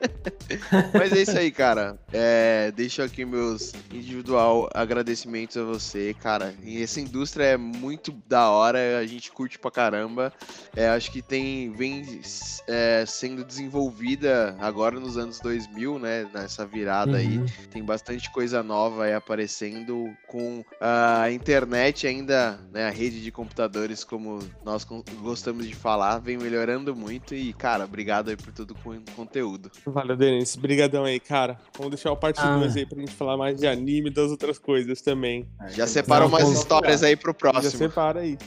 mas 0.94 1.12
é 1.12 1.22
isso 1.22 1.38
aí, 1.38 1.52
cara. 1.52 2.00
É, 2.14 2.72
deixo 2.72 3.02
aqui 3.02 3.26
meus 3.26 3.74
individuais 3.92 4.21
individual, 4.22 4.70
agradecimentos 4.74 5.58
a 5.58 5.64
você, 5.64 6.14
cara. 6.14 6.54
E 6.64 6.82
essa 6.82 7.02
indústria 7.02 7.44
é 7.44 7.58
muito 7.58 8.14
da 8.28 8.50
hora, 8.50 9.00
a 9.00 9.06
gente 9.06 9.32
curte 9.32 9.58
pra 9.58 9.72
caramba. 9.72 10.32
É, 10.76 10.88
acho 10.90 11.12
que 11.12 11.22
tem 11.22 11.72
vem 11.72 12.22
é, 12.68 13.04
sendo 13.06 13.44
desenvolvida 13.44 14.56
agora 14.60 15.00
nos 15.00 15.18
anos 15.18 15.40
2000, 15.40 16.00
né? 16.00 16.30
Nessa 16.34 16.66
virada 16.66 17.14
uhum. 17.14 17.18
aí. 17.18 17.46
Tem 17.72 17.84
bastante 17.84 18.32
coisa 18.32 18.62
nova 18.62 19.06
aí 19.06 19.14
aparecendo 19.14 20.16
com 20.28 20.64
a 20.80 21.30
internet 21.32 22.06
ainda, 22.08 22.60
né? 22.72 22.88
A 22.88 22.92
rede 22.92 23.22
de 23.22 23.32
computadores, 23.32 24.04
como 24.04 24.40
nós 24.64 24.86
gostamos 25.22 25.68
de 25.68 25.76
falar, 25.76 26.20
vem 26.20 26.38
melhorando 26.38 26.96
muito. 26.96 27.34
E, 27.34 27.52
cara, 27.54 27.86
obrigado 27.86 28.30
aí 28.30 28.38
por 28.38 28.54
todo 28.54 28.72
o 28.72 29.12
conteúdo. 29.16 29.72
Valeu, 29.86 30.16
Denis. 30.16 30.56
Obrigadão 30.56 31.06
aí, 31.06 31.20
cara. 31.20 31.60
Vamos 31.76 31.92
deixar 31.92 32.12
o 32.12 32.18
parte 32.18 32.42
2 32.42 32.76
ah. 32.76 32.80
aí 32.80 32.86
pra 32.86 33.00
gente 33.00 33.14
falar 33.14 33.36
mais 33.36 33.58
de 33.58 33.68
anime, 33.68 34.11
das 34.12 34.32
outras 34.32 34.60
coisas 34.60 35.02
também. 35.02 35.48
Já 35.70 35.88
separa 35.88 36.26
umas 36.26 36.50
histórias 36.50 37.04
aí 37.04 37.16
pro 37.16 37.34
próximo. 37.34 37.64
Já 37.64 37.78
separa 37.78 38.20
aí. 38.22 38.38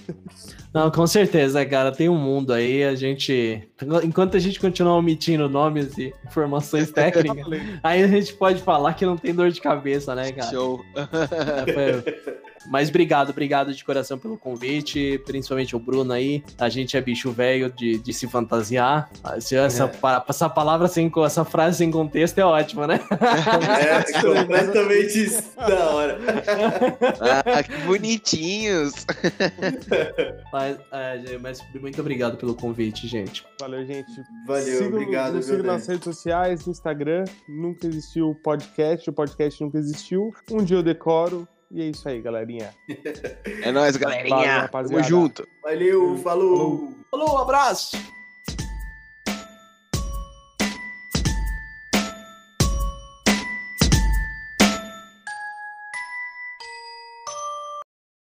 Não, 0.73 0.91
com 0.91 1.07
certeza, 1.07 1.65
cara. 1.65 1.93
Tem 1.93 2.09
um 2.09 2.19
mundo 2.19 2.53
aí. 2.53 2.85
A 2.85 2.95
gente. 2.95 3.67
Enquanto 4.03 4.37
a 4.37 4.41
gente 4.41 4.61
continuar 4.61 4.97
omitindo 4.97 5.49
nomes 5.49 5.97
e 5.99 6.13
informações 6.27 6.91
técnicas, 6.93 7.47
aí 7.83 8.03
a 8.03 8.09
gente 8.09 8.35
pode 8.35 8.63
falar 8.63 8.95
que 8.95 9.07
não 9.07 9.17
tem 9.17 9.35
dor 9.35 9.51
de 9.51 9.61
cabeça, 9.61 10.15
né, 10.15 10.33
cara? 10.33 10.51
Show. 10.51 10.81
É, 10.95 11.73
foi... 11.73 12.45
Mas 12.67 12.89
obrigado, 12.89 13.31
obrigado 13.31 13.75
de 13.75 13.85
coração 13.85 14.19
pelo 14.19 14.37
convite, 14.37 15.21
principalmente 15.27 15.77
o 15.77 15.79
Bruno 15.79 16.13
aí. 16.13 16.43
A 16.59 16.69
gente 16.69 16.97
é 16.97 17.01
bicho 17.01 17.31
velho 17.31 17.71
de, 17.71 17.99
de 17.99 18.13
se 18.13 18.27
fantasiar. 18.27 19.11
Essa, 19.37 19.57
é. 19.57 19.91
essa 20.29 20.49
palavra 20.49 20.89
sem 20.89 21.11
essa 21.25 21.45
frase 21.45 21.79
sem 21.79 21.91
contexto 21.91 22.39
é 22.39 22.45
ótima, 22.45 22.87
né? 22.87 23.01
É, 23.85 24.21
completamente 24.21 25.31
da 25.57 25.91
hora. 25.91 26.19
Ah, 27.21 27.63
que 27.63 27.77
bonitinhos. 27.87 29.07
Mas, 30.53 30.79
é, 30.93 31.39
mas, 31.39 31.63
muito 31.81 32.01
obrigado 32.01 32.37
pelo 32.37 32.55
convite, 32.55 33.07
gente. 33.07 33.45
Valeu, 33.61 33.85
gente. 33.85 34.11
Valeu, 34.47 34.79
siga, 34.79 34.89
obrigado. 34.89 35.35
Nos 35.35 35.47
siga 35.47 35.63
nas 35.63 35.87
redes 35.87 36.05
sociais, 36.05 36.67
no 36.67 36.73
Instagram. 36.73 37.25
Nunca 37.49 37.87
existiu 37.87 38.31
o 38.31 38.35
podcast, 38.35 39.09
o 39.09 39.13
podcast 39.13 39.63
nunca 39.63 39.79
existiu. 39.79 40.33
Um 40.51 40.65
dia 40.65 40.77
eu 40.79 40.83
decoro. 40.83 41.47
E 41.75 41.83
é 41.83 41.87
isso 41.87 42.09
aí, 42.09 42.23
galerinha. 42.23 42.73
É 43.45 43.73
nóis, 43.73 43.97
galerinha. 43.97 44.69
Valeu, 44.73 44.91
Tamo 44.91 45.03
junto. 45.03 45.49
Valeu, 45.61 46.17
falou. 46.19 46.95
Falou, 47.11 47.35
um 47.35 47.39
abraço. 47.39 47.97